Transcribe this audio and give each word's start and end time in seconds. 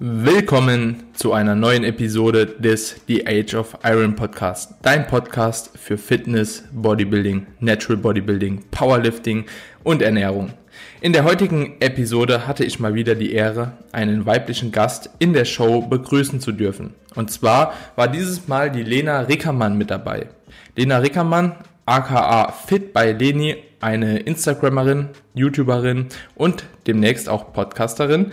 Willkommen 0.00 1.02
zu 1.14 1.32
einer 1.32 1.56
neuen 1.56 1.82
Episode 1.82 2.46
des 2.46 3.00
The 3.08 3.26
Age 3.26 3.54
of 3.56 3.76
Iron 3.82 4.14
Podcast. 4.14 4.74
Dein 4.82 5.08
Podcast 5.08 5.76
für 5.76 5.98
Fitness, 5.98 6.62
Bodybuilding, 6.70 7.48
Natural 7.58 7.96
Bodybuilding, 7.96 8.62
Powerlifting 8.70 9.46
und 9.82 10.00
Ernährung. 10.00 10.52
In 11.00 11.12
der 11.12 11.24
heutigen 11.24 11.80
Episode 11.80 12.46
hatte 12.46 12.64
ich 12.64 12.78
mal 12.78 12.94
wieder 12.94 13.16
die 13.16 13.32
Ehre, 13.32 13.72
einen 13.90 14.24
weiblichen 14.24 14.70
Gast 14.70 15.10
in 15.18 15.32
der 15.32 15.44
Show 15.44 15.82
begrüßen 15.82 16.38
zu 16.40 16.52
dürfen. 16.52 16.94
Und 17.16 17.32
zwar 17.32 17.72
war 17.96 18.06
dieses 18.06 18.46
Mal 18.46 18.70
die 18.70 18.84
Lena 18.84 19.22
Rickermann 19.22 19.76
mit 19.76 19.90
dabei. 19.90 20.28
Lena 20.76 20.98
Rickermann, 20.98 21.56
aka 21.86 22.52
Fit 22.52 22.92
by 22.94 23.16
Leni, 23.18 23.56
eine 23.80 24.20
Instagrammerin, 24.20 25.08
YouTuberin 25.34 26.06
und 26.36 26.62
demnächst 26.86 27.28
auch 27.28 27.52
Podcasterin, 27.52 28.30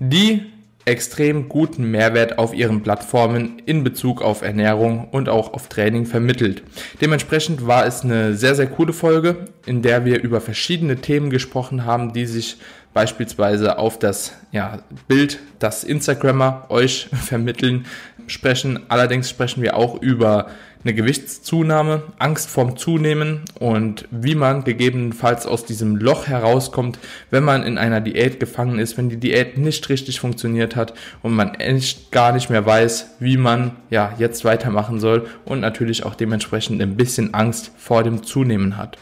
die 0.00 0.53
extrem 0.84 1.48
guten 1.48 1.90
Mehrwert 1.90 2.38
auf 2.38 2.54
ihren 2.54 2.82
Plattformen 2.82 3.58
in 3.64 3.84
Bezug 3.84 4.20
auf 4.20 4.42
Ernährung 4.42 5.08
und 5.10 5.28
auch 5.28 5.54
auf 5.54 5.68
Training 5.68 6.06
vermittelt. 6.06 6.62
Dementsprechend 7.00 7.66
war 7.66 7.86
es 7.86 8.02
eine 8.02 8.34
sehr, 8.34 8.54
sehr 8.54 8.66
coole 8.66 8.92
Folge, 8.92 9.46
in 9.64 9.82
der 9.82 10.04
wir 10.04 10.22
über 10.22 10.40
verschiedene 10.40 10.96
Themen 10.96 11.30
gesprochen 11.30 11.84
haben, 11.84 12.12
die 12.12 12.26
sich 12.26 12.58
beispielsweise 12.92 13.78
auf 13.78 13.98
das 13.98 14.32
ja, 14.52 14.80
Bild, 15.08 15.40
das 15.58 15.84
Instagrammer 15.84 16.66
euch 16.68 17.08
vermitteln, 17.12 17.86
sprechen. 18.26 18.80
Allerdings 18.88 19.28
sprechen 19.28 19.62
wir 19.62 19.76
auch 19.76 20.00
über 20.00 20.48
eine 20.84 20.94
Gewichtszunahme, 20.94 22.02
Angst 22.18 22.50
vorm 22.50 22.76
Zunehmen 22.76 23.40
und 23.58 24.06
wie 24.10 24.34
man 24.34 24.64
gegebenenfalls 24.64 25.46
aus 25.46 25.64
diesem 25.64 25.96
Loch 25.96 26.26
herauskommt, 26.26 26.98
wenn 27.30 27.42
man 27.42 27.62
in 27.62 27.78
einer 27.78 28.02
Diät 28.02 28.38
gefangen 28.38 28.78
ist, 28.78 28.98
wenn 28.98 29.08
die 29.08 29.16
Diät 29.16 29.56
nicht 29.56 29.88
richtig 29.88 30.20
funktioniert 30.20 30.76
hat 30.76 30.92
und 31.22 31.34
man 31.34 31.54
echt 31.54 32.12
gar 32.12 32.32
nicht 32.32 32.50
mehr 32.50 32.66
weiß, 32.66 33.16
wie 33.18 33.38
man 33.38 33.72
ja 33.88 34.12
jetzt 34.18 34.44
weitermachen 34.44 35.00
soll 35.00 35.26
und 35.46 35.60
natürlich 35.60 36.04
auch 36.04 36.14
dementsprechend 36.14 36.82
ein 36.82 36.96
bisschen 36.96 37.32
Angst 37.32 37.72
vor 37.78 38.02
dem 38.02 38.22
Zunehmen 38.22 38.76
hat. 38.76 38.98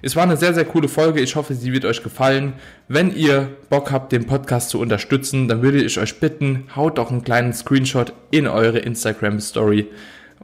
Es 0.00 0.14
war 0.14 0.22
eine 0.22 0.36
sehr, 0.36 0.54
sehr 0.54 0.64
coole 0.64 0.86
Folge. 0.86 1.20
Ich 1.20 1.34
hoffe, 1.34 1.54
sie 1.54 1.72
wird 1.72 1.84
euch 1.84 2.04
gefallen. 2.04 2.52
Wenn 2.86 3.12
ihr 3.12 3.48
Bock 3.68 3.90
habt, 3.90 4.12
den 4.12 4.26
Podcast 4.26 4.70
zu 4.70 4.78
unterstützen, 4.78 5.48
dann 5.48 5.60
würde 5.62 5.82
ich 5.82 5.98
euch 5.98 6.20
bitten, 6.20 6.68
haut 6.76 6.98
doch 6.98 7.10
einen 7.10 7.24
kleinen 7.24 7.52
Screenshot 7.52 8.12
in 8.30 8.46
eure 8.46 8.78
Instagram 8.78 9.40
Story 9.40 9.88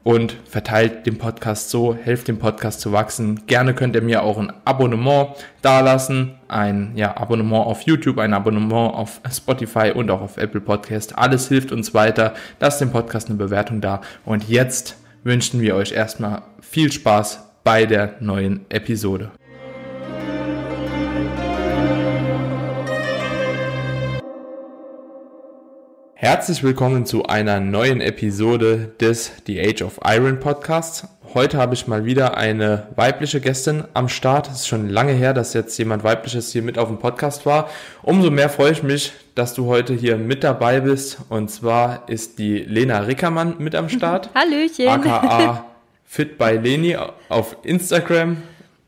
und 0.03 0.37
verteilt 0.49 1.07
den 1.07 1.19
Podcast 1.19 1.71
so, 1.71 1.95
helft 1.95 2.29
dem 2.29 2.39
Podcast 2.39 2.81
zu 2.81 2.93
wachsen. 2.93 3.47
Gerne 3.47 3.75
könnt 3.75 3.95
ihr 3.95 4.03
mir 4.03 4.23
auch 4.23 4.39
ein 4.39 4.53
Abonnement 4.65 5.29
dalassen, 5.63 6.35
ein 6.49 6.93
ja, 6.95 7.17
Abonnement 7.17 7.67
auf 7.67 7.83
YouTube, 7.83 8.19
ein 8.19 8.35
Abonnement 8.35 8.95
auf 8.95 9.21
Spotify 9.33 9.93
und 9.95 10.11
auch 10.11 10.21
auf 10.21 10.37
Apple 10.37 10.61
Podcast. 10.61 11.17
Alles 11.17 11.49
hilft 11.49 11.73
uns 11.73 11.95
weiter. 11.95 12.35
Lasst 12.61 12.81
dem 12.81 12.91
Podcast 12.91 13.29
eine 13.29 13.39
Bewertung 13.39 13.81
da. 13.81 14.01
Und 14.25 14.49
jetzt 14.49 14.97
wünschen 15.23 15.61
wir 15.61 15.75
euch 15.77 15.93
erstmal 15.93 16.43
viel 16.61 16.93
Spaß 16.93 17.45
bei 17.65 17.87
der 17.87 18.17
neuen 18.21 18.67
Episode. 18.69 19.31
Herzlich 26.25 26.63
willkommen 26.63 27.05
zu 27.05 27.25
einer 27.25 27.61
neuen 27.61 28.01
Episode 28.01 28.95
des 28.99 29.31
The 29.47 29.61
Age 29.61 29.83
of 29.83 30.01
Iron 30.07 30.41
Podcasts. 30.41 31.07
Heute 31.35 31.59
habe 31.59 31.75
ich 31.75 31.87
mal 31.87 32.07
wieder 32.07 32.39
eine 32.39 32.87
weibliche 32.97 33.43
Gästin 33.43 33.85
am 33.93 34.09
Start. 34.09 34.49
Es 34.49 34.61
ist 34.61 34.69
schon 34.69 34.89
lange 34.89 35.13
her, 35.13 35.35
dass 35.35 35.53
jetzt 35.53 35.77
jemand 35.77 36.03
weibliches 36.03 36.51
hier 36.51 36.63
mit 36.63 36.79
auf 36.79 36.89
dem 36.89 36.99
Podcast 36.99 37.45
war. 37.45 37.69
Umso 38.03 38.31
mehr 38.31 38.49
freue 38.49 38.73
ich 38.73 38.83
mich, 38.83 39.13
dass 39.35 39.53
du 39.53 39.67
heute 39.67 39.93
hier 39.93 40.17
mit 40.17 40.43
dabei 40.45 40.81
bist. 40.81 41.19
Und 41.29 41.51
zwar 41.51 42.09
ist 42.09 42.39
die 42.39 42.57
Lena 42.57 43.01
Rickermann 43.01 43.57
mit 43.59 43.75
am 43.75 43.91
Start. 43.91 44.31
Hallöchen. 44.35 44.89
AKA 44.89 45.67
Fit 46.07 46.39
by 46.39 46.53
Leni 46.53 46.97
auf 47.29 47.59
Instagram 47.65 48.39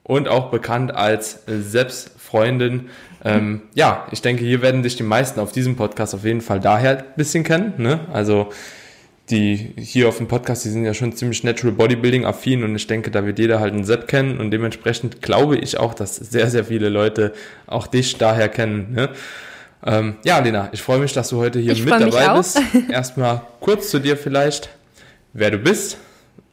und 0.05 0.27
auch 0.27 0.51
bekannt 0.51 0.95
als 0.95 1.43
Seps 1.47 2.13
Freundin 2.27 2.91
ähm, 3.27 3.63
ja, 3.75 4.07
ich 4.13 4.23
denke, 4.23 4.45
hier 4.45 4.63
werden 4.63 4.85
dich 4.85 4.95
die 4.95 5.03
meisten 5.03 5.41
auf 5.41 5.51
diesem 5.51 5.75
Podcast 5.75 6.15
auf 6.15 6.25
jeden 6.25 6.41
Fall 6.41 6.61
daher 6.61 6.99
ein 6.99 7.05
bisschen 7.17 7.43
kennen. 7.43 7.75
Ne? 7.79 8.01
Also 8.13 8.51
die 9.31 9.75
hier 9.77 10.09
auf 10.09 10.19
dem 10.19 10.29
Podcast, 10.29 10.65
die 10.65 10.69
sind 10.69 10.85
ja 10.85 10.95
schon 10.95 11.13
ziemlich 11.13 11.43
Natural 11.43 11.75
Bodybuilding 11.75 12.25
affin 12.25 12.63
und 12.63 12.77
ich 12.77 12.87
denke, 12.87 13.11
da 13.11 13.27
wird 13.27 13.41
jeder 13.41 13.59
halt 13.59 13.75
einen 13.75 13.83
Sepp 13.83 14.07
kennen 14.07 14.39
und 14.39 14.53
dementsprechend 14.53 15.23
glaube 15.23 15.57
ich 15.57 15.79
auch, 15.79 15.95
dass 15.95 16.15
sehr, 16.15 16.49
sehr 16.49 16.67
viele 16.67 16.89
Leute 16.89 17.33
auch 17.67 17.89
dich 17.89 18.17
daher 18.17 18.49
kennen. 18.49 18.93
Ne? 18.93 19.09
Ähm, 19.85 20.17
ja, 20.25 20.39
Lena, 20.39 20.69
ich 20.71 20.81
freue 20.81 21.01
mich, 21.01 21.13
dass 21.13 21.31
du 21.31 21.39
heute 21.39 21.59
hier 21.59 21.73
ich 21.73 21.85
mit 21.85 21.93
dabei 21.93 22.37
bist. 22.37 22.61
Erstmal 22.89 23.43
kurz 23.59 23.91
zu 23.91 23.99
dir 23.99 24.17
vielleicht, 24.17 24.69
wer 25.33 25.51
du 25.51 25.59
bist, 25.59 25.99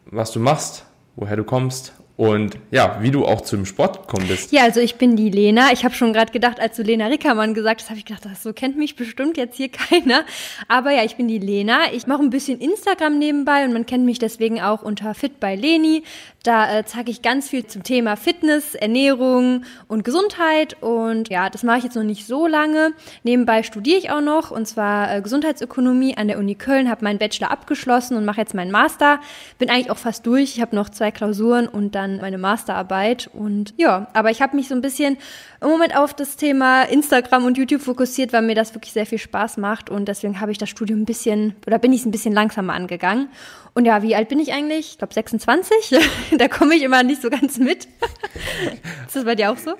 was 0.07 0.31
du 0.31 0.39
machst, 0.39 0.85
woher 1.15 1.35
du 1.35 1.43
kommst 1.43 1.93
und 2.15 2.57
ja, 2.69 2.99
wie 3.01 3.09
du 3.09 3.25
auch 3.25 3.41
zum 3.41 3.65
Sport 3.65 4.01
gekommen 4.01 4.27
bist. 4.27 4.51
Ja, 4.51 4.63
also 4.63 4.79
ich 4.79 4.95
bin 4.95 5.15
die 5.15 5.31
Lena. 5.31 5.71
Ich 5.71 5.83
habe 5.83 5.95
schon 5.95 6.13
gerade 6.13 6.31
gedacht, 6.31 6.59
als 6.59 6.75
du 6.75 6.83
Lena 6.83 7.07
Rickermann 7.07 7.55
gesagt 7.55 7.81
hast, 7.81 7.89
habe 7.89 7.97
ich 7.97 8.05
gedacht, 8.05 8.25
das 8.25 8.43
so 8.43 8.53
kennt 8.53 8.77
mich 8.77 8.95
bestimmt 8.95 9.35
jetzt 9.35 9.57
hier 9.57 9.69
keiner. 9.89 10.23
Aber 10.67 10.91
ja, 10.91 11.03
ich 11.03 11.15
bin 11.15 11.27
die 11.27 11.39
Lena. 11.39 11.91
Ich 11.91 12.05
mache 12.05 12.21
ein 12.21 12.29
bisschen 12.29 12.59
Instagram 12.59 13.17
nebenbei 13.17 13.65
und 13.65 13.73
man 13.73 13.87
kennt 13.87 14.05
mich 14.05 14.19
deswegen 14.19 14.61
auch 14.61 14.83
unter 14.83 15.15
Fit 15.15 15.39
by 15.39 15.55
Leni. 15.55 16.03
Da 16.43 16.79
äh, 16.79 16.83
zeige 16.83 17.09
ich 17.09 17.21
ganz 17.21 17.47
viel 17.47 17.65
zum 17.67 17.83
Thema 17.83 18.17
Fitness, 18.17 18.75
Ernährung 18.75 19.63
und 19.87 20.03
Gesundheit. 20.03 20.75
Und 20.81 21.29
ja, 21.29 21.49
das 21.49 21.63
mache 21.63 21.77
ich 21.77 21.83
jetzt 21.85 21.95
noch 21.95 22.03
nicht 22.03 22.27
so 22.27 22.47
lange. 22.47 22.91
Nebenbei 23.23 23.63
studiere 23.63 23.97
ich 23.97 24.11
auch 24.11 24.19
noch 24.19 24.51
und 24.51 24.67
zwar 24.67 25.15
äh, 25.15 25.21
Gesundheitsökonomie 25.21 26.17
an 26.17 26.27
der 26.27 26.37
Uni 26.37 26.55
Köln, 26.55 26.89
habe 26.89 27.05
meinen 27.05 27.17
Bachelor 27.17 27.49
abgeschlossen 27.49 28.17
und 28.17 28.25
mache 28.25 28.41
jetzt 28.41 28.53
meinen 28.53 28.71
Master. 28.71 29.21
Bin 29.57 29.69
eigentlich 29.69 29.89
auch 29.89 29.97
fast 29.97 30.25
durch. 30.25 30.55
Ich 30.55 30.61
habe 30.61 30.75
noch 30.75 30.89
zwei 30.89 31.11
Klausuren 31.11 31.69
und 31.69 31.95
dann 31.95 32.17
meine 32.17 32.37
Masterarbeit. 32.37 33.29
Und 33.31 33.73
ja, 33.77 34.07
aber 34.11 34.29
ich 34.29 34.41
habe 34.41 34.57
mich 34.57 34.67
so 34.67 34.75
ein 34.75 34.81
bisschen 34.81 35.17
im 35.61 35.69
Moment 35.69 35.95
auf 35.95 36.13
das 36.13 36.35
Thema 36.35 36.83
Instagram 36.83 37.45
und 37.45 37.57
YouTube 37.57 37.81
fokussiert, 37.81 38.33
weil 38.33 38.41
mir 38.41 38.55
das 38.55 38.75
wirklich 38.75 38.91
sehr 38.91 39.05
viel 39.05 39.17
Spaß 39.17 39.55
macht. 39.55 39.89
Und 39.89 40.09
deswegen 40.09 40.41
habe 40.41 40.51
ich 40.51 40.57
das 40.57 40.69
Studium 40.69 41.03
ein 41.03 41.05
bisschen, 41.05 41.55
oder 41.65 41.79
bin 41.79 41.93
ich 41.93 42.01
es 42.01 42.05
ein 42.05 42.11
bisschen 42.11 42.33
langsamer 42.33 42.73
angegangen. 42.73 43.29
Und 43.75 43.85
ja, 43.85 44.03
wie 44.03 44.15
alt 44.15 44.29
bin 44.29 44.39
ich 44.39 44.53
eigentlich? 44.53 44.91
Ich 44.91 44.97
glaube 44.99 45.13
26. 45.13 45.99
da 46.37 46.47
komme 46.47 46.75
ich 46.75 46.83
immer 46.83 47.01
nicht 47.01 47.21
so 47.21 47.29
ganz 47.29 47.57
mit. 47.57 47.85
ist 49.07 49.15
das 49.15 49.25
bei 49.25 49.33
dir 49.35 49.51
auch 49.51 49.57
so? 49.57 49.73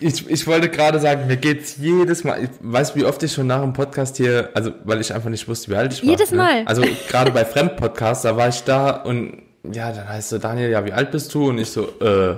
Ich, 0.00 0.28
ich 0.28 0.46
wollte 0.46 0.68
gerade 0.68 0.98
sagen, 0.98 1.28
mir 1.28 1.36
geht's 1.36 1.76
jedes 1.76 2.24
Mal. 2.24 2.44
Ich 2.44 2.50
weiß, 2.60 2.96
wie 2.96 3.04
oft 3.04 3.22
ich 3.22 3.32
schon 3.32 3.46
nach 3.46 3.60
dem 3.62 3.72
Podcast 3.72 4.16
hier, 4.16 4.50
also 4.54 4.72
weil 4.84 5.00
ich 5.00 5.14
einfach 5.14 5.30
nicht 5.30 5.46
wusste, 5.46 5.70
wie 5.70 5.76
alt 5.76 5.92
ich 5.92 6.02
war. 6.02 6.10
Jedes 6.10 6.32
Mal. 6.32 6.62
Ne? 6.62 6.68
Also 6.68 6.82
gerade 7.08 7.30
bei 7.30 7.44
Fremdpodcasts, 7.46 8.24
da 8.24 8.36
war 8.36 8.48
ich 8.48 8.62
da 8.64 8.90
und 8.90 9.42
ja, 9.72 9.92
dann 9.92 10.08
heißt 10.08 10.30
so, 10.30 10.38
Daniel, 10.38 10.70
ja, 10.70 10.84
wie 10.84 10.92
alt 10.92 11.10
bist 11.12 11.32
du? 11.34 11.48
Und 11.48 11.58
ich 11.58 11.70
so, 11.70 11.88
äh, 12.00 12.36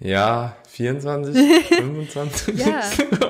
ja, 0.00 0.56
24, 0.68 1.36
25. 1.68 2.58
ja. 2.58 2.80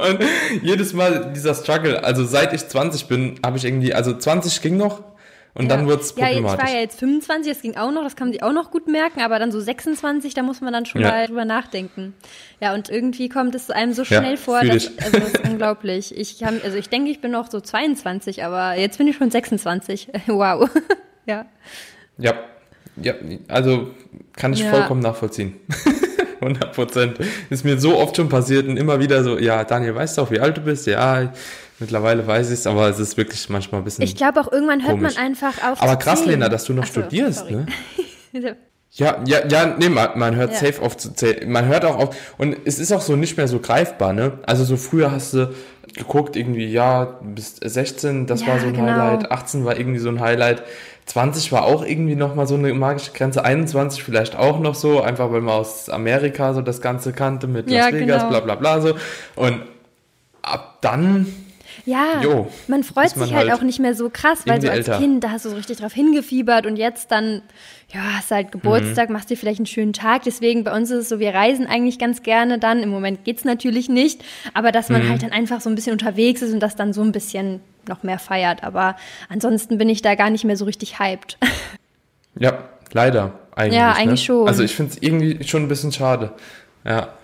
Und 0.09 0.21
jedes 0.62 0.93
Mal 0.93 1.32
dieser 1.34 1.55
Struggle, 1.55 2.05
also 2.05 2.25
seit 2.25 2.53
ich 2.53 2.69
20 2.69 3.09
bin, 3.09 3.41
habe 3.44 3.56
ich 3.56 3.65
irgendwie, 3.65 3.94
also 3.94 4.17
20 4.17 4.61
ging 4.61 4.77
noch, 4.77 5.03
und 5.55 5.65
ja. 5.65 5.77
dann 5.77 5.88
wird 5.88 6.03
es 6.03 6.12
problematisch. 6.12 6.43
Ja, 6.43 6.55
ich 6.55 6.61
war 6.61 6.75
ja 6.75 6.81
jetzt 6.81 6.99
25, 6.99 7.53
das 7.53 7.62
ging 7.62 7.77
auch 7.77 7.91
noch, 7.91 8.03
das 8.03 8.16
kann 8.16 8.28
man 8.28 8.33
sich 8.33 8.43
auch 8.43 8.53
noch 8.53 8.71
gut 8.71 8.87
merken, 8.87 9.21
aber 9.21 9.38
dann 9.38 9.50
so 9.50 9.61
26, 9.61 10.34
da 10.34 10.43
muss 10.43 10.61
man 10.61 10.72
dann 10.72 10.87
schon 10.87 11.00
ja. 11.00 11.11
mal 11.11 11.27
drüber 11.27 11.44
nachdenken. 11.44 12.15
Ja, 12.61 12.75
und 12.75 12.88
irgendwie 12.88 13.28
kommt 13.28 13.55
es 13.55 13.71
einem 13.71 13.93
so 13.93 14.05
schnell 14.05 14.33
ja, 14.33 14.37
vor, 14.37 14.62
dass, 14.62 14.97
also 14.99 15.19
das 15.19 15.33
ist 15.33 15.49
unglaublich. 15.49 16.16
Ich 16.16 16.43
hab, 16.44 16.65
also 16.65 16.77
ich 16.77 16.88
denke, 16.88 17.11
ich 17.11 17.21
bin 17.21 17.33
noch 17.33 17.50
so 17.50 17.61
22, 17.61 18.44
aber 18.44 18.78
jetzt 18.78 18.99
bin 18.99 19.09
ich 19.09 19.16
schon 19.16 19.31
26. 19.31 20.09
wow. 20.27 20.69
ja. 21.27 21.47
Ja, 22.19 22.34
ja, 22.97 23.15
also 23.49 23.91
kann 24.37 24.53
ich 24.53 24.65
vollkommen 24.65 25.00
nachvollziehen. 25.00 25.56
100 26.41 26.72
Prozent. 26.72 27.19
Ist 27.50 27.65
mir 27.65 27.78
so 27.78 27.99
oft 27.99 28.17
schon 28.17 28.28
passiert 28.28 28.67
und 28.67 28.77
immer 28.77 28.99
wieder 29.00 29.22
so, 29.22 29.38
ja, 29.38 29.65
Daniel, 29.65 29.94
weißt 29.94 30.17
du 30.17 30.22
auch, 30.22 30.31
wie 30.31 30.41
alt 30.41 30.56
du 30.56 30.62
bist? 30.62 30.87
Ja, 30.87 31.32
mittlerweile 31.81 32.27
weiß 32.27 32.49
ich 32.49 32.61
es, 32.61 32.67
aber 32.67 32.89
es 32.89 32.99
ist 32.99 33.17
wirklich 33.17 33.49
manchmal 33.49 33.81
ein 33.81 33.85
bisschen. 33.85 34.05
Ich 34.05 34.15
glaube 34.15 34.41
auch 34.41 34.53
irgendwann 34.53 34.82
hört 34.82 34.99
komisch. 34.99 35.17
man 35.17 35.25
einfach 35.25 35.62
auf. 35.65 35.82
Aber 35.82 35.97
krass, 35.97 36.25
Lena, 36.25 36.49
dass 36.49 36.65
du 36.65 36.75
noch 36.75 36.87
so, 36.87 37.00
studierst, 37.00 37.41
sorry. 37.41 37.67
ne? 38.32 38.56
Ja, 38.93 39.23
ja, 39.25 39.47
ja, 39.47 39.77
nee, 39.79 39.88
man, 39.88 40.19
man 40.19 40.35
hört 40.35 40.50
ja. 40.50 40.59
safe 40.59 40.82
auf 40.82 40.97
zu 40.97 41.15
zählen. 41.15 41.50
Man 41.50 41.67
hört 41.67 41.85
auch 41.85 41.97
auf. 41.97 42.35
Und 42.38 42.56
es 42.65 42.81
ist 42.81 42.91
auch 42.91 43.00
so 43.00 43.15
nicht 43.15 43.37
mehr 43.37 43.47
so 43.47 43.61
greifbar, 43.61 44.12
ne? 44.12 44.41
Also 44.47 44.65
so 44.65 44.77
früher 44.77 45.12
hast 45.12 45.32
du 45.32 45.55
geguckt, 45.94 46.35
irgendwie, 46.35 46.67
ja, 46.67 47.21
bis 47.23 47.56
16, 47.56 48.26
das 48.26 48.41
ja, 48.41 48.49
war 48.49 48.59
so 48.59 48.67
ein 48.67 48.73
genau. 48.73 48.87
Highlight, 48.87 49.31
18 49.31 49.65
war 49.65 49.79
irgendwie 49.79 50.00
so 50.00 50.09
ein 50.09 50.19
Highlight. 50.19 50.65
20 51.06 51.53
war 51.53 51.65
auch 51.65 51.85
irgendwie 51.85 52.17
nochmal 52.17 52.47
so 52.47 52.55
eine 52.56 52.73
magische 52.75 53.12
Grenze, 53.12 53.44
21 53.44 54.03
vielleicht 54.03 54.37
auch 54.37 54.59
noch 54.59 54.75
so, 54.75 55.00
einfach 55.00 55.33
weil 55.33 55.41
man 55.41 55.55
aus 55.55 55.88
Amerika 55.88 56.53
so 56.53 56.61
das 56.61 56.81
Ganze 56.81 57.12
kannte 57.12 57.47
mit 57.47 57.71
Las 57.71 57.91
ja, 57.91 57.93
Vegas, 57.93 58.23
genau. 58.23 58.29
bla 58.29 58.41
bla 58.41 58.55
bla 58.56 58.81
so. 58.81 58.94
Und 59.37 59.62
ab 60.43 60.79
dann 60.81 61.26
ja, 61.87 62.21
jo, 62.23 62.49
man 62.69 62.85
freut 62.85 63.17
man 63.17 63.27
sich 63.27 63.35
halt, 63.35 63.50
halt, 63.50 63.59
auch 63.59 63.62
nicht 63.62 63.79
mehr 63.79 63.94
so 63.94 64.11
krass, 64.11 64.43
weil 64.47 64.61
so 64.61 64.69
als 64.69 64.88
älter. 64.88 64.99
Kind, 64.99 65.25
da 65.25 65.31
hast 65.31 65.44
du 65.44 65.50
so 65.50 65.56
richtig 65.56 65.79
drauf 65.79 65.93
hingefiebert 65.93 66.67
und 66.67 66.77
jetzt 66.77 67.11
dann, 67.11 67.43
ja, 67.93 68.00
hast 68.17 68.31
halt 68.31 68.53
Geburtstag, 68.53 69.09
mhm. 69.09 69.15
machst 69.15 69.31
dir 69.31 69.37
vielleicht 69.37 69.59
einen 69.59 69.67
schönen 69.67 69.93
Tag. 69.93 70.23
Deswegen 70.25 70.65
bei 70.65 70.77
uns 70.77 70.91
ist 70.91 70.99
es 70.99 71.09
so, 71.09 71.19
wir 71.19 71.35
reisen 71.35 71.67
eigentlich 71.67 71.99
ganz 71.99 72.23
gerne 72.23 72.59
dann. 72.59 72.82
Im 72.82 72.91
Moment 72.91 73.25
geht's 73.25 73.44
natürlich 73.44 73.88
nicht, 73.88 74.23
aber 74.55 74.73
dass 74.73 74.88
man 74.88 75.05
mhm. 75.05 75.11
halt 75.11 75.23
dann 75.23 75.32
einfach 75.32 75.61
so 75.61 75.69
ein 75.69 75.75
bisschen 75.75 75.93
unterwegs 75.93 76.43
ist 76.43 76.53
und 76.53 76.61
das 76.61 76.77
dann 76.77 76.93
so 76.93 77.03
ein 77.03 77.12
bisschen 77.12 77.61
noch 77.88 78.03
mehr 78.03 78.19
feiert. 78.19 78.65
Aber 78.65 78.97
ansonsten 79.29 79.79
bin 79.79 79.88
ich 79.88 80.03
da 80.03 80.15
gar 80.15 80.31
nicht 80.31 80.44
mehr 80.44 80.56
so 80.56 80.65
richtig 80.65 80.99
hyped. 80.99 81.38
Ja, 82.38 82.69
leider 82.93 83.33
eigentlich. 83.55 83.79
Ja, 83.79 83.93
eigentlich 83.93 84.21
ne? 84.21 84.26
schon. 84.26 84.49
Also 84.49 84.62
ich 84.62 84.75
finde 84.75 84.93
es 84.93 85.03
irgendwie 85.03 85.43
schon 85.44 85.62
ein 85.62 85.69
bisschen 85.69 85.93
schade. 85.93 86.33
Ja. 86.85 87.15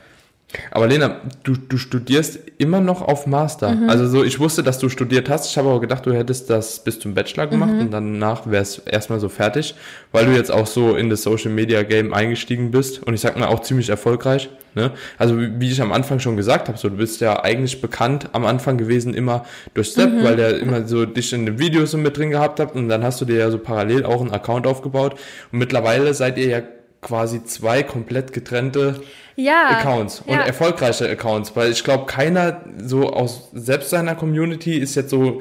Aber 0.70 0.86
Lena, 0.86 1.20
du, 1.42 1.54
du 1.56 1.76
studierst 1.76 2.38
immer 2.58 2.80
noch 2.80 3.02
auf 3.02 3.26
Master. 3.26 3.72
Mhm. 3.72 3.90
Also 3.90 4.06
so, 4.06 4.22
ich 4.24 4.38
wusste, 4.38 4.62
dass 4.62 4.78
du 4.78 4.88
studiert 4.88 5.28
hast. 5.28 5.50
Ich 5.50 5.58
habe 5.58 5.68
aber 5.68 5.80
gedacht, 5.80 6.06
du 6.06 6.12
hättest 6.12 6.48
das 6.50 6.82
bis 6.84 7.00
zum 7.00 7.14
Bachelor 7.14 7.48
gemacht 7.48 7.72
Mhm. 7.72 7.80
und 7.80 7.90
danach 7.90 8.48
wär's 8.48 8.78
erstmal 8.78 9.18
so 9.18 9.28
fertig, 9.28 9.74
weil 10.12 10.24
du 10.26 10.32
jetzt 10.32 10.52
auch 10.52 10.66
so 10.68 10.94
in 10.94 11.10
das 11.10 11.22
Social 11.22 11.50
Media 11.50 11.82
Game 11.82 12.14
eingestiegen 12.14 12.70
bist 12.70 13.02
und 13.02 13.12
ich 13.14 13.20
sag 13.20 13.36
mal 13.36 13.48
auch 13.48 13.60
ziemlich 13.60 13.88
erfolgreich. 13.90 14.48
Ne? 14.76 14.92
Also 15.18 15.36
wie 15.38 15.70
ich 15.70 15.82
am 15.82 15.90
Anfang 15.92 16.20
schon 16.20 16.36
gesagt 16.36 16.68
habe, 16.68 16.78
so 16.78 16.88
du 16.88 16.96
bist 16.96 17.20
ja 17.20 17.42
eigentlich 17.42 17.80
bekannt 17.80 18.28
am 18.32 18.46
Anfang 18.46 18.78
gewesen 18.78 19.14
immer 19.14 19.44
durch 19.74 19.88
Step, 19.88 20.12
Mhm. 20.12 20.22
weil 20.24 20.36
der 20.36 20.58
immer 20.60 20.86
so 20.86 21.06
dich 21.06 21.32
in 21.32 21.44
den 21.44 21.58
Videos 21.58 21.90
so 21.90 21.98
mit 21.98 22.16
drin 22.16 22.30
gehabt 22.30 22.60
hat 22.60 22.74
und 22.74 22.88
dann 22.88 23.02
hast 23.02 23.20
du 23.20 23.24
dir 23.24 23.36
ja 23.36 23.50
so 23.50 23.58
parallel 23.58 24.04
auch 24.04 24.20
einen 24.20 24.30
Account 24.30 24.66
aufgebaut 24.66 25.14
und 25.50 25.58
mittlerweile 25.58 26.14
seid 26.14 26.38
ihr 26.38 26.46
ja 26.48 26.62
quasi 27.00 27.44
zwei 27.44 27.82
komplett 27.82 28.32
getrennte 28.32 29.00
Ja. 29.36 29.68
Accounts 29.78 30.22
und 30.26 30.34
ja. 30.34 30.40
erfolgreiche 30.40 31.08
Accounts, 31.08 31.54
weil 31.54 31.70
ich 31.70 31.84
glaube, 31.84 32.06
keiner 32.06 32.62
so 32.82 33.10
aus 33.10 33.50
selbst 33.52 33.90
seiner 33.90 34.14
Community 34.14 34.76
ist 34.78 34.94
jetzt 34.94 35.10
so 35.10 35.40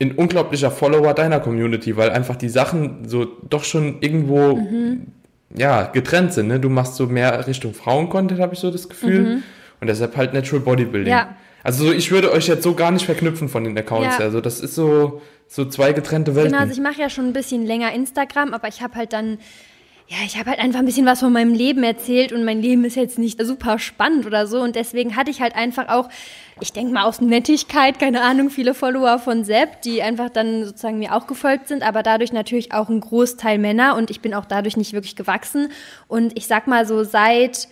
ein 0.00 0.12
unglaublicher 0.12 0.70
Follower 0.70 1.14
deiner 1.14 1.40
Community, 1.40 1.96
weil 1.96 2.10
einfach 2.10 2.36
die 2.36 2.48
Sachen 2.48 3.08
so 3.08 3.24
doch 3.48 3.64
schon 3.64 3.98
irgendwo 4.00 4.56
Mhm. 4.56 5.06
ja 5.56 5.84
getrennt 5.84 6.32
sind. 6.32 6.48
Ne? 6.48 6.60
Du 6.60 6.68
machst 6.68 6.96
so 6.96 7.06
mehr 7.06 7.46
Richtung 7.46 7.72
Frauen-Content, 7.74 8.40
habe 8.40 8.54
ich 8.54 8.60
so 8.60 8.70
das 8.70 8.88
Gefühl, 8.88 9.42
und 9.80 9.86
deshalb 9.86 10.16
halt 10.16 10.34
Natural 10.34 10.62
Bodybuilding. 10.62 11.12
Mhm. 11.12 11.18
Ja. 11.18 11.36
Also 11.62 11.86
so, 11.86 11.92
ich 11.92 12.10
würde 12.10 12.30
euch 12.32 12.46
jetzt 12.46 12.62
so 12.62 12.74
gar 12.74 12.90
nicht 12.90 13.04
verknüpfen 13.06 13.48
von 13.48 13.64
den 13.64 13.76
Accounts 13.76 14.18
Ja. 14.18 14.24
Also 14.24 14.40
das 14.40 14.60
ist 14.60 14.74
so 14.74 15.20
so 15.48 15.64
zwei 15.64 15.92
getrennte 15.92 16.34
Welten. 16.34 16.52
Genau, 16.52 16.62
also 16.62 16.72
ich 16.74 16.80
mache 16.80 17.00
ja 17.00 17.08
schon 17.08 17.26
ein 17.26 17.32
bisschen 17.32 17.64
länger 17.64 17.92
Instagram, 17.92 18.52
aber 18.52 18.66
ich 18.68 18.82
habe 18.82 18.96
halt 18.96 19.12
dann, 19.12 19.38
ja, 20.08 20.18
ich 20.24 20.38
habe 20.38 20.50
halt 20.50 20.60
einfach 20.60 20.78
ein 20.78 20.86
bisschen 20.86 21.06
was 21.06 21.18
von 21.18 21.32
meinem 21.32 21.52
Leben 21.52 21.82
erzählt 21.82 22.32
und 22.32 22.44
mein 22.44 22.62
Leben 22.62 22.84
ist 22.84 22.94
jetzt 22.94 23.18
nicht 23.18 23.44
super 23.44 23.80
spannend 23.80 24.24
oder 24.24 24.46
so. 24.46 24.60
Und 24.60 24.76
deswegen 24.76 25.16
hatte 25.16 25.32
ich 25.32 25.40
halt 25.40 25.56
einfach 25.56 25.88
auch, 25.88 26.08
ich 26.60 26.72
denke 26.72 26.92
mal 26.92 27.04
aus 27.04 27.20
Nettigkeit, 27.20 27.98
keine 27.98 28.22
Ahnung, 28.22 28.50
viele 28.50 28.74
Follower 28.74 29.18
von 29.18 29.42
Sepp, 29.42 29.82
die 29.82 30.02
einfach 30.02 30.30
dann 30.30 30.64
sozusagen 30.64 31.00
mir 31.00 31.12
auch 31.12 31.26
gefolgt 31.26 31.66
sind, 31.66 31.82
aber 31.82 32.04
dadurch 32.04 32.32
natürlich 32.32 32.72
auch 32.72 32.88
ein 32.88 33.00
Großteil 33.00 33.58
Männer 33.58 33.96
und 33.96 34.10
ich 34.10 34.20
bin 34.20 34.32
auch 34.32 34.44
dadurch 34.44 34.76
nicht 34.76 34.92
wirklich 34.92 35.16
gewachsen. 35.16 35.72
Und 36.06 36.38
ich 36.38 36.46
sag 36.46 36.68
mal 36.68 36.86
so 36.86 37.02
seit 37.02 37.66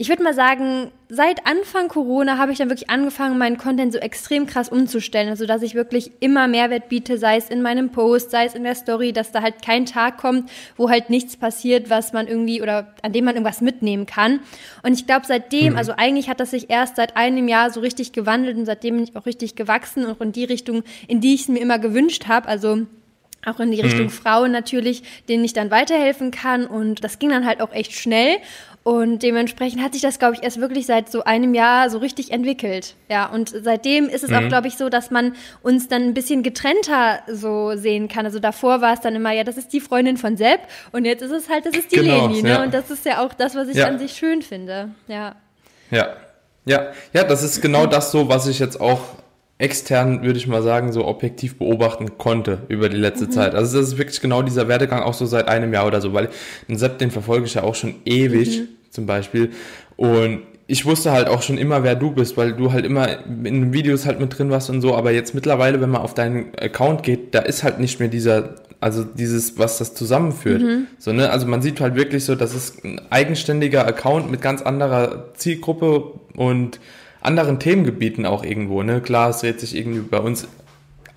ich 0.00 0.08
würde 0.08 0.22
mal 0.22 0.32
sagen, 0.32 0.92
seit 1.10 1.46
Anfang 1.46 1.88
Corona 1.88 2.38
habe 2.38 2.52
ich 2.52 2.58
dann 2.58 2.70
wirklich 2.70 2.88
angefangen, 2.88 3.36
meinen 3.36 3.58
Content 3.58 3.92
so 3.92 3.98
extrem 3.98 4.46
krass 4.46 4.70
umzustellen. 4.70 5.28
Also, 5.28 5.44
dass 5.44 5.60
ich 5.60 5.74
wirklich 5.74 6.10
immer 6.20 6.48
Mehrwert 6.48 6.88
biete, 6.88 7.18
sei 7.18 7.36
es 7.36 7.50
in 7.50 7.60
meinem 7.60 7.90
Post, 7.92 8.30
sei 8.30 8.46
es 8.46 8.54
in 8.54 8.64
der 8.64 8.76
Story, 8.76 9.12
dass 9.12 9.30
da 9.30 9.42
halt 9.42 9.60
kein 9.62 9.84
Tag 9.84 10.16
kommt, 10.16 10.50
wo 10.78 10.88
halt 10.88 11.10
nichts 11.10 11.36
passiert, 11.36 11.90
was 11.90 12.14
man 12.14 12.28
irgendwie 12.28 12.62
oder 12.62 12.94
an 13.02 13.12
dem 13.12 13.26
man 13.26 13.34
irgendwas 13.34 13.60
mitnehmen 13.60 14.06
kann. 14.06 14.40
Und 14.82 14.94
ich 14.94 15.06
glaube, 15.06 15.26
seitdem, 15.26 15.76
also 15.76 15.92
eigentlich 15.94 16.30
hat 16.30 16.40
das 16.40 16.52
sich 16.52 16.70
erst 16.70 16.96
seit 16.96 17.18
einem 17.18 17.46
Jahr 17.46 17.70
so 17.70 17.80
richtig 17.80 18.12
gewandelt 18.12 18.56
und 18.56 18.64
seitdem 18.64 18.94
bin 18.94 19.04
ich 19.04 19.16
auch 19.16 19.26
richtig 19.26 19.54
gewachsen 19.54 20.06
und 20.06 20.18
in 20.18 20.32
die 20.32 20.44
Richtung, 20.44 20.82
in 21.08 21.20
die 21.20 21.34
ich 21.34 21.42
es 21.42 21.48
mir 21.48 21.60
immer 21.60 21.78
gewünscht 21.78 22.26
habe. 22.26 22.48
Also, 22.48 22.86
auch 23.46 23.58
in 23.58 23.70
die 23.70 23.80
Richtung 23.80 24.10
Frauen 24.10 24.52
natürlich, 24.52 25.02
denen 25.28 25.44
ich 25.44 25.54
dann 25.54 25.70
weiterhelfen 25.70 26.30
kann. 26.30 26.66
Und 26.66 27.02
das 27.02 27.18
ging 27.18 27.30
dann 27.30 27.46
halt 27.46 27.62
auch 27.62 27.72
echt 27.72 27.92
schnell. 27.92 28.36
Und 28.82 29.22
dementsprechend 29.22 29.82
hat 29.82 29.92
sich 29.92 30.00
das, 30.00 30.18
glaube 30.18 30.34
ich, 30.36 30.42
erst 30.42 30.58
wirklich 30.58 30.86
seit 30.86 31.10
so 31.12 31.22
einem 31.24 31.52
Jahr 31.52 31.90
so 31.90 31.98
richtig 31.98 32.30
entwickelt. 32.32 32.94
Ja, 33.10 33.26
und 33.26 33.50
seitdem 33.50 34.08
ist 34.08 34.24
es 34.24 34.32
auch, 34.32 34.48
glaube 34.48 34.68
ich, 34.68 34.76
so, 34.78 34.88
dass 34.88 35.10
man 35.10 35.34
uns 35.62 35.88
dann 35.88 36.02
ein 36.02 36.14
bisschen 36.14 36.42
getrennter 36.42 37.20
so 37.28 37.76
sehen 37.76 38.08
kann. 38.08 38.24
Also 38.24 38.38
davor 38.38 38.80
war 38.80 38.94
es 38.94 39.00
dann 39.00 39.14
immer, 39.14 39.32
ja, 39.32 39.44
das 39.44 39.58
ist 39.58 39.74
die 39.74 39.80
Freundin 39.80 40.16
von 40.16 40.38
Sepp 40.38 40.60
und 40.92 41.04
jetzt 41.04 41.20
ist 41.22 41.30
es 41.30 41.50
halt, 41.50 41.66
das 41.66 41.76
ist 41.76 41.92
die 41.92 41.96
Genau, 41.96 42.26
Leni, 42.28 42.42
ne? 42.42 42.48
ja. 42.50 42.62
Und 42.62 42.72
das 42.72 42.90
ist 42.90 43.04
ja 43.04 43.22
auch 43.22 43.34
das, 43.34 43.54
was 43.54 43.68
ich 43.68 43.76
Ja. 43.76 43.86
an 43.86 43.98
sich 43.98 44.12
schön 44.12 44.40
finde. 44.40 44.88
Ja. 45.08 45.34
Ja, 45.90 46.16
ja, 46.64 46.86
ja, 47.12 47.24
das 47.24 47.42
ist 47.42 47.60
genau 47.60 47.84
das 47.86 48.10
so, 48.12 48.28
was 48.30 48.46
ich 48.46 48.58
jetzt 48.60 48.80
auch 48.80 49.00
extern, 49.60 50.22
würde 50.22 50.38
ich 50.38 50.46
mal 50.46 50.62
sagen, 50.62 50.92
so 50.92 51.06
objektiv 51.06 51.58
beobachten 51.58 52.18
konnte 52.18 52.62
über 52.68 52.88
die 52.88 52.96
letzte 52.96 53.28
Zeit. 53.28 53.54
Also 53.54 53.78
das 53.78 53.88
ist 53.88 53.98
wirklich 53.98 54.20
genau 54.20 54.42
dieser 54.42 54.68
Werdegang 54.68 55.02
auch 55.02 55.14
so 55.14 55.26
seit 55.26 55.48
einem 55.48 55.72
Jahr 55.72 55.86
oder 55.86 56.00
so, 56.00 56.12
weil 56.12 56.30
den 56.68 56.78
Sepp, 56.78 56.98
den 56.98 57.10
verfolge 57.10 57.46
ich 57.46 57.54
ja 57.54 57.62
auch 57.62 57.74
schon 57.74 57.96
ewig 58.04 58.62
zum 58.90 59.06
Beispiel 59.06 59.50
und 59.96 60.42
ich 60.66 60.86
wusste 60.86 61.10
halt 61.10 61.26
auch 61.26 61.42
schon 61.42 61.58
immer, 61.58 61.82
wer 61.82 61.96
du 61.96 62.12
bist, 62.12 62.36
weil 62.36 62.52
du 62.52 62.72
halt 62.72 62.86
immer 62.86 63.26
in 63.26 63.44
den 63.44 63.72
Videos 63.72 64.06
halt 64.06 64.20
mit 64.20 64.38
drin 64.38 64.50
warst 64.50 64.70
und 64.70 64.80
so, 64.80 64.94
aber 64.94 65.10
jetzt 65.10 65.34
mittlerweile, 65.34 65.80
wenn 65.80 65.90
man 65.90 66.00
auf 66.00 66.14
deinen 66.14 66.54
Account 66.56 67.02
geht, 67.02 67.34
da 67.34 67.40
ist 67.40 67.64
halt 67.64 67.80
nicht 67.80 67.98
mehr 67.98 68.08
dieser, 68.08 68.54
also 68.78 69.02
dieses, 69.02 69.58
was 69.58 69.78
das 69.78 69.94
zusammenführt. 69.94 70.62
So, 70.98 71.12
ne? 71.12 71.30
Also 71.30 71.48
man 71.48 71.60
sieht 71.60 71.80
halt 71.80 71.96
wirklich 71.96 72.24
so, 72.24 72.36
das 72.36 72.54
ist 72.54 72.84
ein 72.84 73.00
eigenständiger 73.10 73.84
Account 73.84 74.30
mit 74.30 74.42
ganz 74.42 74.62
anderer 74.62 75.34
Zielgruppe 75.34 76.12
und 76.36 76.78
anderen 77.22 77.58
Themengebieten 77.58 78.26
auch 78.26 78.44
irgendwo, 78.44 78.82
ne? 78.82 79.00
Klar, 79.00 79.30
es 79.30 79.40
dreht 79.40 79.60
sich 79.60 79.76
irgendwie 79.76 80.00
bei 80.00 80.18
uns 80.18 80.48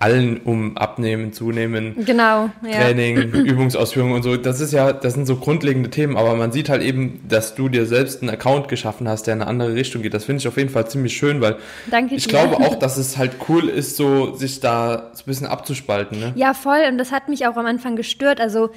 allen 0.00 0.38
um 0.38 0.76
Abnehmen, 0.76 1.32
Zunehmen, 1.32 1.94
Genau, 2.04 2.50
ja. 2.62 2.72
Training, 2.72 3.16
Übungsausführung 3.32 4.12
und 4.12 4.22
so. 4.22 4.36
Das 4.36 4.60
ist 4.60 4.72
ja, 4.72 4.92
das 4.92 5.14
sind 5.14 5.24
so 5.24 5.36
grundlegende 5.36 5.88
Themen, 5.88 6.16
aber 6.18 6.34
man 6.34 6.52
sieht 6.52 6.68
halt 6.68 6.82
eben, 6.82 7.20
dass 7.26 7.54
du 7.54 7.68
dir 7.70 7.86
selbst 7.86 8.20
einen 8.20 8.28
Account 8.30 8.68
geschaffen 8.68 9.08
hast, 9.08 9.26
der 9.26 9.34
in 9.34 9.40
eine 9.40 9.48
andere 9.48 9.74
Richtung 9.74 10.02
geht. 10.02 10.12
Das 10.12 10.24
finde 10.24 10.40
ich 10.40 10.48
auf 10.48 10.58
jeden 10.58 10.68
Fall 10.68 10.86
ziemlich 10.88 11.16
schön, 11.16 11.40
weil 11.40 11.56
Danke 11.90 12.16
ich 12.16 12.24
dir. 12.24 12.30
glaube 12.30 12.56
auch, 12.56 12.74
dass 12.78 12.98
es 12.98 13.16
halt 13.16 13.36
cool 13.48 13.68
ist, 13.68 13.96
so 13.96 14.34
sich 14.34 14.60
da 14.60 15.10
so 15.14 15.22
ein 15.22 15.26
bisschen 15.26 15.46
abzuspalten, 15.46 16.18
ne? 16.20 16.32
Ja, 16.34 16.52
voll. 16.52 16.80
Und 16.90 16.98
das 16.98 17.10
hat 17.10 17.28
mich 17.30 17.46
auch 17.46 17.56
am 17.56 17.64
Anfang 17.66 17.96
gestört. 17.96 18.40
Also 18.40 18.70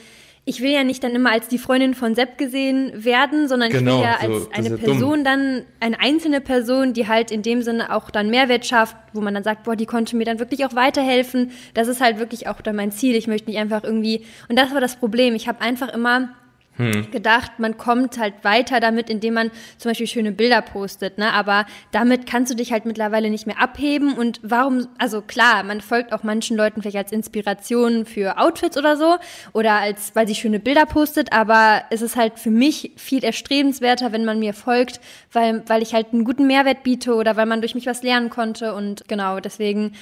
ich 0.49 0.61
will 0.61 0.71
ja 0.71 0.85
nicht 0.85 1.03
dann 1.03 1.11
immer 1.11 1.31
als 1.31 1.49
die 1.49 1.57
Freundin 1.57 1.94
von 1.94 2.15
Sepp 2.15 2.38
gesehen 2.38 2.94
werden, 2.95 3.49
sondern 3.49 3.69
ich 3.69 3.77
Genau, 3.77 3.97
will 3.97 4.05
ja 4.05 4.17
so, 4.25 4.33
als 4.33 4.47
das 4.47 4.57
eine 4.57 4.69
ja 4.69 4.75
dumm. 4.77 4.85
Person 4.85 5.23
dann, 5.25 5.65
eine 5.81 5.99
einzelne 5.99 6.39
Person, 6.39 6.94
die 6.94 7.05
halt 7.05 7.31
in 7.31 7.41
dem 7.41 7.61
Sinne 7.61 7.94
auch 7.94 8.09
dann 8.09 8.29
Mehrwert 8.29 8.65
schafft, 8.65 8.95
wo 9.11 9.19
man 9.19 9.33
dann 9.33 9.44
sagt, 9.44 9.63
boah, 9.63 9.75
die 9.75 9.85
konnte 9.85 10.15
mir 10.15 10.23
dann 10.23 10.39
wirklich 10.39 10.65
auch 10.65 10.73
weiterhelfen. 10.73 11.51
Das 11.73 11.89
ist 11.89 11.99
halt 11.99 12.17
wirklich 12.17 12.47
auch 12.47 12.61
dann 12.61 12.77
mein 12.77 12.94
Ziel. 12.94 13.15
Ich 13.15 13.27
möchte 13.27 13.49
nicht 13.49 13.59
einfach 13.59 13.83
irgendwie, 13.83 14.23
und 14.47 14.57
das 14.57 14.73
war 14.73 14.79
das 14.79 14.95
Problem. 14.95 15.35
Ich 15.35 15.49
habe 15.49 15.59
einfach 15.59 15.89
immer 15.94 16.29
Hm. 16.77 17.09
gedacht, 17.09 17.53
man 17.57 17.77
kommt 17.77 18.19
halt 18.19 18.44
weiter 18.44 18.79
damit, 18.79 19.09
indem 19.09 19.33
man 19.33 19.51
zum 19.77 19.89
Beispiel 19.89 20.06
schöne 20.06 20.31
Bilder 20.31 20.62
postet, 20.62 21.18
ne? 21.18 21.33
Aber 21.33 21.65
damit 21.91 22.27
kannst 22.27 22.51
du 22.51 22.56
dich 22.56 22.71
halt 22.71 22.85
mittlerweile 22.85 23.31
nicht 23.31 23.47
mehr 23.47 23.59
abheben. 23.59 24.13
Und 24.13 24.39
warum, 24.44 24.88
also 25.00 25.21
klar, 25.21 25.63
man 25.63 25.81
folgt 25.81 26.13
auch 26.13 26.21
manchen 26.21 26.56
Leuten 26.56 26.81
vielleicht 26.81 26.97
als 26.97 27.12
Inspiration 27.12 28.06
für 28.06 28.38
Outfits 28.38 28.77
oder 28.77 28.95
so 28.95 29.18
oder 29.54 29.73
als, 29.73 30.16
weil 30.16 30.28
sie 30.28 30.35
schöne 30.35 30.59
Bilder 30.59 30.85
postet, 30.85 31.33
aber 31.33 31.81
es 31.90 32.02
ist 32.02 32.16
halt 32.16 32.37
für 32.37 32.52
mich 32.52 32.92
viel 32.95 33.23
erstrebenswerter, 33.23 34.11
wenn 34.11 34.25
man 34.25 34.37
mir 34.40 34.54
folgt, 34.54 34.99
weil, 35.31 35.63
weil 35.68 35.81
ich 35.81 35.94
halt 35.94 36.13
einen 36.13 36.25
guten 36.25 36.45
Mehrwert 36.45 36.83
biete 36.83 37.16
oder 37.16 37.35
weil 37.35 37.47
man 37.47 37.61
durch 37.61 37.75
mich 37.75 37.87
was 37.87 38.04
lernen 38.04 38.30
konnte. 38.30 38.75
Und 38.75 39.07
genau, 39.07 39.40
deswegen 39.40 39.94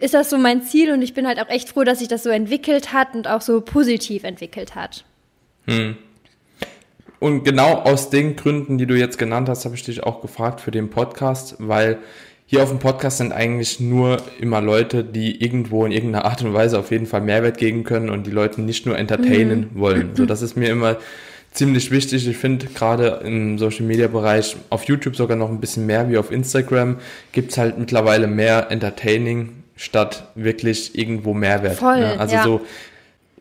ist 0.00 0.14
das 0.14 0.30
so 0.30 0.36
mein 0.36 0.62
Ziel 0.62 0.90
und 0.92 1.00
ich 1.00 1.14
bin 1.14 1.28
halt 1.28 1.40
auch 1.40 1.48
echt 1.48 1.68
froh, 1.68 1.84
dass 1.84 2.00
sich 2.00 2.08
das 2.08 2.24
so 2.24 2.30
entwickelt 2.30 2.92
hat 2.92 3.14
und 3.14 3.28
auch 3.28 3.40
so 3.40 3.60
positiv 3.60 4.24
entwickelt 4.24 4.74
hat. 4.74 5.04
Und 5.66 7.44
genau 7.44 7.74
aus 7.74 8.10
den 8.10 8.36
Gründen, 8.36 8.78
die 8.78 8.86
du 8.86 8.96
jetzt 8.98 9.18
genannt 9.18 9.48
hast, 9.48 9.64
habe 9.64 9.74
ich 9.74 9.84
dich 9.84 10.02
auch 10.02 10.20
gefragt 10.22 10.60
für 10.60 10.70
den 10.70 10.90
Podcast, 10.90 11.56
weil 11.58 11.98
hier 12.46 12.62
auf 12.62 12.68
dem 12.68 12.80
Podcast 12.80 13.18
sind 13.18 13.32
eigentlich 13.32 13.80
nur 13.80 14.18
immer 14.38 14.60
Leute, 14.60 15.04
die 15.04 15.42
irgendwo 15.42 15.86
in 15.86 15.92
irgendeiner 15.92 16.26
Art 16.26 16.42
und 16.42 16.52
Weise 16.52 16.78
auf 16.78 16.90
jeden 16.90 17.06
Fall 17.06 17.22
Mehrwert 17.22 17.56
geben 17.56 17.84
können 17.84 18.10
und 18.10 18.26
die 18.26 18.30
Leute 18.30 18.60
nicht 18.60 18.84
nur 18.84 18.98
entertainen 18.98 19.70
wollen. 19.74 20.10
So, 20.14 20.26
das 20.26 20.42
ist 20.42 20.56
mir 20.56 20.68
immer 20.68 20.96
ziemlich 21.52 21.90
wichtig. 21.90 22.26
Ich 22.26 22.36
finde 22.36 22.66
gerade 22.66 23.22
im 23.24 23.58
Social 23.58 23.86
Media 23.86 24.08
Bereich, 24.08 24.56
auf 24.68 24.84
YouTube 24.84 25.16
sogar 25.16 25.36
noch 25.36 25.48
ein 25.48 25.60
bisschen 25.60 25.86
mehr 25.86 26.10
wie 26.10 26.18
auf 26.18 26.30
Instagram, 26.30 26.98
gibt's 27.32 27.56
halt 27.56 27.78
mittlerweile 27.78 28.26
mehr 28.26 28.70
Entertaining 28.70 29.62
statt 29.76 30.28
wirklich 30.34 30.98
irgendwo 30.98 31.34
Mehrwert. 31.34 31.76
Voll, 31.76 32.00
ne? 32.00 32.20
Also 32.20 32.34
ja. 32.34 32.42
so 32.42 32.60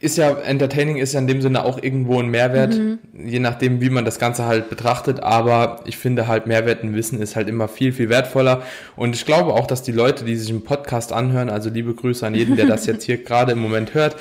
ist 0.02 0.18
ja, 0.18 0.32
Entertaining 0.32 0.98
ist 0.98 1.14
ja 1.14 1.20
in 1.20 1.28
dem 1.28 1.42
Sinne 1.42 1.64
auch 1.64 1.82
irgendwo 1.82 2.20
ein 2.20 2.28
Mehrwert, 2.28 2.76
Mhm. 2.78 3.00
je 3.26 3.40
nachdem, 3.40 3.82
wie 3.82 3.90
man 3.90 4.04
das 4.04 4.18
Ganze 4.20 4.46
halt 4.46 4.70
betrachtet, 4.70 5.22
aber 5.22 5.82
ich 5.86 5.98
finde 5.98 6.28
halt 6.28 6.48
Mehrwert 6.48 6.84
und 6.84 6.96
Wissen 6.96 7.22
ist 7.22 7.36
halt 7.36 7.48
immer 7.48 7.68
viel, 7.68 7.94
viel 7.94 8.10
wertvoller 8.10 8.64
und 8.96 9.16
ich 9.16 9.26
glaube 9.26 9.54
auch, 9.54 9.68
dass 9.68 9.84
die 9.84 9.92
Leute, 9.92 10.26
die 10.26 10.36
sich 10.36 10.50
im 10.50 10.64
Podcast 10.64 11.14
anhören, 11.14 11.50
also 11.50 11.70
liebe 11.70 11.94
Grüße 11.94 12.26
an 12.26 12.34
jeden, 12.36 12.56
der 12.56 12.66
das 12.66 12.86
jetzt 12.88 13.04
hier 13.06 13.18
gerade 13.24 13.52
im 13.52 13.60
Moment 13.60 13.94
hört, 13.94 14.16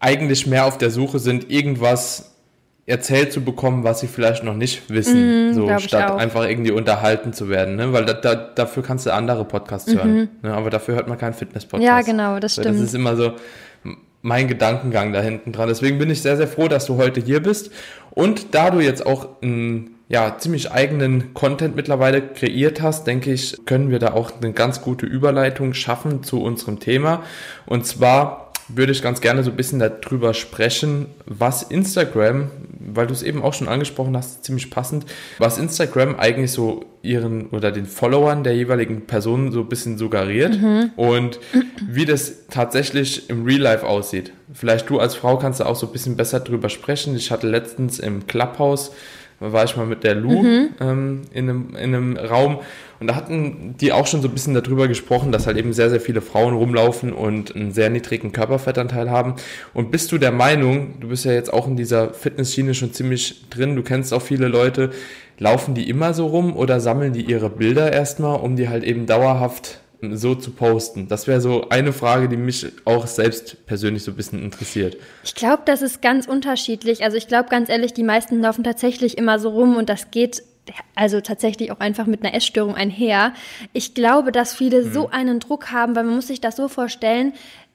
eigentlich 0.00 0.46
mehr 0.48 0.66
auf 0.66 0.76
der 0.78 0.90
Suche 0.90 1.20
sind, 1.20 1.50
irgendwas 1.50 2.28
erzählt 2.84 3.32
zu 3.32 3.42
bekommen, 3.42 3.84
was 3.84 4.00
sie 4.00 4.08
vielleicht 4.08 4.42
noch 4.42 4.54
nicht 4.56 4.90
wissen, 4.90 5.54
so 5.54 5.66
glaub 5.66 5.78
ich 5.78 5.84
statt 5.84 6.18
einfach 6.18 6.48
irgendwie 6.48 6.72
unterhalten 6.72 7.32
zu 7.32 7.48
werden, 7.48 7.76
ne? 7.76 7.92
weil 7.92 8.04
da, 8.04 8.12
da, 8.12 8.34
dafür 8.34 8.82
kannst 8.82 9.06
du 9.06 9.12
andere 9.14 9.44
Podcasts 9.44 9.94
hören, 9.94 10.30
ne? 10.42 10.52
aber 10.52 10.68
dafür 10.68 10.96
hört 10.96 11.06
man 11.06 11.16
keinen 11.16 11.34
Fitness-Podcast. 11.34 11.86
Ja, 11.86 12.00
genau, 12.02 12.40
das 12.40 12.56
So, 12.56 12.62
stimmt. 12.62 12.74
Das 12.76 12.82
ist 12.82 12.94
immer 12.96 13.14
so 13.14 13.34
mein 14.22 14.48
Gedankengang 14.48 15.12
da 15.12 15.20
hinten 15.20 15.52
dran. 15.52 15.68
Deswegen 15.68 15.98
bin 15.98 16.10
ich 16.10 16.22
sehr, 16.22 16.36
sehr 16.36 16.48
froh, 16.48 16.68
dass 16.68 16.86
du 16.86 16.96
heute 16.96 17.20
hier 17.20 17.42
bist. 17.42 17.70
Und 18.10 18.54
da 18.54 18.70
du 18.70 18.80
jetzt 18.80 19.04
auch 19.04 19.42
ein 19.42 19.90
ja, 20.08 20.36
ziemlich 20.38 20.70
eigenen 20.70 21.34
Content 21.34 21.74
mittlerweile 21.74 22.22
kreiert 22.22 22.80
hast, 22.82 23.06
denke 23.06 23.32
ich, 23.32 23.64
können 23.64 23.90
wir 23.90 23.98
da 23.98 24.12
auch 24.12 24.30
eine 24.40 24.52
ganz 24.52 24.82
gute 24.82 25.06
Überleitung 25.06 25.74
schaffen 25.74 26.22
zu 26.22 26.42
unserem 26.42 26.80
Thema. 26.80 27.22
Und 27.66 27.86
zwar 27.86 28.51
würde 28.68 28.92
ich 28.92 29.02
ganz 29.02 29.20
gerne 29.20 29.42
so 29.42 29.50
ein 29.50 29.56
bisschen 29.56 29.78
darüber 29.78 30.34
sprechen, 30.34 31.06
was 31.26 31.62
Instagram, 31.62 32.50
weil 32.78 33.06
du 33.06 33.12
es 33.12 33.22
eben 33.22 33.42
auch 33.42 33.54
schon 33.54 33.68
angesprochen 33.68 34.16
hast, 34.16 34.44
ziemlich 34.44 34.70
passend, 34.70 35.06
was 35.38 35.58
Instagram 35.58 36.16
eigentlich 36.18 36.52
so 36.52 36.84
ihren 37.02 37.48
oder 37.48 37.72
den 37.72 37.86
Followern 37.86 38.44
der 38.44 38.54
jeweiligen 38.54 39.06
Personen 39.06 39.50
so 39.50 39.60
ein 39.60 39.68
bisschen 39.68 39.98
suggeriert 39.98 40.60
mhm. 40.60 40.90
und 40.96 41.40
wie 41.86 42.04
das 42.04 42.46
tatsächlich 42.48 43.28
im 43.28 43.44
Real 43.44 43.60
Life 43.60 43.86
aussieht. 43.86 44.32
Vielleicht 44.52 44.88
du 44.88 45.00
als 45.00 45.14
Frau 45.14 45.36
kannst 45.36 45.60
da 45.60 45.66
auch 45.66 45.76
so 45.76 45.86
ein 45.86 45.92
bisschen 45.92 46.16
besser 46.16 46.40
drüber 46.40 46.68
sprechen. 46.68 47.16
Ich 47.16 47.30
hatte 47.30 47.48
letztens 47.48 47.98
im 47.98 48.26
Clubhouse 48.26 48.92
war 49.40 49.64
ich 49.64 49.76
mal 49.76 49.86
mit 49.86 50.04
der 50.04 50.14
Lu 50.14 50.42
mhm. 50.42 50.68
ähm, 50.80 51.22
in, 51.32 51.48
einem, 51.48 51.76
in 51.76 51.94
einem 51.94 52.16
Raum 52.16 52.60
und 53.02 53.08
da 53.08 53.16
hatten 53.16 53.74
die 53.80 53.90
auch 53.90 54.06
schon 54.06 54.22
so 54.22 54.28
ein 54.28 54.34
bisschen 54.34 54.54
darüber 54.54 54.86
gesprochen, 54.86 55.32
dass 55.32 55.48
halt 55.48 55.56
eben 55.56 55.72
sehr, 55.72 55.90
sehr 55.90 56.00
viele 56.00 56.20
Frauen 56.20 56.54
rumlaufen 56.54 57.12
und 57.12 57.52
einen 57.56 57.72
sehr 57.72 57.90
niedrigen 57.90 58.30
Körperfettanteil 58.30 59.10
haben. 59.10 59.34
Und 59.74 59.90
bist 59.90 60.12
du 60.12 60.18
der 60.18 60.30
Meinung, 60.30 61.00
du 61.00 61.08
bist 61.08 61.24
ja 61.24 61.32
jetzt 61.32 61.52
auch 61.52 61.66
in 61.66 61.74
dieser 61.74 62.14
Fitnessschiene 62.14 62.74
schon 62.74 62.92
ziemlich 62.92 63.48
drin, 63.50 63.74
du 63.74 63.82
kennst 63.82 64.14
auch 64.14 64.22
viele 64.22 64.46
Leute, 64.46 64.90
laufen 65.40 65.74
die 65.74 65.90
immer 65.90 66.14
so 66.14 66.28
rum 66.28 66.54
oder 66.54 66.78
sammeln 66.78 67.12
die 67.12 67.22
ihre 67.22 67.50
Bilder 67.50 67.92
erstmal, 67.92 68.38
um 68.38 68.54
die 68.54 68.68
halt 68.68 68.84
eben 68.84 69.06
dauerhaft 69.06 69.80
so 70.16 70.34
zu 70.34 70.50
posten? 70.50 71.08
Das 71.08 71.26
wäre 71.26 71.40
so 71.40 71.68
eine 71.68 71.92
Frage, 71.92 72.28
die 72.28 72.36
mich 72.36 72.66
auch 72.84 73.06
selbst 73.06 73.66
persönlich 73.66 74.04
so 74.04 74.12
ein 74.12 74.16
bisschen 74.16 74.42
interessiert. 74.42 74.96
Ich 75.24 75.34
glaube, 75.34 75.62
das 75.64 75.82
ist 75.82 76.02
ganz 76.02 76.26
unterschiedlich. 76.26 77.02
Also 77.04 77.16
ich 77.16 77.28
glaube 77.28 77.48
ganz 77.48 77.68
ehrlich, 77.68 77.92
die 77.92 78.02
meisten 78.02 78.40
laufen 78.40 78.64
tatsächlich 78.64 79.16
immer 79.18 79.38
so 79.38 79.50
rum 79.50 79.76
und 79.76 79.88
das 79.88 80.10
geht 80.10 80.42
also 80.94 81.20
tatsächlich 81.20 81.72
auch 81.72 81.80
einfach 81.80 82.06
mit 82.06 82.24
einer 82.24 82.34
Essstörung 82.34 82.74
einher. 82.74 83.32
Ich 83.72 83.94
glaube, 83.94 84.30
dass 84.30 84.54
viele 84.54 84.84
mhm. 84.84 84.92
so 84.92 85.10
einen 85.10 85.40
Druck 85.40 85.72
haben, 85.72 85.96
weil 85.96 86.04
man 86.04 86.14
muss 86.14 86.28
sich 86.28 86.40
das 86.40 86.56
so 86.56 86.68
vorstellen, 86.68 87.32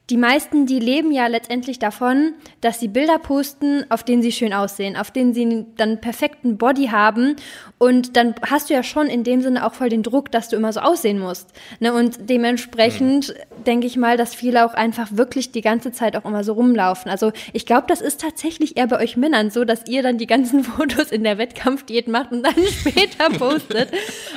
die 0.10 0.18
meisten, 0.18 0.66
die 0.66 0.80
leben 0.80 1.12
ja 1.12 1.28
letztendlich 1.28 1.80
davon, 1.80 2.34
dass 2.62 2.80
sie 2.80 2.88
Bilder 2.88 3.20
posten, 3.20 3.84
auf 3.90 4.04
denen 4.04 4.22
sie 4.22 4.32
schön 4.32 4.54
aussehen, 4.54 4.96
auf 4.96 5.12
denen 5.12 5.34
sie 5.34 5.66
dann 5.76 6.00
perfekten 6.00 6.58
Body 6.58 6.88
haben. 6.88 7.36
Und 7.78 8.16
dann 8.16 8.36
hast 8.50 8.70
du 8.70 8.74
ja 8.74 8.84
schon 8.84 9.08
in 9.08 9.26
dem 9.26 9.42
Sinne 9.42 9.66
auch 9.66 9.74
voll 9.74 9.90
den 9.90 10.04
Druck, 10.04 10.32
dass 10.32 10.48
du 10.48 10.56
immer 10.56 10.72
so 10.72 10.80
aussehen 10.80 11.20
musst. 11.20 11.50
Ne? 11.82 11.94
Und 11.94 12.30
dementsprechend 12.30 13.30
mhm. 13.30 13.64
denke 13.66 13.86
ich 13.86 13.98
mal, 13.98 14.16
dass 14.16 14.34
viele 14.34 14.66
auch 14.66 14.74
einfach 14.74 15.10
wirklich 15.12 15.52
die 15.52 15.62
ganze 15.62 15.92
Zeit 15.92 16.16
auch 16.16 16.24
immer 16.24 16.46
so 16.46 16.54
rumlaufen. 16.54 17.12
Also 17.12 17.34
ich 17.52 17.66
glaube, 17.66 17.88
das 17.90 18.00
ist 18.00 18.22
tatsächlich 18.22 18.78
eher 18.78 18.88
bei 18.88 19.02
euch 19.02 19.18
Männern 19.18 19.52
so, 19.52 19.66
dass 19.66 19.88
ihr 19.90 20.04
dann 20.04 20.18
die 20.18 20.28
ganzen 20.28 20.64
Fotos 20.64 21.12
in 21.12 21.26
der 21.26 21.38
Wettkampfdiät 21.38 22.08
macht 22.08 22.32
und 22.32 22.44
dann 22.44 22.56
später 22.80 23.30
postet. 23.38 23.90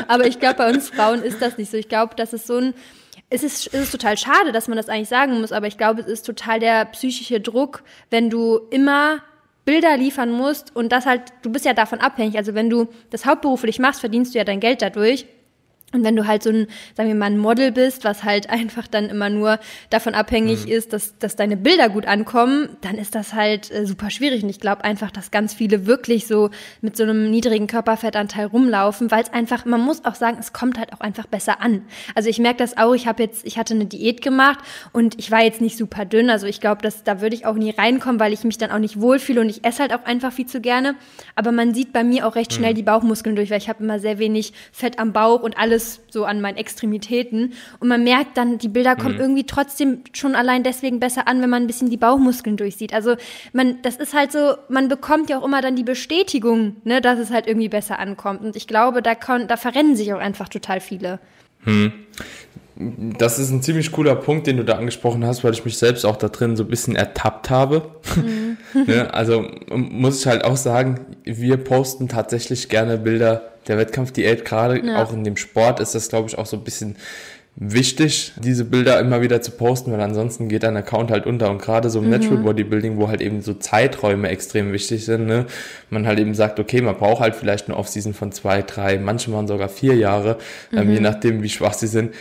Aber 0.08 0.26
ich 0.26 0.40
glaube, 0.40 0.56
bei 0.56 0.70
uns 0.70 0.90
Frauen 0.90 1.22
ist 1.22 1.40
das 1.40 1.58
nicht 1.58 1.70
so. 1.70 1.76
Ich 1.76 1.88
glaube, 1.88 2.14
das 2.16 2.32
ist 2.32 2.48
so 2.48 2.56
ein 2.56 2.74
es 3.30 3.44
ist, 3.44 3.68
es 3.68 3.84
ist 3.84 3.92
total 3.92 4.18
schade, 4.18 4.52
dass 4.52 4.68
man 4.68 4.76
das 4.76 4.88
eigentlich 4.88 5.08
sagen 5.08 5.40
muss, 5.40 5.52
aber 5.52 5.68
ich 5.68 5.78
glaube, 5.78 6.00
es 6.00 6.08
ist 6.08 6.26
total 6.26 6.58
der 6.58 6.84
psychische 6.86 7.40
Druck, 7.40 7.84
wenn 8.10 8.28
du 8.28 8.58
immer 8.70 9.22
Bilder 9.64 9.96
liefern 9.96 10.32
musst 10.32 10.74
und 10.74 10.90
das 10.90 11.06
halt, 11.06 11.22
du 11.42 11.50
bist 11.50 11.64
ja 11.64 11.72
davon 11.72 12.00
abhängig. 12.00 12.36
Also 12.36 12.54
wenn 12.54 12.68
du 12.68 12.88
das 13.10 13.26
hauptberuflich 13.26 13.78
machst, 13.78 14.00
verdienst 14.00 14.34
du 14.34 14.38
ja 14.38 14.44
dein 14.44 14.58
Geld 14.58 14.82
dadurch. 14.82 15.26
Und 15.92 16.04
wenn 16.04 16.14
du 16.14 16.26
halt 16.26 16.42
so 16.42 16.50
ein, 16.50 16.66
sagen 16.96 17.08
wir 17.08 17.16
mal, 17.16 17.26
ein 17.26 17.38
Model 17.38 17.72
bist, 17.72 18.04
was 18.04 18.22
halt 18.22 18.48
einfach 18.50 18.86
dann 18.86 19.08
immer 19.08 19.28
nur 19.28 19.58
davon 19.90 20.14
abhängig 20.14 20.66
mhm. 20.66 20.72
ist, 20.72 20.92
dass, 20.92 21.18
dass 21.18 21.36
deine 21.36 21.56
Bilder 21.56 21.88
gut 21.88 22.06
ankommen, 22.06 22.76
dann 22.80 22.96
ist 22.96 23.14
das 23.14 23.34
halt 23.34 23.70
äh, 23.70 23.86
super 23.86 24.10
schwierig. 24.10 24.42
Und 24.42 24.50
ich 24.50 24.60
glaube 24.60 24.84
einfach, 24.84 25.10
dass 25.10 25.30
ganz 25.30 25.54
viele 25.54 25.86
wirklich 25.86 26.26
so 26.26 26.50
mit 26.80 26.96
so 26.96 27.02
einem 27.02 27.30
niedrigen 27.30 27.66
Körperfettanteil 27.66 28.46
rumlaufen, 28.46 29.10
weil 29.10 29.22
es 29.22 29.32
einfach, 29.32 29.64
man 29.64 29.80
muss 29.80 30.04
auch 30.04 30.14
sagen, 30.14 30.36
es 30.38 30.52
kommt 30.52 30.78
halt 30.78 30.92
auch 30.92 31.00
einfach 31.00 31.26
besser 31.26 31.60
an. 31.60 31.82
Also 32.14 32.28
ich 32.28 32.38
merke 32.38 32.58
das 32.58 32.76
auch, 32.76 32.94
ich 32.94 33.06
habe 33.06 33.22
jetzt, 33.22 33.44
ich 33.44 33.58
hatte 33.58 33.74
eine 33.74 33.86
Diät 33.86 34.22
gemacht 34.22 34.60
und 34.92 35.18
ich 35.18 35.30
war 35.30 35.42
jetzt 35.42 35.60
nicht 35.60 35.76
super 35.76 36.04
dünn. 36.04 36.30
Also 36.30 36.46
ich 36.46 36.60
glaube, 36.60 36.82
dass 36.82 37.02
da 37.04 37.20
würde 37.20 37.34
ich 37.34 37.46
auch 37.46 37.54
nie 37.54 37.70
reinkommen, 37.70 38.20
weil 38.20 38.32
ich 38.32 38.44
mich 38.44 38.58
dann 38.58 38.70
auch 38.70 38.78
nicht 38.78 39.00
wohlfühle 39.00 39.40
und 39.40 39.48
ich 39.48 39.64
esse 39.64 39.80
halt 39.80 39.92
auch 39.92 40.04
einfach 40.04 40.32
viel 40.32 40.46
zu 40.46 40.60
gerne. 40.60 40.94
Aber 41.34 41.52
man 41.52 41.74
sieht 41.74 41.92
bei 41.92 42.04
mir 42.04 42.26
auch 42.26 42.36
recht 42.36 42.52
schnell 42.52 42.72
mhm. 42.72 42.76
die 42.76 42.82
Bauchmuskeln 42.82 43.36
durch, 43.36 43.50
weil 43.50 43.58
ich 43.58 43.68
habe 43.68 43.82
immer 43.82 43.98
sehr 43.98 44.18
wenig 44.18 44.52
Fett 44.72 44.98
am 44.98 45.12
Bauch 45.12 45.42
und 45.42 45.58
alles 45.58 45.79
alles 45.80 46.00
so 46.10 46.24
an 46.24 46.40
meinen 46.40 46.56
Extremitäten. 46.56 47.52
Und 47.78 47.88
man 47.88 48.04
merkt 48.04 48.36
dann, 48.36 48.58
die 48.58 48.68
Bilder 48.68 48.96
kommen 48.96 49.14
mhm. 49.14 49.20
irgendwie 49.20 49.44
trotzdem 49.44 50.00
schon 50.12 50.34
allein 50.34 50.62
deswegen 50.62 51.00
besser 51.00 51.28
an, 51.28 51.40
wenn 51.42 51.50
man 51.50 51.64
ein 51.64 51.66
bisschen 51.66 51.90
die 51.90 51.96
Bauchmuskeln 51.96 52.56
durchsieht. 52.56 52.92
Also 52.92 53.16
man, 53.52 53.80
das 53.82 53.96
ist 53.96 54.14
halt 54.14 54.32
so, 54.32 54.54
man 54.68 54.88
bekommt 54.88 55.30
ja 55.30 55.38
auch 55.38 55.44
immer 55.44 55.62
dann 55.62 55.76
die 55.76 55.84
Bestätigung, 55.84 56.76
ne, 56.84 57.00
dass 57.00 57.18
es 57.18 57.30
halt 57.30 57.46
irgendwie 57.46 57.68
besser 57.68 57.98
ankommt. 57.98 58.42
Und 58.42 58.56
ich 58.56 58.66
glaube, 58.66 59.02
da, 59.02 59.14
kann, 59.14 59.48
da 59.48 59.56
verrennen 59.56 59.96
sich 59.96 60.12
auch 60.12 60.20
einfach 60.20 60.48
total 60.48 60.80
viele. 60.80 61.18
Hm. 61.64 61.92
Das 63.18 63.38
ist 63.38 63.50
ein 63.50 63.62
ziemlich 63.62 63.92
cooler 63.92 64.16
Punkt, 64.16 64.46
den 64.46 64.56
du 64.56 64.64
da 64.64 64.76
angesprochen 64.76 65.26
hast, 65.26 65.44
weil 65.44 65.52
ich 65.52 65.66
mich 65.66 65.76
selbst 65.76 66.06
auch 66.06 66.16
da 66.16 66.28
drin 66.28 66.56
so 66.56 66.64
ein 66.64 66.68
bisschen 66.68 66.96
ertappt 66.96 67.50
habe. 67.50 67.90
Mhm. 68.16 68.56
ja, 68.86 69.06
also 69.10 69.44
muss 69.68 70.20
ich 70.20 70.26
halt 70.26 70.44
auch 70.44 70.56
sagen, 70.56 71.00
wir 71.24 71.58
posten 71.58 72.08
tatsächlich 72.08 72.70
gerne 72.70 72.96
Bilder 72.96 73.49
der 73.70 73.78
Wettkampfdiät, 73.78 74.44
gerade 74.44 74.84
ja. 74.84 75.02
auch 75.02 75.12
in 75.12 75.24
dem 75.24 75.36
Sport 75.36 75.80
ist 75.80 75.94
das, 75.94 76.08
glaube 76.08 76.28
ich, 76.28 76.36
auch 76.36 76.46
so 76.46 76.56
ein 76.56 76.64
bisschen 76.64 76.96
wichtig, 77.56 78.32
diese 78.36 78.64
Bilder 78.64 78.98
immer 79.00 79.20
wieder 79.20 79.42
zu 79.42 79.50
posten, 79.50 79.92
weil 79.92 80.00
ansonsten 80.00 80.48
geht 80.48 80.62
dein 80.62 80.76
Account 80.76 81.10
halt 81.10 81.26
unter. 81.26 81.50
Und 81.50 81.60
gerade 81.60 81.90
so 81.90 81.98
im 81.98 82.06
mhm. 82.06 82.10
Natural 82.12 82.38
Bodybuilding, 82.38 82.96
wo 82.96 83.08
halt 83.08 83.20
eben 83.20 83.42
so 83.42 83.54
Zeiträume 83.54 84.28
extrem 84.28 84.72
wichtig 84.72 85.04
sind, 85.04 85.26
ne, 85.26 85.46
man 85.90 86.06
halt 86.06 86.18
eben 86.18 86.34
sagt, 86.34 86.58
okay, 86.58 86.80
man 86.80 86.96
braucht 86.96 87.20
halt 87.20 87.34
vielleicht 87.34 87.68
eine 87.68 87.76
Off-Season 87.76 88.14
von 88.14 88.32
zwei, 88.32 88.62
drei, 88.62 88.98
manche 88.98 89.32
waren 89.32 89.46
sogar 89.46 89.68
vier 89.68 89.94
Jahre, 89.94 90.38
ähm, 90.72 90.78
mhm. 90.78 90.82
ähm, 90.82 90.94
je 90.94 91.00
nachdem, 91.00 91.42
wie 91.42 91.48
schwach 91.48 91.74
sie 91.74 91.88
sind 91.88 92.14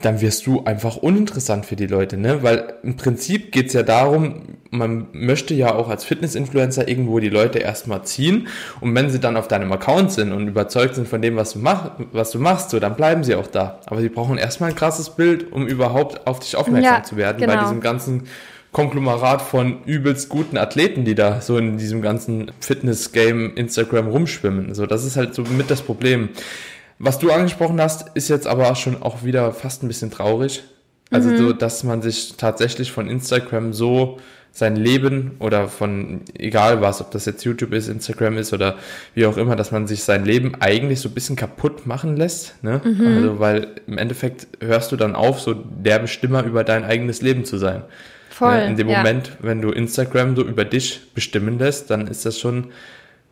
dann 0.00 0.20
wirst 0.20 0.46
du 0.46 0.64
einfach 0.64 0.96
uninteressant 0.96 1.66
für 1.66 1.74
die 1.74 1.86
Leute, 1.86 2.16
ne? 2.16 2.42
Weil 2.42 2.74
im 2.82 2.96
Prinzip 2.96 3.50
geht's 3.50 3.72
ja 3.72 3.82
darum, 3.82 4.58
man 4.70 5.08
möchte 5.12 5.54
ja 5.54 5.74
auch 5.74 5.88
als 5.88 6.04
Fitness-Influencer 6.04 6.86
irgendwo 6.86 7.18
die 7.18 7.28
Leute 7.28 7.58
erstmal 7.58 8.04
ziehen 8.04 8.48
und 8.80 8.94
wenn 8.94 9.10
sie 9.10 9.18
dann 9.18 9.36
auf 9.36 9.48
deinem 9.48 9.72
Account 9.72 10.12
sind 10.12 10.32
und 10.32 10.46
überzeugt 10.46 10.94
sind 10.94 11.08
von 11.08 11.20
dem, 11.20 11.36
was 11.36 11.54
du, 11.54 11.58
mach, 11.58 11.92
was 12.12 12.30
du 12.30 12.38
machst, 12.38 12.70
so, 12.70 12.78
dann 12.78 12.94
bleiben 12.94 13.24
sie 13.24 13.34
auch 13.34 13.48
da. 13.48 13.80
Aber 13.86 14.00
sie 14.00 14.08
brauchen 14.08 14.38
erstmal 14.38 14.70
ein 14.70 14.76
krasses 14.76 15.10
Bild, 15.10 15.50
um 15.52 15.66
überhaupt 15.66 16.26
auf 16.26 16.38
dich 16.38 16.54
aufmerksam 16.54 16.94
ja, 16.94 17.02
zu 17.02 17.16
werden, 17.16 17.40
genau. 17.40 17.54
bei 17.54 17.60
diesem 17.60 17.80
ganzen 17.80 18.24
Konglomerat 18.70 19.40
von 19.40 19.82
übelst 19.84 20.28
guten 20.28 20.58
Athleten, 20.58 21.04
die 21.04 21.14
da 21.14 21.40
so 21.40 21.56
in 21.56 21.78
diesem 21.78 22.02
ganzen 22.02 22.52
Fitness-Game 22.60 23.54
Instagram 23.56 24.08
rumschwimmen. 24.08 24.74
So, 24.74 24.86
das 24.86 25.04
ist 25.04 25.16
halt 25.16 25.34
so 25.34 25.42
mit 25.42 25.70
das 25.70 25.82
Problem. 25.82 26.28
Was 26.98 27.18
du 27.18 27.30
angesprochen 27.30 27.80
hast, 27.80 28.16
ist 28.16 28.28
jetzt 28.28 28.46
aber 28.46 28.74
schon 28.74 29.02
auch 29.02 29.22
wieder 29.24 29.52
fast 29.52 29.82
ein 29.82 29.88
bisschen 29.88 30.10
traurig. 30.10 30.64
Also 31.10 31.30
mhm. 31.30 31.36
so, 31.38 31.52
dass 31.52 31.84
man 31.84 32.02
sich 32.02 32.34
tatsächlich 32.36 32.92
von 32.92 33.08
Instagram 33.08 33.72
so 33.72 34.18
sein 34.52 34.76
Leben 34.76 35.32
oder 35.38 35.68
von 35.68 36.22
egal 36.36 36.80
was, 36.80 37.00
ob 37.00 37.10
das 37.12 37.24
jetzt 37.26 37.44
YouTube 37.44 37.72
ist, 37.72 37.88
Instagram 37.88 38.38
ist 38.38 38.52
oder 38.52 38.76
wie 39.14 39.26
auch 39.26 39.36
immer, 39.36 39.56
dass 39.56 39.70
man 39.70 39.86
sich 39.86 40.02
sein 40.02 40.24
Leben 40.24 40.56
eigentlich 40.60 41.00
so 41.00 41.08
ein 41.08 41.14
bisschen 41.14 41.36
kaputt 41.36 41.86
machen 41.86 42.16
lässt. 42.16 42.62
Ne? 42.62 42.80
Mhm. 42.82 43.06
Also 43.06 43.38
weil 43.38 43.68
im 43.86 43.98
Endeffekt 43.98 44.48
hörst 44.60 44.90
du 44.90 44.96
dann 44.96 45.14
auf, 45.14 45.40
so 45.40 45.54
der 45.54 46.00
Bestimmer 46.00 46.42
über 46.44 46.64
dein 46.64 46.84
eigenes 46.84 47.22
Leben 47.22 47.44
zu 47.44 47.58
sein. 47.58 47.82
Voll. 48.30 48.56
Ne? 48.56 48.66
In 48.66 48.76
dem 48.76 48.88
ja. 48.88 48.98
Moment, 48.98 49.36
wenn 49.40 49.62
du 49.62 49.70
Instagram 49.70 50.34
so 50.34 50.44
über 50.44 50.64
dich 50.64 51.12
bestimmen 51.14 51.58
lässt, 51.58 51.90
dann 51.90 52.08
ist 52.08 52.26
das 52.26 52.38
schon 52.38 52.68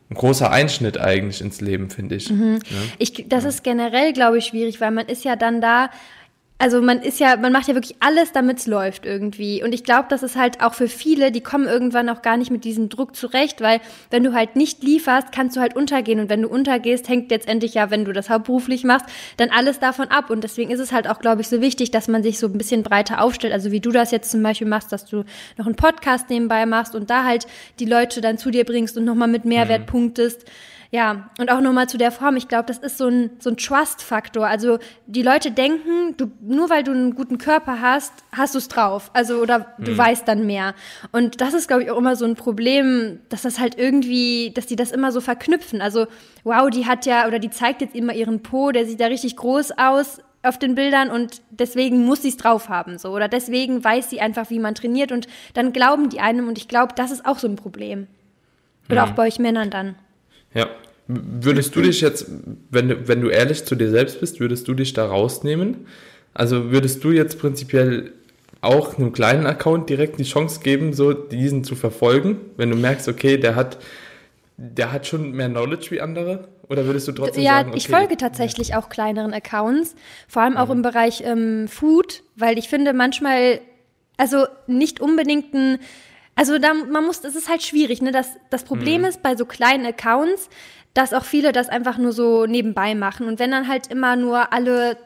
ein 0.09 0.15
großer 0.15 0.49
Einschnitt 0.51 0.97
eigentlich 0.97 1.41
ins 1.41 1.59
Leben, 1.59 1.89
finde 1.89 2.15
ich. 2.15 2.29
Mhm. 2.29 2.59
Ja? 2.69 2.77
ich. 2.97 3.25
Das 3.27 3.43
ist 3.43 3.63
generell, 3.63 4.13
glaube 4.13 4.37
ich, 4.37 4.45
schwierig, 4.45 4.79
weil 4.79 4.91
man 4.91 5.07
ist 5.07 5.25
ja 5.25 5.35
dann 5.35 5.59
da 5.61 5.89
also 6.59 6.81
man 6.81 7.01
ist 7.01 7.19
ja, 7.19 7.37
man 7.37 7.53
macht 7.53 7.67
ja 7.67 7.75
wirklich 7.75 7.97
alles, 7.99 8.31
damit 8.31 8.57
es 8.57 8.67
läuft 8.67 9.05
irgendwie. 9.05 9.63
Und 9.63 9.73
ich 9.73 9.83
glaube, 9.83 10.07
das 10.09 10.23
ist 10.23 10.35
halt 10.35 10.61
auch 10.61 10.73
für 10.73 10.87
viele, 10.87 11.31
die 11.31 11.41
kommen 11.41 11.67
irgendwann 11.67 12.09
auch 12.09 12.23
gar 12.23 12.35
nicht 12.35 12.49
mit 12.49 12.63
diesem 12.63 12.89
Druck 12.89 13.15
zurecht, 13.15 13.61
weil 13.61 13.79
wenn 14.09 14.23
du 14.23 14.33
halt 14.33 14.55
nicht 14.55 14.81
lieferst, 14.83 15.31
kannst 15.31 15.55
du 15.55 15.61
halt 15.61 15.75
untergehen. 15.75 16.19
Und 16.19 16.29
wenn 16.29 16.41
du 16.41 16.47
untergehst, 16.47 17.09
hängt 17.09 17.29
letztendlich 17.29 17.75
ja, 17.75 17.91
wenn 17.91 18.05
du 18.05 18.11
das 18.13 18.31
hauptberuflich 18.31 18.83
machst, 18.83 19.05
dann 19.37 19.51
alles 19.51 19.79
davon 19.79 20.07
ab. 20.07 20.31
Und 20.31 20.43
deswegen 20.43 20.71
ist 20.71 20.79
es 20.79 20.91
halt 20.91 21.07
auch, 21.07 21.19
glaube 21.19 21.41
ich, 21.41 21.47
so 21.47 21.61
wichtig, 21.61 21.91
dass 21.91 22.07
man 22.07 22.23
sich 22.23 22.39
so 22.39 22.47
ein 22.47 22.57
bisschen 22.57 22.81
breiter 22.81 23.21
aufstellt. 23.21 23.53
Also 23.53 23.71
wie 23.71 23.79
du 23.79 23.91
das 23.91 24.09
jetzt 24.09 24.31
zum 24.31 24.41
Beispiel 24.41 24.67
machst, 24.67 24.91
dass 24.91 25.05
du 25.05 25.25
noch 25.57 25.67
einen 25.67 25.75
Podcast 25.75 26.31
nebenbei 26.31 26.65
machst 26.65 26.95
und 26.95 27.11
da 27.11 27.23
halt 27.23 27.45
die 27.79 27.85
Leute 27.85 28.19
dann 28.19 28.39
zu 28.39 28.49
dir 28.49 28.65
bringst 28.65 28.97
und 28.97 29.05
nochmal 29.05 29.27
mit 29.27 29.45
Mehrwert 29.45 29.81
mhm. 29.81 29.85
punktest. 29.85 30.45
Ja, 30.89 31.29
und 31.39 31.51
auch 31.51 31.59
nochmal 31.59 31.89
zu 31.89 31.97
der 31.97 32.11
Form. 32.11 32.37
Ich 32.37 32.47
glaube, 32.47 32.65
das 32.65 32.77
ist 32.77 32.97
so 32.97 33.07
ein, 33.07 33.31
so 33.39 33.49
ein 33.49 33.57
Trust-Faktor. 33.57 34.47
Also 34.47 34.79
die 35.05 35.21
Leute 35.21 35.51
denken, 35.51 36.15
du, 36.15 36.31
nur 36.41 36.69
weil 36.69 36.83
du 36.83 36.91
einen 36.91 37.13
guten 37.15 37.37
Körper 37.37 37.81
hast, 37.81 38.13
hast 38.31 38.53
du 38.53 38.59
es 38.59 38.69
drauf. 38.69 39.11
Also, 39.13 39.37
oder 39.41 39.73
du 39.77 39.91
mhm. 39.91 39.97
weißt 39.97 40.27
dann 40.27 40.45
mehr. 40.45 40.73
Und 41.11 41.41
das 41.41 41.53
ist, 41.53 41.67
glaube 41.67 41.83
ich, 41.83 41.91
auch 41.91 41.97
immer 41.97 42.15
so 42.15 42.25
ein 42.25 42.35
Problem, 42.35 43.19
dass 43.29 43.41
das 43.41 43.59
halt 43.59 43.77
irgendwie, 43.77 44.51
dass 44.55 44.65
die 44.65 44.77
das 44.77 44.91
immer 44.91 45.11
so 45.11 45.19
verknüpfen. 45.19 45.81
Also, 45.81 46.07
wow, 46.43 46.69
die 46.69 46.85
hat 46.85 47.05
ja, 47.05 47.27
oder 47.27 47.39
die 47.39 47.49
zeigt 47.49 47.81
jetzt 47.81 47.95
immer 47.95 48.13
ihren 48.13 48.41
Po, 48.41 48.71
der 48.71 48.85
sieht 48.85 49.01
da 49.01 49.07
richtig 49.07 49.35
groß 49.35 49.77
aus 49.77 50.19
auf 50.43 50.57
den 50.57 50.75
Bildern 50.75 51.09
und 51.09 51.41
deswegen 51.49 52.05
muss 52.05 52.21
sie 52.21 52.29
es 52.29 52.37
drauf 52.37 52.69
haben, 52.69 52.97
so. 52.97 53.09
Oder 53.09 53.27
deswegen 53.27 53.83
weiß 53.83 54.09
sie 54.09 54.21
einfach, 54.21 54.49
wie 54.49 54.59
man 54.59 54.75
trainiert 54.75 55.11
und 55.11 55.27
dann 55.53 55.73
glauben 55.73 56.09
die 56.09 56.21
einem 56.21 56.47
und 56.47 56.57
ich 56.57 56.67
glaube, 56.67 56.93
das 56.95 57.11
ist 57.11 57.25
auch 57.25 57.39
so 57.39 57.47
ein 57.47 57.57
Problem. 57.57 58.07
Oder 58.89 59.05
mhm. 59.05 59.11
auch 59.11 59.15
bei 59.15 59.27
euch 59.27 59.39
Männern 59.39 59.69
dann. 59.69 59.95
Ja, 60.57 60.67
Würdest 61.09 61.73
du 61.73 61.81
dich 61.81 62.01
jetzt, 62.01 62.29
wenn 62.69 62.89
du, 62.89 63.07
wenn 63.07 63.21
du 63.21 63.29
ehrlich 63.29 63.63
zu 63.63 63.75
dir 63.75 63.89
selbst 63.89 64.19
bist, 64.19 64.41
würdest 64.41 64.67
du 64.67 64.73
dich 64.73 64.91
da 64.91 65.05
rausnehmen? 65.05 65.87
Also 66.33 66.69
würdest 66.69 67.01
du 67.03 67.11
jetzt 67.11 67.39
prinzipiell 67.39 68.11
auch 68.59 68.97
einem 68.97 69.13
kleinen 69.13 69.45
Account 69.45 69.89
direkt 69.89 70.19
die 70.19 70.25
Chance 70.25 70.59
geben, 70.59 70.91
so 70.91 71.13
diesen 71.13 71.63
zu 71.63 71.75
verfolgen, 71.75 72.41
wenn 72.57 72.69
du 72.69 72.75
merkst, 72.75 73.07
okay, 73.07 73.37
der 73.37 73.55
hat, 73.55 73.77
der 74.57 74.91
hat 74.91 75.07
schon 75.07 75.31
mehr 75.31 75.47
Knowledge 75.47 75.91
wie 75.91 76.01
andere? 76.01 76.49
Oder 76.67 76.85
würdest 76.85 77.07
du 77.07 77.13
trotzdem 77.13 77.41
ja, 77.41 77.51
sagen, 77.51 77.69
okay, 77.69 77.77
ich 77.77 77.87
folge 77.87 78.17
tatsächlich 78.17 78.75
auch 78.75 78.89
kleineren 78.89 79.33
Accounts, 79.33 79.95
vor 80.27 80.41
allem 80.41 80.57
auch 80.57 80.69
im 80.69 80.81
Bereich 80.81 81.23
ähm, 81.25 81.69
Food, 81.69 82.23
weil 82.35 82.57
ich 82.57 82.67
finde 82.67 82.91
manchmal, 82.91 83.61
also 84.17 84.45
nicht 84.67 84.99
unbedingt 84.99 85.53
ein 85.53 85.79
also 86.37 86.57
da, 86.59 86.73
man 86.73 87.05
muss, 87.05 87.23
es 87.25 87.35
ist 87.35 87.49
halt 87.49 87.63
schwierig, 87.63 88.01
ne? 88.01 88.11
Das, 88.11 88.37
das 88.49 88.63
Problem 88.63 89.01
Mhm. 89.01 89.07
ist 89.07 89.21
bei 89.23 89.35
so 89.35 89.45
kleinen 89.45 89.85
Accounts, 89.85 90.49
dass 90.93 91.13
auch 91.13 91.25
viele 91.25 91.51
das 91.51 91.67
einfach 91.69 91.97
nur 91.97 92.13
so 92.13 92.45
nebenbei 92.45 92.95
machen. 92.95 93.27
Und 93.27 93.39
wenn 93.39 93.51
dann 93.51 93.67
halt 93.67 93.87
immer 93.87 94.15
nur 94.15 94.53
alle 94.53 94.97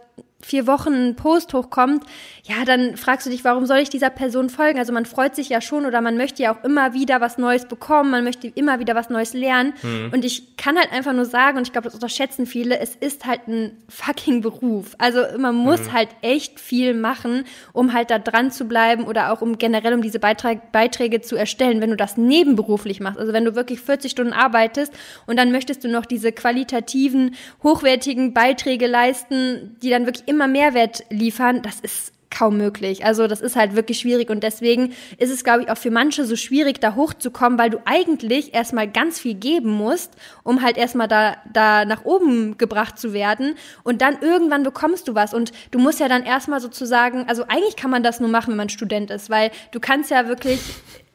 vier 0.42 0.68
Wochen 0.68 0.94
ein 0.94 1.16
Post 1.16 1.54
hochkommt, 1.54 2.04
ja, 2.44 2.66
dann 2.66 2.98
fragst 2.98 3.26
du 3.26 3.30
dich, 3.30 3.44
warum 3.44 3.66
soll 3.66 3.78
ich 3.78 3.90
dieser 3.90 4.10
Person 4.10 4.50
folgen? 4.50 4.80
Also 4.80 4.94
man 4.94 5.06
freut 5.06 5.36
sich 5.36 5.50
ja 5.50 5.62
schon 5.62 5.86
oder 5.86 6.02
man 6.02 6.18
möchte 6.18 6.44
ja 6.44 6.54
auch 6.54 6.64
immer 6.64 6.94
wieder 6.94 7.22
was 7.22 7.38
Neues 7.38 7.66
bekommen, 7.66 8.12
man 8.12 8.24
möchte 8.24 8.48
immer 8.48 8.80
wieder 8.80 8.96
was 8.96 9.10
Neues 9.10 9.34
lernen. 9.34 9.74
Und 10.12 10.26
ich 10.26 10.58
kann 10.58 10.78
halt 10.78 10.92
einfach 10.92 11.14
nur 11.14 11.26
sagen, 11.26 11.58
und 11.58 11.68
ich 11.68 11.72
glaube, 11.72 11.86
das 11.86 11.94
unterschätzen 11.94 12.46
viele, 12.46 12.80
es 12.80 12.96
ist 12.96 13.26
halt 13.26 13.48
ein 13.48 13.78
fucking 13.90 14.42
Beruf. 14.42 14.96
Also 14.98 15.22
man 15.38 15.56
muss 15.56 15.92
halt 15.92 16.10
echt 16.22 16.60
viel 16.60 16.94
machen, 16.94 17.44
um 17.74 17.94
halt 17.94 18.10
da 18.10 18.20
dran 18.20 18.52
zu 18.52 18.66
bleiben 18.66 19.06
oder 19.06 19.32
auch 19.32 19.42
um 19.42 19.58
generell 19.58 19.94
um 19.94 20.02
diese 20.02 20.20
Beitrag, 20.20 20.72
Beiträge 20.72 21.22
zu 21.22 21.36
erstellen, 21.36 21.82
wenn 21.82 21.90
du 21.90 21.98
das 21.98 22.18
nebenberuflich 22.18 23.00
machst. 23.00 23.20
Also 23.20 23.34
wenn 23.34 23.46
du 23.46 23.56
wirklich 23.56 23.82
40 23.82 24.12
Stunden 24.12 24.34
arbeitest 24.34 24.94
und 25.28 25.38
dann 25.38 25.52
möchtest 25.52 25.84
du 25.84 25.90
noch 25.90 26.06
diese 26.06 26.32
qualitativen, 26.32 27.36
hochwertigen 27.64 28.34
Beiträge 28.34 28.88
leisten, 28.88 29.78
die 29.82 29.90
dann 29.90 30.06
wirklich 30.06 30.28
immer 30.32 30.48
Mehrwert 30.48 31.04
liefern, 31.10 31.62
das 31.62 31.80
ist 31.82 32.14
kaum 32.32 32.58
möglich. 32.58 33.06
Also 33.06 33.28
das 33.28 33.42
ist 33.42 33.56
halt 33.56 33.76
wirklich 33.76 34.00
schwierig. 34.00 34.30
Und 34.30 34.42
deswegen 34.42 34.94
ist 35.18 35.30
es, 35.30 35.44
glaube 35.44 35.64
ich, 35.64 35.70
auch 35.70 35.78
für 35.78 35.92
manche 35.92 36.26
so 36.26 36.36
schwierig, 36.36 36.80
da 36.80 36.96
hochzukommen, 36.96 37.60
weil 37.60 37.70
du 37.70 37.80
eigentlich 37.86 38.54
erstmal 38.54 38.88
ganz 38.88 39.20
viel 39.20 39.36
geben 39.36 39.70
musst, 39.70 40.14
um 40.44 40.62
halt 40.62 40.78
erstmal 40.78 41.08
da, 41.08 41.36
da 41.52 41.86
nach 41.86 42.06
oben 42.06 42.58
gebracht 42.58 42.98
zu 42.98 43.14
werden. 43.14 43.56
Und 43.84 44.02
dann 44.02 44.18
irgendwann 44.22 44.64
bekommst 44.64 45.08
du 45.10 45.14
was. 45.14 45.34
Und 45.34 45.52
du 45.72 45.80
musst 45.80 46.00
ja 46.00 46.08
dann 46.08 46.24
erstmal 46.24 46.62
sozusagen, 46.62 47.26
also 47.28 47.44
eigentlich 47.48 47.76
kann 47.76 47.92
man 47.92 48.02
das 48.02 48.20
nur 48.20 48.30
machen, 48.30 48.52
wenn 48.52 48.58
man 48.58 48.70
Student 48.70 49.12
ist, 49.12 49.30
weil 49.30 49.52
du 49.72 49.80
kannst 49.80 50.10
ja 50.10 50.28
wirklich, 50.28 50.62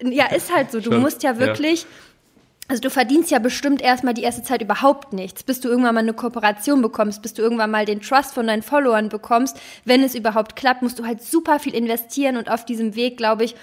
ja, 0.02 0.26
ist 0.26 0.54
halt 0.54 0.70
so, 0.70 0.80
du 0.80 0.92
Schon, 0.92 1.00
musst 1.00 1.22
ja 1.22 1.38
ja. 1.80 1.90
Also 2.68 2.80
du 2.80 2.90
verdienst 2.90 3.30
ja 3.30 3.38
bestimmt 3.38 3.80
erstmal 3.80 4.14
die 4.14 4.22
erste 4.22 4.42
Zeit 4.42 4.60
überhaupt 4.60 5.12
nichts, 5.12 5.44
bis 5.44 5.60
du 5.60 5.68
irgendwann 5.68 5.94
mal 5.94 6.00
eine 6.00 6.14
Kooperation 6.14 6.82
bekommst, 6.82 7.22
bis 7.22 7.32
du 7.32 7.42
irgendwann 7.42 7.70
mal 7.70 7.84
den 7.84 8.00
Trust 8.00 8.34
von 8.34 8.46
deinen 8.46 8.62
Followern 8.62 9.08
bekommst. 9.08 9.56
Wenn 9.84 10.02
es 10.02 10.14
überhaupt 10.14 10.56
klappt, 10.56 10.82
musst 10.82 10.98
du 10.98 11.06
halt 11.06 11.22
super 11.22 11.60
viel 11.60 11.74
investieren 11.74 12.36
und 12.36 12.50
auf 12.50 12.64
diesem 12.64 12.96
Weg, 12.96 13.18
glaube 13.18 13.44
ich, 13.44 13.54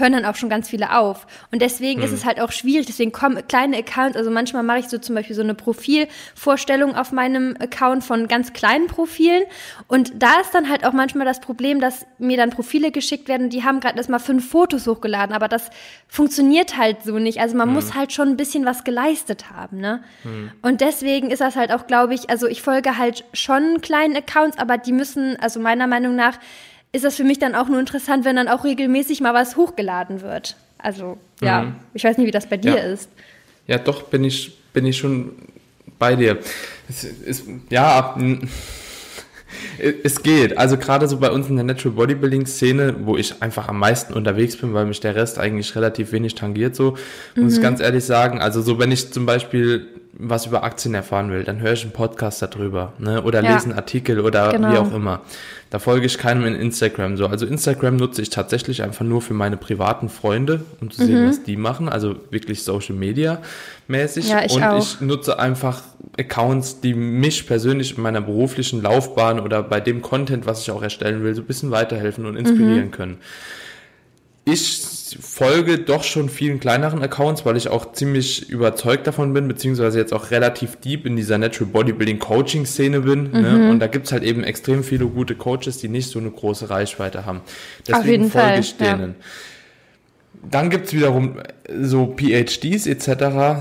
hören 0.00 0.12
dann 0.12 0.24
auch 0.24 0.36
schon 0.36 0.48
ganz 0.48 0.68
viele 0.68 0.98
auf. 0.98 1.26
Und 1.52 1.62
deswegen 1.62 2.02
ist 2.02 2.12
es 2.12 2.24
halt 2.24 2.40
auch 2.40 2.52
schwierig, 2.52 2.86
deswegen 2.86 3.12
kommen 3.12 3.46
kleine 3.46 3.76
Accounts, 3.76 4.16
also 4.16 4.30
manchmal 4.30 4.62
mache 4.62 4.80
ich 4.80 4.88
so 4.88 4.98
zum 4.98 5.14
Beispiel 5.14 5.36
so 5.36 5.42
eine 5.42 5.54
Profilvorstellung 5.54 6.96
auf 6.96 7.12
meinem 7.12 7.56
Account 7.60 8.02
von 8.02 8.26
ganz 8.26 8.52
kleinen 8.52 8.86
Profilen 8.86 9.44
und 9.86 10.12
da 10.16 10.40
ist 10.40 10.54
dann 10.54 10.68
halt 10.68 10.84
auch 10.84 10.92
manchmal 10.92 11.26
das 11.26 11.40
Problem, 11.40 11.80
dass 11.80 12.06
mir 12.18 12.36
dann 12.36 12.50
Profile 12.50 12.90
geschickt 12.90 13.28
werden, 13.28 13.50
die 13.50 13.64
haben 13.64 13.80
gerade 13.80 13.96
erst 13.98 14.10
mal 14.10 14.18
fünf 14.18 14.48
Fotos 14.50 14.86
hochgeladen, 14.86 15.34
aber 15.34 15.48
das 15.48 15.70
funktioniert 16.08 16.76
halt 16.76 17.02
so 17.04 17.18
nicht. 17.18 17.40
Also 17.40 17.56
man 17.56 17.72
muss 17.72 17.94
halt 17.94 18.12
schon 18.12 18.28
ein 18.28 18.36
bisschen 18.36 18.64
was 18.64 18.84
geleistet 18.84 19.50
haben, 19.50 19.78
ne? 19.78 20.02
Und 20.62 20.80
deswegen 20.80 21.30
ist 21.30 21.40
das 21.40 21.56
halt 21.56 21.72
auch, 21.72 21.86
glaube 21.86 22.14
ich, 22.14 22.30
also 22.30 22.46
ich 22.46 22.62
folge 22.62 22.96
halt 22.98 23.24
schon 23.32 23.80
kleinen 23.80 24.16
Accounts, 24.16 24.58
aber 24.58 24.78
die 24.78 24.92
müssen, 24.92 25.36
also 25.40 25.60
meiner 25.60 25.86
Meinung 25.86 26.16
nach, 26.16 26.38
ist 26.92 27.04
das 27.04 27.16
für 27.16 27.24
mich 27.24 27.38
dann 27.38 27.54
auch 27.54 27.68
nur 27.68 27.78
interessant, 27.80 28.24
wenn 28.24 28.36
dann 28.36 28.48
auch 28.48 28.64
regelmäßig 28.64 29.20
mal 29.20 29.34
was 29.34 29.56
hochgeladen 29.56 30.22
wird. 30.22 30.56
Also, 30.78 31.18
ja, 31.40 31.62
Mhm. 31.62 31.74
ich 31.94 32.04
weiß 32.04 32.18
nicht, 32.18 32.26
wie 32.26 32.30
das 32.32 32.46
bei 32.48 32.56
dir 32.56 32.76
Ja. 32.76 32.82
ist. 32.82 33.08
Ja, 33.66 33.78
doch, 33.78 34.02
bin 34.04 34.24
ich, 34.24 34.58
bin 34.72 34.86
ich 34.86 34.96
schon 34.98 35.32
bei 35.98 36.16
dir. 36.16 36.38
Es 36.88 37.04
ist, 37.04 37.44
ja, 37.70 38.16
es 40.04 40.22
geht. 40.22 40.56
Also 40.58 40.76
gerade 40.76 41.06
so 41.08 41.18
bei 41.18 41.30
uns 41.30 41.48
in 41.48 41.56
der 41.56 41.64
Natural 41.64 41.94
Bodybuilding 41.96 42.46
Szene, 42.46 42.94
wo 43.04 43.16
ich 43.16 43.42
einfach 43.42 43.68
am 43.68 43.78
meisten 43.78 44.14
unterwegs 44.14 44.56
bin, 44.56 44.74
weil 44.74 44.86
mich 44.86 45.00
der 45.00 45.14
Rest 45.14 45.38
eigentlich 45.38 45.74
relativ 45.76 46.12
wenig 46.12 46.34
tangiert, 46.34 46.74
so, 46.74 46.96
muss 47.36 47.52
Mhm. 47.52 47.56
ich 47.58 47.62
ganz 47.62 47.80
ehrlich 47.80 48.04
sagen. 48.04 48.40
Also 48.40 48.62
so, 48.62 48.78
wenn 48.78 48.90
ich 48.90 49.12
zum 49.12 49.26
Beispiel 49.26 49.86
was 50.12 50.46
über 50.46 50.64
Aktien 50.64 50.94
erfahren 50.94 51.30
will, 51.30 51.44
dann 51.44 51.60
höre 51.60 51.72
ich 51.72 51.82
einen 51.82 51.92
Podcast 51.92 52.42
darüber, 52.42 52.92
ne, 52.98 53.22
oder 53.22 53.42
Ja. 53.42 53.54
lese 53.54 53.66
einen 53.66 53.74
Artikel 53.78 54.20
oder 54.20 54.50
Genau. 54.52 54.72
wie 54.72 54.76
auch 54.78 54.92
immer. 54.94 55.20
Da 55.70 55.78
folge 55.78 56.04
ich 56.06 56.18
keinem 56.18 56.44
in 56.46 56.56
Instagram 56.56 57.16
so. 57.16 57.26
Also 57.26 57.46
Instagram 57.46 57.96
nutze 57.96 58.20
ich 58.20 58.28
tatsächlich 58.30 58.82
einfach 58.82 59.04
nur 59.04 59.22
für 59.22 59.34
meine 59.34 59.56
privaten 59.56 60.08
Freunde, 60.08 60.62
um 60.80 60.90
zu 60.90 61.02
Mhm. 61.02 61.06
sehen, 61.06 61.28
was 61.28 61.42
die 61.44 61.56
machen. 61.56 61.88
Also 61.88 62.16
wirklich 62.30 62.64
Social 62.64 62.96
Media 62.96 63.38
mäßig. 63.86 64.28
Ja, 64.28 64.44
ich 64.44 64.52
Und 64.56 64.64
auch. 64.64 64.78
ich 64.78 65.00
nutze 65.00 65.38
einfach 65.38 65.82
Accounts, 66.18 66.80
die 66.80 66.94
mich 66.94 67.46
persönlich 67.46 67.96
in 67.96 68.02
meiner 68.02 68.20
beruflichen 68.20 68.82
Laufbahn 68.82 69.38
oder 69.38 69.62
bei 69.62 69.80
dem 69.80 70.02
Content, 70.02 70.44
was 70.44 70.60
ich 70.62 70.70
auch 70.72 70.82
erstellen 70.82 71.22
will, 71.22 71.34
so 71.36 71.42
ein 71.42 71.46
bisschen 71.46 71.70
weiterhelfen 71.70 72.26
und 72.26 72.36
inspirieren 72.36 72.86
Mhm. 72.86 72.90
können. 72.90 73.18
Ich 74.44 74.82
folge 75.20 75.78
doch 75.78 76.04
schon 76.04 76.28
vielen 76.28 76.60
kleineren 76.60 77.02
Accounts, 77.02 77.44
weil 77.44 77.56
ich 77.56 77.68
auch 77.68 77.92
ziemlich 77.92 78.48
überzeugt 78.48 79.06
davon 79.06 79.32
bin, 79.32 79.48
beziehungsweise 79.48 79.98
jetzt 79.98 80.12
auch 80.12 80.30
relativ 80.30 80.76
deep 80.76 81.06
in 81.06 81.16
dieser 81.16 81.38
Natural 81.38 81.70
Bodybuilding 81.70 82.18
Coaching 82.18 82.64
Szene 82.64 83.00
bin. 83.00 83.30
Mhm. 83.32 83.40
Ne? 83.40 83.70
Und 83.70 83.80
da 83.80 83.86
gibt's 83.86 84.12
halt 84.12 84.22
eben 84.22 84.44
extrem 84.44 84.84
viele 84.84 85.06
gute 85.06 85.34
Coaches, 85.34 85.78
die 85.78 85.88
nicht 85.88 86.08
so 86.10 86.18
eine 86.18 86.30
große 86.30 86.70
Reichweite 86.70 87.26
haben. 87.26 87.40
Deswegen 87.86 88.08
jeden 88.08 88.30
folge 88.30 88.48
Fall, 88.48 88.60
ich 88.60 88.74
ja. 88.78 88.96
denen. 88.96 89.14
Dann 90.48 90.70
gibt's 90.70 90.94
wiederum 90.94 91.36
so 91.80 92.16
PhDs 92.16 92.86
etc., 92.86 93.08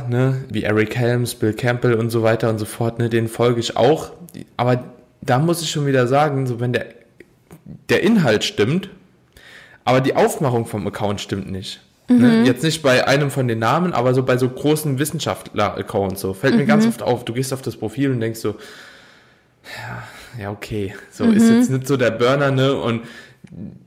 ne, 0.08 0.46
wie 0.50 0.64
Eric 0.64 0.96
Helms, 0.96 1.36
Bill 1.36 1.54
Campbell 1.54 1.96
und 1.96 2.10
so 2.10 2.24
weiter 2.24 2.50
und 2.50 2.58
so 2.58 2.66
fort, 2.66 3.00
ne, 3.00 3.10
denen 3.10 3.28
folge 3.28 3.60
ich 3.60 3.76
auch. 3.76 4.12
Aber 4.56 4.86
da 5.22 5.40
muss 5.40 5.62
ich 5.62 5.72
schon 5.72 5.86
wieder 5.86 6.08
sagen, 6.08 6.48
so 6.48 6.62
wenn 6.62 6.72
der, 6.72 6.86
der 7.90 8.02
Inhalt 8.04 8.46
stimmt, 8.46 8.90
aber 9.90 10.02
die 10.02 10.16
Aufmachung 10.16 10.68
vom 10.68 10.86
Account 10.86 11.20
stimmt 11.20 11.52
nicht. 11.52 11.82
Ne? 12.08 12.44
Jetzt 12.46 12.64
nicht 12.64 12.82
bei 12.84 13.08
einem 13.08 13.32
von 13.32 13.48
den 13.48 13.60
Namen, 13.60 13.94
aber 13.94 14.14
so 14.14 14.24
bei 14.24 14.38
so 14.38 14.48
großen 14.48 15.00
Wissenschaftler-Accounts 15.00 16.22
so. 16.22 16.34
Fällt 16.34 16.56
mir 16.56 16.66
ganz 16.66 16.86
oft 16.86 17.02
auf, 17.02 17.26
du 17.26 17.34
gehst 17.34 17.54
auf 17.54 17.64
das 17.64 17.76
Profil 17.76 18.12
und 18.12 18.20
denkst 18.20 18.40
so, 18.40 18.56
ja, 19.78 20.44
ja, 20.44 20.52
okay, 20.52 20.96
so 21.12 21.26
ist 21.26 21.50
jetzt 21.50 21.72
nicht 21.72 21.88
so 21.88 21.98
der 21.98 22.12
Burner, 22.12 22.52
ne? 22.52 22.76
Und 22.76 23.02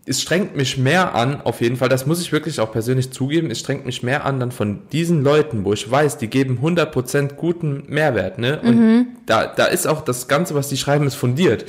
es 0.04 0.20
strengt 0.20 0.56
mich 0.56 0.76
mehr 0.76 1.14
an, 1.14 1.40
auf 1.42 1.60
jeden 1.60 1.76
Fall, 1.76 1.88
das 1.88 2.04
muss 2.04 2.20
ich 2.20 2.32
wirklich 2.32 2.58
auch 2.58 2.72
persönlich 2.72 3.12
zugeben, 3.12 3.50
es 3.50 3.60
strengt 3.60 3.86
mich 3.86 4.02
mehr 4.02 4.24
an, 4.24 4.40
dann 4.40 4.50
von 4.50 4.80
diesen 4.90 5.22
Leuten, 5.22 5.64
wo 5.64 5.72
ich 5.72 5.88
weiß, 5.88 6.18
die 6.18 6.28
geben 6.28 6.58
100% 6.62 7.34
guten 7.34 7.84
Mehrwert, 7.86 8.38
ne? 8.38 8.60
Und 8.60 9.06
da, 9.26 9.46
da 9.46 9.66
ist 9.66 9.86
auch 9.86 10.02
das 10.02 10.26
Ganze, 10.26 10.56
was 10.56 10.68
die 10.68 10.76
schreiben, 10.76 11.06
ist 11.06 11.14
fundiert. 11.14 11.64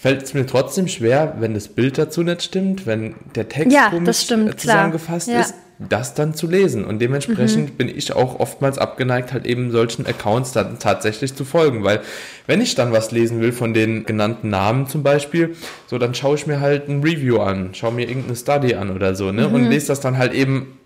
Fällt 0.00 0.22
es 0.22 0.32
mir 0.32 0.46
trotzdem 0.46 0.86
schwer, 0.86 1.34
wenn 1.40 1.54
das 1.54 1.66
Bild 1.66 1.98
dazu 1.98 2.22
nicht 2.22 2.44
stimmt, 2.44 2.86
wenn 2.86 3.16
der 3.34 3.48
Text 3.48 3.72
Ja, 3.74 3.90
komisch 3.90 4.20
stimmt, 4.20 4.60
zusammengefasst. 4.60 5.26
Ja. 5.26 5.40
ist, 5.40 5.54
das 5.80 6.14
dann 6.14 6.34
zu 6.34 6.46
lesen. 6.46 6.84
Und 6.84 7.00
dementsprechend 7.00 7.76
bin 7.78 7.88
ich 7.88 8.12
auch 8.12 8.38
oftmals 8.38 8.78
abgeneigt, 8.78 9.32
halt 9.32 9.44
eben 9.44 9.72
solchen 9.72 10.06
Accounts 10.06 10.52
dann 10.52 10.78
tatsächlich 10.78 11.34
zu 11.34 11.44
folgen. 11.44 11.82
Weil 11.82 12.00
wenn 12.46 12.60
ich 12.60 12.76
dann 12.76 12.92
was 12.92 13.10
lesen 13.10 13.40
will 13.40 13.50
von 13.50 13.74
den 13.74 14.04
genannten 14.06 14.50
Namen 14.50 14.86
zum 14.86 15.02
Beispiel, 15.02 15.56
so 15.88 15.98
dann 15.98 16.14
schaue 16.14 16.36
ich 16.36 16.46
mir 16.46 16.60
halt 16.60 16.88
ein 16.88 17.02
Review 17.02 17.38
an, 17.40 17.70
schaue 17.74 17.92
mir 17.92 18.08
irgendeine 18.08 18.36
Study 18.36 18.74
an 18.76 18.90
oder 18.90 19.16
so, 19.16 19.32
ne? 19.32 19.48
Und 19.48 19.64
lese 19.68 19.88
das 19.88 19.98
dann 20.00 20.16
halt 20.16 20.32
eben 20.32 20.78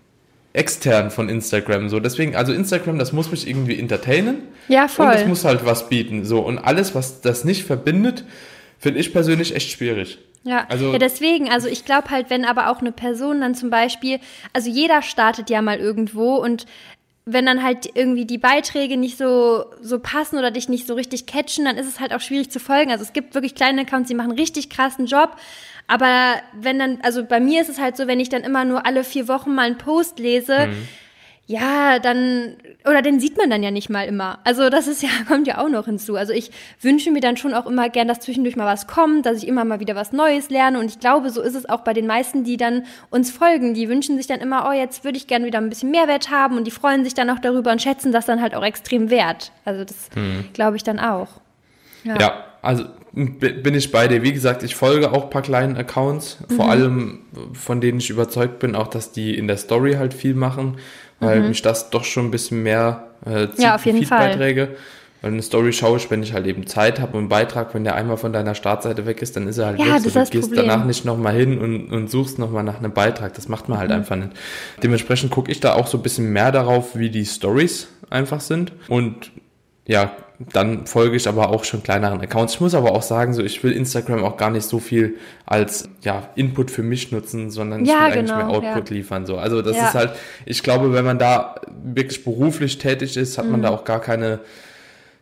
extern 0.53 1.11
von 1.11 1.29
Instagram. 1.29 1.89
So, 1.89 1.99
deswegen, 1.99 2.35
also 2.35 2.51
Instagram, 2.53 2.97
das 2.99 3.13
muss 3.13 3.31
mich 3.31 3.47
irgendwie 3.47 3.79
entertainen. 3.79 4.37
Ja, 4.67 4.83
Und 4.83 4.87
es 4.87 4.93
voll. 4.95 5.25
muss 5.27 5.45
halt 5.45 5.65
was 5.65 5.89
bieten. 5.89 6.25
So, 6.25 6.39
und 6.39 6.59
alles, 6.59 6.93
was 6.95 7.21
das 7.21 7.43
nicht 7.43 7.63
verbindet, 7.63 8.25
finde 8.83 8.99
ich 8.99 9.11
persönlich 9.13 9.55
echt 9.55 9.71
schwierig. 9.71 10.19
Ja, 10.43 10.65
Also- 10.69 10.91
ja, 10.91 10.99
deswegen, 10.99 11.49
also 11.49 11.67
ich 11.69 11.85
glaube 11.85 12.09
halt, 12.09 12.29
wenn 12.29 12.43
aber 12.45 12.69
auch 12.69 12.79
eine 12.81 12.91
Person 12.91 13.41
dann 13.41 13.55
zum 13.55 13.69
Beispiel, 13.69 14.19
also 14.51 14.69
jeder 14.69 15.01
startet 15.01 15.49
ja 15.49 15.61
mal 15.61 15.79
irgendwo 15.79 16.35
und 16.35 16.65
wenn 17.25 17.45
dann 17.45 17.63
halt 17.63 17.89
irgendwie 17.95 18.25
die 18.25 18.37
Beiträge 18.37 18.97
nicht 18.97 19.17
so, 19.17 19.63
so 19.81 19.99
passen 19.99 20.37
oder 20.37 20.51
dich 20.51 20.67
nicht 20.67 20.85
so 20.85 20.93
richtig 20.95 21.25
catchen, 21.25 21.63
dann 21.63 21.77
ist 21.77 21.87
es 21.87 22.01
halt 22.01 22.13
auch 22.13 22.19
schwierig 22.19 22.51
zu 22.51 22.59
folgen. 22.59 22.91
Also 22.91 23.03
es 23.05 23.13
gibt 23.13 23.33
wirklich 23.33 23.55
kleine 23.55 23.81
Accounts, 23.83 24.09
die 24.09 24.15
machen 24.15 24.31
einen 24.31 24.39
richtig 24.39 24.69
krassen 24.69 25.05
Job. 25.05 25.37
Aber 25.87 26.35
wenn 26.53 26.77
dann, 26.79 26.99
also 27.01 27.23
bei 27.23 27.39
mir 27.39 27.61
ist 27.61 27.69
es 27.69 27.79
halt 27.79 27.95
so, 27.95 28.07
wenn 28.07 28.19
ich 28.19 28.27
dann 28.27 28.43
immer 28.43 28.65
nur 28.65 28.85
alle 28.85 29.05
vier 29.05 29.29
Wochen 29.29 29.55
mal 29.55 29.67
einen 29.67 29.77
Post 29.77 30.19
lese, 30.19 30.67
Mhm. 30.67 30.87
Ja, 31.53 31.99
dann, 31.99 32.55
oder 32.83 33.03
den 33.03 33.19
sieht 33.19 33.37
man 33.37 33.47
dann 33.47 33.61
ja 33.61 33.69
nicht 33.69 33.87
mal 33.87 34.07
immer. 34.07 34.39
Also 34.43 34.71
das 34.71 34.87
ist 34.87 35.03
ja, 35.03 35.09
kommt 35.27 35.45
ja 35.45 35.59
auch 35.59 35.69
noch 35.69 35.85
hinzu. 35.85 36.15
Also 36.15 36.33
ich 36.33 36.49
wünsche 36.81 37.11
mir 37.11 37.19
dann 37.19 37.37
schon 37.37 37.53
auch 37.53 37.67
immer 37.67 37.89
gern, 37.89 38.07
dass 38.07 38.21
zwischendurch 38.21 38.55
mal 38.55 38.65
was 38.65 38.87
kommt, 38.87 39.27
dass 39.27 39.37
ich 39.37 39.47
immer 39.47 39.63
mal 39.63 39.79
wieder 39.79 39.95
was 39.95 40.13
Neues 40.13 40.49
lerne. 40.49 40.79
Und 40.79 40.85
ich 40.87 40.99
glaube, 40.99 41.29
so 41.29 41.41
ist 41.41 41.55
es 41.55 41.69
auch 41.69 41.81
bei 41.81 41.93
den 41.93 42.07
meisten, 42.07 42.43
die 42.43 42.57
dann 42.57 42.85
uns 43.11 43.29
folgen. 43.29 43.75
Die 43.75 43.87
wünschen 43.87 44.17
sich 44.17 44.25
dann 44.25 44.39
immer, 44.39 44.67
oh, 44.67 44.73
jetzt 44.73 45.03
würde 45.03 45.17
ich 45.17 45.27
gern 45.27 45.45
wieder 45.45 45.59
ein 45.59 45.69
bisschen 45.69 45.91
Mehrwert 45.91 46.31
haben 46.31 46.57
und 46.57 46.65
die 46.65 46.71
freuen 46.71 47.03
sich 47.03 47.13
dann 47.13 47.29
auch 47.29 47.39
darüber 47.39 47.71
und 47.71 47.81
schätzen 47.81 48.11
das 48.11 48.25
dann 48.25 48.41
halt 48.41 48.55
auch 48.55 48.65
extrem 48.65 49.11
wert. 49.11 49.51
Also 49.63 49.83
das 49.83 50.09
hm. 50.15 50.45
glaube 50.53 50.77
ich 50.77 50.83
dann 50.83 50.99
auch. 50.99 51.27
Ja. 52.03 52.19
ja, 52.19 52.43
also 52.63 52.85
bin 53.13 53.75
ich 53.75 53.91
bei 53.91 54.07
dir. 54.07 54.23
Wie 54.23 54.33
gesagt, 54.33 54.63
ich 54.63 54.75
folge 54.75 55.11
auch 55.11 55.25
ein 55.25 55.29
paar 55.29 55.43
kleinen 55.43 55.77
Accounts, 55.77 56.39
vor 56.47 56.65
mhm. 56.65 56.71
allem 56.71 57.19
von 57.53 57.79
denen 57.79 57.99
ich 57.99 58.09
überzeugt 58.09 58.57
bin, 58.57 58.75
auch 58.75 58.87
dass 58.87 59.11
die 59.11 59.37
in 59.37 59.47
der 59.47 59.57
Story 59.57 59.93
halt 59.93 60.15
viel 60.15 60.33
machen, 60.33 60.77
weil 61.19 61.41
mhm. 61.41 61.49
mich 61.49 61.61
das 61.61 61.89
doch 61.89 62.03
schon 62.03 62.25
ein 62.25 62.31
bisschen 62.31 62.63
mehr 62.63 63.07
äh, 63.25 63.47
zieht, 63.49 63.59
ja, 63.59 63.75
auf 63.75 63.85
jeden 63.85 63.99
Feedbeiträge. 63.99 64.67
Fall. 64.67 64.75
Weil 65.23 65.31
eine 65.31 65.41
Story 65.41 65.71
schaue 65.71 65.95
ich, 65.97 66.11
wenn 66.11 66.21
ich 66.21 66.33
halt 66.33 66.45
eben 66.47 66.67
Zeit 66.67 66.99
habe 66.99 67.13
und 67.13 67.19
einen 67.19 67.29
Beitrag, 67.29 67.73
wenn 67.73 67.85
der 67.85 67.95
einmal 67.95 68.17
von 68.17 68.33
deiner 68.33 68.55
Startseite 68.55 69.05
weg 69.05 69.21
ist, 69.21 69.37
dann 69.37 69.47
ist 69.47 69.57
er 69.57 69.67
halt 69.67 69.79
ja, 69.79 69.95
weg. 69.95 70.01
So, 70.01 70.09
du 70.09 70.25
gehst 70.25 70.49
Problem. 70.49 70.67
danach 70.67 70.83
nicht 70.83 71.05
nochmal 71.05 71.33
hin 71.33 71.59
und, 71.59 71.93
und 71.93 72.11
suchst 72.11 72.39
nochmal 72.39 72.65
nach 72.65 72.79
einem 72.79 72.91
Beitrag. 72.91 73.33
Das 73.33 73.47
macht 73.47 73.69
man 73.69 73.79
halt 73.79 73.89
mhm. 73.89 73.95
einfach 73.95 74.17
nicht. 74.17 74.31
Dementsprechend 74.83 75.31
gucke 75.31 75.49
ich 75.49 75.61
da 75.61 75.75
auch 75.75 75.87
so 75.87 75.97
ein 75.97 76.03
bisschen 76.03 76.33
mehr 76.33 76.51
darauf, 76.51 76.97
wie 76.97 77.09
die 77.09 77.25
Stories 77.25 77.87
einfach 78.09 78.41
sind. 78.41 78.73
Und 78.89 79.31
ja, 79.87 80.11
dann 80.39 80.87
folge 80.87 81.15
ich 81.15 81.27
aber 81.27 81.49
auch 81.49 81.63
schon 81.63 81.83
kleineren 81.83 82.21
Accounts. 82.21 82.55
Ich 82.55 82.61
muss 82.61 82.73
aber 82.73 82.91
auch 82.91 83.01
sagen, 83.01 83.33
so 83.33 83.43
ich 83.43 83.63
will 83.63 83.71
Instagram 83.71 84.23
auch 84.23 84.37
gar 84.37 84.49
nicht 84.49 84.65
so 84.65 84.79
viel 84.79 85.15
als 85.45 85.89
ja, 86.01 86.29
Input 86.35 86.71
für 86.71 86.83
mich 86.83 87.11
nutzen, 87.11 87.49
sondern 87.51 87.85
ja, 87.85 88.07
ich 88.07 88.15
will 88.15 88.21
genau, 88.23 88.33
eigentlich 88.33 88.61
mehr 88.61 88.71
Output 88.71 88.89
ja. 88.89 88.95
liefern. 88.95 89.25
So. 89.25 89.37
Also 89.37 89.61
das 89.61 89.77
ist 89.77 89.93
halt, 89.93 90.11
ich 90.45 90.63
glaube, 90.63 90.93
wenn 90.93 91.05
man 91.05 91.19
da 91.19 91.55
wirklich 91.83 92.23
beruflich 92.23 92.77
tätig 92.77 93.17
ist, 93.17 93.37
hat 93.37 93.45
man 93.49 93.59
mhm. 93.59 93.63
da 93.63 93.69
auch 93.69 93.83
gar 93.83 94.01
keine 94.01 94.39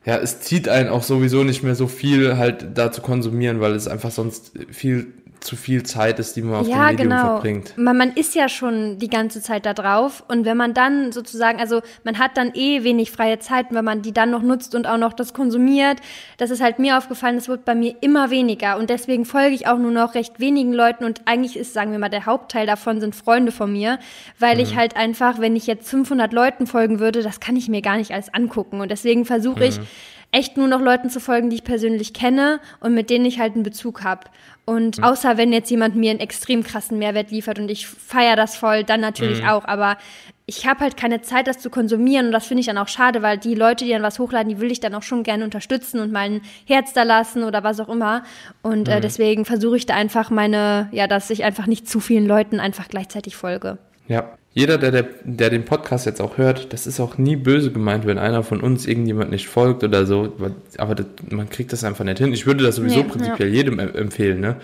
ja, 0.04 0.18
es 0.18 0.40
zieht 0.40 0.68
einen 0.68 0.90
auch 0.90 1.04
sowieso 1.04 1.44
nicht 1.44 1.62
mehr 1.62 1.76
so 1.76 1.88
viel 1.88 2.38
halt 2.38 2.76
da 2.76 2.92
zu 2.92 3.02
konsumieren, 3.02 3.62
weil 3.62 3.74
es 3.74 3.88
einfach 3.88 4.10
sonst 4.10 4.52
viel 4.72 5.14
zu 5.42 5.56
viel 5.56 5.84
Zeit 5.84 6.20
ist, 6.20 6.36
die 6.36 6.44
man 6.44 6.62
auf 6.62 6.68
ja, 6.68 6.88
dem 6.88 6.98
Medium 6.98 7.10
genau. 7.10 7.22
verbringt. 7.24 7.74
Man, 7.76 7.98
man 7.98 8.14
ist 8.14 8.36
ja 8.36 8.48
schon 8.48 9.00
die 9.00 9.10
ganze 9.10 9.42
Zeit 9.42 9.66
da 9.66 9.74
drauf 9.74 10.24
und 10.28 10.46
wenn 10.46 10.56
man 10.56 10.76
dann 10.76 11.12
sozusagen, 11.12 11.60
also 11.60 11.82
man 12.04 12.20
hat 12.20 12.38
dann 12.38 12.52
eh 12.54 12.84
wenig 12.84 13.12
freie 13.12 13.40
Zeit, 13.40 13.68
wenn 13.72 13.84
man 13.84 14.04
die 14.04 14.14
dann 14.14 14.30
noch 14.30 14.44
nutzt 14.44 14.76
und 14.76 14.86
auch 14.88 14.98
noch 14.98 15.14
das 15.14 15.34
konsumiert, 15.34 15.98
das 16.38 16.52
ist 16.52 16.62
halt 16.62 16.78
mir 16.78 16.98
aufgefallen, 16.98 17.36
das 17.36 17.48
wird 17.48 17.66
bei 17.66 17.74
mir 17.74 17.96
immer 18.02 18.30
weniger 18.30 18.78
und 18.78 18.92
deswegen 18.92 19.26
folge 19.26 19.56
ich 19.56 19.68
auch 19.68 19.80
nur 19.80 19.92
noch 19.92 20.14
recht 20.14 20.40
wenigen 20.40 20.74
Leuten 20.74 21.06
und 21.06 21.22
eigentlich 21.26 21.58
ist, 21.58 21.74
sagen 21.74 21.92
wir 21.92 22.00
mal, 22.00 22.10
der 22.10 22.28
Hauptteil 22.28 22.68
davon 22.68 23.02
sind 23.02 23.16
Freunde 23.16 23.52
von 23.52 23.74
mir, 23.74 23.98
weil 24.38 24.56
mhm. 24.56 24.62
ich 24.62 24.76
halt 24.76 24.96
einfach, 24.96 25.40
wenn 25.40 25.56
ich 25.56 25.66
jetzt 25.66 25.90
500 25.90 26.32
Leuten 26.34 26.68
folgen 26.68 27.00
würde, 27.00 27.24
das 27.24 27.40
kann 27.40 27.56
ich 27.56 27.68
mir 27.68 27.82
gar 27.82 27.98
nicht 27.98 28.12
alles 28.12 28.32
angucken 28.32 28.80
und 28.80 28.92
deswegen 28.92 29.26
versuche 29.26 29.62
mhm. 29.62 29.66
Echt 30.32 30.58
nur 30.58 30.68
noch 30.68 30.82
Leuten 30.82 31.10
zu 31.10 31.20
folgen, 31.20 31.50
die 31.50 31.58
ich 31.58 31.64
persönlich 31.64 32.14
kenne 32.14 32.60
und 32.80 32.94
mit 32.94 33.10
denen 33.10 33.26
ich 33.26 33.40
halt 33.40 33.54
einen 33.54 33.64
Bezug 33.64 34.04
habe. 34.04 34.22
Und 34.66 35.00
mhm. 35.00 35.04
außer 35.04 35.38
wenn 35.38 35.52
jetzt 35.52 35.70
jemand 35.70 35.96
mir 35.96 36.12
einen 36.12 36.20
extrem 36.20 36.64
krassen 36.64 36.98
Mehrwert 37.00 37.32
liefert 37.32 37.60
und 37.60 37.70
ich 37.70 37.88
feiere 37.88 38.36
das 38.36 38.56
voll, 38.56 38.84
dann 38.84 39.02
natürlich 39.02 39.42
mhm. 39.42 39.50
auch. 39.50 39.66
Aber 39.66 39.98
ich 40.46 40.68
habe 40.68 40.82
halt 40.82 40.98
keine 40.98 41.22
Zeit, 41.22 41.48
das 41.48 41.60
zu 41.60 41.70
konsumieren 41.70 42.28
und 42.28 42.32
das 42.32 42.46
finde 42.46 42.62
ich 42.62 42.68
dann 42.68 42.78
auch 42.78 42.88
schade, 42.88 43.22
weil 43.22 43.38
die 43.38 43.56
Leute, 43.56 43.86
die 43.86 43.92
dann 43.92 44.04
was 44.04 44.20
hochladen, 44.20 44.50
die 44.50 44.60
will 44.60 44.72
ich 44.72 44.80
dann 44.80 44.96
auch 44.96 45.04
schon 45.04 45.24
gerne 45.24 45.44
unterstützen 45.44 46.00
und 46.00 46.12
mal 46.12 46.30
ein 46.30 46.42
Herz 46.66 46.94
da 46.94 47.04
lassen 47.04 47.44
oder 47.44 47.64
was 47.64 47.80
auch 47.80 47.90
immer. 47.90 48.24
Und 48.62 48.88
äh, 48.88 48.92
mhm. 48.92 48.98
äh, 48.98 49.02
deswegen 49.02 49.46
versuche 49.46 49.78
ich 49.78 49.86
da 49.86 49.96
einfach 49.96 50.30
meine, 50.30 50.90
ja, 50.92 51.08
dass 51.08 51.30
ich 51.30 51.44
einfach 51.44 51.68
nicht 51.68 51.90
zu 51.90 52.00
vielen 52.00 52.26
Leuten 52.26 52.60
einfach 52.60 52.88
gleichzeitig 52.88 53.36
folge. 53.36 53.78
Ja, 54.08 54.38
jeder, 54.54 54.78
der, 54.78 54.92
der, 54.92 55.06
der 55.24 55.50
den 55.50 55.64
Podcast 55.64 56.06
jetzt 56.06 56.22
auch 56.22 56.38
hört, 56.38 56.74
das 56.74 56.86
ist 56.86 57.00
auch 57.00 57.18
nie 57.18 57.38
böse 57.38 57.72
gemeint, 57.72 58.06
wenn 58.06 58.18
einer 58.18 58.44
von 58.44 58.60
uns 58.60 58.86
irgendjemand 58.86 59.32
nicht 59.32 59.48
folgt 59.48 59.84
oder 59.84 60.06
so. 60.06 60.34
Aber 60.78 60.96
das, 60.96 61.06
man 61.30 61.50
kriegt 61.50 61.72
das 61.72 61.86
einfach 61.86 62.04
nicht 62.04 62.18
hin. 62.18 62.34
Ich 62.34 62.46
würde 62.46 62.64
das 62.66 62.76
sowieso 62.76 62.98
nee, 62.98 63.04
prinzipiell 63.04 63.50
ja. 63.50 63.56
jedem 63.56 63.80
empfehlen, 63.80 64.42
ne? 64.42 64.58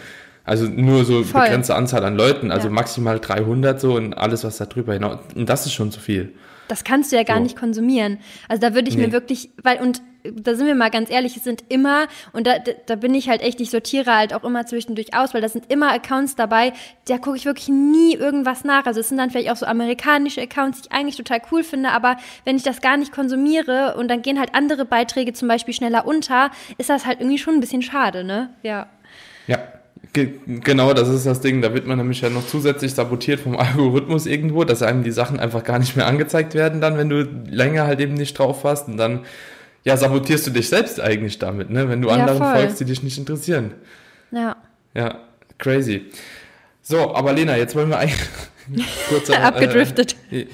Also 0.43 0.65
nur 0.65 1.03
so 1.03 1.23
Voll. 1.23 1.41
begrenzte 1.41 1.75
Anzahl 1.75 2.05
an 2.05 2.15
Leuten, 2.15 2.51
also 2.51 2.67
ja. 2.67 2.73
maximal 2.73 3.19
300 3.19 3.81
so 3.81 3.95
und 3.95 4.13
alles, 4.13 4.45
was 4.45 4.57
da 4.57 4.65
drüber 4.65 4.93
hinaus. 4.93 5.19
Und 5.35 5.49
das 5.49 5.65
ist 5.65 5.73
schon 5.73 5.91
zu 5.91 5.99
viel. 5.99 6.31
Das 6.69 6.85
kannst 6.85 7.11
du 7.11 7.17
ja 7.17 7.23
gar 7.23 7.37
so. 7.37 7.43
nicht 7.43 7.57
konsumieren. 7.57 8.19
Also 8.47 8.61
da 8.61 8.73
würde 8.73 8.89
ich 8.89 8.95
nee. 8.95 9.07
mir 9.07 9.11
wirklich, 9.11 9.49
weil, 9.61 9.79
und 9.79 10.01
da 10.35 10.55
sind 10.55 10.67
wir 10.67 10.75
mal 10.75 10.89
ganz 10.89 11.09
ehrlich, 11.09 11.37
es 11.37 11.43
sind 11.43 11.63
immer, 11.69 12.07
und 12.33 12.47
da, 12.47 12.55
da 12.85 12.95
bin 12.95 13.13
ich 13.13 13.29
halt 13.29 13.41
echt, 13.41 13.59
ich 13.61 13.69
sortiere 13.69 14.15
halt 14.15 14.33
auch 14.33 14.43
immer 14.43 14.65
zwischendurch 14.65 15.15
aus, 15.15 15.33
weil 15.33 15.41
da 15.41 15.49
sind 15.49 15.71
immer 15.71 15.91
Accounts 15.91 16.35
dabei, 16.35 16.73
da 17.07 17.17
gucke 17.17 17.37
ich 17.37 17.45
wirklich 17.45 17.69
nie 17.69 18.15
irgendwas 18.15 18.63
nach. 18.63 18.85
Also 18.85 18.99
es 18.99 19.09
sind 19.09 19.17
dann 19.17 19.29
vielleicht 19.29 19.49
auch 19.49 19.57
so 19.57 19.65
amerikanische 19.65 20.41
Accounts, 20.41 20.81
die 20.81 20.87
ich 20.87 20.93
eigentlich 20.93 21.17
total 21.17 21.41
cool 21.51 21.63
finde, 21.63 21.91
aber 21.91 22.17
wenn 22.45 22.55
ich 22.55 22.63
das 22.63 22.81
gar 22.81 22.97
nicht 22.97 23.11
konsumiere 23.11 23.95
und 23.97 24.07
dann 24.07 24.21
gehen 24.21 24.39
halt 24.39 24.53
andere 24.53 24.85
Beiträge 24.85 25.33
zum 25.33 25.47
Beispiel 25.47 25.73
schneller 25.73 26.05
unter, 26.05 26.51
ist 26.77 26.89
das 26.89 27.05
halt 27.05 27.19
irgendwie 27.19 27.37
schon 27.37 27.55
ein 27.55 27.59
bisschen 27.59 27.81
schade, 27.81 28.23
ne? 28.23 28.49
Ja. 28.63 28.87
Ja, 29.47 29.59
Genau, 30.13 30.93
das 30.93 31.09
ist 31.09 31.25
das 31.25 31.41
Ding. 31.41 31.61
Da 31.61 31.73
wird 31.73 31.85
man 31.85 31.97
nämlich 31.97 32.21
ja 32.21 32.29
noch 32.29 32.45
zusätzlich 32.45 32.93
sabotiert 32.93 33.39
vom 33.39 33.55
Algorithmus 33.57 34.25
irgendwo, 34.25 34.63
dass 34.63 34.81
einem 34.81 35.03
die 35.03 35.11
Sachen 35.11 35.39
einfach 35.39 35.63
gar 35.63 35.79
nicht 35.79 35.95
mehr 35.95 36.07
angezeigt 36.07 36.55
werden, 36.55 36.81
dann, 36.81 36.97
wenn 36.97 37.09
du 37.09 37.21
länger 37.49 37.85
halt 37.85 37.99
eben 37.99 38.15
nicht 38.15 38.37
drauf 38.37 38.63
warst. 38.63 38.87
Und 38.87 38.97
dann, 38.97 39.25
ja, 39.87 39.95
sabotierst 39.95 40.45
du 40.45 40.51
dich 40.51 40.67
selbst 40.67 40.99
eigentlich 40.99 41.39
damit, 41.39 41.69
ne? 41.69 41.87
Wenn 41.87 42.01
du 42.01 42.09
ja, 42.09 42.15
anderen 42.15 42.39
voll. 42.39 42.55
folgst, 42.55 42.81
die 42.81 42.83
dich 42.83 43.03
nicht 43.03 43.17
interessieren. 43.17 43.73
Ja. 44.31 44.57
Ja, 44.93 45.19
crazy. 45.57 46.07
So, 46.81 47.15
aber 47.15 47.31
Lena, 47.31 47.55
jetzt 47.55 47.73
wollen 47.73 47.87
wir 47.87 47.97
eigentlich. 47.97 48.19
kurz, 49.07 49.29
Abgedriftet. 49.29 50.17
Äh, 50.29 50.47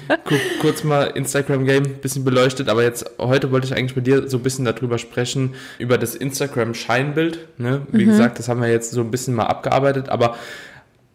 kurz 0.60 0.84
mal 0.84 1.06
Instagram-Game, 1.06 1.96
bisschen 2.00 2.22
beleuchtet, 2.22 2.68
aber 2.68 2.84
jetzt 2.84 3.10
heute 3.18 3.50
wollte 3.50 3.66
ich 3.66 3.74
eigentlich 3.74 3.96
mit 3.96 4.06
dir 4.06 4.28
so 4.28 4.36
ein 4.36 4.44
bisschen 4.44 4.66
darüber 4.66 4.98
sprechen, 4.98 5.56
über 5.80 5.98
das 5.98 6.14
Instagram-Scheinbild. 6.14 7.58
Ne? 7.58 7.88
Wie 7.90 8.04
mhm. 8.04 8.10
gesagt, 8.10 8.38
das 8.38 8.48
haben 8.48 8.60
wir 8.60 8.70
jetzt 8.70 8.92
so 8.92 9.00
ein 9.00 9.10
bisschen 9.10 9.34
mal 9.34 9.46
abgearbeitet, 9.46 10.10
aber 10.10 10.36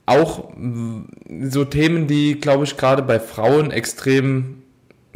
auch 0.05 0.51
so 1.43 1.63
Themen, 1.63 2.07
die, 2.07 2.37
glaube 2.37 2.65
ich, 2.65 2.75
gerade 2.75 3.01
bei 3.01 3.17
Frauen 3.21 3.71
extrem 3.71 4.63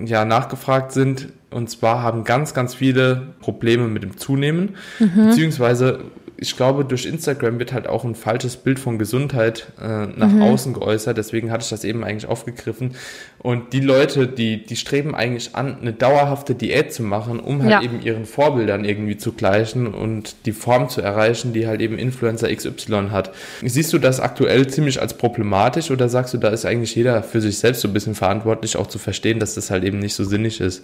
ja, 0.10 0.26
nachgefragt 0.26 0.92
sind. 0.92 1.30
Und 1.50 1.70
zwar 1.70 2.02
haben 2.02 2.24
ganz, 2.24 2.54
ganz 2.54 2.74
viele 2.74 3.34
Probleme 3.40 3.88
mit 3.88 4.04
dem 4.04 4.18
Zunehmen, 4.18 4.76
mhm. 5.00 5.28
beziehungsweise 5.28 6.00
ich 6.38 6.58
glaube, 6.58 6.84
durch 6.84 7.06
Instagram 7.06 7.60
wird 7.60 7.74
halt 7.74 7.88
auch 7.88 8.04
ein 8.04 8.16
falsches 8.16 8.58
Bild 8.58 8.80
von 8.80 8.98
Gesundheit 8.98 9.68
äh, 9.82 10.08
nach 10.08 10.30
mhm. 10.30 10.42
außen 10.42 10.74
geäußert. 10.74 11.18
Deswegen 11.18 11.52
hatte 11.52 11.64
ich 11.64 11.70
das 11.70 11.84
eben 11.84 12.04
eigentlich 12.04 12.26
aufgegriffen. 12.26 12.96
Und 13.40 13.74
die 13.74 13.80
Leute, 13.80 14.28
die, 14.28 14.66
die 14.66 14.76
streben 14.76 15.16
eigentlich 15.16 15.56
an, 15.56 15.78
eine 15.80 15.94
dauerhafte 15.94 16.56
Diät 16.56 16.94
zu 16.94 17.04
machen, 17.04 17.40
um 17.40 17.62
halt 17.62 17.72
ja. 17.72 17.82
eben 17.82 18.02
ihren 18.02 18.26
Vorbildern 18.26 18.84
irgendwie 18.86 19.18
zu 19.18 19.34
gleichen 19.34 19.94
und 19.94 20.36
die 20.46 20.54
Form 20.54 20.90
zu 20.90 21.02
erreichen, 21.02 21.54
die 21.54 21.68
halt 21.68 21.82
eben 21.82 21.98
Influencer 21.98 22.54
XY 22.54 23.10
hat. 23.12 23.32
Siehst 23.62 23.94
du 23.94 24.00
das 24.00 24.20
aktuell 24.20 24.68
ziemlich 24.68 25.02
als 25.02 25.16
problematisch 25.16 25.92
oder 25.92 26.10
sagst 26.10 26.34
du, 26.34 26.38
da 26.38 26.50
ist 26.50 26.66
eigentlich 26.66 26.96
jeder 26.96 27.22
für 27.24 27.42
sich 27.42 27.60
selbst 27.60 27.82
so 27.82 27.88
ein 27.88 27.94
bisschen 27.94 28.16
verantwortlich, 28.16 28.78
auch 28.78 28.88
zu 28.88 28.98
verstehen, 28.98 29.40
dass 29.40 29.56
das 29.56 29.70
halt 29.70 29.84
eben 29.84 30.00
nicht 30.00 30.16
so 30.16 30.24
sinnig 30.24 30.62
ist? 30.62 30.84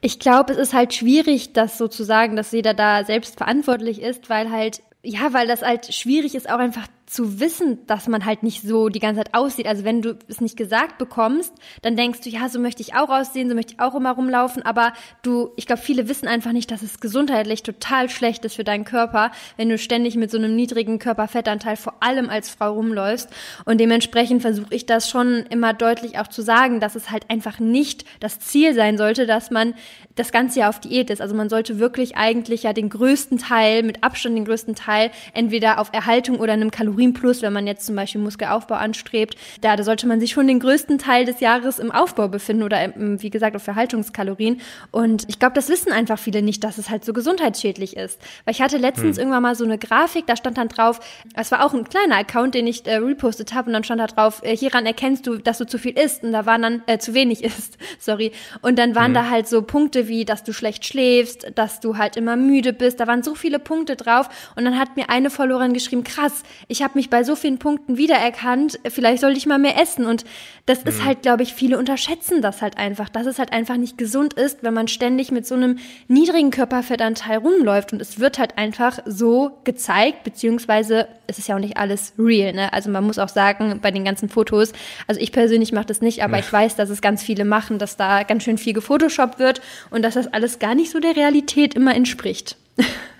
Ich 0.00 0.18
glaube, 0.18 0.52
es 0.52 0.58
ist 0.58 0.72
halt 0.72 0.94
schwierig, 0.94 1.52
das 1.52 1.76
sozusagen, 1.76 2.36
dass 2.36 2.52
jeder 2.52 2.74
da 2.74 3.04
selbst 3.04 3.36
verantwortlich 3.36 4.00
ist, 4.00 4.30
weil 4.30 4.50
halt, 4.50 4.82
ja, 5.02 5.32
weil 5.32 5.46
das 5.46 5.62
halt 5.62 5.92
schwierig 5.92 6.34
ist, 6.34 6.48
auch 6.48 6.58
einfach 6.58 6.86
zu 7.10 7.40
wissen, 7.40 7.84
dass 7.88 8.06
man 8.06 8.24
halt 8.24 8.44
nicht 8.44 8.62
so 8.62 8.88
die 8.88 9.00
ganze 9.00 9.24
Zeit 9.24 9.34
aussieht. 9.34 9.66
Also 9.66 9.82
wenn 9.82 10.00
du 10.00 10.16
es 10.28 10.40
nicht 10.40 10.56
gesagt 10.56 10.96
bekommst, 10.96 11.52
dann 11.82 11.96
denkst 11.96 12.20
du, 12.20 12.30
ja, 12.30 12.48
so 12.48 12.60
möchte 12.60 12.82
ich 12.82 12.94
auch 12.94 13.08
aussehen, 13.08 13.48
so 13.48 13.56
möchte 13.56 13.74
ich 13.74 13.80
auch 13.80 13.96
immer 13.96 14.12
rumlaufen. 14.12 14.62
Aber 14.62 14.92
du, 15.22 15.50
ich 15.56 15.66
glaube, 15.66 15.82
viele 15.82 16.08
wissen 16.08 16.28
einfach 16.28 16.52
nicht, 16.52 16.70
dass 16.70 16.82
es 16.82 17.00
gesundheitlich 17.00 17.64
total 17.64 18.08
schlecht 18.10 18.44
ist 18.44 18.54
für 18.54 18.62
deinen 18.62 18.84
Körper, 18.84 19.32
wenn 19.56 19.68
du 19.68 19.76
ständig 19.76 20.14
mit 20.14 20.30
so 20.30 20.38
einem 20.38 20.54
niedrigen 20.54 21.00
Körperfettanteil 21.00 21.74
vor 21.74 22.00
allem 22.00 22.30
als 22.30 22.48
Frau 22.48 22.74
rumläufst. 22.74 23.28
Und 23.64 23.80
dementsprechend 23.80 24.42
versuche 24.42 24.72
ich 24.72 24.86
das 24.86 25.10
schon 25.10 25.44
immer 25.50 25.74
deutlich 25.74 26.16
auch 26.20 26.28
zu 26.28 26.42
sagen, 26.42 26.78
dass 26.78 26.94
es 26.94 27.10
halt 27.10 27.28
einfach 27.28 27.58
nicht 27.58 28.04
das 28.20 28.38
Ziel 28.38 28.72
sein 28.72 28.96
sollte, 28.96 29.26
dass 29.26 29.50
man 29.50 29.74
das 30.14 30.30
ganze 30.30 30.60
Jahr 30.60 30.68
auf 30.68 30.78
Diät 30.78 31.10
ist. 31.10 31.20
Also 31.20 31.34
man 31.34 31.48
sollte 31.48 31.80
wirklich 31.80 32.16
eigentlich 32.16 32.62
ja 32.64 32.72
den 32.72 32.88
größten 32.88 33.38
Teil, 33.38 33.82
mit 33.82 34.04
Abstand 34.04 34.36
den 34.36 34.44
größten 34.44 34.76
Teil, 34.76 35.10
entweder 35.34 35.80
auf 35.80 35.90
Erhaltung 35.92 36.38
oder 36.38 36.52
einem 36.52 36.70
Kalorien 36.70 36.99
Kalorienplus, 37.00 37.42
wenn 37.42 37.52
man 37.52 37.66
jetzt 37.66 37.86
zum 37.86 37.96
Beispiel 37.96 38.20
Muskelaufbau 38.20 38.74
anstrebt. 38.74 39.36
Da, 39.60 39.76
da 39.76 39.82
sollte 39.82 40.06
man 40.06 40.20
sich 40.20 40.32
schon 40.32 40.46
den 40.46 40.60
größten 40.60 40.98
Teil 40.98 41.24
des 41.24 41.40
Jahres 41.40 41.78
im 41.78 41.90
Aufbau 41.90 42.28
befinden 42.28 42.62
oder 42.62 42.82
im, 42.82 43.22
wie 43.22 43.30
gesagt 43.30 43.56
auf 43.56 43.62
Verhaltungskalorien. 43.62 44.60
Und 44.90 45.24
ich 45.28 45.38
glaube, 45.38 45.54
das 45.54 45.68
wissen 45.68 45.92
einfach 45.92 46.18
viele 46.18 46.42
nicht, 46.42 46.62
dass 46.62 46.78
es 46.78 46.90
halt 46.90 47.04
so 47.04 47.12
gesundheitsschädlich 47.12 47.96
ist. 47.96 48.20
Weil 48.44 48.54
ich 48.54 48.62
hatte 48.62 48.76
letztens 48.76 49.16
hm. 49.16 49.22
irgendwann 49.22 49.42
mal 49.42 49.54
so 49.54 49.64
eine 49.64 49.78
Grafik, 49.78 50.26
da 50.26 50.36
stand 50.36 50.58
dann 50.58 50.68
drauf, 50.68 51.00
es 51.34 51.50
war 51.50 51.64
auch 51.64 51.74
ein 51.74 51.88
kleiner 51.88 52.16
Account, 52.16 52.54
den 52.54 52.66
ich 52.66 52.86
äh, 52.86 52.96
repostet 52.96 53.54
habe 53.54 53.68
und 53.68 53.72
dann 53.72 53.84
stand 53.84 54.00
da 54.00 54.06
drauf, 54.06 54.42
äh, 54.44 54.56
hieran 54.56 54.86
erkennst 54.86 55.26
du, 55.26 55.38
dass 55.38 55.58
du 55.58 55.66
zu 55.66 55.78
viel 55.78 55.98
isst 55.98 56.22
und 56.22 56.32
da 56.32 56.46
waren 56.46 56.62
dann 56.62 56.82
äh, 56.86 56.98
zu 56.98 57.14
wenig 57.14 57.42
isst, 57.44 57.78
sorry. 57.98 58.32
Und 58.62 58.78
dann 58.78 58.94
waren 58.94 59.08
hm. 59.08 59.14
da 59.14 59.30
halt 59.30 59.48
so 59.48 59.62
Punkte 59.62 60.08
wie, 60.08 60.24
dass 60.24 60.44
du 60.44 60.52
schlecht 60.52 60.84
schläfst, 60.84 61.46
dass 61.54 61.80
du 61.80 61.96
halt 61.96 62.16
immer 62.16 62.36
müde 62.36 62.72
bist. 62.72 63.00
Da 63.00 63.06
waren 63.06 63.22
so 63.22 63.34
viele 63.34 63.58
Punkte 63.58 63.96
drauf 63.96 64.28
und 64.56 64.64
dann 64.64 64.78
hat 64.78 64.96
mir 64.96 65.08
eine 65.08 65.30
Followerin 65.30 65.72
geschrieben, 65.72 66.04
krass, 66.04 66.42
ich 66.68 66.82
habe 66.82 66.89
habe 66.90 66.98
mich 66.98 67.08
bei 67.08 67.22
so 67.22 67.36
vielen 67.36 67.58
Punkten 67.58 67.96
wiedererkannt, 67.96 68.80
vielleicht 68.88 69.20
sollte 69.20 69.38
ich 69.38 69.46
mal 69.46 69.58
mehr 69.58 69.80
essen. 69.80 70.06
Und 70.06 70.24
das 70.66 70.82
ist 70.82 71.04
halt, 71.04 71.22
glaube 71.22 71.44
ich, 71.44 71.54
viele 71.54 71.78
unterschätzen 71.78 72.42
das 72.42 72.62
halt 72.62 72.78
einfach, 72.78 73.08
dass 73.08 73.26
es 73.26 73.38
halt 73.38 73.52
einfach 73.52 73.76
nicht 73.76 73.96
gesund 73.96 74.34
ist, 74.34 74.62
wenn 74.62 74.74
man 74.74 74.88
ständig 74.88 75.30
mit 75.30 75.46
so 75.46 75.54
einem 75.54 75.78
niedrigen 76.08 76.50
Körperfettanteil 76.50 77.38
rumläuft. 77.38 77.92
Und 77.92 78.02
es 78.02 78.18
wird 78.18 78.40
halt 78.40 78.58
einfach 78.58 78.98
so 79.06 79.52
gezeigt, 79.62 80.24
beziehungsweise 80.24 81.06
es 81.28 81.38
ist 81.38 81.46
ja 81.46 81.54
auch 81.54 81.60
nicht 81.60 81.76
alles 81.76 82.12
real. 82.18 82.52
Ne? 82.52 82.72
Also 82.72 82.90
man 82.90 83.04
muss 83.04 83.20
auch 83.20 83.28
sagen, 83.28 83.78
bei 83.80 83.92
den 83.92 84.04
ganzen 84.04 84.28
Fotos, 84.28 84.72
also 85.06 85.20
ich 85.20 85.30
persönlich 85.30 85.70
mache 85.72 85.86
das 85.86 86.00
nicht, 86.00 86.24
aber 86.24 86.38
ja. 86.38 86.40
ich 86.40 86.52
weiß, 86.52 86.74
dass 86.74 86.90
es 86.90 87.00
ganz 87.00 87.22
viele 87.22 87.44
machen, 87.44 87.78
dass 87.78 87.96
da 87.96 88.24
ganz 88.24 88.42
schön 88.42 88.58
viel 88.58 88.72
gefotoshoppt 88.72 89.38
wird 89.38 89.60
und 89.90 90.02
dass 90.02 90.14
das 90.14 90.26
alles 90.32 90.58
gar 90.58 90.74
nicht 90.74 90.90
so 90.90 90.98
der 90.98 91.14
Realität 91.14 91.74
immer 91.74 91.94
entspricht. 91.94 92.56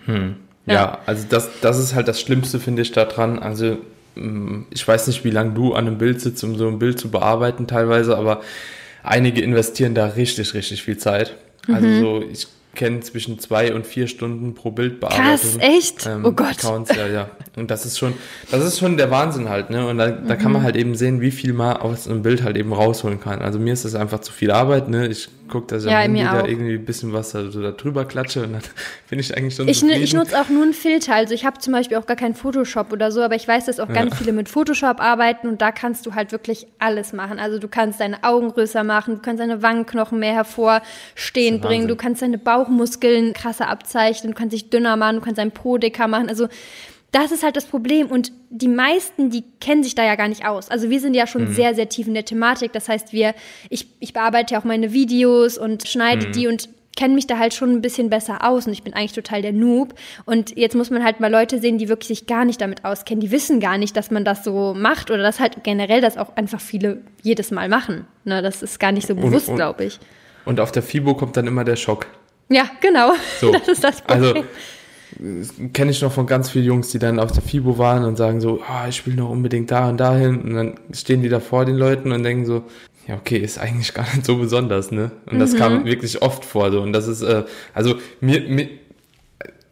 Hm. 0.07 0.37
Ja. 0.67 0.75
ja, 0.75 0.99
also 1.07 1.25
das, 1.29 1.49
das 1.61 1.79
ist 1.79 1.95
halt 1.95 2.09
das 2.09 2.21
Schlimmste, 2.21 2.61
finde 2.61 2.83
ich, 2.83 2.93
daran. 2.93 3.39
Also 3.39 3.79
mm, 4.15 4.63
ich 4.71 4.87
weiß 4.87 5.07
nicht, 5.07 5.25
wie 5.25 5.31
lange 5.31 5.53
du 5.53 5.75
an 5.75 5.87
einem 5.87 5.99
Bild 5.99 6.21
sitzt, 6.21 6.45
um 6.45 6.57
so 6.57 6.69
ein 6.69 6.79
Bild 6.79 7.01
zu 7.01 7.11
bearbeiten 7.11 7.67
teilweise, 7.67 8.17
aber 8.17 8.43
einige 9.03 9.41
investieren 9.43 9.95
da 9.95 10.07
richtig, 10.07 10.55
richtig 10.55 10.83
viel 10.83 10.99
Zeit. 10.99 11.37
Also 11.69 11.87
mhm. 11.87 11.95
Also 11.95 12.21
so, 12.21 12.25
ich 12.31 12.49
kenne 12.75 13.01
zwischen 13.01 13.39
zwei 13.39 13.75
und 13.75 13.87
vier 13.87 14.07
Stunden 14.07 14.55
pro 14.55 14.71
Bild. 14.71 15.01
Krass, 15.01 15.57
echt? 15.59 16.07
Ähm, 16.07 16.25
oh 16.25 16.33
Gott. 16.33 16.65
Accounts, 16.65 16.95
ja, 16.95 17.07
ja. 17.09 17.31
Und 17.57 17.71
das 17.71 17.85
ist 17.85 17.99
schon, 17.99 18.15
das 18.51 18.65
ist 18.65 18.79
schon 18.79 18.97
der 18.97 19.11
Wahnsinn 19.11 19.49
halt, 19.49 19.71
ne? 19.71 19.89
Und 19.89 19.99
da, 19.99 20.11
da 20.11 20.37
kann 20.37 20.53
man 20.53 20.63
mhm. 20.63 20.67
halt 20.67 20.77
eben 20.77 20.95
sehen, 20.95 21.21
wie 21.21 21.31
viel 21.31 21.53
man 21.53 21.77
aus 21.77 22.07
einem 22.07 22.23
Bild 22.23 22.43
halt 22.43 22.57
eben 22.57 22.73
rausholen 22.73 23.21
kann. 23.21 23.41
Also 23.41 23.59
mir 23.59 23.73
ist 23.73 23.85
das 23.85 23.95
einfach 23.95 24.21
zu 24.21 24.33
viel 24.33 24.51
Arbeit, 24.51 24.89
ne? 24.89 25.09
Ich 25.09 25.29
gucke, 25.51 25.67
dass 25.67 25.85
ich 25.85 25.91
ja, 25.91 25.99
am 25.99 26.15
Handy 26.15 26.23
da 26.23 26.47
irgendwie 26.47 26.75
ein 26.75 26.85
bisschen 26.85 27.13
was 27.13 27.33
da, 27.33 27.51
so 27.51 27.61
da 27.61 27.73
drüber 27.73 28.05
klatsche 28.05 28.45
und 28.45 28.53
dann 28.53 28.63
bin 29.11 29.19
ich 29.19 29.37
eigentlich 29.37 29.55
schon 29.55 29.69
Ich, 29.69 29.83
ich 29.83 30.15
nutze 30.15 30.41
auch 30.41 30.49
nur 30.49 30.63
einen 30.63 30.73
Filter. 30.73 31.15
Also 31.15 31.35
ich 31.35 31.45
habe 31.45 31.59
zum 31.59 31.73
Beispiel 31.73 31.97
auch 31.97 32.07
gar 32.07 32.17
keinen 32.17 32.35
Photoshop 32.35 32.93
oder 32.93 33.13
so, 33.13 33.23
aber 33.23 33.35
ich 33.35 33.47
weiß, 33.47 33.67
dass 33.67 33.81
auch 33.81 33.89
ja. 33.89 33.95
ganz 33.95 34.17
viele 34.17 34.33
mit 34.33 34.49
Photoshop 34.49 35.01
arbeiten 35.01 35.49
und 35.49 35.61
da 35.61 35.73
kannst 35.73 36.07
du 36.07 36.15
halt 36.15 36.33
wirklich 36.33 36.67
alles 36.79 37.13
machen. 37.13 37.39
Also 37.39 37.59
du 37.59 37.69
kannst 37.69 38.01
deine 38.01 38.23
Augen 38.25 38.49
größer 38.51 38.85
machen, 38.85 39.17
du 39.17 39.21
kannst 39.21 39.41
deine 39.41 39.63
Wangenknochen 39.63 40.19
mehr 40.19 40.35
hervorstehen 40.35 41.61
bringen, 41.61 41.89
du 41.89 41.97
kannst 41.97 42.23
deine 42.23 42.39
Bauchmuskeln 42.39 43.33
krasser 43.33 43.69
abzeichnen, 43.69 44.33
du 44.33 44.39
kannst 44.39 44.55
dich 44.55 44.71
dünner 44.71 44.97
machen, 44.97 45.17
du 45.17 45.23
kannst 45.23 45.39
dein 45.39 45.51
Po 45.51 45.77
dicker 45.77 46.09
machen. 46.09 46.29
Also 46.29 46.49
das 47.13 47.33
ist 47.33 47.43
halt 47.43 47.57
das 47.57 47.67
Problem. 47.67 48.07
Und 48.07 48.33
die 48.51 48.69
meisten, 48.69 49.31
die 49.31 49.45
kennen 49.61 49.83
sich 49.83 49.95
da 49.95 50.05
ja 50.05 50.15
gar 50.15 50.29
nicht 50.29 50.47
aus. 50.47 50.71
Also 50.71 50.91
wir 50.91 51.01
sind 51.01 51.15
ja 51.15 51.27
schon 51.27 51.49
mhm. 51.49 51.55
sehr, 51.55 51.75
sehr 51.75 51.89
tief 51.89 52.07
in 52.07 52.15
der 52.15 52.25
Thematik. 52.25 52.73
Das 52.73 52.89
heißt, 52.89 53.13
wir, 53.13 53.35
ich, 53.69 53.87
ich 54.01 54.13
bearbeite 54.13 54.55
ja 54.55 54.61
auch 54.61 54.65
meine 54.65 54.93
Videos 54.93 55.59
und 55.59 55.89
schneide 55.89 56.29
mhm. 56.29 56.33
die 56.33 56.47
und 56.47 56.69
kenne 56.97 57.15
mich 57.15 57.27
da 57.27 57.39
halt 57.39 57.55
schon 57.55 57.71
ein 57.71 57.81
bisschen 57.81 58.11
besser 58.11 58.45
aus 58.47 58.67
und 58.67 58.73
ich 58.73 58.83
bin 58.83 58.93
eigentlich 58.93 59.13
total 59.13 59.43
der 59.43 59.53
Noob. 59.53 59.95
Und 60.27 60.57
jetzt 60.57 60.75
muss 60.75 60.91
man 60.91 61.03
halt 61.03 61.21
mal 61.21 61.31
Leute 61.31 61.59
sehen, 61.59 61.79
die 61.79 61.89
wirklich 61.89 62.09
sich 62.09 62.27
gar 62.27 62.45
nicht 62.45 62.61
damit 62.61 62.85
auskennen. 62.85 63.21
Die 63.21 63.31
wissen 63.31 63.59
gar 63.61 63.79
nicht, 63.79 63.97
dass 63.97 64.11
man 64.11 64.25
das 64.25 64.45
so 64.45 64.75
macht 64.77 65.11
oder 65.11 65.23
dass 65.23 65.41
halt 65.41 65.65
generell 65.65 66.01
das 66.01 66.19
auch 66.19 66.37
einfach 66.37 66.61
viele 66.61 67.03
jedes 67.23 67.51
Mal 67.53 67.69
machen. 67.69 68.07
Ne, 68.25 68.43
das 68.43 68.63
ist 68.63 68.79
gar 68.79 68.93
nicht 68.93 69.07
so 69.07 69.15
bewusst, 69.15 69.55
glaube 69.55 69.85
ich. 69.85 69.99
Und 70.45 70.61
auf 70.61 70.73
der 70.73 70.83
FIBO 70.83 71.15
kommt 71.15 71.37
dann 71.37 71.47
immer 71.47 71.65
der 71.65 71.77
Schock. 71.77 72.07
Ja, 72.49 72.65
genau. 72.81 73.13
So. 73.41 73.53
Das 73.53 73.69
ist 73.69 73.85
das 73.85 74.03
Problem. 74.03 74.37
Also, 74.37 74.45
kenne 75.73 75.91
ich 75.91 76.03
noch 76.03 76.13
von 76.13 76.27
ganz 76.27 76.51
vielen 76.51 76.65
Jungs, 76.65 76.91
die 76.91 76.99
dann 76.99 77.19
auf 77.19 77.33
der 77.33 77.43
FIBO 77.43 77.79
waren 77.79 78.05
und 78.05 78.17
sagen 78.17 78.41
so, 78.41 78.61
oh, 78.61 78.89
ich 78.89 79.07
will 79.07 79.15
noch 79.15 79.31
unbedingt 79.31 79.71
da 79.71 79.89
und 79.89 79.99
dahin. 79.99 80.43
Und 80.43 80.55
dann 80.55 80.75
stehen 80.93 81.23
die 81.23 81.29
da 81.29 81.41
vor 81.41 81.65
den 81.65 81.77
Leuten 81.77 82.13
und 82.13 82.23
denken 82.23 82.47
so, 82.47 82.65
ja, 83.07 83.17
okay, 83.17 83.39
ist 83.39 83.59
eigentlich 83.59 83.93
gar 83.95 84.07
nicht 84.15 84.25
so 84.25 84.37
besonders, 84.37 84.91
ne? 84.91 85.11
Und 85.27 85.39
das 85.39 85.53
mhm. 85.53 85.59
kam 85.59 85.85
wirklich 85.85 86.23
oft 86.23 86.45
vor. 86.45 86.71
So. 86.71 86.81
Und 86.81 86.93
das 86.93 87.09
ist, 87.09 87.23
äh, 87.23 87.45
also 87.75 87.97
mir, 88.21 88.41
mir, 88.43 88.69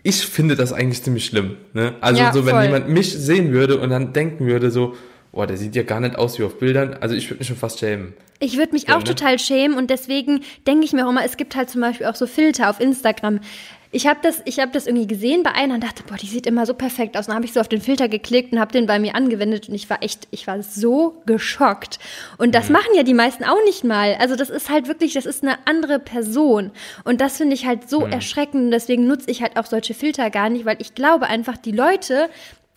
ich 0.02 0.26
finde 0.26 0.56
das 0.56 0.72
eigentlich 0.72 1.02
ziemlich 1.02 1.24
schlimm. 1.26 1.56
Ne? 1.72 1.94
Also 2.00 2.20
ja, 2.20 2.32
so, 2.32 2.46
wenn 2.46 2.54
voll. 2.54 2.64
jemand 2.64 2.88
mich 2.88 3.12
sehen 3.12 3.52
würde 3.52 3.78
und 3.78 3.90
dann 3.90 4.12
denken 4.12 4.46
würde, 4.46 4.70
so, 4.70 4.94
boah, 5.32 5.46
der 5.46 5.56
sieht 5.56 5.76
ja 5.76 5.82
gar 5.82 6.00
nicht 6.00 6.16
aus 6.16 6.38
wie 6.38 6.44
auf 6.44 6.58
Bildern. 6.58 6.96
Also 7.00 7.14
ich 7.14 7.28
würde 7.28 7.38
mich 7.38 7.48
schon 7.48 7.56
fast 7.56 7.78
schämen. 7.78 8.14
Ich 8.40 8.56
würde 8.56 8.72
mich 8.72 8.86
so, 8.88 8.92
auch 8.94 8.98
ne? 8.98 9.04
total 9.04 9.38
schämen 9.38 9.76
und 9.76 9.90
deswegen 9.90 10.40
denke 10.66 10.84
ich 10.84 10.92
mir 10.92 11.06
auch 11.06 11.10
immer, 11.10 11.24
es 11.24 11.36
gibt 11.36 11.56
halt 11.56 11.68
zum 11.70 11.80
Beispiel 11.80 12.06
auch 12.06 12.14
so 12.14 12.26
Filter 12.26 12.70
auf 12.70 12.80
Instagram. 12.80 13.40
Ich 13.90 14.06
habe 14.06 14.20
das, 14.22 14.42
hab 14.58 14.72
das 14.72 14.86
irgendwie 14.86 15.06
gesehen 15.06 15.42
bei 15.42 15.52
einer 15.52 15.74
und 15.74 15.82
dachte, 15.82 16.02
boah, 16.06 16.16
die 16.16 16.26
sieht 16.26 16.46
immer 16.46 16.66
so 16.66 16.74
perfekt 16.74 17.16
aus. 17.16 17.26
Und 17.26 17.28
dann 17.28 17.36
habe 17.36 17.46
ich 17.46 17.52
so 17.52 17.60
auf 17.60 17.68
den 17.68 17.80
Filter 17.80 18.08
geklickt 18.08 18.52
und 18.52 18.60
habe 18.60 18.72
den 18.72 18.86
bei 18.86 18.98
mir 18.98 19.14
angewendet 19.14 19.68
und 19.68 19.74
ich 19.74 19.88
war 19.88 20.02
echt, 20.02 20.28
ich 20.30 20.46
war 20.46 20.62
so 20.62 21.22
geschockt. 21.24 21.98
Und 22.36 22.54
das 22.54 22.68
mhm. 22.68 22.74
machen 22.74 22.94
ja 22.94 23.02
die 23.02 23.14
meisten 23.14 23.44
auch 23.44 23.62
nicht 23.64 23.84
mal. 23.84 24.16
Also 24.18 24.36
das 24.36 24.50
ist 24.50 24.68
halt 24.68 24.88
wirklich, 24.88 25.14
das 25.14 25.24
ist 25.24 25.42
eine 25.42 25.56
andere 25.66 25.98
Person. 25.98 26.70
Und 27.04 27.20
das 27.20 27.38
finde 27.38 27.54
ich 27.54 27.66
halt 27.66 27.88
so 27.88 28.06
mhm. 28.06 28.12
erschreckend. 28.12 28.64
Und 28.64 28.70
deswegen 28.72 29.06
nutze 29.06 29.30
ich 29.30 29.42
halt 29.42 29.56
auch 29.56 29.66
solche 29.66 29.94
Filter 29.94 30.28
gar 30.30 30.50
nicht, 30.50 30.66
weil 30.66 30.76
ich 30.80 30.94
glaube 30.94 31.26
einfach, 31.26 31.56
die 31.56 31.72
Leute 31.72 32.28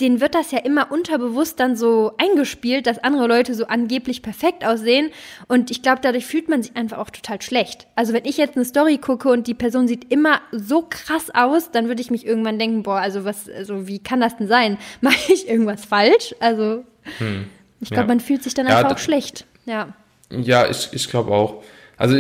denen 0.01 0.19
wird 0.19 0.35
das 0.35 0.51
ja 0.51 0.59
immer 0.59 0.91
unterbewusst 0.91 1.59
dann 1.59 1.75
so 1.75 2.13
eingespielt, 2.17 2.87
dass 2.87 2.99
andere 2.99 3.27
Leute 3.27 3.53
so 3.53 3.67
angeblich 3.67 4.21
perfekt 4.21 4.65
aussehen. 4.65 5.11
Und 5.47 5.71
ich 5.71 5.81
glaube, 5.81 5.99
dadurch 6.01 6.25
fühlt 6.25 6.49
man 6.49 6.63
sich 6.63 6.75
einfach 6.75 6.97
auch 6.97 7.09
total 7.09 7.41
schlecht. 7.41 7.87
Also 7.95 8.13
wenn 8.13 8.25
ich 8.25 8.37
jetzt 8.37 8.55
eine 8.55 8.65
Story 8.65 8.97
gucke 8.97 9.29
und 9.29 9.47
die 9.47 9.53
Person 9.53 9.87
sieht 9.87 10.11
immer 10.11 10.41
so 10.51 10.85
krass 10.89 11.29
aus, 11.33 11.71
dann 11.71 11.87
würde 11.87 12.01
ich 12.01 12.11
mich 12.11 12.25
irgendwann 12.25 12.59
denken, 12.59 12.83
boah, 12.83 12.99
also 12.99 13.23
was, 13.23 13.49
also 13.49 13.87
wie 13.87 13.99
kann 13.99 14.19
das 14.19 14.37
denn 14.37 14.47
sein? 14.47 14.77
Mache 15.01 15.31
ich 15.31 15.47
irgendwas 15.47 15.85
falsch? 15.85 16.35
Also 16.39 16.83
hm. 17.19 17.45
ich 17.79 17.89
glaube, 17.89 18.03
ja. 18.03 18.07
man 18.07 18.19
fühlt 18.19 18.43
sich 18.43 18.53
dann 18.53 18.67
ja, 18.67 18.77
einfach 18.77 18.95
auch 18.95 18.99
schlecht. 18.99 19.45
Ja. 19.65 19.93
Ja, 20.29 20.69
ich, 20.69 20.89
ich 20.91 21.09
glaube 21.09 21.31
auch. 21.31 21.63
Also 21.97 22.17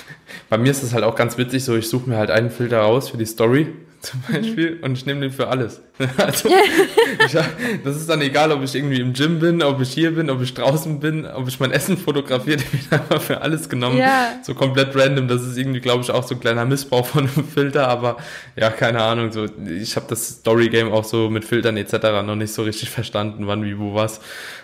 bei 0.48 0.58
mir 0.58 0.70
ist 0.70 0.82
es 0.82 0.94
halt 0.94 1.04
auch 1.04 1.16
ganz 1.16 1.36
witzig, 1.36 1.64
so 1.64 1.76
ich 1.76 1.88
suche 1.88 2.08
mir 2.08 2.16
halt 2.16 2.30
einen 2.30 2.50
Filter 2.50 2.80
raus 2.80 3.10
für 3.10 3.16
die 3.16 3.26
Story 3.26 3.74
zum 4.06 4.22
Beispiel 4.30 4.76
mhm. 4.76 4.84
und 4.84 4.98
ich 4.98 5.06
nehme 5.06 5.20
den 5.20 5.32
für 5.32 5.48
alles. 5.48 5.80
Also, 6.18 6.48
ich, 6.48 7.32
das 7.84 7.96
ist 7.96 8.08
dann 8.08 8.20
egal, 8.20 8.52
ob 8.52 8.62
ich 8.62 8.74
irgendwie 8.74 9.00
im 9.00 9.12
Gym 9.12 9.38
bin, 9.38 9.62
ob 9.62 9.80
ich 9.80 9.90
hier 9.90 10.14
bin, 10.14 10.28
ob 10.28 10.42
ich 10.42 10.54
draußen 10.54 11.00
bin, 11.00 11.26
ob 11.26 11.48
ich 11.48 11.58
mein 11.60 11.72
Essen 11.72 11.96
fotografiere, 11.96 12.56
den 12.72 12.80
ich 12.80 12.92
einfach 12.92 13.20
für 13.20 13.40
alles 13.40 13.68
genommen. 13.68 13.98
Ja. 13.98 14.34
So 14.42 14.54
komplett 14.54 14.94
random. 14.94 15.28
Das 15.28 15.42
ist 15.42 15.56
irgendwie, 15.56 15.80
glaube 15.80 16.02
ich, 16.02 16.10
auch 16.10 16.26
so 16.26 16.34
ein 16.34 16.40
kleiner 16.40 16.64
Missbrauch 16.64 17.06
von 17.06 17.28
einem 17.28 17.46
Filter, 17.46 17.88
aber 17.88 18.16
ja, 18.56 18.70
keine 18.70 19.02
Ahnung. 19.02 19.32
So, 19.32 19.46
ich 19.68 19.96
habe 19.96 20.06
das 20.08 20.28
Story 20.28 20.68
Game 20.68 20.92
auch 20.92 21.04
so 21.04 21.30
mit 21.30 21.44
Filtern 21.44 21.76
etc. 21.76 21.94
noch 22.24 22.36
nicht 22.36 22.52
so 22.52 22.62
richtig 22.62 22.90
verstanden, 22.90 23.46
wann, 23.46 23.64
wie, 23.64 23.78
wo, 23.78 23.94
was. 23.94 24.20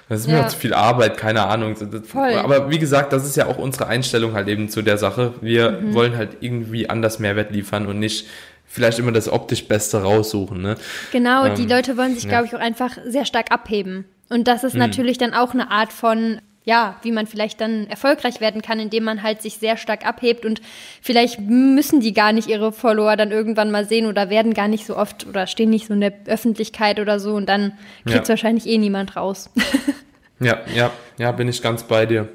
Das 0.08 0.20
ist 0.20 0.26
mir 0.26 0.44
auch 0.44 0.48
zu 0.48 0.58
viel 0.58 0.74
Arbeit, 0.74 1.16
keine 1.16 1.46
Ahnung. 1.46 1.74
Voll. 1.76 2.34
Aber 2.34 2.68
wie 2.68 2.78
gesagt, 2.78 3.14
das 3.14 3.24
ist 3.24 3.36
ja 3.36 3.46
auch 3.46 3.56
unsere 3.56 3.86
Einstellung 3.86 4.34
halt 4.34 4.46
eben 4.48 4.68
zu 4.68 4.82
der 4.82 4.98
Sache. 4.98 5.32
Wir 5.40 5.70
mhm. 5.70 5.94
wollen 5.94 6.16
halt 6.16 6.38
irgendwie 6.40 6.90
anders 6.90 7.18
Mehrwert 7.18 7.50
liefern 7.50 7.86
und 7.86 7.98
nicht 7.98 8.26
vielleicht 8.72 8.98
immer 8.98 9.12
das 9.12 9.28
optisch 9.28 9.68
Beste 9.68 10.02
raussuchen. 10.02 10.62
Ne? 10.62 10.76
Genau, 11.12 11.44
ähm, 11.44 11.54
die 11.54 11.66
Leute 11.66 11.98
wollen 11.98 12.14
sich, 12.14 12.24
ja. 12.24 12.30
glaube 12.30 12.46
ich, 12.46 12.54
auch 12.54 12.60
einfach 12.60 12.96
sehr 13.04 13.26
stark 13.26 13.52
abheben. 13.52 14.06
Und 14.30 14.48
das 14.48 14.64
ist 14.64 14.72
mhm. 14.72 14.80
natürlich 14.80 15.18
dann 15.18 15.34
auch 15.34 15.52
eine 15.52 15.70
Art 15.70 15.92
von 15.92 16.40
ja, 16.64 16.96
wie 17.02 17.10
man 17.10 17.26
vielleicht 17.26 17.60
dann 17.60 17.88
erfolgreich 17.88 18.40
werden 18.40 18.62
kann, 18.62 18.78
indem 18.78 19.02
man 19.02 19.24
halt 19.24 19.42
sich 19.42 19.56
sehr 19.56 19.76
stark 19.76 20.06
abhebt 20.06 20.46
und 20.46 20.62
vielleicht 21.00 21.40
müssen 21.40 21.98
die 21.98 22.12
gar 22.12 22.32
nicht 22.32 22.48
ihre 22.48 22.70
Follower 22.70 23.16
dann 23.16 23.32
irgendwann 23.32 23.72
mal 23.72 23.84
sehen 23.84 24.06
oder 24.06 24.30
werden 24.30 24.54
gar 24.54 24.68
nicht 24.68 24.86
so 24.86 24.96
oft 24.96 25.26
oder 25.26 25.48
stehen 25.48 25.70
nicht 25.70 25.88
so 25.88 25.94
in 25.94 26.00
der 26.00 26.12
Öffentlichkeit 26.26 27.00
oder 27.00 27.18
so 27.18 27.34
und 27.34 27.48
dann 27.48 27.72
kriegt 28.06 28.26
ja. 28.26 28.28
wahrscheinlich 28.28 28.68
eh 28.68 28.78
niemand 28.78 29.16
raus. 29.16 29.50
ja, 30.38 30.60
ja, 30.72 30.92
ja, 31.18 31.32
bin 31.32 31.48
ich 31.48 31.62
ganz 31.62 31.82
bei 31.82 32.06
dir. 32.06 32.28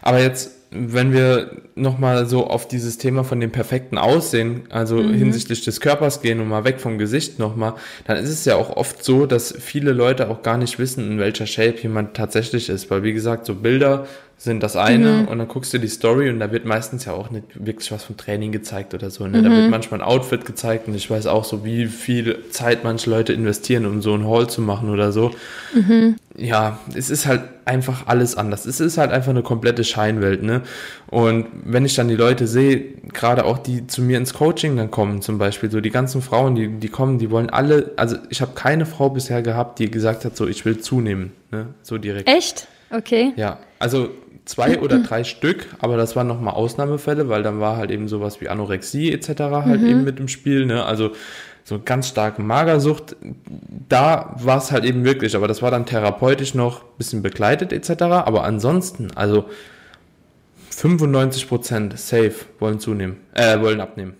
Aber 0.00 0.20
jetzt 0.20 0.55
wenn 0.78 1.12
wir 1.12 1.50
nochmal 1.74 2.26
so 2.26 2.46
auf 2.46 2.68
dieses 2.68 2.98
Thema 2.98 3.24
von 3.24 3.40
dem 3.40 3.52
perfekten 3.52 3.98
Aussehen, 3.98 4.62
also 4.70 4.96
mhm. 4.96 5.14
hinsichtlich 5.14 5.64
des 5.64 5.80
Körpers 5.80 6.22
gehen 6.22 6.40
und 6.40 6.48
mal 6.48 6.64
weg 6.64 6.80
vom 6.80 6.98
Gesicht 6.98 7.38
nochmal, 7.38 7.74
dann 8.06 8.16
ist 8.16 8.30
es 8.30 8.44
ja 8.44 8.56
auch 8.56 8.76
oft 8.76 9.04
so, 9.04 9.26
dass 9.26 9.54
viele 9.58 9.92
Leute 9.92 10.30
auch 10.30 10.42
gar 10.42 10.58
nicht 10.58 10.78
wissen, 10.78 11.10
in 11.10 11.18
welcher 11.18 11.46
Shape 11.46 11.76
jemand 11.82 12.14
tatsächlich 12.14 12.68
ist. 12.68 12.90
Weil 12.90 13.02
wie 13.02 13.12
gesagt, 13.12 13.46
so 13.46 13.54
Bilder 13.54 14.06
sind 14.38 14.62
das 14.62 14.76
eine 14.76 15.12
mhm. 15.12 15.28
und 15.28 15.38
dann 15.38 15.48
guckst 15.48 15.72
du 15.72 15.78
die 15.78 15.88
Story 15.88 16.28
und 16.28 16.40
da 16.40 16.52
wird 16.52 16.66
meistens 16.66 17.06
ja 17.06 17.14
auch 17.14 17.30
nicht 17.30 17.64
wirklich 17.64 17.90
was 17.90 18.04
vom 18.04 18.18
Training 18.18 18.52
gezeigt 18.52 18.92
oder 18.92 19.08
so. 19.08 19.26
Ne? 19.26 19.38
Mhm. 19.38 19.44
Da 19.44 19.50
wird 19.50 19.70
manchmal 19.70 20.00
ein 20.00 20.06
Outfit 20.06 20.44
gezeigt 20.44 20.88
und 20.88 20.94
ich 20.94 21.10
weiß 21.10 21.26
auch 21.26 21.44
so, 21.44 21.64
wie 21.64 21.86
viel 21.86 22.44
Zeit 22.50 22.84
manche 22.84 23.08
Leute 23.08 23.32
investieren, 23.32 23.86
um 23.86 24.02
so 24.02 24.12
ein 24.14 24.24
Haul 24.24 24.46
zu 24.48 24.60
machen 24.60 24.90
oder 24.90 25.10
so. 25.10 25.30
Mhm. 25.74 26.16
Ja, 26.36 26.78
es 26.94 27.08
ist 27.08 27.24
halt 27.24 27.44
einfach 27.64 28.06
alles 28.08 28.36
anders. 28.36 28.66
Es 28.66 28.78
ist 28.78 28.98
halt 28.98 29.10
einfach 29.10 29.30
eine 29.30 29.42
komplette 29.42 29.84
Scheinwelt, 29.84 30.42
ne? 30.42 30.60
Und 31.06 31.46
wenn 31.64 31.86
ich 31.86 31.94
dann 31.94 32.08
die 32.08 32.14
Leute 32.14 32.46
sehe, 32.46 32.78
gerade 33.14 33.46
auch 33.46 33.56
die 33.56 33.86
zu 33.86 34.02
mir 34.02 34.18
ins 34.18 34.34
Coaching 34.34 34.76
dann 34.76 34.90
kommen, 34.90 35.22
zum 35.22 35.38
Beispiel, 35.38 35.70
so 35.70 35.80
die 35.80 35.90
ganzen 35.90 36.20
Frauen, 36.20 36.54
die, 36.54 36.68
die 36.68 36.88
kommen, 36.88 37.18
die 37.18 37.30
wollen 37.30 37.48
alle, 37.48 37.92
also 37.96 38.16
ich 38.28 38.42
habe 38.42 38.52
keine 38.54 38.84
Frau 38.84 39.08
bisher 39.08 39.40
gehabt, 39.40 39.78
die 39.78 39.90
gesagt 39.90 40.26
hat, 40.26 40.36
so 40.36 40.46
ich 40.46 40.66
will 40.66 40.78
zunehmen, 40.78 41.32
ne? 41.50 41.68
So 41.82 41.96
direkt. 41.96 42.28
Echt? 42.28 42.68
Okay. 42.90 43.32
Ja, 43.36 43.58
also 43.78 44.10
zwei 44.46 44.80
oder 44.80 45.00
drei 45.00 45.24
Stück, 45.24 45.66
aber 45.80 45.96
das 45.96 46.16
waren 46.16 46.26
nochmal 46.26 46.54
Ausnahmefälle, 46.54 47.28
weil 47.28 47.42
dann 47.42 47.60
war 47.60 47.76
halt 47.76 47.90
eben 47.90 48.08
sowas 48.08 48.40
wie 48.40 48.48
Anorexie 48.48 49.12
etc. 49.12 49.28
halt 49.40 49.82
mhm. 49.82 49.86
eben 49.86 50.04
mit 50.04 50.18
im 50.18 50.28
Spiel, 50.28 50.64
ne? 50.64 50.84
Also 50.84 51.10
so 51.64 51.80
ganz 51.84 52.06
starke 52.08 52.42
Magersucht, 52.42 53.16
da 53.88 54.36
war 54.38 54.58
es 54.58 54.70
halt 54.70 54.84
eben 54.84 55.04
wirklich, 55.04 55.34
aber 55.34 55.48
das 55.48 55.62
war 55.62 55.72
dann 55.72 55.84
therapeutisch 55.84 56.54
noch 56.54 56.82
ein 56.82 56.96
bisschen 56.96 57.22
begleitet 57.22 57.72
etc. 57.72 58.02
Aber 58.02 58.44
ansonsten, 58.44 59.10
also 59.16 59.46
95% 60.72 61.96
safe 61.96 62.34
wollen 62.60 62.78
zunehmen, 62.78 63.16
äh, 63.34 63.60
wollen 63.60 63.80
abnehmen. 63.80 64.14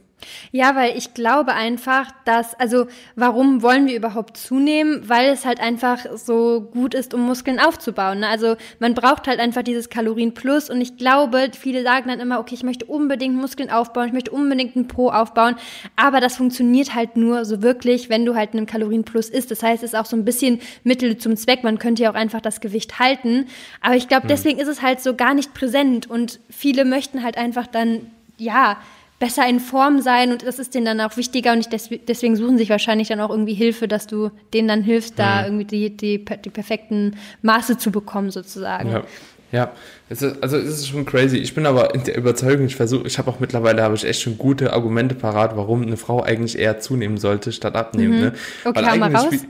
Ja, 0.50 0.74
weil 0.74 0.96
ich 0.96 1.12
glaube 1.14 1.52
einfach, 1.52 2.10
dass, 2.24 2.54
also 2.58 2.86
warum 3.16 3.62
wollen 3.62 3.86
wir 3.86 3.96
überhaupt 3.96 4.36
zunehmen? 4.36 5.02
Weil 5.08 5.28
es 5.28 5.44
halt 5.44 5.60
einfach 5.60 6.06
so 6.14 6.62
gut 6.72 6.94
ist, 6.94 7.12
um 7.12 7.20
Muskeln 7.22 7.60
aufzubauen. 7.60 8.20
Ne? 8.20 8.28
Also 8.28 8.56
man 8.78 8.94
braucht 8.94 9.28
halt 9.28 9.40
einfach 9.40 9.62
dieses 9.62 9.90
Kalorienplus 9.90 10.70
und 10.70 10.80
ich 10.80 10.96
glaube, 10.96 11.50
viele 11.58 11.82
sagen 11.82 12.08
dann 12.08 12.20
immer, 12.20 12.40
okay, 12.40 12.54
ich 12.54 12.62
möchte 12.62 12.86
unbedingt 12.86 13.36
Muskeln 13.36 13.70
aufbauen, 13.70 14.06
ich 14.06 14.12
möchte 14.12 14.30
unbedingt 14.30 14.76
einen 14.76 14.88
Po 14.88 15.10
aufbauen, 15.10 15.56
aber 15.96 16.20
das 16.20 16.36
funktioniert 16.36 16.94
halt 16.94 17.16
nur 17.16 17.44
so 17.44 17.62
wirklich, 17.62 18.08
wenn 18.08 18.24
du 18.24 18.34
halt 18.34 18.54
einen 18.54 18.66
Kalorienplus 18.66 19.28
isst. 19.28 19.50
Das 19.50 19.62
heißt, 19.62 19.82
es 19.82 19.92
ist 19.92 19.98
auch 19.98 20.06
so 20.06 20.16
ein 20.16 20.24
bisschen 20.24 20.60
Mittel 20.82 21.18
zum 21.18 21.36
Zweck. 21.36 21.62
Man 21.62 21.78
könnte 21.78 22.02
ja 22.02 22.10
auch 22.10 22.14
einfach 22.14 22.40
das 22.40 22.60
Gewicht 22.60 22.98
halten, 22.98 23.46
aber 23.80 23.96
ich 23.96 24.08
glaube, 24.08 24.22
hm. 24.22 24.28
deswegen 24.28 24.58
ist 24.58 24.68
es 24.68 24.80
halt 24.80 25.00
so 25.00 25.14
gar 25.14 25.34
nicht 25.34 25.52
präsent 25.52 26.08
und 26.08 26.40
viele 26.48 26.84
möchten 26.84 27.22
halt 27.22 27.36
einfach 27.36 27.66
dann, 27.66 28.10
ja, 28.38 28.78
besser 29.18 29.46
in 29.48 29.60
Form 29.60 30.00
sein 30.02 30.32
und 30.32 30.46
das 30.46 30.58
ist 30.58 30.74
denen 30.74 30.84
dann 30.84 31.00
auch 31.00 31.16
wichtiger 31.16 31.52
und 31.52 31.60
ich 31.60 31.68
deswegen 31.68 32.36
suchen 32.36 32.58
sich 32.58 32.68
wahrscheinlich 32.68 33.08
dann 33.08 33.20
auch 33.20 33.30
irgendwie 33.30 33.54
Hilfe, 33.54 33.88
dass 33.88 34.06
du 34.06 34.30
denen 34.52 34.68
dann 34.68 34.82
hilfst, 34.82 35.18
da 35.18 35.40
mhm. 35.40 35.46
irgendwie 35.46 35.64
die, 35.64 35.96
die, 35.96 36.24
die 36.24 36.50
perfekten 36.50 37.16
Maße 37.42 37.78
zu 37.78 37.90
bekommen 37.90 38.30
sozusagen. 38.30 38.90
Ja. 38.90 39.04
Ja, 39.52 39.70
es 40.08 40.22
ist, 40.22 40.40
also 40.40 40.56
es 40.56 40.68
ist 40.68 40.88
schon 40.88 41.04
crazy. 41.04 41.38
Ich 41.38 41.54
bin 41.54 41.66
aber 41.66 41.92
in 41.92 42.04
der 42.04 42.16
Überzeugung, 42.16 42.66
ich 42.66 42.76
versuche, 42.76 43.08
ich 43.08 43.18
habe 43.18 43.28
auch 43.28 43.40
mittlerweile 43.40 43.82
habe 43.82 43.96
ich 43.96 44.04
echt 44.04 44.22
schon 44.22 44.38
gute 44.38 44.72
Argumente 44.72 45.16
parat, 45.16 45.56
warum 45.56 45.82
eine 45.82 45.96
Frau 45.96 46.22
eigentlich 46.22 46.58
eher 46.58 46.78
zunehmen 46.78 47.18
sollte 47.18 47.50
statt 47.50 47.74
abnehmen. 47.74 48.14
Mhm. 48.14 48.20
Ne? 48.20 48.32
Okay, 48.64 48.84
weil 48.84 48.98
mal 48.98 49.16
raus. 49.16 49.32
Wie, 49.32 49.40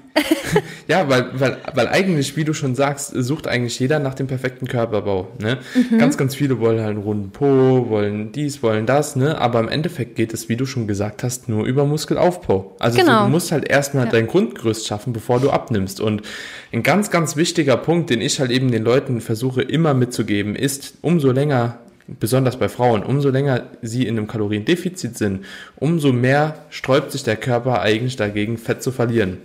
ja, 0.88 1.08
weil, 1.10 1.26
weil, 1.34 1.58
weil 1.74 1.88
eigentlich, 1.88 2.36
wie 2.36 2.44
du 2.44 2.54
schon 2.54 2.74
sagst, 2.74 3.12
sucht 3.14 3.46
eigentlich 3.46 3.78
jeder 3.78 3.98
nach 3.98 4.14
dem 4.14 4.28
perfekten 4.28 4.66
Körperbau. 4.66 5.28
Ne? 5.38 5.58
Mhm. 5.74 5.98
Ganz, 5.98 6.16
ganz 6.16 6.34
viele 6.34 6.58
wollen 6.58 6.78
halt 6.78 6.90
einen 6.90 7.02
runden 7.02 7.30
Po, 7.32 7.90
wollen 7.90 8.32
dies, 8.32 8.62
wollen 8.62 8.86
das, 8.86 9.14
ne? 9.14 9.38
Aber 9.38 9.60
im 9.60 9.68
Endeffekt 9.68 10.16
geht 10.16 10.32
es, 10.32 10.48
wie 10.48 10.56
du 10.56 10.64
schon 10.64 10.86
gesagt 10.86 11.22
hast, 11.22 11.50
nur 11.50 11.66
über 11.66 11.84
Muskelaufbau. 11.84 12.76
Also 12.78 12.98
genau. 12.98 13.18
so, 13.18 13.24
du 13.26 13.30
musst 13.30 13.52
halt 13.52 13.68
erstmal 13.68 14.06
ja. 14.06 14.10
dein 14.10 14.26
Grundgerüst 14.26 14.86
schaffen, 14.86 15.12
bevor 15.12 15.38
du 15.38 15.50
abnimmst. 15.50 16.00
Und 16.00 16.22
ein 16.72 16.82
ganz, 16.82 17.10
ganz 17.10 17.36
wichtiger 17.36 17.76
Punkt, 17.76 18.10
den 18.10 18.20
ich 18.20 18.40
halt 18.40 18.50
eben 18.50 18.70
den 18.70 18.84
Leuten 18.84 19.20
versuche 19.20 19.62
immer 19.62 19.94
mitzugeben, 19.94 20.45
ist, 20.54 20.94
umso 21.02 21.32
länger, 21.32 21.78
besonders 22.06 22.56
bei 22.56 22.68
Frauen, 22.68 23.02
umso 23.02 23.30
länger 23.30 23.64
sie 23.82 24.06
in 24.06 24.16
einem 24.16 24.28
Kaloriendefizit 24.28 25.18
sind, 25.18 25.44
umso 25.76 26.12
mehr 26.12 26.66
sträubt 26.70 27.12
sich 27.12 27.24
der 27.24 27.36
Körper 27.36 27.80
eigentlich 27.80 28.16
dagegen, 28.16 28.58
Fett 28.58 28.82
zu 28.82 28.92
verlieren. 28.92 29.38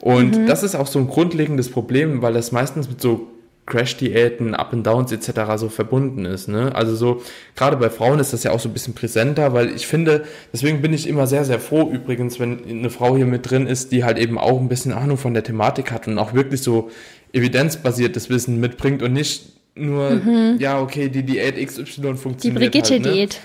Und 0.00 0.38
mhm. 0.38 0.46
das 0.46 0.62
ist 0.62 0.74
auch 0.74 0.86
so 0.86 0.98
ein 0.98 1.08
grundlegendes 1.08 1.70
Problem, 1.70 2.22
weil 2.22 2.32
das 2.32 2.52
meistens 2.52 2.88
mit 2.88 3.00
so 3.00 3.28
Crash-Diäten, 3.68 4.54
Up 4.54 4.72
and 4.72 4.86
Downs 4.86 5.12
etc. 5.12 5.40
so 5.56 5.68
verbunden 5.68 6.24
ist. 6.24 6.48
Ne? 6.48 6.74
Also 6.74 6.96
so, 6.96 7.22
gerade 7.54 7.76
bei 7.76 7.90
Frauen 7.90 8.18
ist 8.18 8.32
das 8.32 8.42
ja 8.42 8.50
auch 8.50 8.60
so 8.60 8.68
ein 8.68 8.72
bisschen 8.72 8.94
präsenter, 8.94 9.52
weil 9.52 9.74
ich 9.74 9.86
finde, 9.86 10.24
deswegen 10.52 10.80
bin 10.80 10.92
ich 10.92 11.06
immer 11.06 11.26
sehr, 11.26 11.44
sehr 11.44 11.60
froh 11.60 11.90
übrigens, 11.90 12.40
wenn 12.40 12.64
eine 12.66 12.90
Frau 12.90 13.16
hier 13.16 13.26
mit 13.26 13.48
drin 13.48 13.66
ist, 13.66 13.92
die 13.92 14.04
halt 14.04 14.18
eben 14.18 14.38
auch 14.38 14.58
ein 14.58 14.68
bisschen 14.68 14.92
Ahnung 14.92 15.18
von 15.18 15.34
der 15.34 15.44
Thematik 15.44 15.92
hat 15.92 16.08
und 16.08 16.18
auch 16.18 16.32
wirklich 16.32 16.62
so 16.62 16.90
evidenzbasiertes 17.32 18.30
Wissen 18.30 18.58
mitbringt 18.58 19.02
und 19.02 19.12
nicht 19.12 19.57
nur, 19.74 20.10
mhm. 20.10 20.56
ja, 20.58 20.80
okay, 20.80 21.08
die 21.08 21.22
Diät 21.22 21.56
XY 21.56 22.16
funktioniert. 22.16 22.42
Die 22.42 22.50
Brigitte-Diät. 22.50 23.40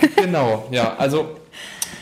Halt, 0.00 0.16
ne? 0.16 0.22
Genau, 0.24 0.68
ja, 0.70 0.96
also 0.96 1.36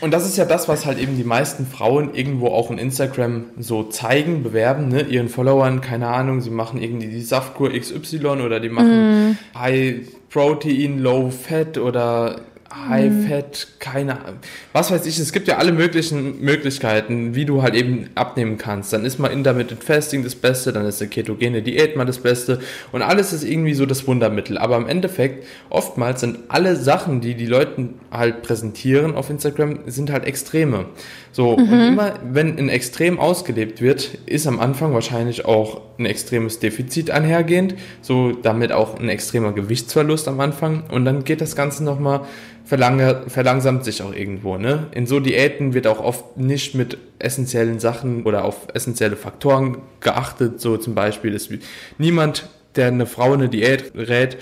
und 0.01 0.11
das 0.11 0.25
ist 0.25 0.35
ja 0.35 0.45
das, 0.45 0.67
was 0.67 0.87
halt 0.87 0.97
eben 0.97 1.15
die 1.15 1.23
meisten 1.23 1.67
Frauen 1.67 2.15
irgendwo 2.15 2.47
auch 2.47 2.71
in 2.71 2.79
Instagram 2.79 3.45
so 3.59 3.83
zeigen, 3.83 4.41
bewerben, 4.41 4.87
ne, 4.87 5.03
ihren 5.03 5.29
Followern, 5.29 5.79
keine 5.79 6.07
Ahnung, 6.07 6.41
sie 6.41 6.49
machen 6.49 6.81
irgendwie 6.81 7.07
die 7.07 7.21
Saftkur 7.21 7.71
XY 7.71 8.25
oder 8.43 8.59
die 8.59 8.69
machen 8.69 9.31
mm. 9.31 9.37
High 9.55 10.07
Protein, 10.31 10.97
Low 10.99 11.29
Fat 11.29 11.77
oder 11.77 12.41
High-Fat, 12.73 13.67
mhm. 13.69 13.79
keine 13.79 14.19
Ahnung. 14.25 14.39
Was 14.73 14.91
weiß 14.91 15.05
ich, 15.05 15.19
es 15.19 15.33
gibt 15.33 15.47
ja 15.47 15.57
alle 15.57 15.71
möglichen 15.71 16.41
Möglichkeiten, 16.41 17.35
wie 17.35 17.45
du 17.45 17.61
halt 17.61 17.75
eben 17.75 18.09
abnehmen 18.15 18.57
kannst. 18.57 18.93
Dann 18.93 19.05
ist 19.05 19.19
mal 19.19 19.27
Intermittent 19.27 19.83
Fasting 19.83 20.23
das 20.23 20.35
Beste, 20.35 20.71
dann 20.71 20.85
ist 20.85 21.01
eine 21.01 21.09
ketogene 21.09 21.61
Diät 21.61 21.95
mal 21.95 22.05
das 22.05 22.19
Beste 22.19 22.59
und 22.91 23.01
alles 23.01 23.33
ist 23.33 23.43
irgendwie 23.43 23.73
so 23.73 23.85
das 23.85 24.07
Wundermittel. 24.07 24.57
Aber 24.57 24.77
im 24.77 24.87
Endeffekt, 24.87 25.45
oftmals 25.69 26.21
sind 26.21 26.39
alle 26.47 26.75
Sachen, 26.75 27.21
die 27.21 27.35
die 27.35 27.45
Leute 27.45 27.89
halt 28.09 28.41
präsentieren 28.41 29.15
auf 29.15 29.29
Instagram, 29.29 29.79
sind 29.87 30.11
halt 30.11 30.25
Extreme. 30.25 30.85
So, 31.31 31.57
mhm. 31.57 31.71
und 31.71 31.87
immer 31.87 32.13
wenn 32.23 32.57
ein 32.57 32.69
Extrem 32.69 33.19
ausgelebt 33.19 33.81
wird, 33.81 34.17
ist 34.25 34.47
am 34.47 34.59
Anfang 34.59 34.93
wahrscheinlich 34.93 35.45
auch 35.45 35.81
ein 35.97 36.05
extremes 36.05 36.59
Defizit 36.59 37.09
einhergehend, 37.09 37.75
so 38.01 38.31
damit 38.31 38.71
auch 38.71 38.99
ein 38.99 39.07
extremer 39.07 39.53
Gewichtsverlust 39.53 40.27
am 40.27 40.39
Anfang 40.39 40.83
und 40.91 41.05
dann 41.05 41.23
geht 41.23 41.41
das 41.41 41.55
Ganze 41.55 41.83
nochmal 41.83 42.21
verlang 42.65 43.29
verlangsamt 43.29 43.83
sich 43.83 44.01
auch 44.01 44.13
irgendwo. 44.13 44.57
Ne? 44.57 44.87
In 44.91 45.05
so 45.05 45.19
Diäten 45.19 45.73
wird 45.73 45.87
auch 45.87 45.99
oft 45.99 46.37
nicht 46.37 46.75
mit 46.75 46.97
essentiellen 47.19 47.79
Sachen 47.79 48.23
oder 48.23 48.45
auf 48.45 48.67
essentielle 48.73 49.15
Faktoren 49.15 49.79
geachtet. 49.99 50.61
So 50.61 50.77
zum 50.77 50.95
Beispiel 50.95 51.33
ist 51.33 51.51
niemand, 51.97 52.49
der 52.75 52.87
eine 52.87 53.05
Frau 53.05 53.33
eine 53.33 53.49
Diät 53.49 53.91
rät, 53.95 54.37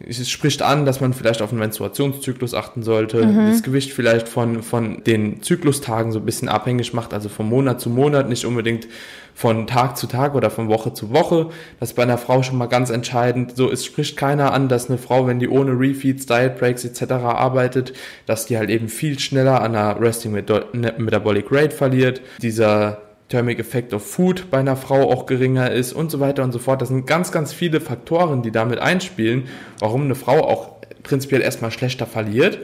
es 0.00 0.30
spricht 0.30 0.62
an, 0.62 0.86
dass 0.86 1.00
man 1.00 1.12
vielleicht 1.12 1.42
auf 1.42 1.50
den 1.50 1.58
Menstruationszyklus 1.58 2.54
achten 2.54 2.82
sollte, 2.82 3.26
mhm. 3.26 3.50
das 3.50 3.64
Gewicht 3.64 3.92
vielleicht 3.92 4.28
von, 4.28 4.62
von 4.62 5.02
den 5.02 5.42
Zyklustagen 5.42 6.12
so 6.12 6.20
ein 6.20 6.24
bisschen 6.24 6.48
abhängig 6.48 6.94
macht, 6.94 7.12
also 7.12 7.28
von 7.28 7.48
Monat 7.48 7.80
zu 7.80 7.90
Monat, 7.90 8.28
nicht 8.28 8.44
unbedingt 8.44 8.86
von 9.34 9.66
Tag 9.66 9.96
zu 9.96 10.06
Tag 10.06 10.34
oder 10.34 10.50
von 10.50 10.68
Woche 10.68 10.94
zu 10.94 11.10
Woche. 11.12 11.50
Das 11.80 11.90
ist 11.90 11.94
bei 11.94 12.02
einer 12.04 12.18
Frau 12.18 12.42
schon 12.42 12.58
mal 12.58 12.66
ganz 12.66 12.90
entscheidend. 12.90 13.56
So, 13.56 13.70
es 13.70 13.84
spricht 13.84 14.16
keiner 14.16 14.52
an, 14.52 14.68
dass 14.68 14.88
eine 14.88 14.98
Frau, 14.98 15.26
wenn 15.26 15.40
die 15.40 15.48
ohne 15.48 15.72
Refeeds, 15.72 16.26
Diet 16.26 16.58
Breaks 16.58 16.84
etc. 16.84 17.12
arbeitet, 17.12 17.92
dass 18.26 18.46
die 18.46 18.56
halt 18.56 18.70
eben 18.70 18.88
viel 18.88 19.18
schneller 19.18 19.62
an 19.62 19.72
der 19.72 20.00
Resting 20.00 20.32
Metabolic 20.32 21.46
Rate 21.50 21.74
verliert. 21.74 22.20
Dieser 22.40 23.07
Thermic 23.28 23.58
Effect 23.58 23.92
of 23.92 24.04
Food 24.04 24.50
bei 24.50 24.58
einer 24.58 24.76
Frau 24.76 25.10
auch 25.10 25.26
geringer 25.26 25.70
ist 25.70 25.92
und 25.92 26.10
so 26.10 26.18
weiter 26.20 26.42
und 26.44 26.52
so 26.52 26.58
fort. 26.58 26.80
Das 26.80 26.88
sind 26.88 27.06
ganz, 27.06 27.30
ganz 27.30 27.52
viele 27.52 27.80
Faktoren, 27.80 28.42
die 28.42 28.50
damit 28.50 28.78
einspielen, 28.78 29.44
warum 29.80 30.04
eine 30.04 30.14
Frau 30.14 30.40
auch 30.48 30.78
prinzipiell 31.02 31.42
erstmal 31.42 31.70
schlechter 31.70 32.06
verliert. 32.06 32.58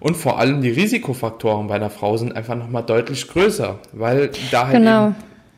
Und 0.00 0.16
vor 0.16 0.38
allem 0.38 0.60
die 0.60 0.70
Risikofaktoren 0.70 1.68
bei 1.68 1.74
einer 1.74 1.90
Frau 1.90 2.16
sind 2.16 2.36
einfach 2.36 2.54
nochmal 2.54 2.84
deutlich 2.84 3.26
größer, 3.28 3.78
weil 3.92 4.30
da 4.50 4.68
halt 4.68 4.76
genau. 4.76 5.12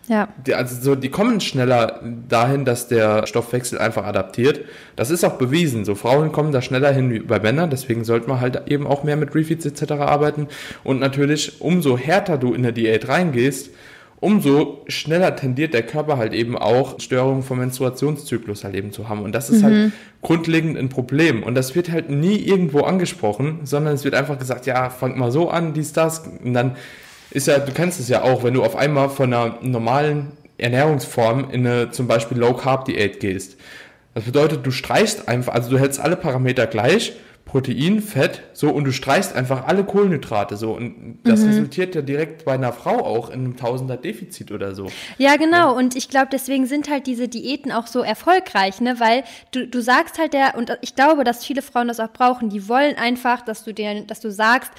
ja. 0.09 0.29
Die, 0.47 0.55
also 0.55 0.81
so, 0.81 0.95
die 0.95 1.11
kommen 1.11 1.41
schneller 1.41 2.01
dahin, 2.29 2.65
dass 2.65 2.89
der 2.89 3.27
Stoffwechsel 3.27 3.79
einfach 3.79 4.05
adaptiert. 4.05 4.61
Das 4.97 5.11
ist 5.11 5.25
auch 5.25 5.35
bewiesen. 5.35 5.85
So 5.85 5.95
Frauen 5.95 6.33
kommen 6.33 6.53
da 6.53 6.63
schneller 6.63 6.93
hin 6.93 7.11
wie 7.11 7.19
bei 7.21 7.39
Männern, 7.39 7.69
deswegen 7.69 8.05
sollte 8.05 8.29
man 8.29 8.41
halt 8.41 8.63
eben 8.71 8.87
auch 8.87 9.05
mehr 9.05 9.17
mit 9.17 9.35
Refeeds 9.35 9.67
etc. 9.67 9.93
arbeiten. 9.93 10.49
Und 10.85 11.01
natürlich, 11.01 11.61
umso 11.61 11.99
härter 11.99 12.39
du 12.39 12.55
in 12.55 12.63
der 12.63 12.73
Diät 12.73 13.09
reingehst, 13.09 13.71
umso 14.21 14.85
schneller 14.87 15.35
tendiert 15.35 15.73
der 15.73 15.83
Körper 15.83 16.19
halt 16.19 16.35
eben 16.35 16.57
auch 16.57 17.01
Störungen 17.01 17.43
vom 17.43 17.59
Menstruationszyklus 17.59 18.65
halt 18.65 18.75
eben 18.75 18.93
zu 18.93 19.09
haben. 19.09 19.23
Und 19.23 19.33
das 19.33 19.49
ist 19.49 19.63
halt 19.63 19.75
mhm. 19.75 19.83
halt 19.83 19.93
grundlegend 20.21 20.77
ein 20.77 20.91
Problem. 20.91 21.43
Und 21.43 21.55
das 21.55 21.75
wird 21.75 21.91
halt 21.91 22.11
nie 22.11 22.37
irgendwo 22.37 22.83
angesprochen, 22.83 23.61
sondern 23.65 23.95
es 23.95 24.05
wird 24.05 24.15
einfach 24.15 24.39
gesagt, 24.39 24.67
ja, 24.67 24.91
fang 24.91 25.19
mal 25.19 25.33
so 25.33 25.49
an, 25.49 25.73
dies, 25.73 25.93
das. 25.93 26.29
Und 26.45 26.53
dann 26.53 26.77
ist 27.31 27.47
ja, 27.47 27.59
du 27.59 27.73
kennst 27.73 27.99
es 27.99 28.09
ja 28.09 28.23
auch, 28.23 28.45
wenn 28.45 28.55
du 28.55 28.63
auf 28.63 28.77
einmal 28.77 29.09
von 29.09 29.33
einer 29.33 29.57
normalen 29.63 30.33
Ernährungsform 30.59 31.51
in 31.51 31.67
eine 31.67 31.91
zum 31.91 32.07
Beispiel 32.07 32.39
Low 32.39 32.53
Carb 32.53 32.85
Diät 32.85 33.21
gehst. 33.21 33.57
Das 34.13 34.25
bedeutet, 34.25 34.67
du 34.67 34.71
streichst 34.71 35.29
einfach, 35.29 35.55
also 35.55 35.71
du 35.71 35.79
hältst 35.79 36.01
alle 36.01 36.17
Parameter 36.17 36.67
gleich 36.67 37.15
Protein, 37.51 38.01
Fett, 38.01 38.43
so 38.53 38.71
und 38.71 38.85
du 38.85 38.93
streichst 38.93 39.35
einfach 39.35 39.67
alle 39.67 39.83
Kohlenhydrate 39.83 40.57
so 40.57 40.71
und 40.71 41.19
das 41.25 41.41
mhm. 41.41 41.49
resultiert 41.49 41.97
ja 41.97 42.03
direkt 42.03 42.45
bei 42.45 42.53
einer 42.53 42.73
Frau 42.73 43.05
auch 43.05 43.29
in 43.29 43.41
einem 43.41 43.57
Tausender 43.57 43.97
Defizit 43.97 44.53
oder 44.53 44.73
so. 44.77 44.87
Ja, 45.19 45.35
genau 45.35 45.57
ja. 45.57 45.71
und 45.71 45.97
ich 45.97 46.09
glaube, 46.09 46.29
deswegen 46.31 46.67
sind 46.67 46.89
halt 46.89 47.09
diese 47.09 47.27
Diäten 47.27 47.73
auch 47.73 47.89
so 47.89 48.03
erfolgreich, 48.03 48.81
ne, 48.81 49.01
weil 49.01 49.25
du, 49.51 49.67
du 49.67 49.83
sagst 49.83 50.21
halt 50.21 50.33
der 50.33 50.55
und 50.57 50.79
ich 50.81 50.95
glaube, 50.95 51.25
dass 51.25 51.45
viele 51.45 51.61
Frauen 51.61 51.89
das 51.89 51.99
auch 51.99 52.13
brauchen, 52.13 52.51
die 52.51 52.69
wollen 52.69 52.97
einfach, 52.97 53.43
dass 53.43 53.65
du 53.65 53.75
dir, 53.75 54.05
dass 54.05 54.21
du 54.21 54.31
sagst, 54.31 54.71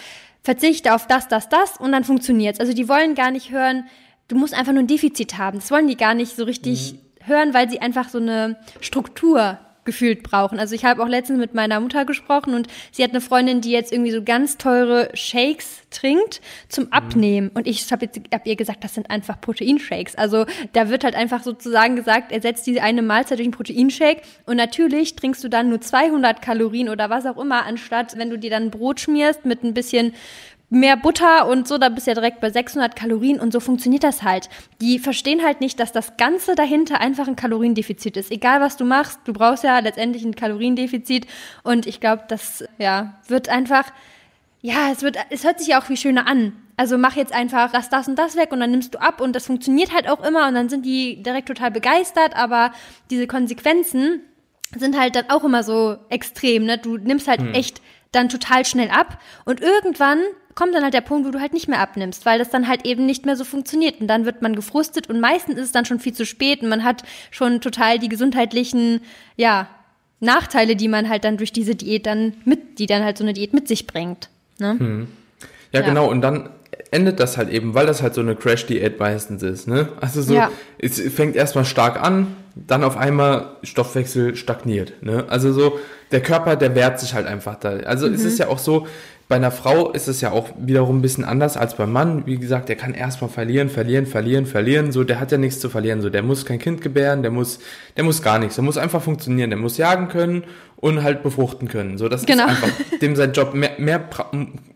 verzichte 0.41 0.95
auf 0.95 1.07
das, 1.07 1.27
das, 1.27 1.49
das 1.49 1.75
und 1.75 1.91
dann 1.91 2.05
funktioniert's. 2.05 2.61
Also 2.61 2.71
die 2.71 2.87
wollen 2.87 3.15
gar 3.15 3.31
nicht 3.31 3.51
hören, 3.51 3.83
du 4.29 4.37
musst 4.37 4.53
einfach 4.53 4.71
nur 4.71 4.83
ein 4.83 4.87
Defizit 4.87 5.37
haben. 5.37 5.59
Das 5.59 5.71
wollen 5.71 5.87
die 5.87 5.97
gar 5.97 6.13
nicht 6.13 6.37
so 6.37 6.45
richtig 6.45 6.93
mhm. 6.93 7.27
hören, 7.27 7.53
weil 7.53 7.69
sie 7.69 7.81
einfach 7.81 8.07
so 8.07 8.17
eine 8.17 8.55
Struktur 8.79 9.59
gefühlt 9.83 10.23
brauchen. 10.23 10.59
Also 10.59 10.75
ich 10.75 10.85
habe 10.85 11.03
auch 11.03 11.07
letztens 11.07 11.39
mit 11.39 11.53
meiner 11.53 11.79
Mutter 11.79 12.05
gesprochen 12.05 12.53
und 12.53 12.67
sie 12.91 13.03
hat 13.03 13.11
eine 13.11 13.21
Freundin, 13.21 13.61
die 13.61 13.71
jetzt 13.71 13.91
irgendwie 13.91 14.11
so 14.11 14.23
ganz 14.23 14.57
teure 14.57 15.09
Shakes 15.13 15.81
trinkt 15.89 16.41
zum 16.69 16.85
mhm. 16.85 16.93
Abnehmen. 16.93 17.47
Mhm. 17.47 17.55
Und 17.55 17.67
ich 17.67 17.91
habe 17.91 18.09
hab 18.33 18.45
ihr 18.45 18.55
gesagt, 18.55 18.83
das 18.83 18.93
sind 18.93 19.09
einfach 19.09 19.41
Proteinshakes. 19.41 20.15
Also 20.15 20.45
da 20.73 20.89
wird 20.89 21.03
halt 21.03 21.15
einfach 21.15 21.43
sozusagen 21.43 21.95
gesagt, 21.95 22.31
ersetzt 22.31 22.67
diese 22.67 22.81
eine 22.81 23.01
Mahlzeit 23.01 23.39
durch 23.39 23.45
einen 23.45 23.53
Proteinshake 23.53 24.21
und 24.45 24.57
natürlich 24.57 25.15
trinkst 25.15 25.43
du 25.43 25.49
dann 25.49 25.69
nur 25.69 25.81
200 25.81 26.41
Kalorien 26.41 26.89
oder 26.89 27.09
was 27.09 27.25
auch 27.25 27.37
immer, 27.37 27.65
anstatt 27.65 28.17
wenn 28.17 28.29
du 28.29 28.37
dir 28.37 28.49
dann 28.51 28.71
Brot 28.71 28.99
schmierst 28.99 29.45
mit 29.45 29.63
ein 29.63 29.73
bisschen 29.73 30.13
mehr 30.71 30.97
Butter 30.97 31.47
und 31.47 31.67
so, 31.67 31.77
da 31.77 31.89
bist 31.89 32.07
du 32.07 32.11
ja 32.11 32.15
direkt 32.15 32.39
bei 32.39 32.49
600 32.49 32.95
Kalorien 32.95 33.39
und 33.39 33.53
so 33.53 33.59
funktioniert 33.59 34.03
das 34.03 34.23
halt. 34.23 34.49
Die 34.79 34.97
verstehen 34.97 35.43
halt 35.43 35.61
nicht, 35.61 35.79
dass 35.79 35.91
das 35.91 36.17
Ganze 36.17 36.55
dahinter 36.55 36.99
einfach 36.99 37.27
ein 37.27 37.35
Kaloriendefizit 37.35 38.17
ist. 38.17 38.31
Egal 38.31 38.61
was 38.61 38.77
du 38.77 38.85
machst, 38.85 39.19
du 39.25 39.33
brauchst 39.33 39.65
ja 39.65 39.77
letztendlich 39.79 40.23
ein 40.23 40.33
Kaloriendefizit 40.33 41.27
und 41.63 41.85
ich 41.85 41.99
glaube, 41.99 42.23
das 42.27 42.63
ja, 42.79 43.19
wird 43.27 43.49
einfach 43.49 43.91
ja, 44.61 44.91
es 44.91 45.01
wird, 45.01 45.17
es 45.31 45.43
hört 45.43 45.59
sich 45.59 45.69
ja 45.69 45.81
auch 45.81 45.85
viel 45.85 45.97
schöner 45.97 46.27
an. 46.27 46.53
Also 46.77 46.97
mach 46.97 47.15
jetzt 47.15 47.33
einfach 47.33 47.71
das, 47.71 47.89
das 47.89 48.07
und 48.07 48.17
das 48.17 48.35
weg 48.35 48.51
und 48.51 48.59
dann 48.59 48.71
nimmst 48.71 48.93
du 48.93 49.01
ab 49.01 49.19
und 49.19 49.35
das 49.35 49.47
funktioniert 49.47 49.93
halt 49.93 50.07
auch 50.07 50.23
immer 50.23 50.47
und 50.47 50.53
dann 50.53 50.69
sind 50.69 50.85
die 50.85 51.21
direkt 51.21 51.47
total 51.47 51.71
begeistert, 51.71 52.35
aber 52.35 52.71
diese 53.09 53.27
Konsequenzen 53.27 54.21
sind 54.75 54.97
halt 54.97 55.15
dann 55.15 55.29
auch 55.29 55.43
immer 55.43 55.63
so 55.63 55.97
extrem, 56.09 56.65
ne? 56.65 56.77
Du 56.77 56.97
nimmst 56.97 57.27
halt 57.27 57.41
hm. 57.41 57.53
echt 57.53 57.81
dann 58.11 58.29
total 58.29 58.65
schnell 58.65 58.89
ab 58.89 59.19
und 59.45 59.61
irgendwann 59.61 60.19
kommt 60.55 60.73
dann 60.75 60.83
halt 60.83 60.93
der 60.93 61.01
Punkt, 61.01 61.27
wo 61.27 61.31
du 61.31 61.39
halt 61.39 61.53
nicht 61.53 61.67
mehr 61.67 61.79
abnimmst, 61.79 62.25
weil 62.25 62.39
das 62.39 62.49
dann 62.49 62.67
halt 62.67 62.85
eben 62.85 63.05
nicht 63.05 63.25
mehr 63.25 63.35
so 63.35 63.43
funktioniert 63.43 64.01
und 64.01 64.07
dann 64.07 64.25
wird 64.25 64.41
man 64.41 64.55
gefrustet 64.55 65.09
und 65.09 65.19
meistens 65.19 65.57
ist 65.57 65.65
es 65.65 65.71
dann 65.71 65.85
schon 65.85 65.99
viel 65.99 66.13
zu 66.13 66.25
spät 66.25 66.61
und 66.61 66.69
man 66.69 66.83
hat 66.83 67.03
schon 67.29 67.61
total 67.61 67.99
die 67.99 68.09
gesundheitlichen, 68.09 69.01
ja, 69.35 69.67
Nachteile, 70.21 70.75
die 70.75 70.87
man 70.87 71.09
halt 71.09 71.23
dann 71.23 71.37
durch 71.37 71.51
diese 71.51 71.75
Diät 71.75 72.05
dann 72.05 72.33
mit, 72.45 72.79
die 72.79 72.85
dann 72.85 73.03
halt 73.03 73.17
so 73.17 73.23
eine 73.23 73.33
Diät 73.33 73.53
mit 73.53 73.67
sich 73.67 73.87
bringt. 73.87 74.29
Ne? 74.59 74.75
Hm. 74.77 75.07
Ja, 75.71 75.79
ja, 75.79 75.85
genau. 75.85 76.09
Und 76.09 76.21
dann 76.21 76.49
endet 76.91 77.19
das 77.19 77.37
halt 77.37 77.49
eben, 77.49 77.73
weil 77.73 77.87
das 77.87 78.01
halt 78.01 78.13
so 78.13 78.21
eine 78.21 78.35
Crash-Diät 78.35 78.99
meistens 78.99 79.41
ist. 79.41 79.67
Ne? 79.67 79.89
Also 79.99 80.21
so, 80.21 80.35
ja. 80.35 80.51
es 80.77 80.99
fängt 80.99 81.35
erstmal 81.35 81.65
stark 81.65 82.01
an, 82.01 82.35
dann 82.55 82.83
auf 82.83 82.97
einmal 82.97 83.55
Stoffwechsel 83.63 84.35
stagniert. 84.35 84.93
Ne? 85.01 85.25
Also 85.27 85.53
so, 85.53 85.79
der 86.11 86.21
Körper, 86.21 86.55
der 86.55 86.75
wehrt 86.75 86.99
sich 86.99 87.13
halt 87.13 87.25
einfach 87.25 87.55
da. 87.55 87.77
Also 87.77 88.07
mhm. 88.07 88.13
es 88.13 88.23
ist 88.23 88.39
ja 88.39 88.47
auch 88.47 88.59
so, 88.59 88.87
bei 89.31 89.37
einer 89.37 89.51
Frau 89.51 89.91
ist 89.91 90.09
es 90.09 90.19
ja 90.19 90.33
auch 90.33 90.49
wiederum 90.57 90.97
ein 90.97 91.01
bisschen 91.01 91.23
anders 91.23 91.55
als 91.55 91.75
beim 91.75 91.93
Mann. 91.93 92.25
Wie 92.25 92.35
gesagt, 92.35 92.67
der 92.67 92.75
kann 92.75 92.93
erstmal 92.93 93.29
verlieren, 93.29 93.69
verlieren, 93.69 94.05
verlieren, 94.05 94.45
verlieren. 94.45 94.91
So, 94.91 95.05
der 95.05 95.21
hat 95.21 95.31
ja 95.31 95.37
nichts 95.37 95.61
zu 95.61 95.69
verlieren. 95.69 96.01
So, 96.01 96.09
der 96.09 96.21
muss 96.21 96.45
kein 96.45 96.59
Kind 96.59 96.81
gebären, 96.81 97.21
der 97.21 97.31
muss, 97.31 97.59
der 97.95 98.03
muss 98.03 98.21
gar 98.21 98.39
nichts. 98.39 98.55
Der 98.55 98.65
muss 98.65 98.77
einfach 98.77 99.01
funktionieren. 99.01 99.49
Der 99.49 99.57
muss 99.57 99.77
jagen 99.77 100.09
können 100.09 100.43
und 100.75 101.01
halt 101.01 101.23
befruchten 101.23 101.69
können. 101.69 101.97
So, 101.97 102.09
das 102.09 102.25
genau. 102.25 102.43
ist 102.43 102.49
einfach 102.49 102.69
dem 103.01 103.15
sein 103.15 103.31
Job. 103.31 103.53
Mehr, 103.53 103.71
mehr 103.77 104.03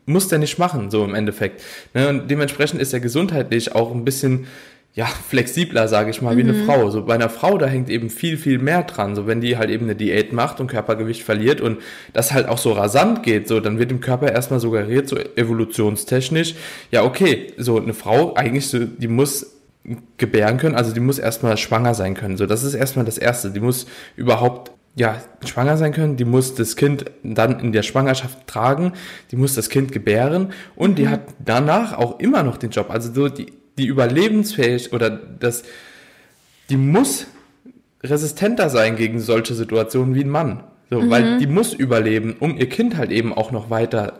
muss 0.05 0.29
der 0.29 0.39
nicht 0.39 0.57
machen, 0.57 0.89
so 0.89 1.03
im 1.03 1.15
Endeffekt. 1.15 1.61
Ne? 1.93 2.07
Und 2.07 2.31
dementsprechend 2.31 2.81
ist 2.81 2.93
er 2.93 3.01
gesundheitlich 3.01 3.75
auch 3.75 3.93
ein 3.93 4.05
bisschen 4.05 4.47
ja, 4.95 5.05
flexibler, 5.05 5.89
sage 5.89 6.09
ich 6.09 6.21
mal, 6.21 6.33
mhm. 6.33 6.37
wie 6.37 6.43
eine 6.43 6.53
mhm. 6.53 6.65
Frau. 6.65 6.89
So 6.89 7.03
bei 7.03 7.15
einer 7.15 7.29
Frau, 7.29 7.57
da 7.57 7.67
hängt 7.67 7.89
eben 7.89 8.09
viel, 8.09 8.37
viel 8.37 8.59
mehr 8.59 8.83
dran. 8.83 9.13
So 9.13 9.27
wenn 9.27 9.41
die 9.41 9.57
halt 9.57 9.69
eben 9.69 9.85
eine 9.85 9.95
Diät 9.95 10.31
macht 10.31 10.61
und 10.61 10.67
Körpergewicht 10.67 11.21
verliert 11.21 11.59
und 11.59 11.79
das 12.13 12.31
halt 12.31 12.47
auch 12.47 12.57
so 12.57 12.71
rasant 12.71 13.21
geht, 13.21 13.49
so 13.49 13.59
dann 13.59 13.77
wird 13.77 13.91
dem 13.91 13.99
Körper 13.99 14.31
erstmal 14.31 14.61
suggeriert, 14.61 15.09
so 15.09 15.17
evolutionstechnisch, 15.17 16.55
ja, 16.91 17.03
okay, 17.03 17.53
so 17.57 17.77
eine 17.77 17.93
Frau 17.93 18.35
eigentlich 18.35 18.67
so, 18.67 18.79
die 18.79 19.09
muss 19.09 19.51
gebären 20.17 20.57
können, 20.57 20.75
also 20.75 20.93
die 20.93 21.01
muss 21.01 21.19
erstmal 21.19 21.57
schwanger 21.57 21.93
sein 21.93 22.15
können. 22.15 22.37
So, 22.37 22.45
das 22.45 22.63
ist 22.63 22.73
erstmal 22.73 23.05
das 23.05 23.17
Erste. 23.17 23.51
Die 23.51 23.59
muss 23.59 23.85
überhaupt 24.15 24.71
ja, 24.95 25.21
schwanger 25.45 25.75
sein 25.75 25.91
können, 25.91 26.15
die 26.15 26.23
muss 26.23 26.55
das 26.55 26.77
Kind 26.77 27.05
dann 27.21 27.59
in 27.59 27.73
der 27.73 27.83
Schwangerschaft 27.83 28.47
tragen, 28.47 28.93
die 29.31 29.35
muss 29.35 29.53
das 29.53 29.69
Kind 29.69 29.91
gebären 29.91 30.53
und 30.77 30.97
die 30.97 31.03
mhm. 31.03 31.09
hat 31.09 31.21
danach 31.43 31.97
auch 31.97 32.19
immer 32.21 32.43
noch 32.43 32.55
den 32.55 32.69
Job. 32.69 32.89
Also 32.89 33.13
so 33.13 33.27
die 33.27 33.47
die 33.77 33.85
überlebensfähig 33.85 34.93
oder 34.93 35.09
das, 35.09 35.63
die 36.69 36.77
muss 36.77 37.27
resistenter 38.03 38.69
sein 38.69 38.95
gegen 38.95 39.19
solche 39.19 39.53
Situationen 39.53 40.15
wie 40.15 40.23
ein 40.23 40.29
Mann. 40.29 40.63
So, 40.89 41.01
mhm. 41.01 41.09
weil 41.09 41.37
die 41.39 41.47
muss 41.47 41.73
überleben, 41.73 42.35
um 42.39 42.57
ihr 42.57 42.69
Kind 42.69 42.97
halt 42.97 43.11
eben 43.11 43.33
auch 43.33 43.51
noch 43.51 43.69
weiter 43.69 44.13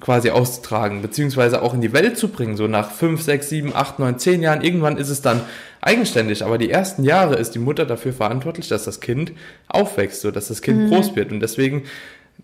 quasi 0.00 0.30
auszutragen, 0.30 1.02
beziehungsweise 1.02 1.62
auch 1.62 1.74
in 1.74 1.80
die 1.80 1.92
Welt 1.92 2.16
zu 2.16 2.28
bringen. 2.28 2.56
So 2.56 2.66
nach 2.66 2.90
fünf, 2.90 3.22
sechs, 3.22 3.48
sieben, 3.48 3.74
acht, 3.74 3.98
neun, 3.98 4.18
zehn 4.18 4.42
Jahren, 4.42 4.62
irgendwann 4.62 4.96
ist 4.96 5.10
es 5.10 5.20
dann 5.20 5.42
eigenständig. 5.80 6.44
Aber 6.44 6.58
die 6.58 6.70
ersten 6.70 7.04
Jahre 7.04 7.36
ist 7.36 7.54
die 7.54 7.58
Mutter 7.58 7.84
dafür 7.84 8.12
verantwortlich, 8.12 8.68
dass 8.68 8.84
das 8.84 9.00
Kind 9.00 9.32
aufwächst, 9.68 10.22
so 10.22 10.30
dass 10.30 10.48
das 10.48 10.62
Kind 10.62 10.80
mhm. 10.80 10.88
groß 10.88 11.16
wird. 11.16 11.32
Und 11.32 11.40
deswegen 11.40 11.84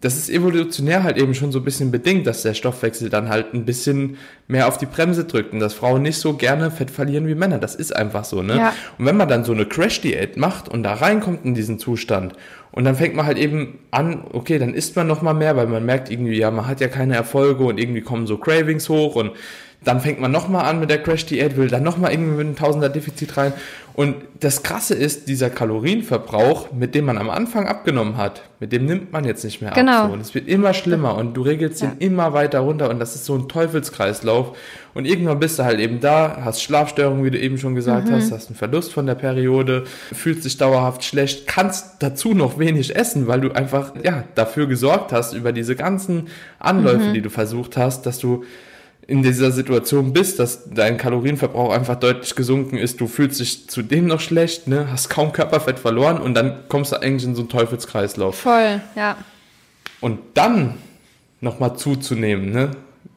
das 0.00 0.16
ist 0.16 0.30
evolutionär 0.30 1.02
halt 1.02 1.18
eben 1.18 1.34
schon 1.34 1.52
so 1.52 1.58
ein 1.58 1.64
bisschen 1.64 1.90
bedingt, 1.90 2.26
dass 2.26 2.42
der 2.42 2.54
Stoffwechsel 2.54 3.10
dann 3.10 3.28
halt 3.28 3.52
ein 3.52 3.66
bisschen 3.66 4.16
mehr 4.48 4.66
auf 4.66 4.78
die 4.78 4.86
Bremse 4.86 5.24
drückt 5.24 5.52
und 5.52 5.60
dass 5.60 5.74
Frauen 5.74 6.02
nicht 6.02 6.16
so 6.16 6.34
gerne 6.34 6.70
Fett 6.70 6.90
verlieren 6.90 7.26
wie 7.26 7.34
Männer. 7.34 7.58
Das 7.58 7.74
ist 7.74 7.94
einfach 7.94 8.24
so, 8.24 8.42
ne? 8.42 8.56
Ja. 8.56 8.72
Und 8.98 9.04
wenn 9.04 9.16
man 9.16 9.28
dann 9.28 9.44
so 9.44 9.52
eine 9.52 9.66
Crash-Diät 9.66 10.38
macht 10.38 10.68
und 10.68 10.84
da 10.84 10.94
reinkommt 10.94 11.44
in 11.44 11.54
diesen 11.54 11.78
Zustand 11.78 12.32
und 12.72 12.84
dann 12.84 12.94
fängt 12.94 13.14
man 13.14 13.26
halt 13.26 13.36
eben 13.36 13.80
an, 13.90 14.24
okay, 14.32 14.58
dann 14.58 14.72
isst 14.72 14.96
man 14.96 15.06
noch 15.06 15.20
mal 15.20 15.34
mehr, 15.34 15.56
weil 15.56 15.66
man 15.66 15.84
merkt 15.84 16.10
irgendwie, 16.10 16.38
ja, 16.38 16.50
man 16.50 16.66
hat 16.66 16.80
ja 16.80 16.88
keine 16.88 17.16
Erfolge 17.16 17.64
und 17.64 17.78
irgendwie 17.78 18.00
kommen 18.00 18.26
so 18.26 18.38
Cravings 18.38 18.88
hoch 18.88 19.16
und 19.16 19.32
dann 19.82 20.00
fängt 20.00 20.20
man 20.20 20.30
nochmal 20.30 20.66
an 20.66 20.78
mit 20.80 20.90
der 20.90 21.02
Crash-Diät, 21.02 21.56
will 21.56 21.68
dann 21.68 21.82
nochmal 21.82 22.12
irgendwie 22.12 22.32
mit 22.32 22.46
einem 22.46 22.56
Tausender-Defizit 22.56 23.36
rein. 23.36 23.52
Und 24.00 24.14
das 24.40 24.62
Krasse 24.62 24.94
ist, 24.94 25.28
dieser 25.28 25.50
Kalorienverbrauch, 25.50 26.72
mit 26.72 26.94
dem 26.94 27.04
man 27.04 27.18
am 27.18 27.28
Anfang 27.28 27.66
abgenommen 27.68 28.16
hat, 28.16 28.40
mit 28.58 28.72
dem 28.72 28.86
nimmt 28.86 29.12
man 29.12 29.24
jetzt 29.24 29.44
nicht 29.44 29.60
mehr 29.60 29.72
genau. 29.72 29.92
ab. 29.92 30.06
So. 30.06 30.12
Und 30.14 30.20
es 30.22 30.34
wird 30.34 30.48
immer 30.48 30.72
schlimmer 30.72 31.16
und 31.16 31.34
du 31.34 31.42
regelst 31.42 31.82
ja. 31.82 31.88
ihn 31.88 31.96
immer 31.98 32.32
weiter 32.32 32.60
runter 32.60 32.88
und 32.88 32.98
das 32.98 33.14
ist 33.14 33.26
so 33.26 33.34
ein 33.34 33.46
Teufelskreislauf. 33.46 34.56
Und 34.94 35.04
irgendwann 35.04 35.38
bist 35.38 35.58
du 35.58 35.64
halt 35.64 35.80
eben 35.80 36.00
da, 36.00 36.38
hast 36.42 36.62
Schlafstörungen, 36.62 37.26
wie 37.26 37.30
du 37.30 37.38
eben 37.38 37.58
schon 37.58 37.74
gesagt 37.74 38.08
mhm. 38.08 38.12
hast, 38.12 38.32
hast 38.32 38.48
einen 38.48 38.56
Verlust 38.56 38.90
von 38.90 39.04
der 39.04 39.16
Periode, 39.16 39.84
fühlst 40.14 40.46
dich 40.46 40.56
dauerhaft 40.56 41.04
schlecht, 41.04 41.46
kannst 41.46 42.02
dazu 42.02 42.32
noch 42.32 42.58
wenig 42.58 42.96
essen, 42.96 43.26
weil 43.26 43.42
du 43.42 43.52
einfach, 43.52 43.92
ja, 44.02 44.24
dafür 44.34 44.66
gesorgt 44.66 45.12
hast, 45.12 45.34
über 45.34 45.52
diese 45.52 45.76
ganzen 45.76 46.28
Anläufe, 46.58 47.08
mhm. 47.10 47.12
die 47.12 47.20
du 47.20 47.28
versucht 47.28 47.76
hast, 47.76 48.06
dass 48.06 48.18
du 48.18 48.44
in 49.10 49.24
dieser 49.24 49.50
Situation 49.50 50.12
bist, 50.12 50.38
dass 50.38 50.70
dein 50.70 50.96
Kalorienverbrauch 50.96 51.72
einfach 51.72 51.96
deutlich 51.96 52.36
gesunken 52.36 52.76
ist, 52.76 53.00
du 53.00 53.08
fühlst 53.08 53.40
dich 53.40 53.68
zudem 53.68 54.06
noch 54.06 54.20
schlecht, 54.20 54.68
ne, 54.68 54.86
hast 54.88 55.10
kaum 55.10 55.32
Körperfett 55.32 55.80
verloren 55.80 56.18
und 56.18 56.34
dann 56.34 56.60
kommst 56.68 56.92
du 56.92 57.02
eigentlich 57.02 57.24
in 57.24 57.34
so 57.34 57.42
einen 57.42 57.48
Teufelskreislauf. 57.48 58.36
Voll, 58.36 58.80
ja. 58.94 59.16
Und 60.00 60.20
dann 60.34 60.74
nochmal 61.40 61.76
zuzunehmen, 61.76 62.52
ne, 62.52 62.70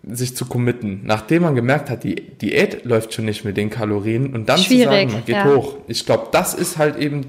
sich 0.03 0.35
zu 0.35 0.45
committen, 0.45 1.01
nachdem 1.03 1.43
man 1.43 1.53
gemerkt 1.53 1.91
hat, 1.91 2.03
die 2.03 2.15
Diät 2.15 2.85
läuft 2.85 3.13
schon 3.13 3.25
nicht 3.25 3.45
mit 3.45 3.55
den 3.55 3.69
Kalorien 3.69 4.33
und 4.33 4.49
dann 4.49 4.57
Schwierig, 4.57 4.85
zu 4.85 4.89
sagen, 4.89 5.11
man 5.11 5.25
geht 5.25 5.35
ja. 5.35 5.45
hoch. 5.45 5.77
Ich 5.87 6.07
glaube, 6.07 6.29
das 6.31 6.55
ist 6.55 6.79
halt 6.79 6.97
eben 6.97 7.27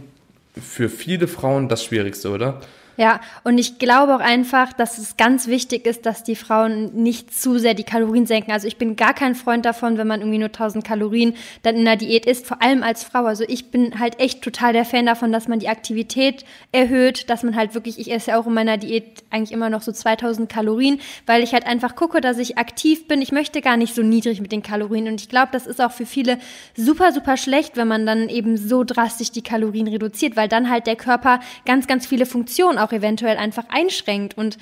für 0.58 0.88
viele 0.88 1.28
Frauen 1.28 1.68
das 1.68 1.84
Schwierigste, 1.84 2.30
oder? 2.30 2.60
Ja, 2.96 3.20
und 3.42 3.58
ich 3.58 3.78
glaube 3.78 4.14
auch 4.14 4.20
einfach, 4.20 4.72
dass 4.72 4.98
es 4.98 5.16
ganz 5.16 5.48
wichtig 5.48 5.84
ist, 5.84 6.06
dass 6.06 6.22
die 6.22 6.36
Frauen 6.36 6.94
nicht 6.94 7.34
zu 7.34 7.58
sehr 7.58 7.74
die 7.74 7.82
Kalorien 7.82 8.26
senken. 8.26 8.52
Also 8.52 8.68
ich 8.68 8.76
bin 8.76 8.94
gar 8.94 9.14
kein 9.14 9.34
Freund 9.34 9.64
davon, 9.64 9.98
wenn 9.98 10.06
man 10.06 10.20
irgendwie 10.20 10.38
nur 10.38 10.48
1000 10.48 10.84
Kalorien 10.84 11.34
dann 11.62 11.76
in 11.76 11.84
der 11.84 11.96
Diät 11.96 12.24
isst, 12.24 12.46
vor 12.46 12.62
allem 12.62 12.84
als 12.84 13.02
Frau. 13.02 13.24
Also 13.24 13.44
ich 13.48 13.72
bin 13.72 13.98
halt 13.98 14.20
echt 14.20 14.42
total 14.42 14.72
der 14.72 14.84
Fan 14.84 15.06
davon, 15.06 15.32
dass 15.32 15.48
man 15.48 15.58
die 15.58 15.68
Aktivität 15.68 16.44
erhöht, 16.70 17.28
dass 17.30 17.42
man 17.42 17.56
halt 17.56 17.74
wirklich, 17.74 17.98
ich 17.98 18.12
esse 18.12 18.30
ja 18.30 18.38
auch 18.38 18.46
in 18.46 18.54
meiner 18.54 18.76
Diät 18.76 19.24
eigentlich 19.30 19.52
immer 19.52 19.70
noch 19.70 19.82
so 19.82 19.90
2000 19.90 20.48
Kalorien, 20.48 21.00
weil 21.26 21.42
ich 21.42 21.52
halt 21.52 21.66
einfach 21.66 21.96
gucke, 21.96 22.20
dass 22.20 22.38
ich 22.38 22.58
aktiv 22.58 23.08
bin. 23.08 23.20
Ich 23.20 23.32
möchte 23.32 23.60
gar 23.60 23.76
nicht 23.76 23.96
so 23.96 24.02
niedrig 24.02 24.40
mit 24.40 24.52
den 24.52 24.62
Kalorien 24.62 25.08
und 25.08 25.20
ich 25.20 25.28
glaube, 25.28 25.48
das 25.50 25.66
ist 25.66 25.80
auch 25.80 25.92
für 25.92 26.06
viele 26.06 26.38
super, 26.76 27.10
super 27.12 27.36
schlecht, 27.36 27.76
wenn 27.76 27.88
man 27.88 28.06
dann 28.06 28.28
eben 28.28 28.56
so 28.56 28.84
drastisch 28.84 29.32
die 29.32 29.42
Kalorien 29.42 29.88
reduziert, 29.88 30.36
weil 30.36 30.48
dann 30.48 30.70
halt 30.70 30.86
der 30.86 30.96
Körper 30.96 31.40
ganz, 31.66 31.88
ganz 31.88 32.06
viele 32.06 32.24
Funktionen 32.24 32.78
auch 32.84 32.92
eventuell 32.92 33.36
einfach 33.36 33.64
einschränkt 33.68 34.36
und 34.36 34.58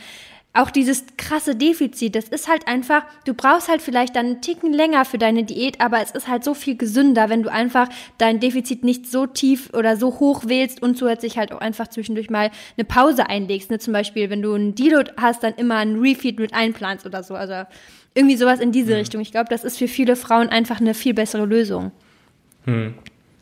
auch 0.55 0.71
dieses 0.71 1.05
krasse 1.17 1.57
Defizit, 1.57 2.15
das 2.15 2.29
ist 2.29 2.47
halt 2.47 2.69
einfach, 2.69 3.05
du 3.25 3.33
brauchst 3.33 3.69
halt 3.71 3.81
vielleicht 3.81 4.17
dann 4.17 4.27
einen 4.27 4.41
Ticken 4.43 4.73
länger 4.73 5.07
für 5.07 5.17
deine 5.17 5.45
Diät, 5.45 5.81
aber 5.81 6.03
es 6.03 6.11
ist 6.11 6.29
halt 6.29 6.45
so 6.45 6.53
viel 6.53 6.77
gesünder, 6.77 7.31
wenn 7.31 7.43
du 7.43 7.51
einfach 7.51 7.89
dein 8.19 8.39
Defizit 8.39 8.85
nicht 8.85 9.11
so 9.11 9.27
tief 9.27 9.71
oder 9.73 9.97
so 9.97 10.21
hoch 10.21 10.45
wählst 10.47 10.83
und 10.83 10.99
zusätzlich 10.99 11.39
halt 11.39 11.53
auch 11.53 11.61
einfach 11.61 11.89
zwischendurch 11.89 12.29
mal 12.29 12.51
eine 12.77 12.85
Pause 12.85 13.31
einlegst. 13.31 13.71
Ne? 13.71 13.79
Zum 13.79 13.95
Beispiel, 13.95 14.29
wenn 14.29 14.43
du 14.43 14.53
einen 14.53 14.75
Deload 14.75 15.13
hast, 15.17 15.43
dann 15.43 15.55
immer 15.55 15.77
einen 15.77 15.99
Refeed 15.99 16.39
mit 16.39 16.53
einplanst 16.53 17.07
oder 17.07 17.23
so. 17.23 17.35
Also 17.35 17.67
irgendwie 18.15 18.37
sowas 18.37 18.61
in 18.61 18.73
diese 18.73 18.93
mhm. 18.93 18.99
Richtung. 18.99 19.21
Ich 19.23 19.33
glaube, 19.33 19.49
das 19.49 19.65
ist 19.65 19.79
für 19.79 19.89
viele 19.89 20.17
Frauen 20.17 20.51
einfach 20.51 20.83
eine 20.83 20.93
viel 20.93 21.15
bessere 21.15 21.47
Lösung. 21.47 21.93
Hm. 22.67 22.95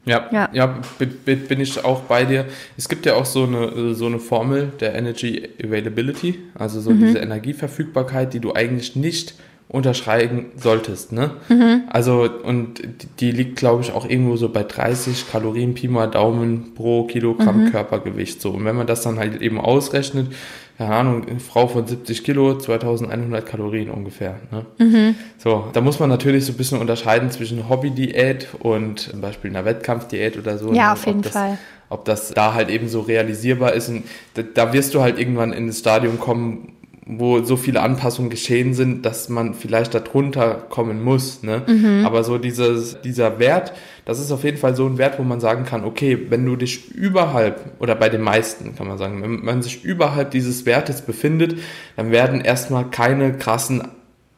Ja, 0.07 0.28
ja, 0.32 0.48
ja, 0.53 0.78
bin 0.98 1.61
ich 1.61 1.84
auch 1.84 2.01
bei 2.03 2.24
dir. 2.24 2.46
Es 2.78 2.88
gibt 2.88 3.05
ja 3.05 3.14
auch 3.14 3.26
so 3.26 3.44
eine, 3.44 3.94
so 3.94 4.07
eine 4.07 4.18
Formel 4.18 4.72
der 4.80 4.94
Energy 4.94 5.48
Availability, 5.62 6.38
also 6.55 6.80
so 6.80 6.90
mhm. 6.90 7.01
diese 7.01 7.18
Energieverfügbarkeit, 7.18 8.32
die 8.32 8.40
du 8.40 8.55
eigentlich 8.55 8.96
nicht 8.96 9.34
unterschreiben 9.70 10.46
solltest. 10.57 11.12
Ne? 11.12 11.30
Mhm. 11.48 11.82
Also, 11.88 12.28
und 12.42 12.82
die 13.20 13.30
liegt, 13.30 13.57
glaube 13.57 13.82
ich, 13.82 13.92
auch 13.92 14.09
irgendwo 14.09 14.36
so 14.36 14.48
bei 14.48 14.64
30 14.64 15.30
Kalorien 15.30 15.74
Pi 15.74 15.86
mal 15.86 16.09
Daumen 16.09 16.74
pro 16.74 17.05
Kilogramm 17.05 17.66
mhm. 17.66 17.70
Körpergewicht. 17.70 18.40
So. 18.40 18.51
Und 18.51 18.64
wenn 18.64 18.74
man 18.74 18.88
das 18.88 19.03
dann 19.03 19.18
halt 19.18 19.40
eben 19.40 19.61
ausrechnet, 19.61 20.32
keine 20.81 20.95
Ahnung, 20.95 21.28
eine 21.28 21.41
Frau 21.41 21.68
von 21.68 21.87
70 21.87 22.24
Kilo, 22.24 22.57
2100 22.57 23.45
Kalorien 23.45 23.91
ungefähr. 23.91 24.37
Ne? 24.51 24.64
Mhm. 24.78 25.14
So, 25.37 25.68
da 25.74 25.83
muss 25.83 26.01
man 26.01 26.09
natürlich 26.09 26.47
so 26.47 26.53
ein 26.53 26.57
bisschen 26.57 26.78
unterscheiden 26.78 27.31
zwischen 27.31 27.68
Hobby-Diät 27.68 28.49
und 28.61 29.01
zum 29.01 29.20
Beispiel 29.20 29.51
einer 29.51 29.66
Wettkampfdiät 29.66 30.39
oder 30.39 30.57
so. 30.57 30.72
Ja, 30.72 30.87
ne? 30.87 30.93
auf 30.93 31.05
jeden 31.05 31.20
das, 31.20 31.33
Fall. 31.33 31.59
Ob 31.91 32.07
das 32.07 32.31
da 32.31 32.55
halt 32.55 32.70
eben 32.70 32.89
so 32.89 33.01
realisierbar 33.03 33.74
ist. 33.74 33.91
Und 33.91 34.05
da, 34.33 34.43
da 34.43 34.72
wirst 34.72 34.95
du 34.95 35.03
halt 35.03 35.18
irgendwann 35.18 35.53
in 35.53 35.66
das 35.66 35.81
Stadium 35.81 36.18
kommen, 36.18 36.72
wo 37.07 37.42
so 37.42 37.57
viele 37.57 37.80
Anpassungen 37.80 38.30
geschehen 38.30 38.74
sind, 38.74 39.05
dass 39.07 39.28
man 39.28 39.55
vielleicht 39.55 39.94
darunter 39.94 40.55
kommen 40.55 41.03
muss. 41.03 41.42
Ne? 41.42 41.62
Mhm. 41.66 42.05
Aber 42.05 42.24
so 42.24 42.38
dieses, 42.38 43.01
dieser 43.01 43.38
Wert, 43.38 43.72
das 44.05 44.20
ist 44.20 44.30
auf 44.30 44.44
jeden 44.44 44.59
Fall 44.59 44.76
so 44.76 44.86
ein 44.86 44.98
Wert, 44.98 45.18
wo 45.18 45.22
man 45.22 45.40
sagen 45.40 45.64
kann, 45.64 45.84
okay, 45.84 46.26
wenn 46.28 46.44
du 46.44 46.57
dich 46.57 46.90
überhalb, 46.94 47.72
oder 47.80 47.94
bei 47.94 48.09
den 48.09 48.20
meisten 48.20 48.76
kann 48.76 48.86
man 48.86 48.98
sagen, 48.98 49.22
wenn 49.22 49.44
man 49.44 49.62
sich 49.62 49.84
überhalb 49.84 50.30
dieses 50.30 50.66
Wertes 50.66 51.03
befindet, 51.03 51.59
dann 51.96 52.11
werden 52.11 52.40
erstmal 52.42 52.90
keine 52.90 53.32
krassen 53.32 53.82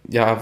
ja, 0.08 0.40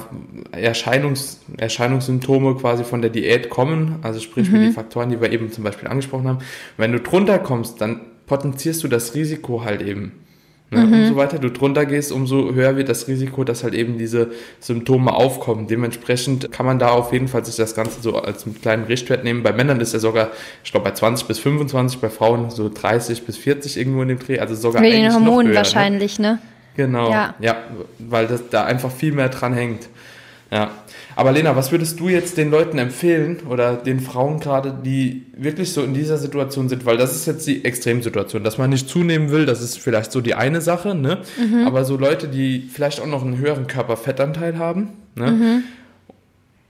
Erscheinungs, 0.53 1.41
Erscheinungssymptome 1.57 2.57
quasi 2.57 2.85
von 2.85 3.03
der 3.03 3.11
Diät 3.11 3.51
kommen, 3.51 3.97
also 4.03 4.21
sprich 4.21 4.51
mhm. 4.51 4.55
wie 4.55 4.67
die 4.67 4.73
Faktoren, 4.73 5.11
die 5.11 5.21
wir 5.21 5.31
eben 5.33 5.53
zum 5.53 5.65
Beispiel 5.65 5.89
angesprochen 5.89 6.29
haben. 6.29 6.39
wenn 6.77 6.93
du 6.93 7.01
drunter 7.01 7.39
kommst, 7.39 7.81
dann 7.81 8.01
potenzierst 8.27 8.83
du 8.85 8.89
das 8.89 9.15
Risiko 9.15 9.65
halt 9.65 9.83
eben. 9.83 10.13
Ne? 10.71 10.87
Mhm. 10.87 10.93
Umso 10.93 11.17
weiter 11.17 11.39
du 11.39 11.51
drunter 11.51 11.85
gehst, 11.85 12.13
umso 12.13 12.55
höher 12.55 12.77
wird 12.77 12.89
das 12.89 13.09
Risiko, 13.09 13.43
dass 13.43 13.65
halt 13.65 13.75
eben 13.75 13.99
diese 13.99 14.31
Symptome 14.61 15.13
aufkommen. 15.13 15.67
Dementsprechend 15.67 16.53
kann 16.53 16.65
man 16.65 16.79
da 16.79 16.91
auf 16.91 17.13
jeden 17.13 17.27
Fall 17.27 17.45
sich 17.45 17.57
das 17.57 17.75
Ganze 17.75 18.01
so 18.01 18.17
als 18.17 18.47
einen 18.47 18.61
kleinen 18.61 18.85
Richtwert 18.85 19.25
nehmen. 19.25 19.43
Bei 19.43 19.53
Männern 19.53 19.81
ist 19.81 19.95
er 19.95 20.01
sogar, 20.01 20.31
ich 20.63 20.71
glaube, 20.71 20.85
bei 20.85 20.93
20 20.93 21.27
bis 21.27 21.41
25, 21.41 22.01
bei 22.01 22.09
Frauen 22.09 22.51
so 22.51 22.71
30 22.73 23.27
bis 23.27 23.37
40 23.37 23.79
irgendwo 23.79 24.03
in 24.03 24.09
dem 24.09 24.19
Dreh, 24.21 24.39
also 24.39 24.55
sogar 24.55 24.81
Wegen 24.83 25.03
den 25.03 25.13
Hormonen 25.13 25.49
höher, 25.49 25.55
ne? 25.55 25.57
wahrscheinlich, 25.57 26.19
ne? 26.21 26.35
ne? 26.35 26.39
Genau, 26.77 27.11
ja. 27.11 27.35
ja, 27.41 27.57
weil 27.99 28.29
das 28.29 28.49
da 28.49 28.65
einfach 28.65 28.93
viel 28.93 29.13
mehr 29.13 29.29
dran 29.29 29.55
hängt. 29.55 29.89
Ja. 30.51 30.71
Aber 31.17 31.33
Lena, 31.33 31.55
was 31.55 31.71
würdest 31.71 32.01
du 32.01 32.09
jetzt 32.09 32.37
den 32.37 32.51
Leuten 32.51 32.79
empfehlen 32.79 33.41
oder 33.49 33.77
den 33.77 34.01
Frauen 34.01 34.41
gerade, 34.41 34.77
die 34.85 35.27
wirklich 35.37 35.73
so 35.73 35.83
in 35.83 35.95
dieser 35.95 36.19
Situation 36.19 36.69
sind? 36.69 36.87
Weil 36.87 36.97
das 36.97 37.15
ist 37.15 37.27
jetzt 37.27 37.47
die 37.47 37.65
Extremsituation, 37.65 38.43
dass 38.43 38.59
man 38.59 38.71
nicht 38.71 38.89
zunehmen 38.89 39.31
will, 39.31 39.47
das 39.47 39.63
ist 39.63 39.79
vielleicht 39.79 40.13
so 40.13 40.21
die 40.21 40.35
eine 40.35 40.61
Sache, 40.61 40.95
ne? 40.95 41.19
Mhm. 41.39 41.67
Aber 41.67 41.85
so 41.85 41.97
Leute, 41.97 42.27
die 42.29 42.69
vielleicht 42.73 43.01
auch 43.01 43.07
noch 43.07 43.25
einen 43.25 43.39
höheren 43.39 43.67
Körperfettanteil 43.67 44.59
haben, 44.59 44.91
ne? 45.15 45.31
Mhm. 45.31 45.63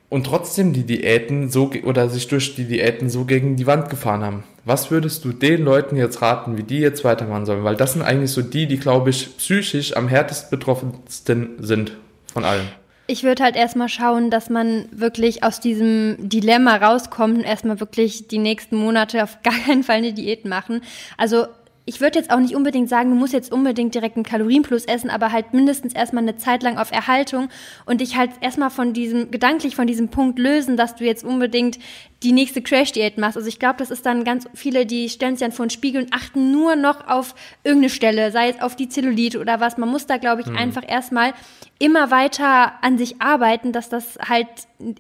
Und 0.09 0.27
trotzdem 0.27 0.73
die 0.73 0.83
Diäten 0.83 1.51
so 1.51 1.71
oder 1.85 2.09
sich 2.09 2.27
durch 2.27 2.57
die 2.57 2.65
Diäten 2.65 3.09
so 3.09 3.25
gegen 3.25 3.55
die 3.55 3.69
Wand 3.69 3.91
gefahren 3.91 4.23
haben. 4.23 4.43
Was 4.65 4.91
würdest 4.91 5.25
du 5.25 5.33
den 5.33 5.63
Leuten 5.63 5.95
jetzt 5.95 6.21
raten, 6.21 6.57
wie 6.57 6.65
die 6.65 6.81
jetzt 6.81 7.05
weitermachen 7.05 7.47
sollen? 7.47 7.63
Weil 7.63 7.77
das 7.77 7.93
sind 7.93 8.03
eigentlich 8.03 8.33
so 8.33 8.43
die, 8.43 8.67
die, 8.67 8.79
glaube 8.79 9.11
ich, 9.11 9.37
psychisch 9.37 9.97
am 9.97 10.09
härtest 10.09 10.51
betroffensten 10.51 11.51
sind 11.61 11.93
von 12.33 12.45
allen. 12.45 12.67
Ich 13.11 13.25
würde 13.25 13.43
halt 13.43 13.57
erstmal 13.57 13.89
schauen, 13.89 14.31
dass 14.31 14.51
man 14.51 14.85
wirklich 14.93 15.43
aus 15.43 15.59
diesem 15.59 16.15
Dilemma 16.21 16.77
rauskommt 16.77 17.39
und 17.39 17.43
erstmal 17.43 17.81
wirklich 17.81 18.29
die 18.29 18.39
nächsten 18.39 18.77
Monate 18.77 19.25
auf 19.25 19.39
gar 19.43 19.59
keinen 19.67 19.83
Fall 19.83 19.97
eine 19.97 20.13
Diät 20.13 20.45
machen. 20.45 20.81
Also 21.17 21.47
ich 21.87 22.01
würde 22.01 22.21
jetzt 22.21 22.31
auch 22.31 22.39
nicht 22.39 22.55
unbedingt 22.55 22.89
sagen, 22.89 23.11
du 23.11 23.17
musst 23.17 23.33
jetzt 23.33 23.51
unbedingt 23.51 23.97
direkt 23.97 24.15
einen 24.15 24.25
Kalorienplus 24.25 24.85
essen, 24.85 25.11
aber 25.11 25.33
halt 25.33 25.53
mindestens 25.53 25.93
erstmal 25.93 26.23
eine 26.23 26.37
Zeit 26.37 26.63
lang 26.63 26.79
auf 26.79 26.93
Erhaltung 26.93 27.49
und 27.85 28.01
dich 28.01 28.17
halt 28.17 28.31
erstmal 28.43 28.71
von 28.71 28.93
diesem, 28.93 29.33
gedanklich 29.33 29.75
von 29.75 29.89
diesem 29.89 30.07
Punkt 30.07 30.39
lösen, 30.39 30.77
dass 30.77 30.95
du 30.95 31.05
jetzt 31.05 31.25
unbedingt 31.25 31.81
die 32.23 32.33
nächste 32.33 32.61
Crash-Diät 32.61 33.17
machst. 33.17 33.37
Also 33.37 33.49
ich 33.49 33.59
glaube, 33.59 33.77
das 33.79 33.91
ist 33.91 34.05
dann 34.05 34.25
ganz 34.25 34.47
viele, 34.55 34.85
die 34.85 35.09
stellen 35.09 35.37
sich 35.37 35.47
dann 35.47 35.53
vor 35.53 35.67
den 35.67 35.71
Spiegel 35.71 36.03
und 36.03 36.13
achten 36.13 36.53
nur 36.53 36.77
noch 36.77 37.09
auf 37.09 37.35
irgendeine 37.65 37.91
Stelle, 37.91 38.31
sei 38.31 38.51
es 38.51 38.61
auf 38.61 38.77
die 38.77 38.89
Zellulite 38.89 39.41
oder 39.41 39.61
was. 39.61 39.79
Man 39.79 39.89
muss 39.89 40.07
da, 40.07 40.19
glaube 40.19 40.43
ich, 40.43 40.47
mhm. 40.47 40.57
einfach 40.57 40.83
erstmal 40.87 41.33
immer 41.79 42.11
weiter 42.11 42.75
an 42.83 42.99
sich 42.99 43.23
arbeiten, 43.23 43.73
dass 43.73 43.89
das 43.89 44.19
halt 44.19 44.49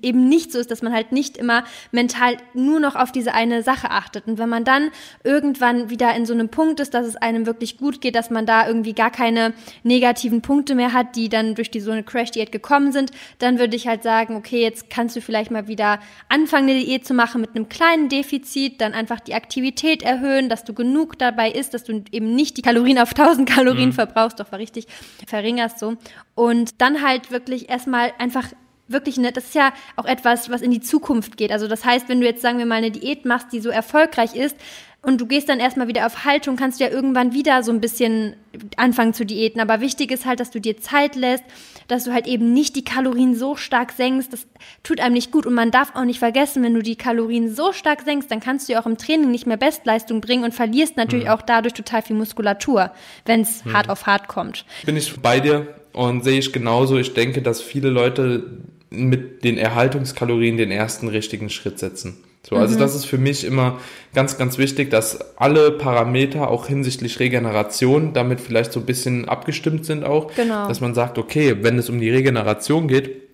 eben 0.02 0.28
nicht 0.28 0.50
so 0.50 0.58
ist, 0.58 0.70
dass 0.70 0.82
man 0.82 0.92
halt 0.92 1.12
nicht 1.12 1.36
immer 1.36 1.64
mental 1.92 2.36
nur 2.54 2.80
noch 2.80 2.96
auf 2.96 3.12
diese 3.12 3.34
eine 3.34 3.62
Sache 3.62 3.90
achtet. 3.90 4.26
Und 4.26 4.38
wenn 4.38 4.48
man 4.48 4.64
dann 4.64 4.90
irgendwann 5.22 5.90
wieder 5.90 6.14
in 6.14 6.24
so 6.24 6.32
einem 6.32 6.48
Punkt 6.48 6.80
ist, 6.80 6.94
dass 6.94 7.06
es 7.06 7.16
einem 7.16 7.44
wirklich 7.46 7.78
gut 7.78 8.00
geht, 8.00 8.14
dass 8.14 8.30
man 8.30 8.46
da 8.46 8.66
irgendwie 8.66 8.94
gar 8.94 9.10
keine 9.10 9.52
negativen 9.82 10.40
Punkte 10.40 10.74
mehr 10.74 10.92
hat, 10.94 11.16
die 11.16 11.28
dann 11.28 11.54
durch 11.54 11.70
die 11.70 11.80
so 11.80 11.90
eine 11.90 12.02
Crash-Diät 12.02 12.50
gekommen 12.52 12.92
sind, 12.92 13.10
dann 13.38 13.58
würde 13.58 13.76
ich 13.76 13.86
halt 13.86 14.02
sagen, 14.02 14.36
okay, 14.36 14.62
jetzt 14.62 14.88
kannst 14.88 15.16
du 15.16 15.20
vielleicht 15.20 15.50
mal 15.50 15.68
wieder 15.68 16.00
anfangen, 16.28 16.70
eine 16.70 16.80
Diät 16.80 17.06
zu 17.06 17.09
machen 17.14 17.40
mit 17.40 17.54
einem 17.54 17.68
kleinen 17.68 18.08
Defizit, 18.08 18.80
dann 18.80 18.92
einfach 18.94 19.20
die 19.20 19.34
Aktivität 19.34 20.02
erhöhen, 20.02 20.48
dass 20.48 20.64
du 20.64 20.74
genug 20.74 21.18
dabei 21.18 21.50
isst, 21.50 21.74
dass 21.74 21.84
du 21.84 22.02
eben 22.10 22.34
nicht 22.34 22.56
die 22.56 22.62
Kalorien 22.62 22.98
auf 22.98 23.10
1000 23.10 23.48
Kalorien 23.48 23.90
mhm. 23.90 23.94
verbrauchst, 23.94 24.40
doch 24.40 24.50
war 24.52 24.58
richtig 24.58 24.86
verringerst 25.26 25.78
so. 25.78 25.96
Und 26.34 26.80
dann 26.80 27.02
halt 27.02 27.30
wirklich 27.30 27.68
erstmal 27.68 28.12
einfach 28.18 28.46
wirklich, 28.90 29.16
ne, 29.18 29.32
das 29.32 29.44
ist 29.44 29.54
ja 29.54 29.72
auch 29.96 30.04
etwas, 30.04 30.50
was 30.50 30.62
in 30.62 30.70
die 30.70 30.80
Zukunft 30.80 31.36
geht. 31.36 31.52
Also 31.52 31.68
das 31.68 31.84
heißt, 31.84 32.08
wenn 32.08 32.20
du 32.20 32.26
jetzt, 32.26 32.42
sagen 32.42 32.58
wir 32.58 32.66
mal, 32.66 32.76
eine 32.76 32.90
Diät 32.90 33.24
machst, 33.24 33.52
die 33.52 33.60
so 33.60 33.70
erfolgreich 33.70 34.34
ist, 34.34 34.56
und 35.02 35.18
du 35.18 35.26
gehst 35.26 35.48
dann 35.48 35.60
erstmal 35.60 35.88
wieder 35.88 36.04
auf 36.04 36.26
Haltung, 36.26 36.56
kannst 36.56 36.78
du 36.78 36.84
ja 36.84 36.90
irgendwann 36.90 37.32
wieder 37.32 37.62
so 37.62 37.72
ein 37.72 37.80
bisschen 37.80 38.36
anfangen 38.76 39.14
zu 39.14 39.24
diäten. 39.24 39.60
Aber 39.60 39.80
wichtig 39.80 40.10
ist 40.10 40.26
halt, 40.26 40.40
dass 40.40 40.50
du 40.50 40.60
dir 40.60 40.76
Zeit 40.76 41.16
lässt, 41.16 41.44
dass 41.88 42.04
du 42.04 42.12
halt 42.12 42.26
eben 42.26 42.52
nicht 42.52 42.76
die 42.76 42.84
Kalorien 42.84 43.34
so 43.34 43.56
stark 43.56 43.92
senkst. 43.92 44.32
Das 44.32 44.46
tut 44.82 45.00
einem 45.00 45.14
nicht 45.14 45.32
gut. 45.32 45.46
Und 45.46 45.54
man 45.54 45.70
darf 45.70 45.94
auch 45.94 46.04
nicht 46.04 46.18
vergessen, 46.18 46.62
wenn 46.62 46.74
du 46.74 46.82
die 46.82 46.96
Kalorien 46.96 47.54
so 47.54 47.72
stark 47.72 48.02
senkst, 48.02 48.30
dann 48.30 48.40
kannst 48.40 48.68
du 48.68 48.74
ja 48.74 48.82
auch 48.82 48.86
im 48.86 48.98
Training 48.98 49.30
nicht 49.30 49.46
mehr 49.46 49.56
Bestleistung 49.56 50.20
bringen 50.20 50.44
und 50.44 50.52
verlierst 50.52 50.98
natürlich 50.98 51.24
mhm. 51.24 51.30
auch 51.30 51.42
dadurch 51.42 51.72
total 51.72 52.02
viel 52.02 52.16
Muskulatur, 52.16 52.90
wenn 53.24 53.40
es 53.40 53.64
mhm. 53.64 53.72
hart 53.72 53.88
auf 53.88 54.06
hart 54.06 54.28
kommt. 54.28 54.66
Bin 54.84 54.98
ich 54.98 55.18
bei 55.20 55.40
dir 55.40 55.74
und 55.94 56.24
sehe 56.24 56.38
ich 56.38 56.52
genauso. 56.52 56.98
Ich 56.98 57.14
denke, 57.14 57.40
dass 57.40 57.62
viele 57.62 57.88
Leute 57.88 58.58
mit 58.90 59.44
den 59.44 59.56
Erhaltungskalorien 59.56 60.58
den 60.58 60.70
ersten 60.70 61.08
richtigen 61.08 61.48
Schritt 61.48 61.78
setzen. 61.78 62.18
So, 62.42 62.56
also 62.56 62.74
mhm. 62.74 62.78
das 62.78 62.94
ist 62.94 63.04
für 63.04 63.18
mich 63.18 63.44
immer 63.44 63.78
ganz, 64.14 64.38
ganz 64.38 64.56
wichtig, 64.56 64.90
dass 64.90 65.36
alle 65.36 65.72
Parameter 65.72 66.48
auch 66.48 66.66
hinsichtlich 66.66 67.20
Regeneration 67.20 68.12
damit 68.14 68.40
vielleicht 68.40 68.72
so 68.72 68.80
ein 68.80 68.86
bisschen 68.86 69.28
abgestimmt 69.28 69.84
sind 69.84 70.04
auch. 70.04 70.32
Genau. 70.34 70.66
Dass 70.66 70.80
man 70.80 70.94
sagt, 70.94 71.18
okay, 71.18 71.58
wenn 71.60 71.78
es 71.78 71.90
um 71.90 72.00
die 72.00 72.10
Regeneration 72.10 72.88
geht, 72.88 73.29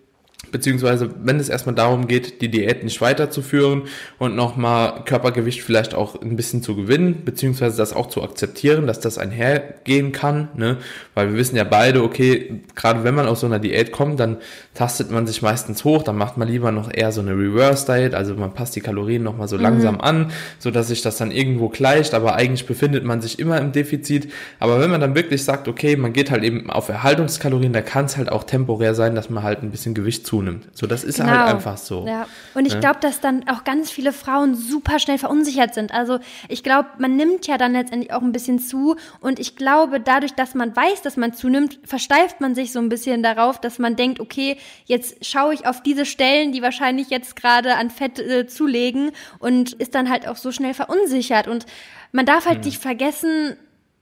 beziehungsweise 0.51 1.09
wenn 1.23 1.39
es 1.39 1.49
erstmal 1.49 1.75
darum 1.75 2.07
geht, 2.07 2.41
die 2.41 2.49
Diät 2.49 2.83
nicht 2.83 3.01
weiterzuführen 3.01 3.83
und 4.17 4.35
nochmal 4.35 5.03
Körpergewicht 5.05 5.61
vielleicht 5.61 5.93
auch 5.93 6.21
ein 6.21 6.35
bisschen 6.35 6.61
zu 6.61 6.75
gewinnen, 6.75 7.23
beziehungsweise 7.25 7.77
das 7.77 7.93
auch 7.93 8.07
zu 8.07 8.23
akzeptieren, 8.23 8.87
dass 8.87 8.99
das 8.99 9.17
einhergehen 9.17 10.11
kann, 10.11 10.49
ne? 10.55 10.77
weil 11.15 11.31
wir 11.31 11.37
wissen 11.37 11.55
ja 11.55 11.63
beide, 11.63 12.03
okay, 12.03 12.61
gerade 12.75 13.03
wenn 13.03 13.15
man 13.15 13.27
aus 13.27 13.41
so 13.41 13.47
einer 13.47 13.59
Diät 13.59 13.91
kommt, 13.91 14.19
dann 14.19 14.37
tastet 14.73 15.11
man 15.11 15.27
sich 15.27 15.41
meistens 15.41 15.83
hoch, 15.83 16.03
dann 16.03 16.17
macht 16.17 16.37
man 16.37 16.47
lieber 16.47 16.71
noch 16.71 16.93
eher 16.93 17.11
so 17.11 17.21
eine 17.21 17.31
Reverse-Diet, 17.31 18.13
also 18.13 18.35
man 18.35 18.53
passt 18.53 18.75
die 18.75 18.81
Kalorien 18.81 19.23
nochmal 19.23 19.47
so 19.47 19.57
mhm. 19.57 19.63
langsam 19.63 19.99
an, 19.99 20.31
so 20.59 20.71
dass 20.71 20.87
sich 20.87 21.01
das 21.01 21.17
dann 21.17 21.31
irgendwo 21.31 21.69
gleicht, 21.69 22.13
aber 22.13 22.35
eigentlich 22.35 22.65
befindet 22.65 23.03
man 23.03 23.21
sich 23.21 23.39
immer 23.39 23.59
im 23.59 23.71
Defizit, 23.71 24.31
aber 24.59 24.79
wenn 24.79 24.91
man 24.91 25.01
dann 25.01 25.15
wirklich 25.15 25.43
sagt, 25.43 25.67
okay, 25.67 25.95
man 25.95 26.13
geht 26.13 26.31
halt 26.31 26.43
eben 26.43 26.69
auf 26.69 26.89
Erhaltungskalorien, 26.89 27.73
da 27.73 27.81
kann 27.81 28.05
es 28.05 28.17
halt 28.17 28.31
auch 28.31 28.43
temporär 28.43 28.93
sein, 28.93 29.15
dass 29.15 29.29
man 29.29 29.43
halt 29.43 29.63
ein 29.63 29.71
bisschen 29.71 29.93
Gewicht 29.93 30.26
zunimmt. 30.27 30.67
So, 30.73 30.87
das 30.87 31.05
ist 31.05 31.19
halt 31.19 31.29
genau. 31.29 31.41
halt 31.45 31.55
einfach 31.55 31.77
so. 31.77 32.05
Ja. 32.05 32.27
Und 32.53 32.65
ich 32.65 32.73
ne? 32.73 32.79
glaube, 32.81 32.99
dass 32.99 33.21
dann 33.21 33.47
auch 33.47 33.63
ganz 33.63 33.89
viele 33.89 34.11
Frauen 34.11 34.55
super 34.55 34.99
schnell 34.99 35.17
verunsichert 35.17 35.73
sind. 35.73 35.93
Also 35.93 36.19
ich 36.49 36.63
glaube, 36.63 36.89
man 36.97 37.15
nimmt 37.15 37.47
ja 37.47 37.57
dann 37.57 37.71
letztendlich 37.71 38.11
auch 38.11 38.21
ein 38.21 38.33
bisschen 38.33 38.59
zu. 38.59 38.97
Und 39.21 39.39
ich 39.39 39.55
glaube, 39.55 40.01
dadurch, 40.01 40.33
dass 40.33 40.53
man 40.53 40.75
weiß, 40.75 41.01
dass 41.01 41.15
man 41.15 41.33
zunimmt, 41.33 41.79
versteift 41.85 42.41
man 42.41 42.55
sich 42.55 42.73
so 42.73 42.79
ein 42.79 42.89
bisschen 42.89 43.23
darauf, 43.23 43.61
dass 43.61 43.79
man 43.79 43.95
denkt, 43.95 44.19
okay, 44.19 44.57
jetzt 44.85 45.25
schaue 45.25 45.53
ich 45.53 45.65
auf 45.65 45.81
diese 45.81 46.05
Stellen, 46.05 46.51
die 46.51 46.61
wahrscheinlich 46.61 47.09
jetzt 47.09 47.37
gerade 47.37 47.75
an 47.75 47.89
Fett 47.89 48.19
äh, 48.19 48.47
zulegen 48.47 49.11
und 49.39 49.73
ist 49.73 49.95
dann 49.95 50.09
halt 50.09 50.27
auch 50.27 50.35
so 50.35 50.51
schnell 50.51 50.73
verunsichert. 50.73 51.47
Und 51.47 51.65
man 52.11 52.25
darf 52.25 52.45
halt 52.45 52.57
hm. 52.57 52.65
nicht 52.65 52.81
vergessen, 52.81 53.55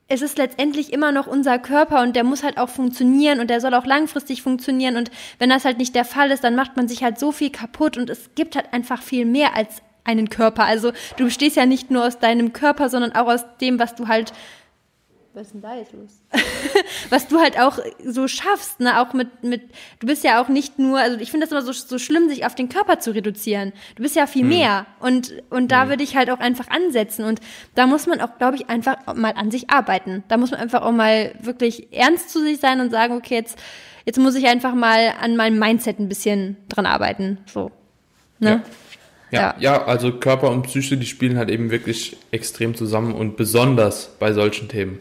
es 0.07 0.21
ist 0.21 0.37
letztendlich 0.37 0.93
immer 0.93 1.11
noch 1.11 1.25
unser 1.25 1.57
Körper 1.57 2.01
und 2.01 2.15
der 2.15 2.23
muss 2.23 2.43
halt 2.43 2.57
auch 2.57 2.69
funktionieren 2.69 3.39
und 3.39 3.49
der 3.49 3.59
soll 3.59 3.73
auch 3.73 3.85
langfristig 3.85 4.43
funktionieren 4.43 4.97
und 4.97 5.09
wenn 5.39 5.49
das 5.49 5.65
halt 5.65 5.77
nicht 5.79 5.95
der 5.95 6.05
Fall 6.05 6.31
ist, 6.31 6.43
dann 6.43 6.55
macht 6.55 6.75
man 6.77 6.87
sich 6.87 7.03
halt 7.03 7.17
so 7.17 7.31
viel 7.31 7.49
kaputt 7.49 7.97
und 7.97 8.09
es 8.09 8.29
gibt 8.35 8.55
halt 8.55 8.71
einfach 8.71 9.01
viel 9.01 9.25
mehr 9.25 9.55
als 9.55 9.81
einen 10.03 10.29
Körper. 10.29 10.65
Also 10.65 10.91
du 11.17 11.25
bestehst 11.25 11.55
ja 11.55 11.65
nicht 11.65 11.89
nur 11.89 12.05
aus 12.05 12.19
deinem 12.19 12.53
Körper, 12.53 12.89
sondern 12.89 13.13
auch 13.13 13.27
aus 13.27 13.43
dem, 13.59 13.79
was 13.79 13.95
du 13.95 14.07
halt 14.07 14.33
was 15.35 15.47
ist 15.47 15.53
denn 15.53 15.61
da 15.61 15.75
jetzt 15.75 15.93
los? 15.93 16.21
was 17.09 17.27
du 17.27 17.39
halt 17.39 17.59
auch 17.59 17.77
so 18.03 18.27
schaffst, 18.27 18.79
ne, 18.79 18.99
auch 18.99 19.13
mit, 19.13 19.43
mit, 19.43 19.61
du 19.99 20.07
bist 20.07 20.23
ja 20.23 20.41
auch 20.41 20.47
nicht 20.47 20.79
nur, 20.79 20.99
also 20.99 21.19
ich 21.19 21.31
finde 21.31 21.45
das 21.45 21.51
immer 21.51 21.61
so, 21.61 21.71
so 21.71 21.99
schlimm, 21.99 22.29
sich 22.29 22.45
auf 22.45 22.55
den 22.55 22.69
Körper 22.69 22.99
zu 22.99 23.11
reduzieren. 23.11 23.73
Du 23.95 24.03
bist 24.03 24.15
ja 24.15 24.27
viel 24.27 24.43
hm. 24.43 24.49
mehr 24.49 24.85
und, 24.99 25.33
und 25.49 25.71
da 25.71 25.83
hm. 25.83 25.89
würde 25.89 26.03
ich 26.03 26.15
halt 26.15 26.29
auch 26.29 26.39
einfach 26.39 26.69
ansetzen 26.69 27.25
und 27.25 27.41
da 27.75 27.85
muss 27.85 28.07
man 28.07 28.21
auch, 28.21 28.37
glaube 28.37 28.55
ich, 28.55 28.69
einfach 28.69 29.13
mal 29.15 29.33
an 29.35 29.51
sich 29.51 29.69
arbeiten. 29.69 30.23
Da 30.27 30.37
muss 30.37 30.51
man 30.51 30.59
einfach 30.59 30.81
auch 30.81 30.91
mal 30.91 31.35
wirklich 31.41 31.91
ernst 31.93 32.29
zu 32.29 32.39
sich 32.39 32.59
sein 32.59 32.79
und 32.79 32.91
sagen, 32.91 33.15
okay, 33.15 33.35
jetzt, 33.35 33.59
jetzt 34.05 34.17
muss 34.17 34.35
ich 34.35 34.47
einfach 34.47 34.73
mal 34.73 35.13
an 35.19 35.35
meinem 35.35 35.59
Mindset 35.59 35.99
ein 35.99 36.09
bisschen 36.09 36.57
dran 36.69 36.85
arbeiten, 36.85 37.39
so, 37.45 37.71
ne? 38.39 38.49
Ja. 38.49 38.61
Ja, 39.31 39.39
ja, 39.41 39.55
ja, 39.59 39.85
also 39.85 40.11
Körper 40.13 40.51
und 40.51 40.63
Psyche, 40.63 40.97
die 40.97 41.05
spielen 41.05 41.37
halt 41.37 41.49
eben 41.49 41.71
wirklich 41.71 42.15
extrem 42.31 42.75
zusammen 42.75 43.13
und 43.13 43.37
besonders 43.37 44.11
bei 44.19 44.31
solchen 44.33 44.69
Themen. 44.69 44.99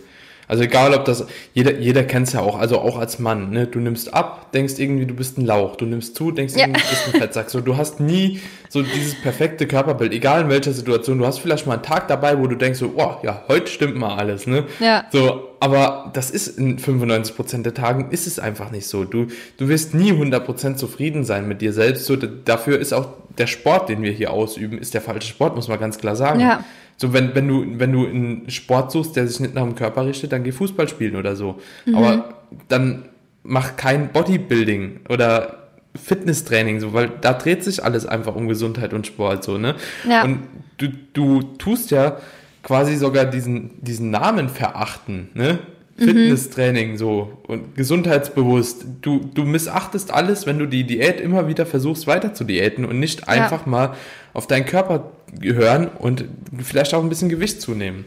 Also 0.49 0.62
egal, 0.62 0.95
ob 0.95 1.05
das, 1.05 1.26
jeder, 1.53 1.78
jeder 1.78 2.05
kennt 2.05 2.26
es 2.26 2.32
ja 2.34 2.40
auch, 2.40 2.59
also 2.59 2.78
auch 2.80 2.99
als 2.99 3.18
Mann, 3.18 3.51
ne? 3.51 3.66
Du 3.66 3.78
nimmst 3.78 4.12
ab, 4.12 4.53
denkst 4.53 4.74
irgendwie, 4.78 5.07
du 5.07 5.14
bist 5.14 5.38
ein 5.38 5.47
Lauch, 5.47 5.76
du 5.76 5.86
nimmst 5.86 6.16
zu, 6.16 6.30
denkst 6.30 6.55
Ja. 6.55 6.66
irgendwie, 6.66 6.80
du 6.82 6.88
bist 6.88 7.14
ein 7.14 7.20
Fettsack. 7.20 7.51
So, 7.51 7.61
du 7.61 7.76
hast 7.76 8.01
nie 8.01 8.40
so 8.68 8.82
dieses 8.82 9.20
perfekte 9.20 9.66
Körperbild, 9.66 10.12
egal 10.12 10.42
in 10.42 10.49
welcher 10.49 10.72
Situation. 10.72 11.18
Du 11.18 11.26
hast 11.26 11.38
vielleicht 11.38 11.66
mal 11.66 11.74
einen 11.74 11.82
Tag 11.82 12.09
dabei, 12.09 12.38
wo 12.38 12.47
du 12.47 12.57
denkst 12.57 12.78
so, 12.78 12.92
oh, 12.97 13.16
ja, 13.22 13.42
heute 13.49 13.68
stimmt 13.70 13.97
mal 13.97 14.16
alles, 14.16 14.47
ne? 14.47 14.64
Ja. 14.80 15.05
So, 15.12 15.49
aber 15.61 16.11
das 16.12 16.30
ist 16.30 16.59
in 16.59 16.78
95% 16.78 17.62
der 17.62 17.72
Tagen 17.74 18.11
ist 18.11 18.26
es 18.26 18.38
einfach 18.38 18.70
nicht 18.70 18.86
so. 18.86 19.05
Du, 19.05 19.28
du 19.57 19.68
wirst 19.68 19.95
nie 19.95 20.12
100% 20.12 20.76
zufrieden 20.76 21.24
sein 21.24 21.49
mit 21.49 21.62
dir 21.62 21.72
selbst. 21.72 22.05
So, 22.05 22.16
dafür 22.16 22.78
ist 22.78 22.92
auch 22.92 23.07
der 23.38 23.47
Sport, 23.47 23.88
den 23.88 24.03
wir 24.03 24.12
hier 24.12 24.30
ausüben, 24.32 24.78
ist 24.78 24.95
der 24.95 25.01
falsche 25.01 25.28
Sport, 25.28 25.57
muss 25.57 25.68
man 25.68 25.80
ganz 25.80 25.99
klar 25.99 26.16
sagen. 26.16 26.40
Ja. 26.40 26.64
So, 27.05 27.12
wenn, 27.12 27.34
wenn 27.34 27.46
du, 27.46 27.66
wenn 27.78 27.92
du 27.92 28.07
einen 28.07 28.48
Sport 28.48 28.90
suchst, 28.90 29.14
der 29.14 29.28
sich 29.28 29.38
nicht 29.38 29.55
nach 29.55 29.64
dem 29.64 29.74
Körper 29.74 30.07
richtet, 30.07 30.32
dann 30.32 30.42
geh 30.42 30.52
Fußball 30.52 30.88
spielen 30.88 31.16
oder 31.16 31.36
so. 31.36 31.61
Mhm. 31.84 31.94
Aber 31.96 32.34
dann 32.68 33.11
mach 33.42 33.76
kein 33.76 34.09
Bodybuilding 34.09 35.00
oder 35.11 35.68
Fitnesstraining, 36.02 36.80
so, 36.80 36.94
weil 36.94 37.11
da 37.20 37.34
dreht 37.34 37.62
sich 37.62 37.84
alles 37.84 38.07
einfach 38.07 38.34
um 38.36 38.48
Gesundheit 38.48 38.94
und 38.94 39.07
Sport, 39.07 39.44
so, 39.44 39.59
ne? 39.59 39.74
Ja. 40.09 40.24
Und 40.24 40.44
du, 40.78 40.88
du 41.12 41.42
tust 41.42 41.90
ja 41.90 42.16
quasi 42.62 42.96
sogar 42.96 43.26
diesen, 43.26 43.72
diesen 43.82 44.11
Namen 44.11 44.48
verachten, 44.48 45.28
ne? 45.34 45.59
Mhm. 45.98 46.05
Fitnesstraining 46.05 46.96
so 46.96 47.36
und 47.46 47.76
gesundheitsbewusst. 47.76 48.86
Du, 49.02 49.28
du 49.34 49.44
missachtest 49.44 50.11
alles, 50.11 50.46
wenn 50.46 50.59
du 50.59 50.64
die 50.64 50.84
Diät 50.84 51.20
immer 51.20 51.48
wieder 51.48 51.66
versuchst 51.66 52.07
weiter 52.07 52.32
zu 52.32 52.44
diäten 52.44 52.86
und 52.86 52.98
nicht 52.98 53.28
einfach 53.28 53.66
mal 53.66 53.94
auf 54.35 54.49
deinen 54.49 54.66
Körper 54.66 55.12
hören 55.41 55.89
und 55.99 56.24
vielleicht 56.62 56.95
auch 56.95 57.03
ein 57.03 57.09
bisschen 57.09 57.28
Gewicht 57.28 57.61
zunehmen. 57.61 58.05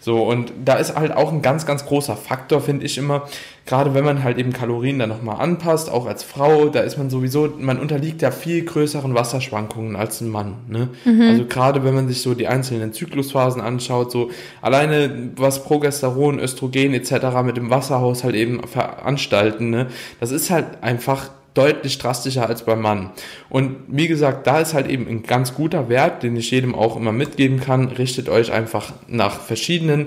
So, 0.00 0.22
und 0.22 0.52
da 0.64 0.74
ist 0.74 0.94
halt 0.94 1.12
auch 1.12 1.32
ein 1.32 1.42
ganz, 1.42 1.66
ganz 1.66 1.84
großer 1.84 2.16
Faktor, 2.16 2.60
finde 2.60 2.86
ich 2.86 2.96
immer, 2.96 3.28
gerade 3.66 3.94
wenn 3.94 4.04
man 4.04 4.22
halt 4.22 4.38
eben 4.38 4.52
Kalorien 4.52 4.98
dann 4.98 5.08
nochmal 5.08 5.40
anpasst, 5.40 5.90
auch 5.90 6.06
als 6.06 6.22
Frau, 6.22 6.68
da 6.68 6.80
ist 6.80 6.96
man 6.96 7.10
sowieso, 7.10 7.52
man 7.58 7.78
unterliegt 7.78 8.22
ja 8.22 8.30
viel 8.30 8.64
größeren 8.64 9.14
Wasserschwankungen 9.14 9.96
als 9.96 10.20
ein 10.20 10.28
Mann. 10.28 10.54
Ne? 10.68 10.88
Also 11.28 11.44
gerade 11.44 11.84
wenn 11.84 11.94
man 11.94 12.08
sich 12.08 12.22
so 12.22 12.34
die 12.34 12.46
einzelnen 12.46 12.92
Zyklusphasen 12.92 13.60
anschaut, 13.60 14.10
so 14.10 14.30
alleine 14.62 15.30
was 15.36 15.64
Progesteron, 15.64 16.38
Östrogen 16.38 16.94
etc. 16.94 17.12
mit 17.44 17.56
dem 17.56 17.70
Wasserhaushalt 17.70 18.34
eben 18.34 18.66
veranstalten, 18.66 19.70
ne? 19.70 19.86
das 20.18 20.30
ist 20.30 20.50
halt 20.50 20.82
einfach 20.82 21.30
deutlich 21.54 21.98
drastischer 21.98 22.48
als 22.48 22.64
beim 22.64 22.80
Mann. 22.80 23.10
Und 23.48 23.76
wie 23.88 24.08
gesagt, 24.08 24.46
da 24.46 24.60
ist 24.60 24.74
halt 24.74 24.88
eben 24.88 25.08
ein 25.08 25.22
ganz 25.24 25.54
guter 25.54 25.88
Wert, 25.88 26.22
den 26.22 26.36
ich 26.36 26.50
jedem 26.50 26.74
auch 26.74 26.96
immer 26.96 27.12
mitgeben 27.12 27.60
kann. 27.60 27.88
Richtet 27.88 28.28
euch 28.28 28.52
einfach 28.52 28.92
nach 29.08 29.40
verschiedenen 29.40 30.06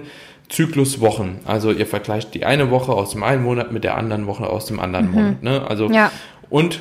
Zykluswochen. 0.49 1.39
Also 1.45 1.71
ihr 1.71 1.87
vergleicht 1.87 2.33
die 2.33 2.45
eine 2.45 2.69
Woche 2.69 2.93
aus 2.93 3.11
dem 3.11 3.23
einen 3.23 3.43
Monat 3.43 3.71
mit 3.71 3.83
der 3.83 3.97
anderen 3.97 4.27
Woche 4.27 4.47
aus 4.47 4.65
dem 4.67 4.79
anderen 4.79 5.11
Monat. 5.11 5.43
Ne? 5.43 5.65
Also 5.67 5.89
Ja. 5.89 6.11
und 6.49 6.79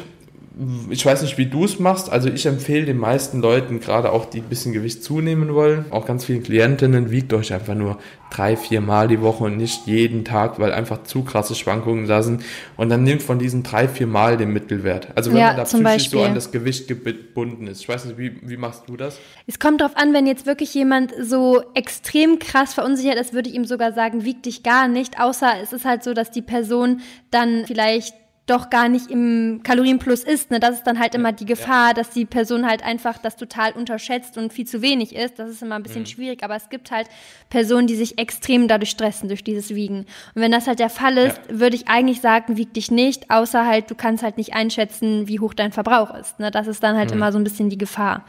ich 0.91 1.05
weiß 1.07 1.23
nicht, 1.23 1.39
wie 1.39 1.47
du 1.47 1.65
es 1.65 1.79
machst. 1.79 2.11
Also 2.11 2.29
ich 2.29 2.45
empfehle 2.47 2.85
den 2.85 2.99
meisten 2.99 3.41
Leuten, 3.41 3.81
gerade 3.81 4.13
auch 4.13 4.27
die 4.27 4.39
ein 4.41 4.49
bisschen 4.49 4.73
Gewicht 4.73 5.03
zunehmen 5.03 5.55
wollen, 5.55 5.87
auch 5.91 6.05
ganz 6.07 6.25
vielen 6.27 6.43
Klientinnen, 6.43 7.11
wiegt 7.11 7.33
euch 7.33 7.55
einfach 7.55 7.75
nur 7.75 7.99
drei, 8.31 8.57
vier 8.57 8.81
Mal 8.81 9.09
die 9.09 9.21
Woche 9.21 9.45
und 9.45 9.57
nicht 9.57 9.87
jeden 9.87 10.25
Tag, 10.25 10.59
weil 10.59 10.73
einfach 10.73 11.05
zu 11.05 11.23
krasse 11.23 11.55
Schwankungen 11.55 12.07
da 12.07 12.23
sind. 12.23 12.43
Und 12.77 12.89
dann 12.91 13.03
nimmt 13.05 13.23
von 13.23 13.39
diesen 13.39 13.63
drei, 13.63 13.89
vier 13.89 14.07
Mal 14.07 14.37
den 14.37 14.53
Mittelwert. 14.53 15.09
Also 15.15 15.31
wenn 15.33 15.39
Ja, 15.39 15.47
man 15.49 15.57
da 15.57 15.65
psychisch 15.65 15.83
so 15.83 15.85
Beispiel. 15.85 16.21
an 16.21 16.35
das 16.35 16.51
Gewicht 16.51 16.89
gebunden 16.89 17.67
ist. 17.67 17.81
Ich 17.81 17.89
weiß 17.89 18.05
nicht, 18.07 18.19
wie, 18.19 18.33
wie 18.43 18.57
machst 18.57 18.85
du 18.87 18.97
das? 18.97 19.19
Es 19.47 19.59
kommt 19.59 19.81
drauf 19.81 19.93
an, 19.97 20.13
wenn 20.13 20.27
jetzt 20.27 20.47
wirklich 20.47 20.73
jemand 20.75 21.13
so 21.23 21.63
extrem 21.75 22.39
krass 22.39 22.75
verunsichert 22.75 23.17
ist, 23.17 23.33
würde 23.33 23.49
ich 23.49 23.55
ihm 23.55 23.65
sogar 23.65 23.93
sagen, 23.93 24.25
wieg 24.25 24.43
dich 24.43 24.63
gar 24.63 24.89
nicht, 24.89 25.21
außer 25.21 25.51
es 25.63 25.73
ist 25.73 25.85
halt 25.85 26.03
so, 26.03 26.15
dass 26.15 26.31
die 26.31 26.43
Person 26.43 27.01
dann 27.31 27.65
vielleicht 27.67 28.15
doch 28.47 28.71
gar 28.71 28.89
nicht 28.89 29.09
im 29.09 29.61
Kalorienplus 29.63 30.25
ist. 30.25 30.51
Ne? 30.51 30.59
Das 30.59 30.77
ist 30.77 30.83
dann 30.85 30.99
halt 30.99 31.15
immer 31.15 31.31
die 31.31 31.45
Gefahr, 31.45 31.95
dass 31.95 32.11
die 32.11 32.25
Person 32.25 32.67
halt 32.69 32.83
einfach 32.83 33.19
das 33.19 33.37
total 33.37 33.73
unterschätzt 33.73 34.37
und 34.37 34.53
viel 34.53 34.67
zu 34.67 34.83
wenig 34.83 35.15
ist. 35.15 35.39
Das 35.39 35.49
ist 35.49 35.63
immer 35.63 35.77
ein 35.77 35.83
bisschen 35.85 36.07
schwierig, 36.07 36.43
aber 36.43 36.57
es 36.57 36.69
gibt 36.69 36.91
halt 36.91 37.07
Personen, 37.51 37.87
die 37.87 37.95
sich 37.95 38.19
extrem 38.19 38.67
dadurch 38.67 38.91
stressen, 38.91 39.29
durch 39.29 39.45
dieses 39.45 39.75
Wiegen. 39.75 40.07
Und 40.35 40.43
wenn 40.43 40.51
das 40.51 40.67
halt 40.67 40.81
der 40.81 40.91
Fall 40.91 41.19
ist, 41.19 41.41
würde 41.49 41.77
ich 41.77 41.87
eigentlich 41.87 42.21
sagen, 42.21 42.57
wieg 42.57 42.75
dich 42.75 42.91
nicht, 42.91 43.31
außer 43.31 43.65
halt, 43.65 43.91
du 43.91 43.95
kannst 43.95 44.25
halt 44.25 44.39
nicht 44.39 44.55
einschätzen, 44.55 45.29
wie 45.29 45.39
hoch 45.39 45.55
dein 45.55 45.71
Verbrauch 45.71 46.13
ist. 46.15 46.41
Ne? 46.41 46.51
Das 46.51 46.67
ist 46.67 46.83
dann 46.83 46.97
halt 46.97 47.13
immer 47.13 47.31
so 47.31 47.39
ein 47.39 47.45
bisschen 47.45 47.71
die 47.71 47.79
Gefahr. 47.79 48.25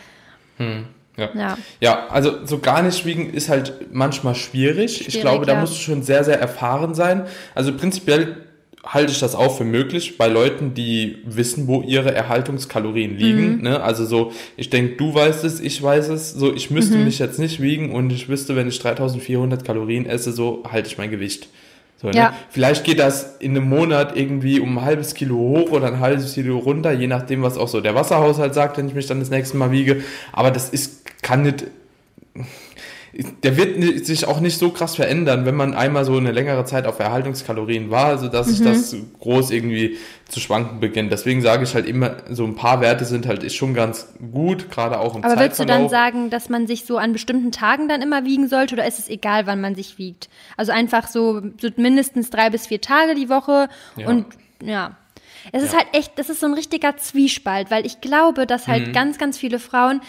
Ja. 1.18 1.30
Ja. 1.36 1.58
ja, 1.80 2.08
also 2.08 2.46
so 2.46 2.60
gar 2.60 2.82
nicht 2.82 3.06
wiegen 3.06 3.32
ist 3.32 3.50
halt 3.50 3.94
manchmal 3.94 4.34
schwierig. 4.34 5.02
ich 5.02 5.14
Schwierig, 5.14 5.22
glaube, 5.22 5.46
da 5.46 5.54
ja. 5.54 5.60
musst 5.60 5.74
du 5.74 5.78
schon 5.78 6.02
sehr, 6.02 6.24
sehr 6.24 6.40
erfahren 6.40 6.96
sein. 6.96 7.26
Also 7.54 7.76
prinzipiell 7.76 8.53
halte 8.86 9.12
ich 9.14 9.20
das 9.20 9.34
auch 9.34 9.58
für 9.58 9.64
möglich 9.64 10.18
bei 10.18 10.28
Leuten, 10.28 10.74
die 10.74 11.20
wissen, 11.26 11.68
wo 11.68 11.82
ihre 11.82 12.14
Erhaltungskalorien 12.14 13.18
liegen. 13.18 13.56
Mhm. 13.58 13.62
Ne? 13.62 13.82
Also 13.82 14.06
so, 14.06 14.32
ich 14.58 14.70
denke, 14.70 14.96
du 14.98 15.14
weißt 15.14 15.44
es, 15.46 15.60
ich 15.62 15.82
weiß 15.82 16.10
es. 16.10 16.34
So, 16.34 16.54
ich 16.54 16.70
müsste 16.70 16.98
Mhm. 16.98 17.06
mich 17.06 17.20
jetzt 17.20 17.40
nicht 17.40 17.62
wiegen 17.62 17.92
und 17.92 18.12
ich 18.12 18.28
wüsste, 18.28 18.56
wenn 18.56 18.68
ich 18.68 18.80
3400 18.80 19.64
Kalorien 19.64 20.06
esse, 20.06 20.34
so 20.34 20.64
halte 20.70 20.90
ich 20.90 20.98
mein 20.98 21.12
Gewicht. 21.12 21.48
So, 22.02 22.10
ne? 22.10 22.16
Ja. 22.18 22.34
Vielleicht 22.50 22.84
geht 22.84 23.00
das 23.00 23.38
in 23.40 23.52
einem 23.56 23.70
Monat 23.70 24.18
irgendwie 24.18 24.60
um 24.60 24.78
ein 24.78 24.84
halbes 24.84 25.14
Kilo 25.14 25.36
hoch 25.38 25.72
oder 25.72 25.88
ein 25.88 26.02
halbes 26.02 26.34
Kilo 26.34 26.58
runter, 26.58 26.92
je 26.92 27.08
nachdem, 27.08 27.42
was 27.42 27.58
auch 27.58 27.70
so 27.70 27.80
der 27.80 27.96
Wasserhaushalt 27.96 28.54
sagt, 28.54 28.78
wenn 28.78 28.88
ich 28.90 28.94
mich 28.94 29.08
dann 29.08 29.22
das 29.22 29.30
nächste 29.30 29.56
Mal 29.56 29.72
wiege. 29.72 30.04
Aber 30.34 30.52
das 30.52 30.68
ist, 30.70 31.04
kann 31.22 31.44
nicht, 31.44 31.66
der 33.44 33.58
wird 33.58 34.06
sich 34.08 34.26
auch 34.26 34.40
nicht 34.40 34.58
so 34.58 34.72
krass 34.72 34.96
verändern, 34.96 35.46
wenn 35.46 35.54
man 35.56 35.76
einmal 35.76 36.04
so 36.04 36.18
eine 36.18 36.32
längere 36.32 36.66
Zeit 36.66 36.88
auf 36.88 36.98
Erhaltungskalorien 37.00 37.92
war, 37.92 38.18
sodass 38.18 38.48
sich 38.48 38.60
Mhm. 38.60 38.64
das 38.66 38.96
groß 39.20 39.52
irgendwie 39.52 39.98
zu 40.28 40.40
schwanken 40.40 40.80
beginnt. 40.80 41.12
Deswegen 41.12 41.42
sage 41.42 41.64
ich 41.64 41.76
halt 41.76 41.86
immer, 41.86 42.18
so 42.32 42.44
ein 42.44 42.56
paar 42.56 42.82
Werte 42.82 43.06
sind 43.06 43.28
halt 43.28 43.44
ist 43.44 43.54
schon 43.54 43.76
ganz 43.76 44.08
gut, 44.32 44.72
gerade 44.72 45.00
auch 45.00 45.16
im 45.16 45.24
Aber 45.24 45.40
würdest 45.40 45.60
du 45.60 45.66
dann 45.66 45.90
sagen, 45.90 46.32
dass 46.32 46.50
man 46.50 46.66
sich 46.66 46.86
so 46.86 46.98
an 46.98 47.14
bestimmten 47.14 47.52
Tagen 47.52 47.88
dann 47.88 48.02
immer 48.02 48.26
wiegen 48.26 48.48
sollte 48.48 48.74
oder 48.74 48.88
ist 48.88 48.98
es 48.98 49.10
egal, 49.10 49.46
wann 49.46 49.62
man 49.62 49.76
sich 49.76 50.00
wiegt? 50.00 50.30
Also 50.58 50.72
einfach 50.72 51.08
so, 51.08 51.40
so 51.62 51.70
mindestens 51.78 52.32
drei 52.32 52.50
bis 52.50 52.66
vier 52.66 52.82
Tage 52.82 53.14
die 53.14 53.30
Woche 53.30 53.70
Ja. 53.96 54.08
und 54.08 54.26
ja. 54.64 54.98
Es 55.52 55.62
ist 55.62 55.74
Ja. 55.74 55.80
halt 55.80 55.88
echt, 55.92 56.14
das 56.18 56.30
ist 56.30 56.40
so 56.40 56.46
ein 56.48 56.54
richtiger 56.54 56.96
Zwiespalt, 56.96 57.70
weil 57.70 57.86
ich 57.86 58.00
glaube, 58.02 58.48
dass 58.48 58.68
halt 58.68 58.88
Mhm. 58.88 58.94
ganz, 58.94 59.18
ganz 59.18 59.38
viele 59.38 59.60
Frauen, 59.60 60.02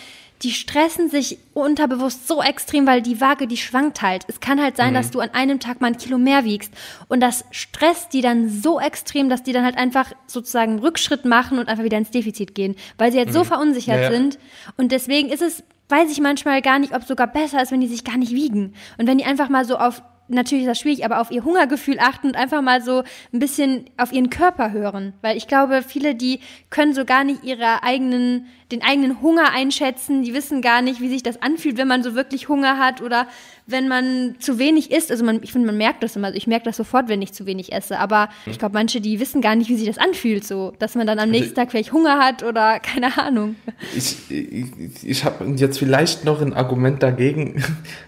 die 0.44 0.52
stressen 0.52 1.10
sich 1.10 1.38
unterbewusst 1.54 2.28
so 2.28 2.42
extrem, 2.42 2.86
weil 2.86 3.02
die 3.02 3.20
Waage, 3.20 3.46
die 3.46 3.56
schwankt 3.56 4.02
halt. 4.02 4.24
Es 4.28 4.40
kann 4.40 4.62
halt 4.62 4.76
sein, 4.76 4.90
Mhm. 4.90 4.94
dass 4.94 5.10
du 5.10 5.20
an 5.20 5.30
einem 5.30 5.58
Tag 5.58 5.80
mal 5.80 5.88
ein 5.88 5.96
Kilo 5.96 6.18
mehr 6.18 6.44
wiegst. 6.44 6.72
Und 7.08 7.20
das 7.20 7.44
stresst 7.50 8.12
die 8.12 8.20
dann 8.20 8.48
so 8.48 8.78
extrem, 8.78 9.28
dass 9.28 9.42
die 9.42 9.52
dann 9.52 9.64
halt 9.64 9.76
einfach 9.78 10.12
sozusagen 10.26 10.78
Rückschritt 10.78 11.24
machen 11.24 11.58
und 11.58 11.68
einfach 11.68 11.84
wieder 11.84 11.98
ins 11.98 12.10
Defizit 12.10 12.54
gehen, 12.54 12.76
weil 12.98 13.10
sie 13.10 13.18
jetzt 13.18 13.32
so 13.32 13.42
verunsichert 13.44 13.96
Mhm. 13.96 14.02
Ja, 14.02 14.10
ja. 14.10 14.16
sind. 14.16 14.38
Und 14.76 14.92
deswegen 14.92 15.30
ist 15.30 15.42
es, 15.42 15.64
weiß 15.88 16.10
ich 16.12 16.20
manchmal 16.20 16.62
gar 16.62 16.78
nicht, 16.78 16.94
ob 16.94 17.02
es 17.02 17.08
sogar 17.08 17.26
besser 17.26 17.62
ist, 17.62 17.72
wenn 17.72 17.80
die 17.80 17.88
sich 17.88 18.04
gar 18.04 18.16
nicht 18.16 18.32
wiegen. 18.32 18.74
Und 18.98 19.06
wenn 19.06 19.18
die 19.18 19.24
einfach 19.24 19.48
mal 19.48 19.64
so 19.64 19.76
auf, 19.78 20.02
natürlich 20.28 20.64
ist 20.64 20.70
das 20.70 20.78
schwierig, 20.78 21.04
aber 21.04 21.20
auf 21.20 21.30
ihr 21.30 21.44
Hungergefühl 21.44 21.98
achten 21.98 22.28
und 22.28 22.36
einfach 22.36 22.62
mal 22.62 22.82
so 22.82 23.02
ein 23.32 23.38
bisschen 23.38 23.86
auf 23.96 24.12
ihren 24.12 24.30
Körper 24.30 24.72
hören. 24.72 25.12
Weil 25.20 25.36
ich 25.36 25.48
glaube, 25.48 25.82
viele, 25.86 26.14
die 26.14 26.40
können 26.70 26.94
so 26.94 27.04
gar 27.04 27.24
nicht 27.24 27.44
ihre 27.44 27.82
eigenen, 27.82 28.46
den 28.72 28.82
eigenen 28.82 29.20
Hunger 29.20 29.52
einschätzen, 29.52 30.22
die 30.22 30.32
wissen 30.32 30.62
gar 30.62 30.80
nicht, 30.80 31.00
wie 31.00 31.08
sich 31.08 31.22
das 31.22 31.42
anfühlt, 31.42 31.76
wenn 31.76 31.88
man 31.88 32.02
so 32.02 32.14
wirklich 32.14 32.48
Hunger 32.48 32.78
hat 32.78 33.02
oder 33.02 33.26
wenn 33.66 33.86
man 33.88 34.36
zu 34.38 34.58
wenig 34.58 34.90
isst. 34.90 35.10
Also 35.10 35.24
man, 35.24 35.42
ich 35.42 35.52
finde, 35.52 35.66
man 35.66 35.76
merkt 35.76 36.02
das 36.02 36.16
immer. 36.16 36.28
Also 36.28 36.38
ich 36.38 36.46
merke 36.46 36.64
das 36.64 36.76
sofort, 36.76 37.08
wenn 37.08 37.20
ich 37.20 37.32
zu 37.32 37.44
wenig 37.44 37.72
esse. 37.72 37.98
Aber 37.98 38.30
ich 38.46 38.58
glaube, 38.58 38.74
manche, 38.74 39.00
die 39.02 39.20
wissen 39.20 39.42
gar 39.42 39.56
nicht, 39.56 39.68
wie 39.68 39.76
sich 39.76 39.86
das 39.86 39.98
anfühlt, 39.98 40.46
so, 40.46 40.72
dass 40.78 40.94
man 40.94 41.06
dann 41.06 41.18
am 41.18 41.30
nächsten 41.30 41.54
Tag 41.54 41.70
vielleicht 41.70 41.92
Hunger 41.92 42.18
hat 42.18 42.42
oder 42.42 42.80
keine 42.80 43.18
Ahnung. 43.18 43.56
Ich, 43.94 44.16
ich, 44.30 44.70
ich 45.02 45.24
habe 45.24 45.44
jetzt 45.56 45.78
vielleicht 45.78 46.24
noch 46.24 46.40
ein 46.40 46.54
Argument 46.54 47.02
dagegen. 47.02 47.62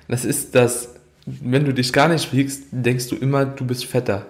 Das 0.08 0.24
ist, 0.24 0.54
dass 0.54 0.95
wenn 1.26 1.64
du 1.64 1.72
dich 1.74 1.92
gar 1.92 2.08
nicht 2.08 2.32
wiegst, 2.32 2.64
denkst 2.70 3.08
du 3.08 3.16
immer, 3.16 3.44
du 3.44 3.66
bist 3.66 3.84
fetter. 3.86 4.26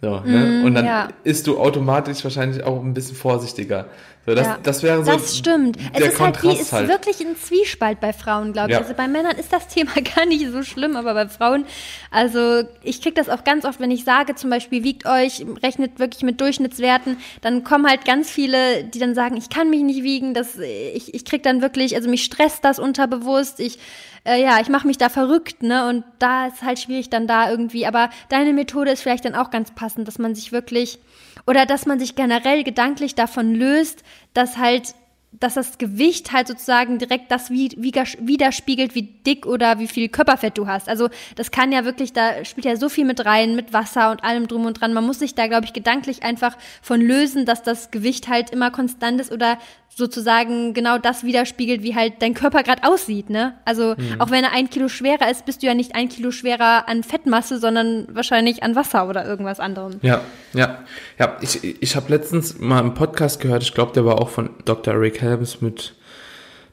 So, 0.00 0.20
ne? 0.20 0.62
Und 0.64 0.74
dann 0.74 0.84
Mm, 0.84 0.88
ja. 0.88 1.08
isst 1.22 1.46
du 1.46 1.58
automatisch 1.58 2.24
wahrscheinlich 2.24 2.64
auch 2.64 2.82
ein 2.82 2.92
bisschen 2.92 3.14
vorsichtiger. 3.16 3.86
So, 4.24 4.34
das, 4.36 4.46
Ja, 4.46 4.58
das 4.62 4.82
wäre 4.84 5.04
so 5.04 5.10
Das 5.10 5.36
stimmt. 5.36 5.76
Es 5.76 5.98
der 5.98 6.12
ist 6.12 6.20
halt 6.20 6.36
wie, 6.42 6.46
Kontrast 6.46 6.60
es 6.60 6.66
ist 6.66 6.72
halt. 6.72 6.88
wirklich 6.88 7.20
ein 7.20 7.36
Zwiespalt 7.36 7.98
bei 7.98 8.12
Frauen, 8.12 8.52
glaube 8.52 8.70
ich. 8.70 8.74
Ja. 8.74 8.80
Also 8.80 8.94
bei 8.94 9.08
Männern 9.08 9.36
ist 9.36 9.52
das 9.52 9.66
Thema 9.74 9.92
gar 10.14 10.26
nicht 10.26 10.48
so 10.50 10.62
schlimm, 10.62 10.96
aber 10.96 11.14
bei 11.14 11.28
Frauen, 11.28 11.64
also 12.10 12.62
ich 12.82 13.02
kriege 13.02 13.14
das 13.14 13.28
auch 13.28 13.42
ganz 13.42 13.64
oft, 13.64 13.80
wenn 13.80 13.90
ich 13.90 14.04
sage, 14.04 14.36
zum 14.36 14.50
Beispiel 14.50 14.84
wiegt 14.84 15.06
euch, 15.06 15.44
rechnet 15.62 15.98
wirklich 15.98 16.22
mit 16.22 16.40
Durchschnittswerten, 16.40 17.16
dann 17.40 17.64
kommen 17.64 17.88
halt 17.88 18.04
ganz 18.04 18.30
viele, 18.30 18.84
die 18.84 19.00
dann 19.00 19.14
sagen, 19.16 19.36
ich 19.36 19.50
kann 19.50 19.70
mich 19.70 19.82
nicht 19.82 20.04
wiegen, 20.04 20.34
das, 20.34 20.56
ich, 20.58 21.14
ich 21.14 21.24
krieg 21.24 21.42
dann 21.42 21.60
wirklich, 21.60 21.96
also 21.96 22.08
mich 22.08 22.22
stresst 22.22 22.64
das 22.64 22.78
unterbewusst, 22.78 23.58
ich 23.58 23.78
äh, 24.24 24.40
ja, 24.40 24.60
ich 24.60 24.68
mache 24.68 24.86
mich 24.86 24.98
da 24.98 25.08
verrückt, 25.08 25.64
ne? 25.64 25.88
Und 25.88 26.04
da 26.20 26.46
ist 26.46 26.62
halt 26.62 26.78
schwierig 26.78 27.10
dann 27.10 27.26
da 27.26 27.50
irgendwie. 27.50 27.86
Aber 27.86 28.08
deine 28.28 28.52
Methode 28.52 28.92
ist 28.92 29.02
vielleicht 29.02 29.24
dann 29.24 29.34
auch 29.34 29.50
ganz 29.50 29.72
passend, 29.74 30.06
dass 30.06 30.18
man 30.18 30.36
sich 30.36 30.52
wirklich 30.52 31.00
oder 31.46 31.66
dass 31.66 31.86
man 31.86 31.98
sich 31.98 32.14
generell 32.14 32.62
gedanklich 32.62 33.14
davon 33.14 33.54
löst, 33.54 34.04
dass 34.34 34.56
halt 34.56 34.94
dass 35.32 35.54
das 35.54 35.78
Gewicht 35.78 36.32
halt 36.32 36.46
sozusagen 36.46 36.98
direkt 36.98 37.30
das 37.30 37.50
widerspiegelt, 37.50 38.94
wie 38.94 39.02
dick 39.02 39.46
oder 39.46 39.78
wie 39.78 39.88
viel 39.88 40.08
Körperfett 40.08 40.58
du 40.58 40.66
hast. 40.66 40.88
Also 40.88 41.08
das 41.36 41.50
kann 41.50 41.72
ja 41.72 41.84
wirklich, 41.84 42.12
da 42.12 42.44
spielt 42.44 42.66
ja 42.66 42.76
so 42.76 42.88
viel 42.88 43.04
mit 43.04 43.24
rein, 43.24 43.56
mit 43.56 43.72
Wasser 43.72 44.10
und 44.10 44.22
allem 44.22 44.46
drum 44.46 44.66
und 44.66 44.80
dran. 44.80 44.92
Man 44.92 45.04
muss 45.04 45.18
sich 45.18 45.34
da, 45.34 45.46
glaube 45.46 45.64
ich, 45.64 45.72
gedanklich 45.72 46.22
einfach 46.22 46.56
von 46.82 47.00
lösen, 47.00 47.46
dass 47.46 47.62
das 47.62 47.90
Gewicht 47.90 48.28
halt 48.28 48.50
immer 48.50 48.70
konstant 48.70 49.20
ist 49.20 49.32
oder 49.32 49.58
sozusagen 49.94 50.72
genau 50.72 50.96
das 50.98 51.22
widerspiegelt, 51.22 51.82
wie 51.82 51.94
halt 51.94 52.14
dein 52.20 52.32
Körper 52.32 52.62
gerade 52.62 52.84
aussieht, 52.84 53.28
ne? 53.28 53.54
Also 53.64 53.94
mhm. 53.96 54.20
auch 54.20 54.30
wenn 54.30 54.42
er 54.42 54.52
ein 54.52 54.70
Kilo 54.70 54.88
schwerer 54.88 55.30
ist, 55.30 55.44
bist 55.44 55.62
du 55.62 55.66
ja 55.66 55.74
nicht 55.74 55.94
ein 55.94 56.08
Kilo 56.08 56.30
schwerer 56.30 56.88
an 56.88 57.02
Fettmasse, 57.02 57.58
sondern 57.58 58.06
wahrscheinlich 58.10 58.62
an 58.62 58.74
Wasser 58.74 59.06
oder 59.06 59.26
irgendwas 59.26 59.60
anderem. 59.60 59.98
Ja, 60.00 60.22
ja, 60.54 60.78
ja. 61.18 61.36
Ich, 61.42 61.82
ich 61.82 61.94
habe 61.94 62.08
letztens 62.08 62.58
mal 62.58 62.80
einen 62.80 62.94
Podcast 62.94 63.40
gehört, 63.40 63.62
ich 63.62 63.74
glaube, 63.74 63.92
der 63.92 64.06
war 64.06 64.20
auch 64.20 64.30
von 64.30 64.50
Dr. 64.64 64.98
Rick 64.98 65.21
Helms 65.22 65.60
mit 65.60 65.94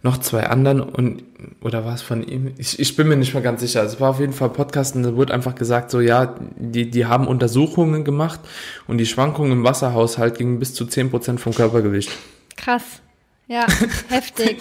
noch 0.02 0.18
zwei 0.18 0.47
anderen 0.47 0.82
und 0.82 1.24
oder 1.62 1.84
war 1.84 1.93
es 1.93 2.02
von 2.02 2.26
ihm? 2.26 2.54
Ich, 2.58 2.80
ich 2.80 2.95
bin 2.95 3.08
mir 3.08 3.18
nicht 3.18 3.34
mehr 3.34 3.43
ganz 3.43 3.62
sicher. 3.62 3.82
Also 3.82 3.95
es 3.95 4.02
war 4.02 4.12
auf 4.12 4.20
jeden 4.20 4.34
Fall 4.34 4.50
Podcast 4.50 4.95
und 4.95 5.04
da 5.04 5.16
wurde 5.16 5.34
einfach 5.34 5.56
gesagt, 5.56 5.91
so 5.91 6.00
ja, 6.00 6.36
die, 6.56 6.89
die 6.89 7.06
haben 7.06 7.28
Untersuchungen 7.28 8.06
gemacht 8.06 8.39
und 8.88 8.97
die 8.97 9.06
Schwankungen 9.06 9.52
im 9.52 9.64
Wasserhaushalt 9.64 10.38
gingen 10.38 10.60
bis 10.60 10.74
zu 10.74 10.86
10% 10.86 11.38
vom 11.38 11.54
Körpergewicht. 11.54 12.12
Krass. 12.56 13.02
Ja, 13.47 13.66
heftig. 14.10 14.60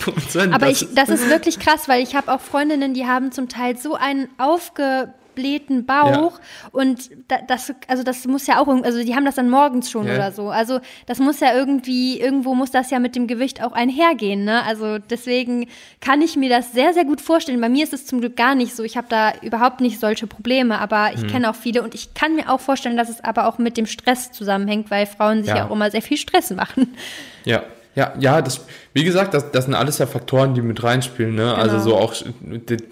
Aber 0.51 0.71
ich, 0.71 0.89
das 0.95 1.11
ist 1.11 1.29
wirklich 1.29 1.59
krass, 1.59 1.89
weil 1.89 2.03
ich 2.03 2.17
habe 2.17 2.33
auch 2.33 2.41
Freundinnen, 2.41 2.95
die 2.95 3.07
haben 3.07 3.33
zum 3.33 3.49
Teil 3.49 3.77
so 3.77 3.95
einen 3.95 4.29
aufgeblähten 5.39 5.87
Bauch 5.87 6.39
ja. 6.39 6.69
und 6.73 7.11
das, 7.47 7.73
also 7.87 8.03
das 8.03 8.27
muss 8.27 8.47
ja 8.47 8.61
auch, 8.61 8.69
also 8.69 9.03
die 9.03 9.15
haben 9.15 9.25
das 9.25 9.37
dann 9.37 9.51
morgens 9.51 9.91
schon 9.91 10.07
ja. 10.07 10.15
oder 10.15 10.33
so. 10.33 10.51
Also 10.51 10.81
das 11.07 11.19
muss 11.19 11.41
ja 11.41 11.55
irgendwie, 11.55 12.21
irgendwo 12.21 12.55
muss 12.55 12.71
das 12.71 12.91
ja 12.91 12.99
mit 12.99 13.15
dem 13.17 13.27
Gewicht 13.27 13.63
auch 13.63 13.73
einhergehen, 13.73 14.45
ne? 14.45 14.65
Also 14.65 14.99
deswegen 14.99 15.69
kann 16.01 16.21
ich 16.23 16.37
mir 16.37 16.49
das 16.49 16.73
sehr, 16.73 16.93
sehr 16.93 17.05
gut 17.05 17.21
vorstellen. 17.21 17.61
Bei 17.61 17.69
mir 17.69 17.85
ist 17.85 17.93
es 17.93 18.07
zum 18.07 18.21
Glück 18.21 18.37
gar 18.37 18.55
nicht 18.55 18.75
so. 18.75 18.83
Ich 18.83 18.97
habe 18.97 19.07
da 19.09 19.33
überhaupt 19.43 19.81
nicht 19.81 20.01
solche 20.01 20.27
Probleme, 20.27 20.79
aber 20.79 21.11
ich 21.15 21.23
hm. 21.23 21.29
kenne 21.29 21.51
auch 21.51 21.57
viele 21.57 21.83
und 21.83 21.95
ich 21.95 22.15
kann 22.15 22.35
mir 22.35 22.51
auch 22.51 22.61
vorstellen, 22.61 22.97
dass 22.97 23.09
es 23.09 23.23
aber 23.23 23.47
auch 23.47 23.59
mit 23.59 23.77
dem 23.77 23.87
Stress 23.87 24.33
zusammenhängt, 24.33 24.91
weil 24.91 25.07
Frauen 25.07 25.39
sich 25.39 25.49
ja, 25.49 25.59
ja 25.59 25.67
auch 25.69 25.73
immer 25.73 25.91
sehr 25.91 26.03
viel 26.03 26.17
Stress 26.17 26.51
machen. 26.51 26.95
Ja, 27.45 27.63
ja, 27.99 28.13
ja, 28.21 28.41
das, 28.43 28.61
wie 28.93 29.03
gesagt, 29.03 29.35
das, 29.35 29.51
das 29.51 29.65
sind 29.65 29.75
alles 29.75 29.99
ja 29.99 30.07
Faktoren, 30.07 30.55
die 30.55 30.63
mit 30.63 30.85
reinspielen, 30.85 31.35
ne? 31.35 31.53
Also 31.53 31.79
genau. 31.79 31.79
Also 31.79 31.91
so 31.91 31.97
auch 31.97 32.15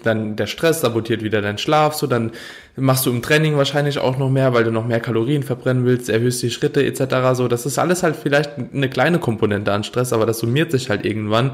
dann 0.03 0.35
der 0.35 0.47
Stress 0.47 0.81
sabotiert 0.81 1.23
wieder 1.23 1.41
deinen 1.41 1.57
Schlaf, 1.57 1.93
so 1.93 2.07
dann 2.07 2.31
machst 2.75 3.05
du 3.05 3.11
im 3.11 3.21
Training 3.21 3.55
wahrscheinlich 3.55 3.99
auch 3.99 4.17
noch 4.17 4.29
mehr, 4.29 4.53
weil 4.53 4.65
du 4.65 4.71
noch 4.71 4.85
mehr 4.85 4.99
Kalorien 4.99 5.43
verbrennen 5.43 5.85
willst, 5.85 6.09
erhöhst 6.09 6.43
die 6.43 6.51
Schritte 6.51 6.85
etc. 6.85 7.35
So, 7.35 7.47
das 7.47 7.65
ist 7.65 7.77
alles 7.77 8.03
halt 8.03 8.17
vielleicht 8.17 8.51
eine 8.73 8.89
kleine 8.89 9.19
Komponente 9.19 9.71
an 9.71 9.85
Stress, 9.85 10.11
aber 10.11 10.25
das 10.25 10.39
summiert 10.39 10.71
sich 10.71 10.89
halt 10.89 11.05
irgendwann 11.05 11.51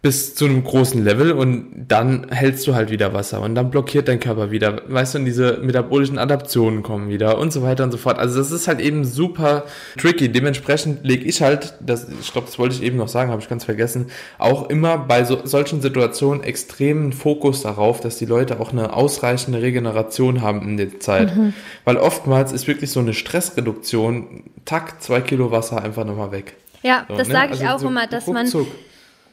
bis 0.00 0.36
zu 0.36 0.44
einem 0.44 0.62
großen 0.62 1.02
Level 1.02 1.32
und 1.32 1.86
dann 1.88 2.28
hältst 2.30 2.64
du 2.68 2.74
halt 2.76 2.90
wieder 2.90 3.14
Wasser 3.14 3.40
und 3.40 3.56
dann 3.56 3.68
blockiert 3.70 4.06
dein 4.06 4.20
Körper 4.20 4.52
wieder, 4.52 4.82
weißt 4.86 5.14
du, 5.14 5.18
und 5.18 5.24
diese 5.24 5.58
metabolischen 5.60 6.18
Adaptionen 6.18 6.84
kommen 6.84 7.08
wieder 7.08 7.36
und 7.38 7.52
so 7.52 7.62
weiter 7.62 7.82
und 7.82 7.90
so 7.90 7.98
fort. 7.98 8.16
Also 8.16 8.38
das 8.38 8.52
ist 8.52 8.68
halt 8.68 8.78
eben 8.80 9.04
super 9.04 9.64
tricky. 9.96 10.28
Dementsprechend 10.28 11.04
lege 11.04 11.24
ich 11.24 11.42
halt, 11.42 11.74
das, 11.80 12.06
ich 12.20 12.30
glaube, 12.30 12.46
das 12.46 12.60
wollte 12.60 12.76
ich 12.76 12.82
eben 12.84 12.96
noch 12.96 13.08
sagen, 13.08 13.32
habe 13.32 13.42
ich 13.42 13.48
ganz 13.48 13.64
vergessen, 13.64 14.06
auch 14.38 14.70
immer 14.70 14.98
bei 14.98 15.24
so, 15.24 15.44
solchen 15.44 15.82
Situationen 15.82 16.44
extremen 16.44 17.12
Fokus 17.12 17.62
darauf, 17.62 18.00
dass 18.00 18.18
die 18.18 18.26
Leute 18.26 18.60
auch 18.60 18.70
eine 18.70 18.92
ausreichende 18.92 19.62
Regeneration 19.62 20.42
haben 20.42 20.62
in 20.62 20.76
der 20.76 21.00
Zeit. 21.00 21.34
Mhm. 21.36 21.54
Weil 21.84 21.96
oftmals 21.96 22.52
ist 22.52 22.68
wirklich 22.68 22.92
so 22.92 23.00
eine 23.00 23.14
Stressreduktion, 23.14 24.44
tack, 24.64 25.02
zwei 25.02 25.20
Kilo 25.22 25.50
Wasser 25.50 25.82
einfach 25.82 26.04
nochmal 26.04 26.30
weg. 26.30 26.54
Ja, 26.82 27.04
so, 27.08 27.16
das 27.16 27.26
ne? 27.26 27.34
sage 27.34 27.54
ich 27.54 27.60
also 27.62 27.74
auch 27.74 27.78
so 27.80 27.88
immer, 27.88 28.06
dass 28.06 28.28
man 28.28 28.46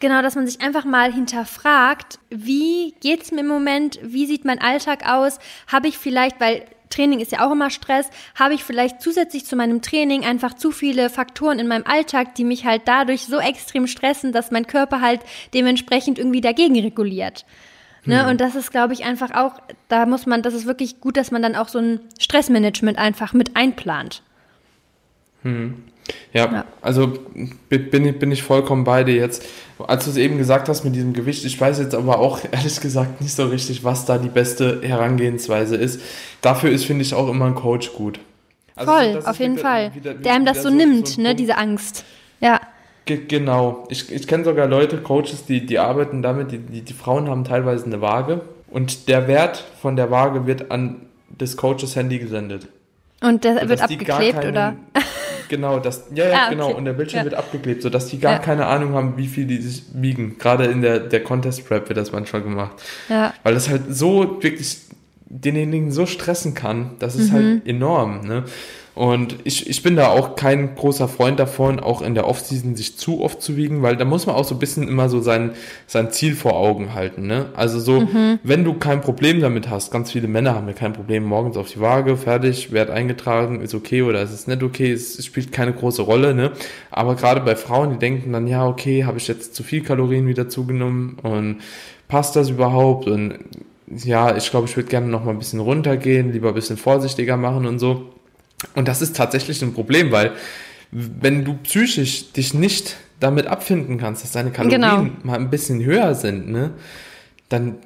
Genau, 0.05 0.21
dass 0.21 0.35
man 0.35 0.45
sich 0.45 0.61
einfach 0.61 0.85
mal 0.85 1.11
hinterfragt, 1.11 2.19
wie 2.29 2.93
geht's 3.01 3.31
mir 3.31 3.39
im 3.39 3.47
Moment, 3.47 3.97
wie 4.03 4.27
sieht 4.27 4.45
mein 4.45 4.61
Alltag 4.61 5.09
aus, 5.09 5.39
habe 5.65 5.87
ich 5.87 5.97
vielleicht, 5.97 6.39
weil 6.39 6.63
Training 6.91 7.21
ist 7.21 7.31
ja 7.31 7.43
auch 7.43 7.51
immer 7.51 7.71
Stress, 7.71 8.11
habe 8.35 8.53
ich 8.53 8.63
vielleicht 8.63 9.01
zusätzlich 9.01 9.47
zu 9.47 9.55
meinem 9.55 9.81
Training 9.81 10.23
einfach 10.23 10.53
zu 10.53 10.69
viele 10.69 11.09
Faktoren 11.09 11.57
in 11.57 11.67
meinem 11.67 11.87
Alltag, 11.87 12.35
die 12.35 12.43
mich 12.43 12.67
halt 12.67 12.83
dadurch 12.85 13.25
so 13.25 13.39
extrem 13.39 13.87
stressen, 13.87 14.31
dass 14.31 14.51
mein 14.51 14.67
Körper 14.67 15.01
halt 15.01 15.21
dementsprechend 15.55 16.19
irgendwie 16.19 16.41
dagegen 16.41 16.79
reguliert. 16.79 17.43
Ne? 18.03 18.21
Hm. 18.21 18.29
Und 18.29 18.41
das 18.41 18.53
ist, 18.53 18.69
glaube 18.69 18.93
ich, 18.93 19.05
einfach 19.05 19.33
auch, 19.33 19.59
da 19.87 20.05
muss 20.05 20.27
man, 20.27 20.43
das 20.43 20.53
ist 20.53 20.67
wirklich 20.67 21.01
gut, 21.01 21.17
dass 21.17 21.31
man 21.31 21.41
dann 21.41 21.55
auch 21.55 21.67
so 21.67 21.79
ein 21.79 21.99
Stressmanagement 22.19 22.99
einfach 22.99 23.33
mit 23.33 23.55
einplant. 23.55 24.21
Hm. 25.41 25.83
Ja, 26.33 26.51
ja, 26.51 26.65
also 26.81 27.13
bin, 27.69 28.05
ich, 28.05 28.19
bin 28.19 28.31
ich 28.31 28.43
vollkommen 28.43 28.83
bei 28.83 29.03
dir 29.03 29.15
jetzt. 29.15 29.43
Als 29.79 30.05
du 30.05 30.11
es 30.11 30.17
eben 30.17 30.37
gesagt 30.37 30.69
hast 30.69 30.83
mit 30.83 30.95
diesem 30.95 31.13
Gewicht, 31.13 31.45
ich 31.45 31.59
weiß 31.59 31.79
jetzt 31.79 31.95
aber 31.95 32.19
auch 32.19 32.39
ehrlich 32.51 32.79
gesagt 32.79 33.21
nicht 33.21 33.35
so 33.35 33.45
richtig, 33.47 33.83
was 33.83 34.05
da 34.05 34.17
die 34.17 34.29
beste 34.29 34.81
Herangehensweise 34.81 35.75
ist. 35.75 36.01
Dafür 36.41 36.71
ist, 36.71 36.85
finde 36.85 37.03
ich, 37.03 37.13
auch 37.13 37.29
immer 37.29 37.45
ein 37.45 37.55
Coach 37.55 37.93
gut. 37.93 38.19
Also 38.75 38.91
Voll, 38.91 39.21
auf 39.23 39.39
jeden 39.39 39.53
wieder, 39.55 39.63
Fall. 39.63 39.95
Wieder, 39.95 40.13
Der 40.13 40.33
einem 40.33 40.45
das 40.45 40.57
so, 40.57 40.69
so 40.69 40.75
nimmt, 40.75 41.07
so 41.07 41.21
ne, 41.21 41.29
Punkt. 41.29 41.39
diese 41.39 41.57
Angst. 41.57 42.03
Ja. 42.41 42.59
Ge 43.05 43.21
genau. 43.27 43.85
Ich, 43.89 44.11
ich 44.11 44.27
kenne 44.27 44.43
sogar 44.43 44.67
Leute, 44.67 44.97
Coaches, 44.97 45.45
die, 45.45 45.65
die 45.65 45.79
arbeiten 45.79 46.21
damit, 46.21 46.51
die, 46.51 46.57
die, 46.57 46.81
die 46.81 46.93
Frauen 46.93 47.29
haben 47.29 47.43
teilweise 47.43 47.85
eine 47.85 48.01
Waage 48.01 48.41
und 48.69 49.07
der 49.07 49.27
Wert 49.27 49.63
von 49.81 49.95
der 49.95 50.11
Waage 50.11 50.47
wird 50.47 50.71
an 50.71 51.01
des 51.29 51.55
Coaches 51.55 51.95
Handy 51.95 52.19
gesendet. 52.19 52.67
Und 53.21 53.43
der 53.43 53.69
wird 53.69 53.81
abgeklebt, 53.81 54.41
keinen, 54.41 54.51
oder? 54.51 54.75
Genau, 55.49 55.79
das, 55.79 56.05
ja, 56.13 56.27
ja, 56.27 56.37
ah, 56.45 56.49
genau. 56.49 56.71
Und 56.73 56.85
der 56.85 56.93
Bildschirm 56.93 57.19
ja. 57.19 57.25
wird 57.25 57.35
abgeklebt, 57.35 57.81
sodass 57.81 58.07
die 58.07 58.19
gar 58.19 58.33
ja. 58.33 58.39
keine 58.39 58.65
Ahnung 58.65 58.93
haben, 58.93 59.17
wie 59.17 59.27
viel 59.27 59.45
die 59.45 59.61
sich 59.61 59.83
wiegen. 59.93 60.37
Gerade 60.37 60.65
in 60.65 60.81
der, 60.81 60.99
der 60.99 61.23
Contest 61.23 61.67
Prep 61.67 61.89
wird 61.89 61.97
das 61.97 62.11
manchmal 62.11 62.41
gemacht. 62.41 62.81
Ja. 63.09 63.33
Weil 63.43 63.53
das 63.53 63.69
halt 63.69 63.83
so 63.89 64.41
wirklich 64.41 64.77
denjenigen 65.27 65.91
so 65.91 66.05
stressen 66.05 66.53
kann, 66.53 66.91
das 66.99 67.15
ist 67.15 67.31
halt 67.31 67.43
mhm. 67.43 67.49
halt 67.49 67.67
enorm, 67.67 68.21
ne? 68.27 68.43
Und 68.95 69.35
ich, 69.43 69.69
ich 69.69 69.83
bin 69.83 69.97
da 69.97 70.07
auch 70.07 70.37
kein 70.37 70.73
großer 70.73 71.09
Freund 71.09 71.37
davon, 71.37 71.81
auch 71.81 72.01
in 72.01 72.15
der 72.15 72.27
Offseason 72.27 72.77
sich 72.77 72.97
zu 72.97 73.21
oft 73.21 73.41
zu 73.41 73.57
wiegen, 73.57 73.81
weil 73.81 73.97
da 73.97 74.05
muss 74.05 74.25
man 74.25 74.35
auch 74.37 74.45
so 74.45 74.55
ein 74.55 74.59
bisschen 74.59 74.87
immer 74.87 75.09
so 75.09 75.19
sein, 75.19 75.51
sein 75.85 76.11
Ziel 76.11 76.33
vor 76.33 76.55
Augen 76.55 76.93
halten. 76.93 77.27
Ne? 77.27 77.47
Also 77.55 77.79
so, 77.81 78.01
mhm. 78.01 78.39
wenn 78.41 78.63
du 78.63 78.75
kein 78.75 79.01
Problem 79.01 79.41
damit 79.41 79.69
hast, 79.69 79.91
ganz 79.91 80.13
viele 80.13 80.29
Männer 80.29 80.55
haben 80.55 80.67
ja 80.67 80.73
kein 80.73 80.93
Problem, 80.93 81.25
morgens 81.25 81.57
auf 81.57 81.69
die 81.69 81.81
Waage, 81.81 82.15
fertig, 82.15 82.71
Wert 82.71 82.89
eingetragen, 82.89 83.59
ist 83.59 83.75
okay 83.75 84.01
oder 84.01 84.21
ist 84.21 84.31
es 84.31 84.47
nicht 84.47 84.63
okay, 84.63 84.93
es, 84.93 85.19
es 85.19 85.25
spielt 85.25 85.51
keine 85.51 85.73
große 85.73 86.01
Rolle. 86.01 86.33
Ne? 86.33 86.53
Aber 86.89 87.15
gerade 87.15 87.41
bei 87.41 87.57
Frauen, 87.57 87.91
die 87.91 87.99
denken 87.99 88.31
dann, 88.31 88.47
ja, 88.47 88.65
okay, 88.65 89.03
habe 89.03 89.17
ich 89.17 89.27
jetzt 89.27 89.55
zu 89.55 89.63
viel 89.63 89.83
Kalorien 89.83 90.25
wieder 90.25 90.47
zugenommen 90.47 91.17
und 91.21 91.57
passt 92.07 92.37
das 92.37 92.49
überhaupt? 92.49 93.07
Und 93.07 93.39
ja, 93.87 94.37
ich 94.37 94.49
glaube, 94.49 94.67
ich 94.67 94.77
würde 94.77 94.89
gerne 94.89 95.07
noch 95.07 95.25
mal 95.25 95.31
ein 95.31 95.39
bisschen 95.39 95.59
runtergehen, 95.59 96.31
lieber 96.31 96.49
ein 96.49 96.55
bisschen 96.55 96.77
vorsichtiger 96.77 97.35
machen 97.35 97.65
und 97.65 97.79
so. 97.79 98.13
Und 98.73 98.87
das 98.87 99.01
ist 99.01 99.15
tatsächlich 99.15 99.61
ein 99.61 99.73
Problem, 99.73 100.11
weil 100.11 100.33
wenn 100.91 101.43
du 101.43 101.55
psychisch 101.55 102.31
dich 102.31 102.53
nicht 102.53 102.97
damit 103.19 103.47
abfinden 103.47 103.97
kannst, 103.97 104.23
dass 104.23 104.31
deine 104.31 104.51
Kalorien 104.51 104.81
genau. 104.81 105.07
mal 105.23 105.37
ein 105.37 105.49
bisschen 105.49 105.83
höher 105.83 106.15
sind, 106.15 106.49
ne, 106.49 106.71
dann 107.49 107.77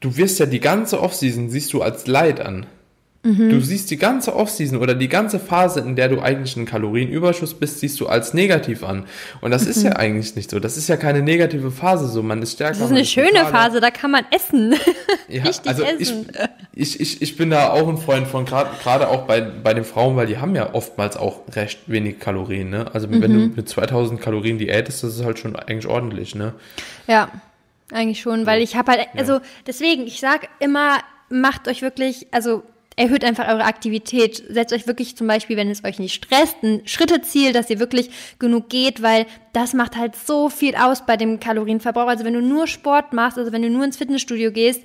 du 0.00 0.16
wirst 0.16 0.38
ja 0.38 0.46
die 0.46 0.60
ganze 0.60 1.00
Offseason 1.00 1.48
siehst 1.48 1.72
du 1.72 1.82
als 1.82 2.06
Leid 2.06 2.40
an. 2.40 2.66
Mhm. 3.24 3.48
Du 3.48 3.60
siehst 3.60 3.90
die 3.90 3.96
ganze 3.96 4.36
Offseason 4.36 4.78
oder 4.78 4.94
die 4.94 5.08
ganze 5.08 5.40
Phase, 5.40 5.80
in 5.80 5.96
der 5.96 6.10
du 6.10 6.20
eigentlich 6.20 6.56
einen 6.58 6.66
Kalorienüberschuss 6.66 7.54
bist, 7.54 7.80
siehst 7.80 7.98
du 7.98 8.06
als 8.06 8.34
negativ 8.34 8.84
an. 8.84 9.06
Und 9.40 9.50
das 9.50 9.64
mhm. 9.64 9.70
ist 9.70 9.82
ja 9.82 9.92
eigentlich 9.92 10.36
nicht 10.36 10.50
so. 10.50 10.60
Das 10.60 10.76
ist 10.76 10.88
ja 10.88 10.98
keine 10.98 11.22
negative 11.22 11.70
Phase 11.70 12.06
so. 12.06 12.22
Man 12.22 12.42
ist 12.42 12.52
stärker. 12.52 12.78
Das 12.78 12.90
ist 12.90 12.92
eine 12.92 13.06
schöne 13.06 13.28
vitaler. 13.28 13.48
Phase, 13.48 13.80
da 13.80 13.90
kann 13.90 14.10
man 14.10 14.24
essen. 14.30 14.74
Ja, 15.26 15.42
Richtig 15.44 15.66
also 15.66 15.82
essen. 15.84 16.28
Ich, 16.74 17.00
ich, 17.00 17.00
ich, 17.00 17.22
ich 17.22 17.36
bin 17.36 17.50
da 17.50 17.70
auch 17.70 17.88
ein 17.88 17.96
Freund 17.96 18.28
von, 18.28 18.44
gerade 18.44 19.08
auch 19.08 19.22
bei, 19.22 19.40
bei 19.40 19.72
den 19.72 19.84
Frauen, 19.84 20.16
weil 20.16 20.26
die 20.26 20.36
haben 20.36 20.54
ja 20.54 20.74
oftmals 20.74 21.16
auch 21.16 21.40
recht 21.56 21.80
wenig 21.86 22.20
Kalorien. 22.20 22.68
Ne? 22.68 22.86
Also 22.92 23.08
mhm. 23.08 23.22
wenn 23.22 23.32
du 23.32 23.56
mit 23.56 23.68
2000 23.68 24.20
Kalorien 24.20 24.58
diätest, 24.58 25.02
das 25.02 25.16
ist 25.16 25.24
halt 25.24 25.38
schon 25.38 25.56
eigentlich 25.56 25.86
ordentlich. 25.86 26.34
Ne? 26.34 26.52
Ja. 27.06 27.30
Eigentlich 27.92 28.20
schon, 28.20 28.46
weil 28.46 28.62
ich 28.62 28.76
habe 28.76 28.92
halt, 28.92 29.06
also 29.16 29.40
deswegen, 29.66 30.06
ich 30.06 30.20
sag 30.20 30.48
immer, 30.58 30.98
macht 31.28 31.68
euch 31.68 31.82
wirklich, 31.82 32.26
also 32.32 32.62
erhöht 32.96 33.24
einfach 33.24 33.48
eure 33.48 33.64
Aktivität. 33.64 34.42
Setzt 34.48 34.72
euch 34.72 34.86
wirklich 34.86 35.16
zum 35.16 35.26
Beispiel, 35.26 35.56
wenn 35.56 35.70
es 35.70 35.84
euch 35.84 35.98
nicht 35.98 36.14
stresst, 36.14 36.62
ein 36.62 36.82
Schritteziel, 36.86 37.52
dass 37.52 37.70
ihr 37.70 37.80
wirklich 37.80 38.10
genug 38.38 38.68
geht, 38.68 39.02
weil 39.02 39.26
das 39.52 39.74
macht 39.74 39.96
halt 39.96 40.14
so 40.16 40.48
viel 40.48 40.74
aus 40.76 41.06
bei 41.06 41.16
dem 41.16 41.40
Kalorienverbrauch. 41.40 42.08
Also 42.08 42.24
wenn 42.24 42.34
du 42.34 42.42
nur 42.42 42.66
Sport 42.66 43.12
machst, 43.12 43.38
also 43.38 43.52
wenn 43.52 43.62
du 43.62 43.70
nur 43.70 43.84
ins 43.84 43.96
Fitnessstudio 43.96 44.52
gehst, 44.52 44.82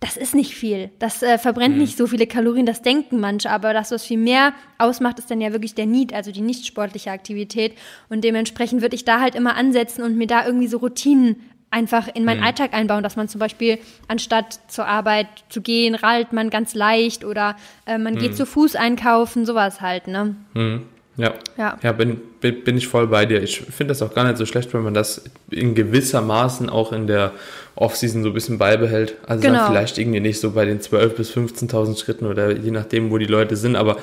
das 0.00 0.16
ist 0.16 0.34
nicht 0.34 0.54
viel. 0.54 0.90
Das 0.98 1.22
äh, 1.22 1.38
verbrennt 1.38 1.76
mhm. 1.76 1.80
nicht 1.80 1.96
so 1.96 2.06
viele 2.06 2.26
Kalorien, 2.26 2.66
das 2.66 2.82
denken 2.82 3.18
manche, 3.18 3.50
aber 3.50 3.72
das, 3.72 3.90
was 3.90 4.04
viel 4.04 4.18
mehr 4.18 4.52
ausmacht, 4.78 5.18
ist 5.18 5.30
dann 5.30 5.40
ja 5.40 5.52
wirklich 5.52 5.74
der 5.74 5.86
Need, 5.86 6.12
also 6.12 6.32
die 6.32 6.42
nicht 6.42 6.66
sportliche 6.66 7.10
Aktivität. 7.10 7.74
Und 8.10 8.22
dementsprechend 8.22 8.82
würde 8.82 8.94
ich 8.94 9.04
da 9.04 9.20
halt 9.20 9.34
immer 9.34 9.56
ansetzen 9.56 10.02
und 10.02 10.16
mir 10.16 10.26
da 10.26 10.44
irgendwie 10.44 10.66
so 10.68 10.78
Routinen 10.78 11.36
einfach 11.70 12.08
in 12.14 12.24
meinen 12.24 12.40
mhm. 12.40 12.46
Alltag 12.46 12.72
einbauen, 12.74 13.02
dass 13.02 13.16
man 13.16 13.28
zum 13.28 13.38
Beispiel 13.38 13.78
anstatt 14.08 14.60
zur 14.68 14.86
Arbeit 14.86 15.26
zu 15.48 15.60
gehen, 15.60 15.94
rallt 15.94 16.32
man 16.32 16.50
ganz 16.50 16.74
leicht 16.74 17.24
oder 17.24 17.56
äh, 17.86 17.98
man 17.98 18.14
mhm. 18.14 18.18
geht 18.18 18.36
zu 18.36 18.46
Fuß 18.46 18.76
einkaufen, 18.76 19.46
sowas 19.46 19.80
halt, 19.80 20.06
ne? 20.06 20.36
Mhm. 20.54 20.82
Ja, 21.18 21.32
ja, 21.56 21.78
ja 21.82 21.92
bin, 21.92 22.20
bin, 22.40 22.62
bin 22.62 22.76
ich 22.76 22.88
voll 22.88 23.06
bei 23.06 23.24
dir. 23.24 23.42
Ich 23.42 23.60
finde 23.60 23.92
das 23.92 24.02
auch 24.02 24.14
gar 24.14 24.24
nicht 24.24 24.36
so 24.36 24.44
schlecht, 24.44 24.74
wenn 24.74 24.82
man 24.82 24.92
das 24.92 25.24
in 25.50 25.74
gewisser 25.74 26.20
Maßen 26.20 26.68
auch 26.68 26.92
in 26.92 27.06
der 27.06 27.32
Offseason 27.74 28.22
so 28.22 28.28
ein 28.28 28.34
bisschen 28.34 28.58
beibehält. 28.58 29.16
Also 29.26 29.42
genau. 29.42 29.66
vielleicht 29.66 29.96
irgendwie 29.96 30.20
nicht 30.20 30.40
so 30.40 30.50
bei 30.50 30.66
den 30.66 30.80
12.000 30.80 31.08
bis 31.08 31.32
15.000 31.32 31.98
Schritten 31.98 32.26
oder 32.26 32.52
je 32.52 32.70
nachdem, 32.70 33.10
wo 33.10 33.16
die 33.16 33.26
Leute 33.26 33.56
sind, 33.56 33.76
aber 33.76 33.96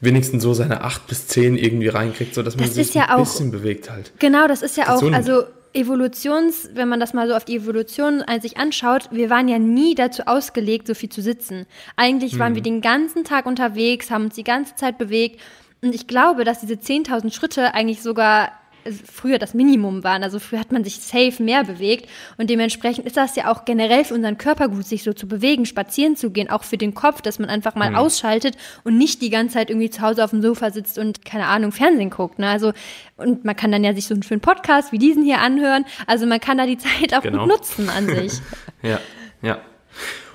wenigstens 0.00 0.42
so 0.42 0.52
seine 0.52 0.82
8 0.82 1.06
bis 1.06 1.28
10 1.28 1.56
irgendwie 1.56 1.88
reinkriegt, 1.88 2.34
sodass 2.34 2.56
man 2.56 2.66
das 2.66 2.74
sich 2.74 2.94
ja 2.94 3.04
ein 3.04 3.10
auch, 3.10 3.18
bisschen 3.20 3.52
bewegt 3.52 3.90
halt. 3.90 4.12
Genau, 4.18 4.48
das 4.48 4.62
ist 4.62 4.76
ja 4.76 4.94
auch, 4.94 5.02
also 5.12 5.44
Evolutions, 5.78 6.70
wenn 6.74 6.88
man 6.88 7.00
das 7.00 7.14
mal 7.14 7.28
so 7.28 7.34
auf 7.34 7.44
die 7.44 7.56
Evolution 7.56 8.24
sich 8.40 8.58
anschaut, 8.58 9.08
wir 9.10 9.30
waren 9.30 9.48
ja 9.48 9.58
nie 9.58 9.94
dazu 9.94 10.26
ausgelegt, 10.26 10.86
so 10.86 10.94
viel 10.94 11.08
zu 11.08 11.22
sitzen. 11.22 11.66
Eigentlich 11.96 12.38
waren 12.38 12.48
hm. 12.48 12.54
wir 12.56 12.62
den 12.62 12.80
ganzen 12.80 13.24
Tag 13.24 13.46
unterwegs, 13.46 14.10
haben 14.10 14.24
uns 14.24 14.34
die 14.34 14.44
ganze 14.44 14.74
Zeit 14.74 14.98
bewegt 14.98 15.40
und 15.80 15.94
ich 15.94 16.06
glaube, 16.06 16.44
dass 16.44 16.60
diese 16.60 16.74
10.000 16.74 17.32
Schritte 17.32 17.74
eigentlich 17.74 18.02
sogar 18.02 18.52
früher 18.92 19.38
das 19.38 19.54
Minimum 19.54 20.04
waren. 20.04 20.22
Also 20.22 20.38
früher 20.38 20.60
hat 20.60 20.72
man 20.72 20.84
sich 20.84 21.00
safe 21.00 21.42
mehr 21.42 21.64
bewegt 21.64 22.08
und 22.36 22.50
dementsprechend 22.50 23.06
ist 23.06 23.16
das 23.16 23.36
ja 23.36 23.50
auch 23.50 23.64
generell 23.64 24.04
für 24.04 24.14
unseren 24.14 24.38
Körper 24.38 24.68
gut, 24.68 24.86
sich 24.86 25.02
so 25.02 25.12
zu 25.12 25.28
bewegen, 25.28 25.66
spazieren 25.66 26.16
zu 26.16 26.30
gehen, 26.30 26.50
auch 26.50 26.64
für 26.64 26.78
den 26.78 26.94
Kopf, 26.94 27.22
dass 27.22 27.38
man 27.38 27.48
einfach 27.48 27.74
mal 27.74 27.90
mhm. 27.90 27.96
ausschaltet 27.96 28.56
und 28.84 28.98
nicht 28.98 29.22
die 29.22 29.30
ganze 29.30 29.54
Zeit 29.54 29.70
irgendwie 29.70 29.90
zu 29.90 30.02
Hause 30.02 30.24
auf 30.24 30.30
dem 30.30 30.42
Sofa 30.42 30.70
sitzt 30.70 30.98
und 30.98 31.24
keine 31.24 31.46
Ahnung 31.46 31.72
Fernsehen 31.72 32.10
guckt. 32.10 32.38
Ne? 32.38 32.48
Also 32.48 32.72
und 33.16 33.44
man 33.44 33.56
kann 33.56 33.72
dann 33.72 33.84
ja 33.84 33.92
sich 33.94 34.06
so 34.06 34.14
einen 34.14 34.22
schönen 34.22 34.40
Podcast 34.40 34.92
wie 34.92 34.98
diesen 34.98 35.24
hier 35.24 35.40
anhören. 35.40 35.84
Also 36.06 36.26
man 36.26 36.40
kann 36.40 36.58
da 36.58 36.66
die 36.66 36.78
Zeit 36.78 37.14
auch 37.14 37.22
genau. 37.22 37.40
gut 37.40 37.48
nutzen 37.48 37.90
an 37.90 38.06
sich. 38.06 38.32
ja, 38.82 39.00
ja. 39.42 39.58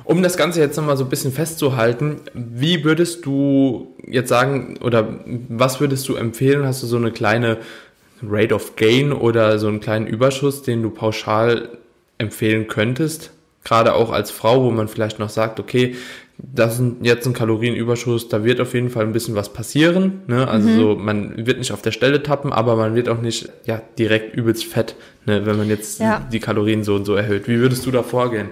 Um 0.05 0.21
das 0.21 0.35
Ganze 0.35 0.59
jetzt 0.59 0.75
nochmal 0.75 0.97
so 0.97 1.05
ein 1.05 1.09
bisschen 1.09 1.31
festzuhalten, 1.31 2.21
wie 2.33 2.83
würdest 2.83 3.25
du 3.25 3.95
jetzt 4.05 4.27
sagen 4.27 4.77
oder 4.81 5.19
was 5.47 5.79
würdest 5.79 6.09
du 6.09 6.15
empfehlen? 6.15 6.65
Hast 6.65 6.83
du 6.83 6.87
so 6.87 6.97
eine 6.97 7.11
kleine 7.11 7.59
Rate 8.29 8.53
of 8.53 8.75
Gain 8.75 9.11
oder 9.11 9.59
so 9.59 9.67
einen 9.67 9.79
kleinen 9.79 10.07
Überschuss, 10.07 10.63
den 10.63 10.81
du 10.81 10.89
pauschal 10.89 11.69
empfehlen 12.17 12.67
könntest? 12.67 13.31
Gerade 13.63 13.93
auch 13.95 14.11
als 14.11 14.31
Frau, 14.31 14.63
wo 14.63 14.71
man 14.71 14.87
vielleicht 14.87 15.19
noch 15.19 15.29
sagt, 15.29 15.59
okay, 15.59 15.95
das 16.37 16.79
ist 16.79 16.95
jetzt 17.01 17.25
ein 17.25 17.33
Kalorienüberschuss, 17.33 18.27
da 18.27 18.43
wird 18.43 18.59
auf 18.59 18.73
jeden 18.73 18.89
Fall 18.89 19.05
ein 19.05 19.13
bisschen 19.13 19.35
was 19.35 19.53
passieren. 19.53 20.23
Ne? 20.27 20.47
Also 20.47 20.67
mhm. 20.67 20.77
so, 20.77 20.95
man 20.95 21.45
wird 21.45 21.59
nicht 21.59 21.71
auf 21.71 21.81
der 21.81 21.91
Stelle 21.91 22.23
tappen, 22.23 22.51
aber 22.51 22.75
man 22.75 22.95
wird 22.95 23.07
auch 23.07 23.21
nicht 23.21 23.49
ja, 23.65 23.81
direkt 23.97 24.35
übelst 24.35 24.65
fett, 24.65 24.95
ne? 25.25 25.45
wenn 25.45 25.57
man 25.57 25.69
jetzt 25.69 25.99
ja. 25.99 26.27
die 26.31 26.39
Kalorien 26.39 26.83
so 26.83 26.95
und 26.95 27.05
so 27.05 27.15
erhöht. 27.15 27.47
Wie 27.47 27.59
würdest 27.59 27.85
du 27.85 27.91
da 27.91 28.03
vorgehen? 28.03 28.49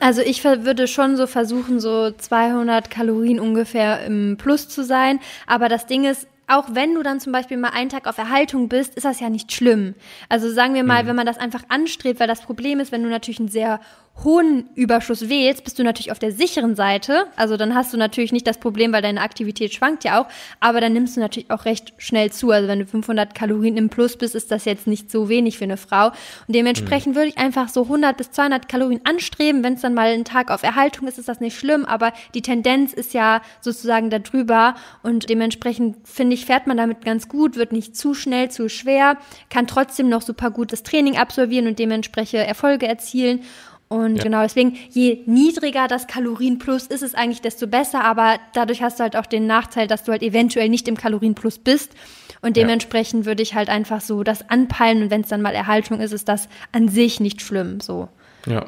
Also 0.00 0.22
ich 0.22 0.44
würde 0.44 0.86
schon 0.86 1.16
so 1.16 1.26
versuchen, 1.26 1.80
so 1.80 2.10
200 2.10 2.90
Kalorien 2.90 3.40
ungefähr 3.40 4.04
im 4.04 4.36
Plus 4.38 4.68
zu 4.68 4.84
sein. 4.84 5.20
Aber 5.46 5.68
das 5.68 5.86
Ding 5.86 6.04
ist, 6.04 6.26
auch 6.46 6.66
wenn 6.72 6.94
du 6.94 7.02
dann 7.02 7.20
zum 7.20 7.32
Beispiel 7.32 7.56
mal 7.56 7.70
einen 7.70 7.90
Tag 7.90 8.06
auf 8.06 8.18
Erhaltung 8.18 8.68
bist, 8.68 8.94
ist 8.94 9.04
das 9.04 9.20
ja 9.20 9.30
nicht 9.30 9.52
schlimm. 9.52 9.94
Also 10.28 10.50
sagen 10.50 10.74
wir 10.74 10.84
mal, 10.84 11.02
mhm. 11.02 11.08
wenn 11.08 11.16
man 11.16 11.26
das 11.26 11.38
einfach 11.38 11.62
anstrebt, 11.68 12.20
weil 12.20 12.28
das 12.28 12.42
Problem 12.42 12.80
ist, 12.80 12.92
wenn 12.92 13.02
du 13.02 13.08
natürlich 13.08 13.40
einen 13.40 13.48
sehr 13.48 13.80
hohen 14.22 14.68
Überschuss 14.74 15.28
wählst, 15.28 15.64
bist 15.64 15.78
du 15.78 15.82
natürlich 15.82 16.12
auf 16.12 16.20
der 16.20 16.30
sicheren 16.30 16.76
Seite. 16.76 17.26
Also 17.36 17.56
dann 17.56 17.74
hast 17.74 17.92
du 17.92 17.96
natürlich 17.96 18.32
nicht 18.32 18.46
das 18.46 18.58
Problem, 18.58 18.92
weil 18.92 19.02
deine 19.02 19.20
Aktivität 19.20 19.74
schwankt 19.74 20.04
ja 20.04 20.20
auch, 20.20 20.26
aber 20.60 20.80
dann 20.80 20.92
nimmst 20.92 21.16
du 21.16 21.20
natürlich 21.20 21.50
auch 21.50 21.64
recht 21.64 21.92
schnell 21.98 22.30
zu. 22.30 22.50
Also 22.52 22.68
wenn 22.68 22.78
du 22.78 22.86
500 22.86 23.34
Kalorien 23.34 23.76
im 23.76 23.88
Plus 23.88 24.16
bist, 24.16 24.34
ist 24.34 24.50
das 24.50 24.64
jetzt 24.66 24.86
nicht 24.86 25.10
so 25.10 25.28
wenig 25.28 25.58
für 25.58 25.64
eine 25.64 25.76
Frau. 25.76 26.06
Und 26.06 26.54
dementsprechend 26.54 27.14
mhm. 27.14 27.16
würde 27.16 27.28
ich 27.30 27.38
einfach 27.38 27.68
so 27.68 27.82
100 27.82 28.16
bis 28.16 28.30
200 28.30 28.68
Kalorien 28.68 29.00
anstreben. 29.04 29.64
Wenn 29.64 29.74
es 29.74 29.80
dann 29.80 29.94
mal 29.94 30.08
ein 30.08 30.24
Tag 30.24 30.50
auf 30.50 30.62
Erhaltung 30.62 31.08
ist, 31.08 31.18
ist 31.18 31.28
das 31.28 31.40
nicht 31.40 31.58
schlimm, 31.58 31.84
aber 31.84 32.12
die 32.34 32.42
Tendenz 32.42 32.92
ist 32.92 33.14
ja 33.14 33.42
sozusagen 33.60 34.10
da 34.10 34.20
drüber 34.20 34.74
und 35.02 35.28
dementsprechend 35.28 35.96
finde 36.06 36.34
ich, 36.34 36.46
fährt 36.46 36.66
man 36.66 36.76
damit 36.76 37.04
ganz 37.04 37.28
gut, 37.28 37.56
wird 37.56 37.72
nicht 37.72 37.96
zu 37.96 38.14
schnell, 38.14 38.50
zu 38.50 38.68
schwer, 38.68 39.16
kann 39.50 39.66
trotzdem 39.66 40.08
noch 40.08 40.22
super 40.22 40.50
gutes 40.50 40.82
Training 40.84 41.16
absolvieren 41.16 41.66
und 41.66 41.78
dementsprechend 41.78 42.46
Erfolge 42.46 42.86
erzielen. 42.86 43.40
Und 43.88 44.16
ja. 44.16 44.22
genau, 44.22 44.42
deswegen, 44.42 44.76
je 44.90 45.20
niedriger 45.26 45.86
das 45.88 46.06
Kalorienplus 46.06 46.86
ist 46.86 47.02
es 47.02 47.14
eigentlich, 47.14 47.42
desto 47.42 47.66
besser. 47.66 48.02
Aber 48.04 48.38
dadurch 48.52 48.82
hast 48.82 48.98
du 48.98 49.02
halt 49.02 49.16
auch 49.16 49.26
den 49.26 49.46
Nachteil, 49.46 49.86
dass 49.86 50.04
du 50.04 50.12
halt 50.12 50.22
eventuell 50.22 50.68
nicht 50.68 50.88
im 50.88 50.96
Kalorienplus 50.96 51.58
bist. 51.58 51.92
Und 52.40 52.56
dementsprechend 52.56 53.24
ja. 53.24 53.26
würde 53.26 53.42
ich 53.42 53.54
halt 53.54 53.68
einfach 53.68 54.00
so 54.00 54.22
das 54.22 54.48
anpeilen. 54.50 55.04
Und 55.04 55.10
wenn 55.10 55.22
es 55.22 55.28
dann 55.28 55.42
mal 55.42 55.54
Erhaltung 55.54 56.00
ist, 56.00 56.12
ist 56.12 56.28
das 56.28 56.48
an 56.72 56.88
sich 56.88 57.20
nicht 57.20 57.40
schlimm. 57.40 57.80
So. 57.80 58.08
Ja. 58.46 58.66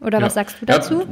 Oder 0.00 0.20
ja. 0.20 0.26
was 0.26 0.34
sagst 0.34 0.56
du 0.60 0.66
dazu? 0.66 1.02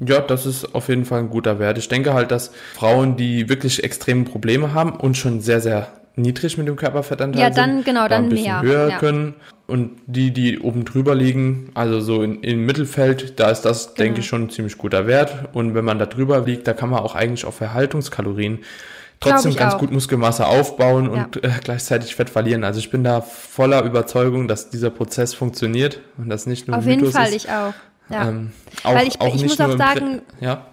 Ja, 0.00 0.20
das 0.20 0.46
ist 0.46 0.74
auf 0.74 0.88
jeden 0.88 1.04
Fall 1.04 1.20
ein 1.20 1.30
guter 1.30 1.58
Wert. 1.58 1.78
Ich 1.78 1.88
denke 1.88 2.12
halt, 2.12 2.30
dass 2.30 2.52
Frauen, 2.74 3.16
die 3.16 3.48
wirklich 3.48 3.84
extreme 3.84 4.24
Probleme 4.24 4.74
haben 4.74 4.92
und 4.92 5.16
schon 5.16 5.40
sehr, 5.40 5.60
sehr 5.60 5.88
niedrig 6.16 6.58
mit 6.58 6.66
dem 6.66 6.76
Körperfettanteil 6.76 7.40
ja, 7.40 7.50
dann, 7.50 7.76
sind, 7.76 7.84
genau, 7.84 8.08
dann 8.08 8.24
ein 8.24 8.28
bisschen 8.28 8.44
mehr. 8.44 8.62
höher 8.62 8.90
können. 8.98 9.34
Und 9.72 9.92
die, 10.04 10.32
die 10.32 10.58
oben 10.58 10.84
drüber 10.84 11.14
liegen, 11.14 11.70
also 11.72 11.98
so 12.00 12.22
in, 12.22 12.42
im 12.42 12.66
Mittelfeld, 12.66 13.40
da 13.40 13.48
ist 13.48 13.62
das, 13.62 13.94
genau. 13.94 14.04
denke 14.04 14.20
ich, 14.20 14.26
schon 14.26 14.42
ein 14.42 14.50
ziemlich 14.50 14.76
guter 14.76 15.06
Wert. 15.06 15.48
Und 15.54 15.74
wenn 15.74 15.82
man 15.82 15.98
da 15.98 16.04
drüber 16.04 16.40
liegt, 16.40 16.68
da 16.68 16.74
kann 16.74 16.90
man 16.90 17.00
auch 17.00 17.14
eigentlich 17.14 17.46
auf 17.46 17.58
Erhaltungskalorien 17.62 18.58
trotzdem 19.18 19.56
ganz 19.56 19.72
auch. 19.72 19.78
gut 19.78 19.90
Muskelmasse 19.90 20.46
aufbauen 20.46 21.06
ja. 21.06 21.24
und 21.24 21.42
äh, 21.42 21.50
gleichzeitig 21.64 22.14
Fett 22.14 22.28
verlieren. 22.28 22.64
Also 22.64 22.80
ich 22.80 22.90
bin 22.90 23.02
da 23.02 23.22
voller 23.22 23.82
Überzeugung, 23.84 24.46
dass 24.46 24.68
dieser 24.68 24.90
Prozess 24.90 25.32
funktioniert 25.32 26.00
und 26.18 26.28
das 26.28 26.44
nicht 26.44 26.68
nur 26.68 26.76
Auf 26.76 26.84
jeden 26.84 27.10
Fall, 27.10 27.28
ist. 27.28 27.46
ich 27.46 27.48
auch. 27.48 27.72
Ja. 28.10 28.28
Ähm, 28.28 28.52
auch, 28.82 28.94
Weil 28.94 29.08
ich, 29.08 29.22
auch 29.22 29.34
ich 29.34 29.42
muss 29.42 29.58
auch 29.58 29.78
sagen, 29.78 30.20
ja? 30.40 30.66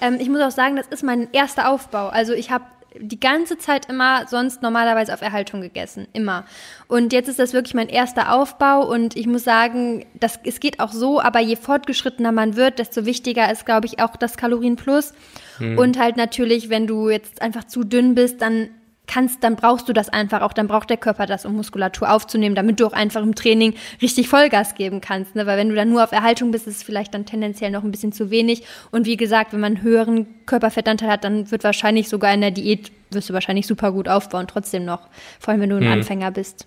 ähm, 0.00 0.16
ich 0.18 0.30
muss 0.30 0.40
auch 0.40 0.50
sagen, 0.50 0.76
das 0.76 0.86
ist 0.86 1.04
mein 1.04 1.28
erster 1.34 1.70
Aufbau. 1.70 2.08
Also 2.08 2.32
ich 2.32 2.50
habe 2.50 2.64
die 3.00 3.20
ganze 3.20 3.58
Zeit 3.58 3.86
immer 3.88 4.26
sonst 4.26 4.62
normalerweise 4.62 5.12
auf 5.12 5.22
Erhaltung 5.22 5.60
gegessen. 5.60 6.06
Immer. 6.12 6.44
Und 6.88 7.12
jetzt 7.12 7.28
ist 7.28 7.38
das 7.38 7.52
wirklich 7.52 7.74
mein 7.74 7.88
erster 7.88 8.32
Aufbau 8.32 8.86
und 8.86 9.16
ich 9.16 9.26
muss 9.26 9.44
sagen, 9.44 10.06
das, 10.14 10.38
es 10.44 10.60
geht 10.60 10.80
auch 10.80 10.92
so, 10.92 11.20
aber 11.20 11.40
je 11.40 11.56
fortgeschrittener 11.56 12.32
man 12.32 12.56
wird, 12.56 12.78
desto 12.78 13.06
wichtiger 13.06 13.50
ist, 13.50 13.66
glaube 13.66 13.86
ich, 13.86 14.00
auch 14.00 14.16
das 14.16 14.36
Kalorienplus. 14.36 15.12
Hm. 15.58 15.78
Und 15.78 15.98
halt 15.98 16.16
natürlich, 16.16 16.68
wenn 16.70 16.86
du 16.86 17.10
jetzt 17.10 17.42
einfach 17.42 17.64
zu 17.64 17.84
dünn 17.84 18.14
bist, 18.14 18.42
dann 18.42 18.68
kannst, 19.06 19.44
dann 19.44 19.56
brauchst 19.56 19.88
du 19.88 19.92
das 19.92 20.08
einfach 20.08 20.42
auch, 20.42 20.52
dann 20.52 20.68
braucht 20.68 20.90
der 20.90 20.96
Körper 20.96 21.26
das, 21.26 21.46
um 21.46 21.56
Muskulatur 21.56 22.10
aufzunehmen, 22.10 22.54
damit 22.54 22.80
du 22.80 22.86
auch 22.86 22.92
einfach 22.92 23.22
im 23.22 23.34
Training 23.34 23.74
richtig 24.02 24.28
Vollgas 24.28 24.74
geben 24.74 25.00
kannst. 25.00 25.34
Ne? 25.34 25.46
Weil 25.46 25.58
wenn 25.58 25.68
du 25.68 25.74
dann 25.74 25.90
nur 25.90 26.02
auf 26.04 26.12
Erhaltung 26.12 26.50
bist, 26.50 26.66
ist 26.66 26.76
es 26.76 26.82
vielleicht 26.82 27.14
dann 27.14 27.26
tendenziell 27.26 27.70
noch 27.70 27.84
ein 27.84 27.90
bisschen 27.90 28.12
zu 28.12 28.30
wenig. 28.30 28.64
Und 28.90 29.06
wie 29.06 29.16
gesagt, 29.16 29.52
wenn 29.52 29.60
man 29.60 29.76
einen 29.76 29.82
höheren 29.82 30.26
Körperfettanteil 30.46 31.08
hat, 31.08 31.24
dann 31.24 31.50
wird 31.50 31.64
wahrscheinlich 31.64 32.08
sogar 32.08 32.32
in 32.34 32.40
der 32.40 32.50
Diät, 32.50 32.90
wirst 33.10 33.30
du 33.30 33.34
wahrscheinlich 33.34 33.66
super 33.66 33.92
gut 33.92 34.08
aufbauen, 34.08 34.46
trotzdem 34.48 34.84
noch. 34.84 35.08
Vor 35.40 35.52
allem, 35.52 35.60
wenn 35.60 35.70
du 35.70 35.76
ein 35.76 35.84
mhm. 35.84 35.92
Anfänger 35.92 36.30
bist. 36.30 36.66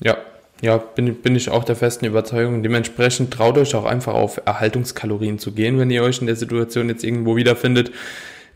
Ja, 0.00 0.16
ja, 0.62 0.78
bin, 0.78 1.14
bin 1.16 1.36
ich 1.36 1.50
auch 1.50 1.64
der 1.64 1.76
festen 1.76 2.06
Überzeugung. 2.06 2.62
Dementsprechend 2.62 3.32
traut 3.32 3.58
euch 3.58 3.74
auch 3.74 3.84
einfach 3.84 4.14
auf 4.14 4.40
Erhaltungskalorien 4.46 5.38
zu 5.38 5.52
gehen, 5.52 5.78
wenn 5.78 5.90
ihr 5.90 6.02
euch 6.02 6.20
in 6.20 6.26
der 6.26 6.36
Situation 6.36 6.88
jetzt 6.88 7.04
irgendwo 7.04 7.36
wiederfindet 7.36 7.92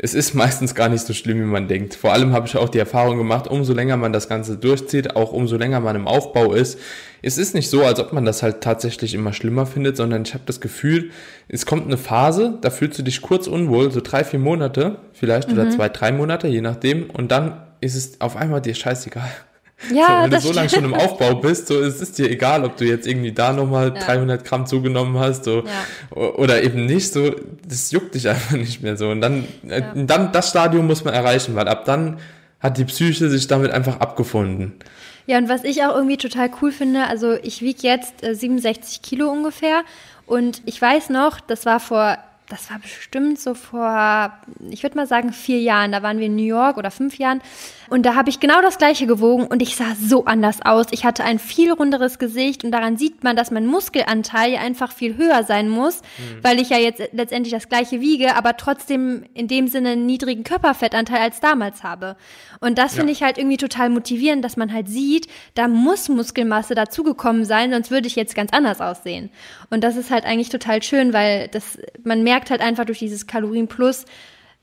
es 0.02 0.14
ist 0.14 0.34
meistens 0.34 0.74
gar 0.74 0.88
nicht 0.88 1.04
so 1.04 1.12
schlimm, 1.12 1.40
wie 1.40 1.44
man 1.44 1.68
denkt. 1.68 1.94
Vor 1.94 2.12
allem 2.14 2.32
habe 2.32 2.46
ich 2.46 2.56
auch 2.56 2.70
die 2.70 2.78
Erfahrung 2.78 3.18
gemacht, 3.18 3.46
umso 3.46 3.74
länger 3.74 3.98
man 3.98 4.14
das 4.14 4.30
Ganze 4.30 4.56
durchzieht, 4.56 5.14
auch 5.14 5.32
umso 5.32 5.58
länger 5.58 5.80
man 5.80 5.94
im 5.94 6.08
Aufbau 6.08 6.54
ist. 6.54 6.78
Es 7.20 7.36
ist 7.36 7.54
nicht 7.54 7.68
so, 7.68 7.84
als 7.84 8.00
ob 8.00 8.14
man 8.14 8.24
das 8.24 8.42
halt 8.42 8.62
tatsächlich 8.62 9.12
immer 9.12 9.34
schlimmer 9.34 9.66
findet, 9.66 9.98
sondern 9.98 10.22
ich 10.22 10.32
habe 10.32 10.44
das 10.46 10.62
Gefühl, 10.62 11.10
es 11.48 11.66
kommt 11.66 11.84
eine 11.84 11.98
Phase, 11.98 12.56
da 12.62 12.70
fühlst 12.70 12.98
du 12.98 13.02
dich 13.02 13.20
kurz 13.20 13.46
unwohl, 13.46 13.90
so 13.90 14.00
drei, 14.00 14.24
vier 14.24 14.38
Monate 14.38 14.96
vielleicht 15.12 15.48
mhm. 15.48 15.58
oder 15.58 15.70
zwei, 15.70 15.90
drei 15.90 16.12
Monate, 16.12 16.48
je 16.48 16.62
nachdem, 16.62 17.10
und 17.10 17.30
dann 17.30 17.60
ist 17.82 17.94
es 17.94 18.22
auf 18.22 18.36
einmal 18.36 18.62
dir 18.62 18.74
scheißegal. 18.74 19.30
Ja, 19.92 20.06
so, 20.06 20.22
wenn 20.24 20.30
du 20.30 20.40
so 20.40 20.52
lange 20.52 20.68
schon 20.68 20.84
im 20.84 20.94
Aufbau 20.94 21.36
bist, 21.36 21.68
so 21.68 21.80
es 21.80 22.00
ist 22.00 22.18
dir 22.18 22.30
egal, 22.30 22.64
ob 22.64 22.76
du 22.76 22.84
jetzt 22.84 23.06
irgendwie 23.06 23.32
da 23.32 23.52
nochmal 23.52 23.94
ja. 23.94 24.04
300 24.04 24.44
Gramm 24.44 24.66
zugenommen 24.66 25.18
hast 25.18 25.44
so, 25.44 25.64
ja. 25.64 26.20
oder 26.20 26.62
eben 26.62 26.84
nicht, 26.86 27.12
so 27.12 27.34
das 27.66 27.90
juckt 27.90 28.14
dich 28.14 28.28
einfach 28.28 28.56
nicht 28.56 28.82
mehr 28.82 28.96
so. 28.96 29.08
Und 29.08 29.20
dann, 29.20 29.46
äh, 29.68 29.80
ja. 29.80 29.92
dann 29.94 30.32
das 30.32 30.50
Stadium 30.50 30.86
muss 30.86 31.04
man 31.04 31.14
erreichen, 31.14 31.54
weil 31.54 31.68
ab 31.68 31.84
dann 31.86 32.18
hat 32.60 32.76
die 32.76 32.84
Psyche 32.84 33.30
sich 33.30 33.46
damit 33.46 33.70
einfach 33.70 34.00
abgefunden. 34.00 34.74
Ja, 35.26 35.38
und 35.38 35.48
was 35.48 35.64
ich 35.64 35.82
auch 35.84 35.94
irgendwie 35.94 36.16
total 36.16 36.50
cool 36.60 36.72
finde, 36.72 37.06
also 37.06 37.34
ich 37.42 37.62
wiege 37.62 37.80
jetzt 37.82 38.22
äh, 38.22 38.34
67 38.34 39.00
Kilo 39.00 39.30
ungefähr 39.30 39.82
und 40.26 40.60
ich 40.66 40.80
weiß 40.80 41.08
noch, 41.10 41.40
das 41.40 41.66
war 41.66 41.80
vor 41.80 42.18
das 42.50 42.70
war 42.70 42.80
bestimmt 42.80 43.38
so 43.38 43.54
vor, 43.54 44.32
ich 44.68 44.82
würde 44.82 44.96
mal 44.96 45.06
sagen, 45.06 45.32
vier 45.32 45.60
Jahren. 45.60 45.92
Da 45.92 46.02
waren 46.02 46.18
wir 46.18 46.26
in 46.26 46.36
New 46.36 46.42
York 46.42 46.76
oder 46.76 46.90
fünf 46.90 47.16
Jahren. 47.16 47.40
Und 47.88 48.06
da 48.06 48.14
habe 48.14 48.30
ich 48.30 48.38
genau 48.38 48.60
das 48.62 48.78
gleiche 48.78 49.06
gewogen 49.06 49.46
und 49.46 49.62
ich 49.62 49.74
sah 49.74 49.96
so 50.00 50.24
anders 50.24 50.62
aus. 50.62 50.86
Ich 50.92 51.04
hatte 51.04 51.24
ein 51.24 51.38
viel 51.40 51.72
runderes 51.72 52.18
Gesicht 52.20 52.62
und 52.64 52.70
daran 52.70 52.96
sieht 52.96 53.24
man, 53.24 53.34
dass 53.34 53.50
mein 53.50 53.66
Muskelanteil 53.66 54.56
einfach 54.56 54.92
viel 54.92 55.16
höher 55.16 55.42
sein 55.42 55.68
muss, 55.68 56.00
mhm. 56.00 56.42
weil 56.42 56.60
ich 56.60 56.70
ja 56.70 56.78
jetzt 56.78 57.02
letztendlich 57.12 57.52
das 57.52 57.68
gleiche 57.68 58.00
wiege, 58.00 58.36
aber 58.36 58.56
trotzdem 58.56 59.24
in 59.34 59.48
dem 59.48 59.66
Sinne 59.66 59.90
einen 59.90 60.06
niedrigen 60.06 60.44
Körperfettanteil 60.44 61.20
als 61.20 61.40
damals 61.40 61.82
habe. 61.82 62.16
Und 62.60 62.78
das 62.78 62.92
ja. 62.92 62.98
finde 62.98 63.12
ich 63.12 63.22
halt 63.22 63.38
irgendwie 63.38 63.56
total 63.56 63.90
motivierend, 63.90 64.44
dass 64.44 64.56
man 64.56 64.72
halt 64.72 64.88
sieht, 64.88 65.26
da 65.54 65.66
muss 65.66 66.08
Muskelmasse 66.08 66.74
dazugekommen 66.74 67.44
sein, 67.44 67.72
sonst 67.72 67.90
würde 67.90 68.06
ich 68.06 68.16
jetzt 68.16 68.34
ganz 68.34 68.52
anders 68.52 68.80
aussehen. 68.80 69.30
Und 69.70 69.82
das 69.82 69.96
ist 69.96 70.10
halt 70.10 70.24
eigentlich 70.24 70.50
total 70.50 70.82
schön, 70.82 71.12
weil 71.12 71.48
das, 71.48 71.78
man 72.04 72.22
merkt 72.22 72.39
halt 72.48 72.62
einfach 72.62 72.86
durch 72.86 73.00
dieses 73.00 73.26
Kalorienplus, 73.26 74.06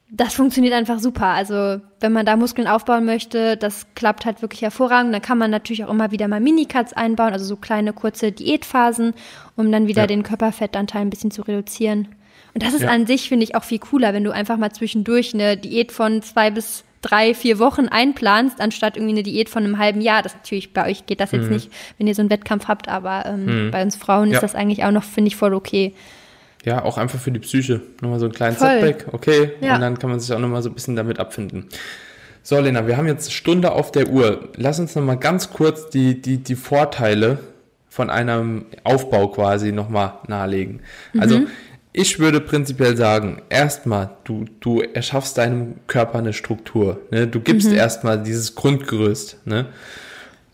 das 0.10 0.34
funktioniert 0.34 0.74
einfach 0.74 1.00
super. 1.00 1.28
Also 1.28 1.82
wenn 2.00 2.14
man 2.14 2.26
da 2.26 2.38
Muskeln 2.38 2.68
aufbauen 2.68 3.06
möchte, 3.06 3.58
das 3.58 3.88
klappt 3.94 4.26
halt 4.26 4.42
wirklich 4.42 4.62
hervorragend. 4.62 5.14
Dann 5.14 5.22
kann 5.22 5.38
man 5.38 5.52
natürlich 5.52 5.84
auch 5.84 5.92
immer 5.92 6.12
wieder 6.12 6.28
mal 6.28 6.40
Minicuts 6.40 6.94
einbauen, 6.94 7.34
also 7.34 7.46
so 7.46 7.58
kleine 7.58 7.92
kurze 7.92 8.32
Diätphasen, 8.32 9.14
um 9.58 9.72
dann 9.72 9.88
wieder 9.88 10.04
ja. 10.04 10.08
den 10.08 10.24
Körperfettanteil 10.24 11.02
ein 11.02 11.10
bisschen 11.10 11.32
zu 11.32 11.42
reduzieren. 11.42 12.08
Und 12.54 12.64
das 12.64 12.74
ist 12.74 12.84
ja. 12.84 12.90
an 12.90 13.06
sich, 13.06 13.28
finde 13.28 13.44
ich, 13.44 13.56
auch 13.56 13.66
viel 13.66 13.80
cooler, 13.80 14.14
wenn 14.14 14.24
du 14.24 14.32
einfach 14.32 14.58
mal 14.58 14.72
zwischendurch 14.72 15.34
eine 15.34 15.58
Diät 15.58 15.92
von 15.92 16.22
zwei 16.22 16.52
bis 16.52 16.86
drei, 17.02 17.34
vier 17.34 17.60
Wochen 17.60 17.88
einplanst, 17.88 18.60
anstatt 18.60 18.98
irgendwie 18.98 19.14
eine 19.14 19.24
Diät 19.24 19.50
von 19.50 19.64
einem 19.64 19.78
halben 19.78 20.02
Jahr. 20.02 20.24
Das 20.24 20.34
natürlich 20.36 20.74
bei 20.74 20.90
euch 20.90 21.06
geht 21.06 21.20
das 21.20 21.34
jetzt 21.34 21.46
mhm. 21.46 21.54
nicht, 21.54 21.72
wenn 21.98 22.08
ihr 22.08 22.16
so 22.16 22.22
einen 22.22 22.30
Wettkampf 22.30 22.68
habt, 22.68 22.88
aber 22.88 23.26
ähm, 23.26 23.68
mhm. 23.68 23.72
bei 23.72 23.84
uns 23.84 23.96
Frauen 23.96 24.30
ja. 24.30 24.36
ist 24.36 24.42
das 24.42 24.56
eigentlich 24.56 24.84
auch 24.86 24.92
noch, 24.92 25.04
finde 25.04 25.28
ich, 25.28 25.36
voll 25.36 25.54
okay. 25.54 25.94
Ja, 26.66 26.84
auch 26.84 26.98
einfach 26.98 27.20
für 27.20 27.32
die 27.32 27.40
Psyche. 27.40 27.82
Nochmal 28.02 28.20
so 28.20 28.26
einen 28.26 28.34
kleinen 28.34 28.56
Voll. 28.56 28.68
Setback, 28.68 29.06
okay. 29.14 29.52
Ja. 29.62 29.76
Und 29.76 29.82
dann 29.82 30.00
kann 30.00 30.10
man 30.10 30.20
sich 30.20 30.34
auch 30.34 30.40
nochmal 30.40 30.62
so 30.62 30.70
ein 30.70 30.76
bisschen 30.76 30.96
damit 30.96 31.20
abfinden. 31.20 31.68
So, 32.44 32.60
Lena, 32.60 32.88
wir 32.88 32.98
haben 32.98 33.08
jetzt 33.08 33.34
Stunde 33.34 33.72
auf 33.72 33.92
der 33.92 34.10
Uhr. 34.10 34.50
Lass 34.56 34.80
uns 34.80 34.96
nochmal 34.96 35.18
ganz 35.18 35.52
kurz 35.52 35.90
die, 35.90 36.22
die, 36.22 36.38
die 36.38 36.56
Vorteile 36.56 37.40
von 37.90 38.10
einem 38.10 38.66
Aufbau 38.84 39.28
quasi 39.30 39.72
nochmal 39.72 40.14
nahelegen. 40.28 40.82
Mhm. 41.14 41.20
Also, 41.20 41.42
ich 41.94 42.20
würde 42.20 42.40
prinzipiell 42.40 42.96
sagen, 42.96 43.42
erstmal, 43.50 44.12
du, 44.24 44.46
du 44.60 44.82
erschaffst 44.82 45.38
deinem 45.38 45.76
Körper 45.88 46.20
eine 46.20 46.32
Struktur. 46.32 47.02
Ne? 47.12 47.28
Du 47.28 47.40
gibst 47.40 47.70
mhm. 47.70 47.76
erstmal 47.76 48.22
dieses 48.22 48.56
Grundgerüst. 48.56 49.46
Ne? 49.46 49.66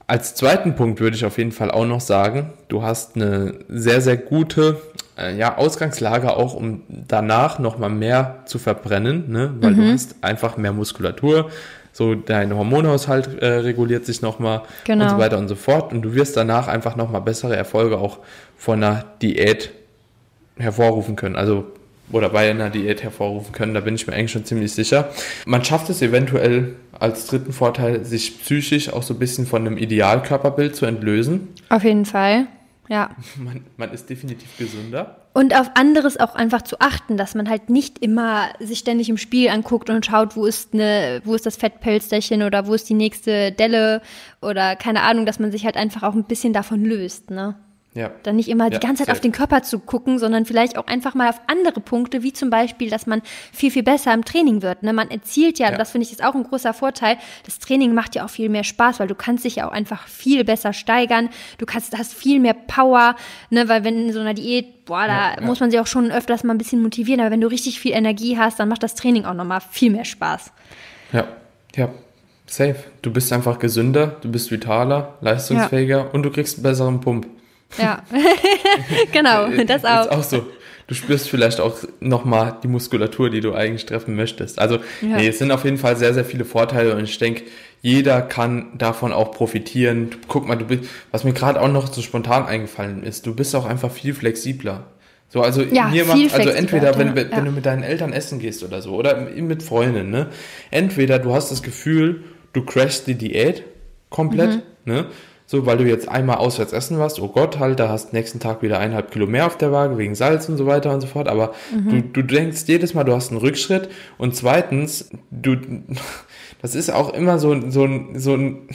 Als 0.06 0.36
zweiten 0.36 0.76
Punkt 0.76 0.99
würde 0.99 1.16
ich 1.16 1.26
auf 1.26 1.38
jeden 1.38 1.51
Fall 1.51 1.72
auch 1.72 1.86
noch 1.86 2.01
sagen, 2.01 2.51
du 2.68 2.84
hast 2.84 3.16
eine 3.16 3.56
sehr, 3.70 4.01
sehr 4.01 4.18
gute 4.18 4.82
äh, 5.18 5.36
ja, 5.38 5.58
Ausgangslage 5.58 6.36
auch, 6.36 6.54
um 6.54 6.82
danach 6.88 7.60
nochmal 7.60 7.89
mehr 7.89 8.39
zu 8.45 8.60
verbrennen, 8.60 9.32
ne? 9.32 9.54
weil 9.60 9.72
mhm. 9.72 9.78
du 9.78 9.91
hast 9.93 10.16
einfach 10.22 10.58
mehr 10.58 10.74
Muskulatur, 10.74 11.49
so 11.93 12.16
dein 12.16 12.54
Hormonhaushalt 12.56 13.41
äh, 13.41 13.47
reguliert 13.47 14.06
sich 14.06 14.22
nochmal 14.22 14.64
genau. 14.84 15.06
und 15.06 15.12
so 15.12 15.18
weiter 15.20 15.38
und 15.38 15.47
so 15.47 15.56
fort 15.56 15.93
und 15.93 16.01
du 16.01 16.16
wirst 16.16 16.36
danach 16.36 16.68
einfach 16.68 16.95
nochmal 16.95 17.22
bessere 17.22 17.56
Erfolge 17.56 17.97
auch 17.99 18.20
von 18.58 18.84
einer 18.84 19.06
Diät 19.22 19.72
hervorrufen 20.58 21.16
können. 21.16 21.36
Also 21.36 21.68
oder 22.14 22.30
bei 22.30 22.49
einer 22.49 22.70
Diät 22.70 23.03
hervorrufen 23.03 23.51
können, 23.51 23.74
da 23.74 23.82
bin 23.82 23.95
ich 23.95 24.07
mir 24.07 24.14
eigentlich 24.14 24.32
schon 24.32 24.45
ziemlich 24.45 24.72
sicher. 24.72 25.09
Man 25.45 25.64
schafft 25.64 25.89
es 25.89 26.01
eventuell 26.01 26.76
als 26.97 27.28
dritten 27.28 27.53
Vorteil, 27.53 28.05
sich 28.05 28.39
psychisch 28.39 28.91
auch 28.91 29.03
so 29.03 29.14
ein 29.14 29.20
bisschen 29.20 29.45
von 29.45 29.66
einem 29.66 29.78
Idealkörperbild 29.78 30.76
zu 30.76 30.86
entlösen. 30.86 31.49
Auf 31.70 31.84
jeden 31.84 32.05
Fall. 32.05 32.47
Ja. 32.89 33.09
Man, 33.38 33.66
man 33.78 33.91
ist 33.91 34.09
definitiv 34.09 34.57
gesünder. 34.57 35.18
Und 35.34 35.55
auf 35.59 35.72
anderes 35.74 36.20
auch 36.20 36.36
einfach 36.36 36.61
zu 36.61 36.80
achten, 36.80 37.18
dass 37.18 37.34
man 37.34 37.49
halt 37.49 37.70
nicht 37.70 37.97
immer 37.99 38.49
sich 38.59 38.80
ständig 38.80 39.09
im 39.09 39.18
Spiel 39.18 39.49
anguckt 39.49 39.89
und 39.89 40.05
schaut, 40.05 40.36
wo 40.36 40.45
ist 40.45 40.74
eine, 40.74 41.22
wo 41.24 41.34
ist 41.34 41.45
das 41.45 41.55
Fettpelsterchen 41.55 42.43
oder 42.43 42.68
wo 42.68 42.74
ist 42.74 42.88
die 42.88 42.93
nächste 42.93 43.51
Delle 43.51 44.01
oder 44.41 44.76
keine 44.76 45.01
Ahnung, 45.01 45.26
dass 45.26 45.39
man 45.39 45.51
sich 45.51 45.66
halt 45.66 45.76
einfach 45.76 46.03
auch 46.03 46.14
ein 46.14 46.26
bisschen 46.26 46.53
davon 46.53 46.86
löst, 46.86 47.32
ne? 47.32 47.55
Ja. 47.96 48.12
Dann 48.24 48.38
nicht 48.38 48.50
immer 48.50 48.66
ja, 48.66 48.70
die 48.72 48.80
ganze 48.80 49.06
Zeit 49.06 49.14
auf 49.14 49.22
den 49.22 49.32
Körper 49.32 49.62
zu 49.62 49.78
gucken, 49.78 50.18
sondern 50.18 50.46
vielleicht 50.46 50.78
auch 50.78 50.88
einfach 50.88 51.14
mal 51.14 51.30
auf 51.30 51.39
andere 51.46 51.80
Punkte, 51.80 52.24
wie 52.24 52.34
zum 52.34 52.50
Beispiel, 52.50 52.89
dass 52.89 53.06
man 53.06 53.22
viel, 53.52 53.70
viel 53.70 53.84
besser 53.84 54.14
im 54.14 54.26
Training 54.26 54.64
wird. 54.64 54.82
Ne? 54.82 54.94
Man 54.94 55.12
erzielt 55.12 55.60
ja, 55.60 55.70
ja. 55.70 55.78
das 55.78 55.91
finde 55.91 56.08
ich 56.08 56.12
ist 56.12 56.24
auch 56.24 56.34
ein 56.34 56.44
großer 56.44 56.74
Vorteil. 56.74 57.18
Das 57.46 57.60
Training 57.60 57.94
macht 57.94 58.16
ja 58.16 58.26
auch 58.26 58.30
viel 58.30 58.50
mehr 58.50 58.64
Spaß, 58.64 59.00
weil 59.00 59.08
du 59.08 59.14
kannst 59.14 59.46
dich 59.46 59.58
ja 59.58 59.68
auch 59.68 59.72
einfach 59.72 60.08
viel 60.08 60.44
besser 60.44 60.74
steigern. 60.74 61.30
Du 61.60 61.68
kannst, 61.68 61.96
hast 61.96 62.16
viel 62.16 62.39
mehr 62.39 62.56
Power, 62.56 63.16
ne? 63.52 63.70
weil 63.70 63.84
wenn 63.84 64.08
in 64.08 64.14
so 64.14 64.20
einer 64.20 64.34
Diät, 64.34 64.86
boah, 64.86 65.06
da 65.06 65.36
ja, 65.36 65.41
muss 65.41 65.60
man 65.60 65.70
sich 65.70 65.80
auch 65.80 65.88
schon 65.88 66.12
öfters 66.12 66.44
mal 66.44 66.56
ein 66.56 66.58
bisschen 66.58 66.82
motivieren. 66.82 67.22
Aber 67.22 67.30
wenn 67.30 67.41
du 67.41 67.48
richtig 67.48 67.80
viel 67.80 67.94
Energie 67.94 68.39
hast, 68.39 68.60
dann 68.60 68.70
macht 68.70 68.82
das 68.82 68.96
Training 68.96 69.26
auch 69.26 69.36
nochmal 69.36 69.62
viel 69.70 69.91
mehr 69.91 70.06
Spaß. 70.06 70.52
Ja, 71.12 71.28
ja. 71.76 71.89
Safe. 72.46 72.76
Du 73.02 73.12
bist 73.12 73.32
einfach 73.34 73.58
gesünder, 73.58 74.18
du 74.22 74.30
bist 74.30 74.52
vitaler, 74.52 75.18
leistungsfähiger 75.22 76.14
und 76.14 76.24
du 76.24 76.30
kriegst 76.30 76.58
einen 76.58 76.64
besseren 76.64 77.02
Pump. 77.02 77.26
Ja, 77.78 78.04
genau, 79.12 79.48
das 79.66 79.86
auch. 79.86 80.06
Ist 80.06 80.12
auch 80.12 80.24
so. 80.24 80.46
Du 80.86 80.96
spürst 80.96 81.30
vielleicht 81.30 81.62
auch 81.62 81.78
nochmal 82.02 82.58
die 82.62 82.68
Muskulatur, 82.68 83.30
die 83.30 83.40
du 83.40 83.54
eigentlich 83.54 83.86
treffen 83.86 84.16
möchtest. 84.16 84.60
Also, 84.60 84.80
ja. 85.02 85.18
nee, 85.18 85.28
es 85.28 85.40
sind 85.40 85.52
auf 85.52 85.64
jeden 85.64 85.78
Fall 85.78 85.96
sehr, 85.96 86.14
sehr 86.14 86.26
viele 86.26 86.44
Vorteile 86.44 86.96
und 86.96 87.06
ich 87.06 87.18
denke, 87.18 87.44
jeder 87.82 88.22
kann 88.22 88.78
davon 88.78 89.14
auch 89.14 89.32
profitieren. 89.32 90.10
Guck 90.28 90.46
mal, 90.46 90.56
du 90.56 90.66
bist, 90.66 90.84
was 91.12 91.24
mir 91.24 91.34
gerade 91.34 91.62
auch 91.62 91.70
noch 91.70 91.92
so 91.92 92.02
spontan 92.02 92.46
eingefallen 92.46 93.04
ist, 93.04 93.26
du 93.26 93.34
bist 93.34 93.56
auch 93.56 93.66
einfach 93.66 93.92
viel 93.92 94.14
flexibler. 94.14 94.88
So, 95.30 95.42
also 95.42 95.64
ja, 95.64 95.88
mir 95.88 96.06
macht, 96.06 96.34
also 96.34 96.50
entweder, 96.50 96.98
wenn, 97.00 97.16
wenn 97.16 97.32
ja. 97.32 97.42
du 97.42 97.52
mit 97.52 97.66
deinen 97.66 97.82
Eltern 97.82 98.14
essen 98.14 98.38
gehst 98.40 98.64
oder 98.64 98.82
so, 98.82 98.92
oder 98.92 99.18
mit 99.18 99.64
Freunden, 99.64 100.12
ne? 100.12 100.28
Entweder 100.70 101.18
du 101.18 101.34
hast 101.34 101.50
das 101.50 101.64
Gefühl, 101.64 102.24
du 102.54 102.64
crashst 102.64 103.08
die 103.08 103.16
Diät 103.16 103.64
komplett, 104.10 104.58
mhm. 104.86 104.94
ne? 104.94 105.06
So, 105.54 105.68
weil 105.68 105.78
du 105.78 105.84
jetzt 105.84 106.10
einmal 106.10 106.38
auswärts 106.38 106.74
essen 106.74 106.97
warst, 106.97 107.20
oh 107.20 107.28
Gott, 107.28 107.60
halt, 107.60 107.80
da 107.80 107.88
hast 107.88 108.12
nächsten 108.12 108.39
Tag 108.39 108.64
wieder 108.64 108.80
eineinhalb 108.80 109.12
Kilo 109.12 109.28
mehr 109.28 109.45
auf 109.45 109.56
der 109.56 109.72
Waage 109.72 109.99
wegen 109.99 110.16
Salz 110.16 110.49
und 110.49 110.58
so 110.58 110.66
weiter 110.66 110.91
und 110.91 110.99
so 110.99 111.06
fort. 111.06 111.28
Aber 111.28 111.54
mhm. 111.72 111.89
du, 111.91 112.01
du 112.01 112.22
denkst 112.24 112.64
jedes 112.66 112.95
Mal, 112.95 113.04
du 113.04 113.14
hast 113.14 113.30
einen 113.30 113.39
Rückschritt. 113.39 113.88
Und 114.18 114.36
zweitens, 114.36 115.12
du, 115.30 115.56
das 116.64 116.74
ist 116.74 116.89
auch 116.89 117.14
immer 117.14 117.38
so, 117.38 117.70
so, 117.70 117.88
so 118.16 118.34
ein, 118.34 118.68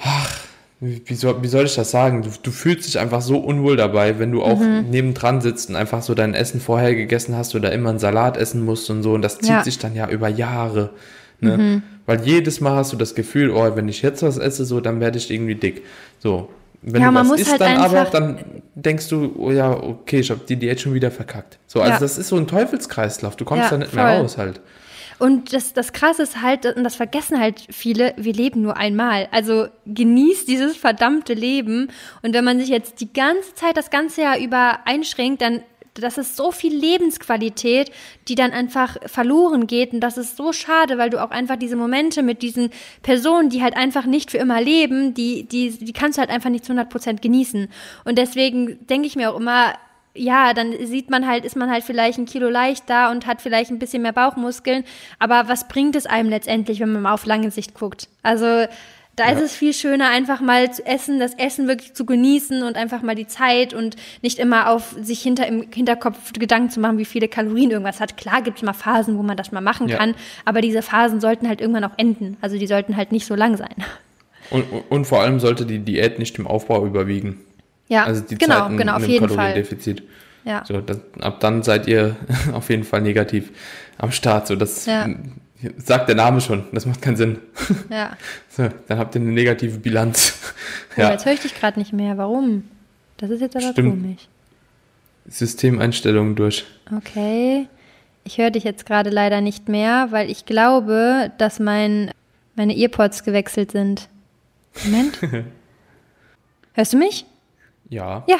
ach, 0.00 0.38
wie 0.78 1.14
soll, 1.14 1.42
wie 1.42 1.48
soll 1.48 1.64
ich 1.64 1.74
das 1.74 1.90
sagen? 1.90 2.22
Du, 2.22 2.30
du 2.40 2.52
fühlst 2.52 2.86
dich 2.86 3.00
einfach 3.00 3.20
so 3.20 3.38
unwohl 3.38 3.76
dabei, 3.76 4.20
wenn 4.20 4.30
du 4.30 4.44
auch 4.44 4.60
mhm. 4.60 4.88
nebendran 4.88 5.40
sitzt 5.40 5.68
und 5.68 5.74
einfach 5.74 6.02
so 6.02 6.14
dein 6.14 6.34
Essen 6.34 6.60
vorher 6.60 6.94
gegessen 6.94 7.36
hast 7.36 7.56
oder 7.56 7.72
immer 7.72 7.90
einen 7.90 7.98
Salat 7.98 8.36
essen 8.36 8.64
musst 8.64 8.88
und 8.88 9.02
so. 9.02 9.14
Und 9.14 9.22
das 9.22 9.38
zieht 9.38 9.50
ja. 9.50 9.64
sich 9.64 9.80
dann 9.80 9.96
ja 9.96 10.08
über 10.08 10.28
Jahre. 10.28 10.90
Ne? 11.40 11.56
Mhm. 11.56 11.82
Weil 12.06 12.24
jedes 12.24 12.60
Mal 12.60 12.76
hast 12.76 12.92
du 12.92 12.96
das 12.96 13.14
Gefühl, 13.14 13.50
oh, 13.50 13.76
wenn 13.76 13.88
ich 13.88 14.02
jetzt 14.02 14.22
was 14.22 14.38
esse, 14.38 14.64
so, 14.64 14.80
dann 14.80 15.00
werde 15.00 15.18
ich 15.18 15.30
irgendwie 15.30 15.54
dick. 15.54 15.84
So. 16.18 16.48
Wenn 16.80 17.02
ja, 17.02 17.10
du 17.10 17.14
was 17.16 17.40
isst, 17.40 17.50
halt 17.50 17.60
dann 17.60 17.76
aber, 17.78 18.04
dann 18.04 18.38
denkst 18.74 19.08
du, 19.08 19.34
oh 19.36 19.50
ja, 19.50 19.72
okay, 19.72 20.20
ich 20.20 20.30
habe 20.30 20.40
die 20.48 20.56
Diät 20.56 20.80
schon 20.80 20.94
wieder 20.94 21.10
verkackt. 21.10 21.58
So, 21.66 21.80
also 21.80 21.92
ja. 21.92 21.98
das 21.98 22.18
ist 22.18 22.28
so 22.28 22.36
ein 22.36 22.46
Teufelskreislauf. 22.46 23.36
Du 23.36 23.44
kommst 23.44 23.64
ja, 23.64 23.70
da 23.70 23.78
nicht 23.78 23.90
voll. 23.90 24.04
mehr 24.04 24.20
raus 24.20 24.38
halt. 24.38 24.60
Und 25.18 25.52
das, 25.52 25.72
das 25.72 25.92
Krasse 25.92 26.22
ist 26.22 26.40
halt, 26.40 26.64
und 26.64 26.84
das 26.84 26.94
vergessen 26.94 27.40
halt 27.40 27.66
viele, 27.70 28.14
wir 28.16 28.32
leben 28.32 28.62
nur 28.62 28.76
einmal. 28.76 29.28
Also 29.32 29.66
genießt 29.86 30.46
dieses 30.46 30.76
verdammte 30.76 31.34
Leben. 31.34 31.88
Und 32.22 32.34
wenn 32.34 32.44
man 32.44 32.60
sich 32.60 32.68
jetzt 32.68 33.00
die 33.00 33.12
ganze 33.12 33.54
Zeit, 33.54 33.76
das 33.76 33.90
ganze 33.90 34.22
Jahr 34.22 34.38
über 34.38 34.78
einschränkt, 34.84 35.42
dann 35.42 35.62
das 36.00 36.18
ist 36.18 36.36
so 36.36 36.50
viel 36.50 36.74
Lebensqualität, 36.74 37.90
die 38.28 38.34
dann 38.34 38.52
einfach 38.52 38.96
verloren 39.06 39.66
geht. 39.66 39.92
Und 39.92 40.00
das 40.00 40.18
ist 40.18 40.36
so 40.36 40.52
schade, 40.52 40.98
weil 40.98 41.10
du 41.10 41.22
auch 41.22 41.30
einfach 41.30 41.56
diese 41.56 41.76
Momente 41.76 42.22
mit 42.22 42.42
diesen 42.42 42.70
Personen, 43.02 43.50
die 43.50 43.62
halt 43.62 43.76
einfach 43.76 44.06
nicht 44.06 44.30
für 44.30 44.38
immer 44.38 44.60
leben, 44.60 45.14
die, 45.14 45.44
die, 45.44 45.70
die 45.70 45.92
kannst 45.92 46.18
du 46.18 46.20
halt 46.20 46.30
einfach 46.30 46.50
nicht 46.50 46.64
zu 46.64 46.72
100 46.72 46.90
Prozent 46.90 47.22
genießen. 47.22 47.68
Und 48.04 48.18
deswegen 48.18 48.86
denke 48.86 49.06
ich 49.06 49.16
mir 49.16 49.32
auch 49.32 49.38
immer, 49.38 49.74
ja, 50.14 50.52
dann 50.52 50.74
sieht 50.86 51.10
man 51.10 51.26
halt, 51.26 51.44
ist 51.44 51.56
man 51.56 51.70
halt 51.70 51.84
vielleicht 51.84 52.18
ein 52.18 52.26
Kilo 52.26 52.48
leichter 52.48 53.10
und 53.10 53.26
hat 53.26 53.40
vielleicht 53.40 53.70
ein 53.70 53.78
bisschen 53.78 54.02
mehr 54.02 54.12
Bauchmuskeln. 54.12 54.84
Aber 55.18 55.48
was 55.48 55.68
bringt 55.68 55.96
es 55.96 56.06
einem 56.06 56.28
letztendlich, 56.28 56.80
wenn 56.80 56.92
man 56.92 57.02
mal 57.02 57.14
auf 57.14 57.26
lange 57.26 57.50
Sicht 57.50 57.74
guckt? 57.74 58.08
Also, 58.22 58.66
da 59.18 59.24
ja. 59.24 59.32
ist 59.32 59.42
es 59.42 59.56
viel 59.56 59.72
schöner, 59.72 60.08
einfach 60.08 60.40
mal 60.40 60.72
zu 60.72 60.84
essen, 60.86 61.18
das 61.18 61.34
Essen 61.34 61.68
wirklich 61.68 61.94
zu 61.94 62.04
genießen 62.04 62.62
und 62.62 62.76
einfach 62.76 63.02
mal 63.02 63.14
die 63.14 63.26
Zeit 63.26 63.74
und 63.74 63.96
nicht 64.22 64.38
immer 64.38 64.70
auf 64.70 64.94
sich 65.00 65.20
hinter 65.20 65.46
im 65.46 65.66
Hinterkopf 65.72 66.32
Gedanken 66.32 66.70
zu 66.70 66.80
machen, 66.80 66.98
wie 66.98 67.04
viele 67.04 67.28
Kalorien 67.28 67.70
irgendwas 67.70 68.00
hat. 68.00 68.16
Klar 68.16 68.42
gibt 68.42 68.58
es 68.58 68.62
mal 68.62 68.72
Phasen, 68.72 69.18
wo 69.18 69.22
man 69.22 69.36
das 69.36 69.52
mal 69.52 69.60
machen 69.60 69.88
ja. 69.88 69.96
kann, 69.96 70.14
aber 70.44 70.60
diese 70.60 70.82
Phasen 70.82 71.20
sollten 71.20 71.48
halt 71.48 71.60
irgendwann 71.60 71.84
auch 71.84 71.96
enden. 71.96 72.36
Also 72.40 72.58
die 72.58 72.66
sollten 72.66 72.96
halt 72.96 73.12
nicht 73.12 73.26
so 73.26 73.34
lang 73.34 73.56
sein. 73.56 73.74
Und, 74.50 74.64
und 74.88 75.04
vor 75.04 75.20
allem 75.20 75.40
sollte 75.40 75.66
die 75.66 75.80
Diät 75.80 76.18
nicht 76.18 76.38
im 76.38 76.46
Aufbau 76.46 76.86
überwiegen. 76.86 77.38
Ja, 77.88 78.04
also 78.04 78.22
die 78.22 78.36
genau, 78.36 78.60
Zeiten 78.60 78.76
genau, 78.76 78.96
auf 78.96 79.06
jeden 79.06 79.26
Kaloriendefizit. 79.26 80.00
Fall. 80.00 80.08
Ja. 80.44 80.64
So, 80.66 80.80
das, 80.80 81.00
ab 81.20 81.40
dann 81.40 81.62
seid 81.62 81.86
ihr 81.88 82.16
auf 82.52 82.70
jeden 82.70 82.84
Fall 82.84 83.02
negativ 83.02 83.50
am 83.98 84.12
Start. 84.12 84.46
So, 84.46 84.56
das 84.56 84.86
ja. 84.86 85.08
Sagt 85.78 86.08
der 86.08 86.14
Name 86.14 86.40
schon, 86.40 86.64
das 86.72 86.86
macht 86.86 87.02
keinen 87.02 87.16
Sinn. 87.16 87.38
Ja. 87.90 88.16
So, 88.48 88.68
dann 88.86 88.98
habt 88.98 89.14
ihr 89.14 89.20
eine 89.20 89.30
negative 89.32 89.78
Bilanz. 89.78 90.38
Oh, 90.96 91.00
ja. 91.00 91.10
Jetzt 91.12 91.26
höre 91.26 91.32
ich 91.32 91.40
dich 91.40 91.54
gerade 91.54 91.78
nicht 91.78 91.92
mehr. 91.92 92.16
Warum? 92.16 92.68
Das 93.16 93.30
ist 93.30 93.40
jetzt 93.40 93.56
aber 93.56 93.72
Stimmt. 93.72 93.90
komisch. 94.02 94.28
Systemeinstellungen 95.26 96.36
durch. 96.36 96.64
Okay. 96.96 97.66
Ich 98.24 98.38
höre 98.38 98.50
dich 98.50 98.64
jetzt 98.64 98.86
gerade 98.86 99.10
leider 99.10 99.40
nicht 99.40 99.68
mehr, 99.68 100.08
weil 100.10 100.30
ich 100.30 100.46
glaube, 100.46 101.32
dass 101.38 101.58
mein, 101.58 102.10
meine 102.56 102.76
Earpods 102.76 103.24
gewechselt 103.24 103.72
sind. 103.72 104.08
Moment. 104.84 105.18
Hörst 106.74 106.92
du 106.92 106.98
mich? 106.98 107.26
Ja. 107.88 108.24
Ja. 108.28 108.38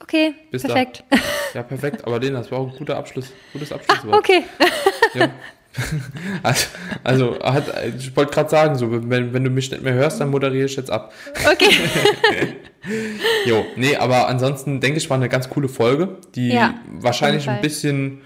Okay, 0.00 0.34
Bis 0.50 0.62
perfekt. 0.62 1.04
Da. 1.10 1.18
Ja, 1.54 1.62
perfekt. 1.62 2.06
Aber 2.06 2.20
den, 2.20 2.34
das 2.34 2.50
war 2.50 2.58
auch 2.58 2.70
ein 2.72 2.76
guter 2.78 2.96
Abschluss. 2.96 3.32
Gutes 3.52 3.72
Abschlusswort. 3.72 4.14
Ah, 4.14 4.18
okay. 4.18 4.44
Ja. 5.14 5.30
Also, 6.42 6.66
also 7.04 7.38
hat, 7.40 7.64
ich 7.96 8.16
wollte 8.16 8.32
gerade 8.32 8.50
sagen, 8.50 8.76
so, 8.76 8.90
wenn, 8.90 9.32
wenn 9.32 9.44
du 9.44 9.50
mich 9.50 9.70
nicht 9.70 9.82
mehr 9.82 9.94
hörst, 9.94 10.20
dann 10.20 10.30
moderiere 10.30 10.66
ich 10.66 10.76
jetzt 10.76 10.90
ab. 10.90 11.12
Okay. 11.50 11.70
jo, 13.46 13.64
nee, 13.76 13.96
aber 13.96 14.28
ansonsten 14.28 14.80
denke 14.80 14.98
ich, 14.98 15.10
war 15.10 15.16
eine 15.16 15.28
ganz 15.28 15.48
coole 15.48 15.68
Folge, 15.68 16.16
die 16.34 16.48
ja, 16.48 16.74
wahrscheinlich 17.00 17.48
ein 17.48 17.60
bisschen 17.60 18.22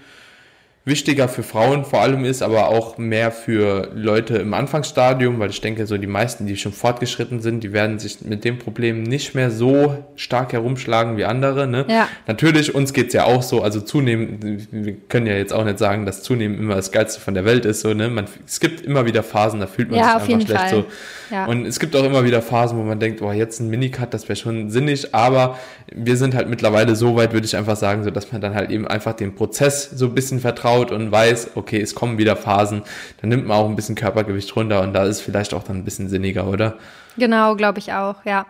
wichtiger 0.85 1.29
für 1.29 1.43
Frauen 1.43 1.85
vor 1.85 2.01
allem 2.01 2.25
ist, 2.25 2.41
aber 2.41 2.67
auch 2.67 2.97
mehr 2.97 3.31
für 3.31 3.89
Leute 3.95 4.37
im 4.37 4.53
Anfangsstadium, 4.53 5.39
weil 5.39 5.49
ich 5.49 5.61
denke, 5.61 5.87
so 5.87 5.97
die 5.97 6.07
meisten, 6.07 6.45
die 6.45 6.57
schon 6.57 6.73
fortgeschritten 6.73 7.39
sind, 7.41 7.63
die 7.63 7.71
werden 7.71 7.99
sich 7.99 8.19
mit 8.21 8.43
dem 8.43 8.59
Problem 8.59 9.03
nicht 9.03 9.33
mehr 9.33 9.49
so 9.49 9.97
stark 10.15 10.51
herumschlagen 10.51 11.15
wie 11.15 11.23
andere. 11.23 11.67
Ne? 11.67 11.85
Ja. 11.87 12.09
Natürlich, 12.27 12.75
uns 12.75 12.91
geht's 12.91 13.13
ja 13.13 13.23
auch 13.23 13.43
so, 13.43 13.61
also 13.61 13.79
zunehmend, 13.79 14.43
wir 14.71 14.93
können 15.07 15.25
ja 15.25 15.35
jetzt 15.35 15.53
auch 15.53 15.63
nicht 15.63 15.79
sagen, 15.79 16.05
dass 16.05 16.21
zunehmend 16.21 16.59
immer 16.59 16.75
das 16.75 16.91
Geilste 16.91 17.21
von 17.21 17.33
der 17.33 17.45
Welt 17.45 17.63
ist. 17.63 17.79
So, 17.79 17.93
ne? 17.93 18.09
man, 18.09 18.25
es 18.45 18.59
gibt 18.59 18.81
immer 18.81 19.05
wieder 19.05 19.23
Phasen, 19.23 19.61
da 19.61 19.67
fühlt 19.67 19.89
man 19.89 19.99
ja, 19.99 20.19
sich 20.19 20.33
einfach 20.33 20.45
schlecht. 20.47 20.61
Fall. 20.61 20.69
So. 20.69 20.85
Ja. 21.33 21.45
Und 21.45 21.65
es 21.65 21.79
gibt 21.79 21.95
auch 21.95 22.03
immer 22.03 22.23
wieder 22.23 22.43
Phasen, 22.43 22.77
wo 22.77 22.83
man 22.83 22.99
denkt, 22.99 23.23
oh, 23.23 23.31
jetzt 23.31 23.59
ein 23.59 23.67
Minicut, 23.67 24.13
das 24.13 24.29
wäre 24.29 24.35
schon 24.35 24.69
sinnig, 24.69 25.15
aber 25.15 25.57
wir 25.91 26.15
sind 26.15 26.35
halt 26.35 26.47
mittlerweile 26.47 26.95
so 26.95 27.15
weit, 27.15 27.33
würde 27.33 27.47
ich 27.47 27.57
einfach 27.57 27.75
sagen, 27.75 28.03
so 28.03 28.11
dass 28.11 28.31
man 28.31 28.39
dann 28.39 28.53
halt 28.53 28.69
eben 28.69 28.87
einfach 28.87 29.13
den 29.13 29.33
Prozess 29.33 29.89
so 29.89 30.05
ein 30.05 30.13
bisschen 30.13 30.39
vertraut 30.39 30.91
und 30.91 31.11
weiß, 31.11 31.53
okay, 31.55 31.81
es 31.81 31.95
kommen 31.95 32.19
wieder 32.19 32.35
Phasen, 32.35 32.83
dann 33.19 33.31
nimmt 33.31 33.47
man 33.47 33.57
auch 33.57 33.67
ein 33.67 33.75
bisschen 33.75 33.95
Körpergewicht 33.95 34.55
runter 34.55 34.81
und 34.83 34.93
da 34.93 35.05
ist 35.05 35.21
vielleicht 35.21 35.55
auch 35.55 35.63
dann 35.63 35.77
ein 35.77 35.83
bisschen 35.83 36.07
sinniger, 36.07 36.45
oder? 36.47 36.77
Genau, 37.17 37.55
glaube 37.55 37.79
ich 37.79 37.91
auch, 37.93 38.23
ja. 38.25 38.45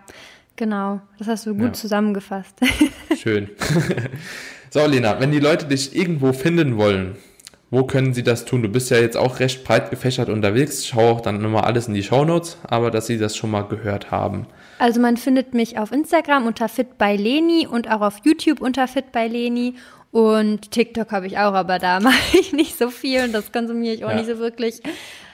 Genau, 0.58 1.00
das 1.18 1.30
hast 1.30 1.46
du 1.46 1.54
gut 1.54 1.68
ja. 1.68 1.74
zusammengefasst. 1.74 2.60
Schön. 3.18 3.50
so, 4.72 4.86
Lena, 4.86 5.22
wenn 5.22 5.32
die 5.32 5.40
Leute 5.40 5.68
dich 5.68 5.96
irgendwo 5.96 6.34
finden 6.34 6.76
wollen, 6.76 7.16
wo 7.74 7.84
können 7.86 8.13
sie 8.13 8.21
das 8.21 8.45
tun? 8.45 8.61
Du 8.61 8.69
bist 8.69 8.91
ja 8.91 8.97
jetzt 8.97 9.17
auch 9.17 9.39
recht 9.39 9.63
breit 9.63 9.89
gefächert 9.89 10.30
unterwegs. 10.30 10.86
Schau 10.86 11.09
auch 11.09 11.21
dann 11.21 11.41
nochmal 11.41 11.63
alles 11.63 11.88
in 11.88 11.95
die 11.95 12.03
Shownotes, 12.03 12.59
aber 12.67 12.91
dass 12.91 13.07
sie 13.07 13.17
das 13.17 13.36
schon 13.36 13.49
mal 13.49 13.63
gehört 13.63 14.11
haben. 14.11 14.45
Also 14.78 15.01
man 15.01 15.17
findet 15.17 15.55
mich 15.55 15.80
auf 15.80 15.91
Instagram 15.91 16.45
unter 16.45 16.69
Fit 16.69 16.99
by 16.99 17.15
Leni 17.15 17.65
und 17.65 17.89
auch 17.89 18.01
auf 18.01 18.17
YouTube 18.24 18.61
unter 18.61 18.88
Fit 18.88 19.11
by 19.11 19.26
Leni 19.26 19.74
und 20.11 20.69
TikTok 20.69 21.11
habe 21.11 21.26
ich 21.26 21.39
auch, 21.39 21.53
aber 21.53 21.80
da 21.80 21.99
mache 21.99 22.38
ich 22.39 22.53
nicht 22.53 22.78
so 22.78 22.91
viel 22.91 23.24
und 23.24 23.34
das 23.34 23.51
konsumiere 23.51 23.95
ich 23.95 24.05
auch 24.05 24.11
ja. 24.11 24.17
nicht 24.17 24.28
so 24.28 24.38
wirklich. 24.38 24.80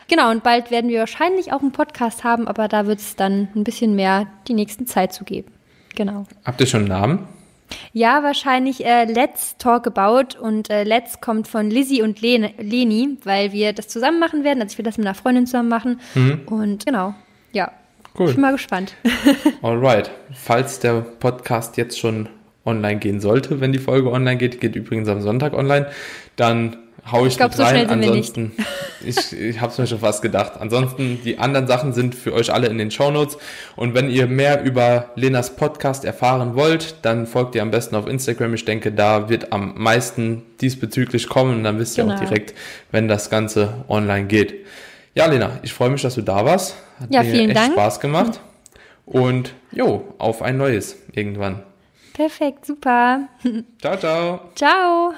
Genau, 0.07 0.31
und 0.31 0.41
bald 0.41 0.71
werden 0.71 0.89
wir 0.89 0.99
wahrscheinlich 1.01 1.51
auch 1.51 1.59
einen 1.59 1.73
Podcast 1.73 2.23
haben, 2.23 2.47
aber 2.47 2.69
da 2.69 2.87
wird 2.87 2.99
es 2.99 3.17
dann 3.17 3.49
ein 3.53 3.65
bisschen 3.65 3.95
mehr 3.95 4.27
die 4.47 4.53
nächsten 4.53 4.87
Zeit 4.87 5.11
zu 5.11 5.25
geben. 5.25 5.51
Genau. 5.93 6.25
Habt 6.45 6.61
ihr 6.61 6.67
schon 6.67 6.81
einen 6.81 6.89
Namen? 6.89 7.27
Ja, 7.93 8.24
wahrscheinlich 8.24 8.86
äh, 8.86 9.05
Let's 9.05 9.57
Talk 9.57 9.88
About 9.88 10.39
und 10.39 10.70
äh, 10.70 10.84
Let's 10.84 11.22
kommt 11.22 11.47
von 11.47 11.70
Lizzie 11.70 12.01
und 12.01 12.22
Lene, 12.22 12.53
Leni, 12.57 13.17
weil 13.24 13.51
wir 13.51 13.74
das 13.74 13.88
zusammen 13.88 14.20
machen 14.20 14.43
werden. 14.43 14.61
Also 14.61 14.74
ich 14.74 14.78
will 14.78 14.86
das 14.86 14.97
mit 14.97 15.05
einer 15.05 15.15
Freundin 15.15 15.45
zusammen 15.45 15.70
machen. 15.70 15.99
Mhm. 16.15 16.41
Und 16.45 16.86
genau, 16.86 17.13
ja. 17.51 17.72
Cool. 18.17 18.30
Ich 18.30 18.36
bin 18.36 18.41
mal 18.41 18.51
gespannt. 18.51 18.95
Alright. 19.61 20.11
Falls 20.34 20.80
der 20.80 21.01
Podcast 21.01 21.78
jetzt 21.78 21.99
schon 21.99 22.28
online 22.65 22.99
gehen 22.99 23.20
sollte, 23.20 23.61
wenn 23.61 23.72
die 23.72 23.80
Folge 23.80 24.11
online 24.11 24.38
geht, 24.38 24.59
geht 24.59 24.76
übrigens 24.76 25.07
am 25.07 25.22
Sonntag 25.22 25.53
online, 25.53 25.88
dann 26.36 26.78
hau 27.12 27.26
ich, 27.26 27.34
ich 27.34 27.38
glaub, 27.38 27.52
mit 27.52 27.60
rein. 27.60 27.88
So 27.88 27.93
Ansonsten, 27.93 28.52
ich, 29.06 29.34
ich 29.34 29.62
habe 29.62 29.72
es 29.72 29.78
mir 29.78 29.88
schon 29.88 30.00
fast 30.00 30.22
gedacht. 30.22 30.54
Ansonsten, 30.60 31.20
die 31.24 31.38
anderen 31.38 31.68
Sachen 31.68 31.93
sind 31.93 32.16
für 32.16 32.34
euch 32.34 32.54
alle 32.54 32.68
in 32.68 32.78
den 32.78 32.91
Show 32.91 33.12
Notes. 33.12 33.38
Und 33.76 33.93
wenn 33.93 34.10
ihr 34.10 34.28
mehr 34.28 34.64
über 34.64 35.12
Lenas 35.16 35.56
Podcast 35.56 36.06
erfahren 36.06 36.56
wollt, 36.56 36.95
dann 37.04 37.28
folgt 37.28 37.56
ihr 37.56 37.62
am 37.62 37.72
besten 37.72 37.95
auf 37.95 38.08
Instagram. 38.08 38.54
Ich 38.54 38.66
denke, 38.66 38.91
da 38.91 39.30
wird 39.30 39.52
am 39.52 39.74
meisten 39.78 40.43
diesbezüglich 40.62 41.30
kommen. 41.30 41.58
Und 41.58 41.64
dann 41.64 41.80
wisst 41.80 41.97
ihr 41.97 42.04
genau. 42.04 42.16
auch 42.16 42.20
direkt, 42.20 42.54
wenn 42.91 43.08
das 43.08 43.30
Ganze 43.30 43.86
online 43.88 44.26
geht. 44.26 44.66
Ja, 45.16 45.26
Lena, 45.26 45.60
ich 45.64 45.74
freue 45.74 45.89
mich, 45.89 46.02
dass 46.02 46.16
du 46.16 46.22
da 46.22 46.45
warst. 46.45 46.76
Hat 47.00 47.14
ja, 47.14 47.24
mir 47.24 47.32
vielen 47.32 47.50
echt 47.50 47.60
Dank. 47.60 47.74
Spaß 47.74 48.00
gemacht. 48.00 48.39
Und 49.06 49.54
jo, 49.72 50.14
auf 50.20 50.41
ein 50.41 50.58
neues 50.58 50.97
irgendwann. 51.14 51.64
Perfekt, 52.14 52.66
super. 52.66 53.30
Ciao, 53.82 53.97
ciao. 53.97 54.41
Ciao. 54.56 55.14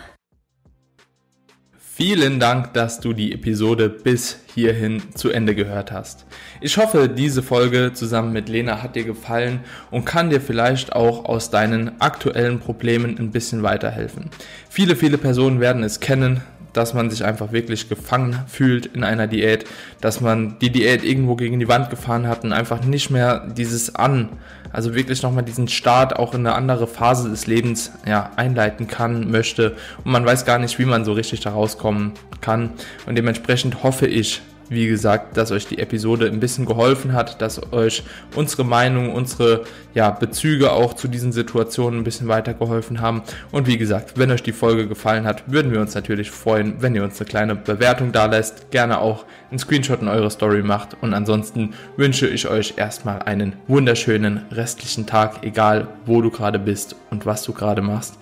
Vielen 1.94 2.40
Dank, 2.40 2.74
dass 2.74 3.02
du 3.02 3.12
die 3.12 3.34
Episode 3.34 3.90
bis 3.90 4.40
hierhin 4.56 5.04
zu 5.14 5.30
Ende 5.30 5.56
gehört 5.56 5.92
hast. 5.92 6.26
Ich 6.62 6.78
hoffe, 6.78 7.10
diese 7.10 7.44
Folge 7.44 7.92
zusammen 7.94 8.32
mit 8.32 8.48
Lena 8.48 8.82
hat 8.82 8.96
dir 8.96 9.04
gefallen 9.04 9.60
und 9.92 10.06
kann 10.06 10.30
dir 10.30 10.40
vielleicht 10.40 10.94
auch 10.94 11.26
aus 11.26 11.50
deinen 11.50 12.00
aktuellen 12.00 12.60
Problemen 12.60 13.20
ein 13.20 13.32
bisschen 13.32 13.62
weiterhelfen. 13.62 14.30
Viele, 14.70 14.96
viele 14.96 15.18
Personen 15.18 15.60
werden 15.60 15.84
es 15.84 16.00
kennen, 16.00 16.42
dass 16.74 16.94
man 16.94 17.10
sich 17.10 17.24
einfach 17.26 17.52
wirklich 17.52 17.90
gefangen 17.90 18.38
fühlt 18.48 18.86
in 18.86 19.04
einer 19.04 19.28
Diät, 19.28 19.66
dass 20.00 20.22
man 20.22 20.58
die 20.60 20.72
Diät 20.72 21.04
irgendwo 21.04 21.36
gegen 21.36 21.60
die 21.60 21.68
Wand 21.68 21.90
gefahren 21.90 22.28
hat 22.28 22.44
und 22.44 22.54
einfach 22.54 22.84
nicht 22.84 23.10
mehr 23.10 23.48
dieses 23.56 23.96
An, 23.96 24.30
also 24.74 24.96
wirklich 24.96 25.22
nochmal 25.22 25.44
diesen 25.44 25.68
Start 25.68 26.16
auch 26.16 26.34
in 26.34 26.46
eine 26.46 26.56
andere 26.56 26.88
Phase 26.88 27.30
des 27.30 27.48
Lebens 27.48 27.92
ja, 28.08 28.32
einleiten 28.36 28.88
kann, 28.88 29.30
möchte. 29.30 29.76
Und 30.04 30.12
man 30.12 30.26
weiß 30.26 30.46
gar 30.46 30.60
nicht, 30.60 30.80
wie 30.80 30.86
man 30.86 31.04
so 31.04 31.14
richtig 31.14 31.42
da 31.42 31.52
rauskommen 31.52 32.14
kann. 32.40 32.72
Und 33.06 33.18
dementsprechend 33.18 33.84
hoffe 33.84 34.08
ich, 34.08 34.42
wie 34.72 34.88
gesagt, 34.88 35.36
dass 35.36 35.52
euch 35.52 35.68
die 35.68 35.80
Episode 35.80 36.28
ein 36.28 36.40
bisschen 36.40 36.66
geholfen 36.66 37.12
hat, 37.12 37.42
dass 37.42 37.74
euch 37.74 38.04
unsere 38.36 38.64
Meinung, 38.64 39.14
unsere 39.14 39.66
ja, 39.94 40.10
Bezüge 40.12 40.72
auch 40.72 40.94
zu 40.94 41.10
diesen 41.10 41.34
Situationen 41.34 42.00
ein 42.00 42.04
bisschen 42.06 42.30
weitergeholfen 42.30 43.02
haben. 43.02 43.22
Und 43.52 43.68
wie 43.68 43.78
gesagt, 43.78 44.18
wenn 44.18 44.32
euch 44.32 44.44
die 44.44 44.54
Folge 44.54 44.88
gefallen 44.88 45.26
hat, 45.26 45.52
würden 45.52 45.74
wir 45.74 45.82
uns 45.82 45.94
natürlich 45.94 46.32
freuen, 46.32 46.76
wenn 46.80 46.96
ihr 46.96 47.04
uns 47.04 47.20
eine 47.20 47.28
kleine 47.28 47.56
Bewertung 47.56 48.14
da 48.14 48.28
lässt. 48.28 48.72
Gerne 48.72 49.00
auch 49.00 49.26
einen 49.50 49.60
Screenshot 49.60 50.02
in 50.02 50.08
eure 50.08 50.32
Story 50.32 50.64
macht. 50.64 50.96
Und 51.02 51.14
ansonsten 51.14 51.74
wünsche 51.98 52.28
ich 52.28 52.48
euch 52.48 52.76
erstmal 52.78 53.24
einen 53.24 53.58
wunderschönen 53.68 54.46
restlichen 54.52 55.06
Tag, 55.06 55.44
egal 55.44 55.90
wo 56.06 56.22
du 56.22 56.32
gerade 56.32 56.60
bist 56.60 56.96
und 57.10 57.26
was 57.26 57.44
du 57.44 57.52
gerade 57.52 57.82
machst. 57.82 58.18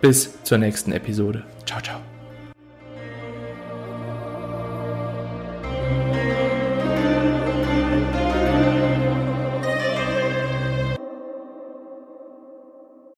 Bis 0.00 0.42
zur 0.42 0.58
nächsten 0.58 0.90
Episode. 0.90 1.44
Ciao, 1.64 1.80
ciao. 1.80 2.11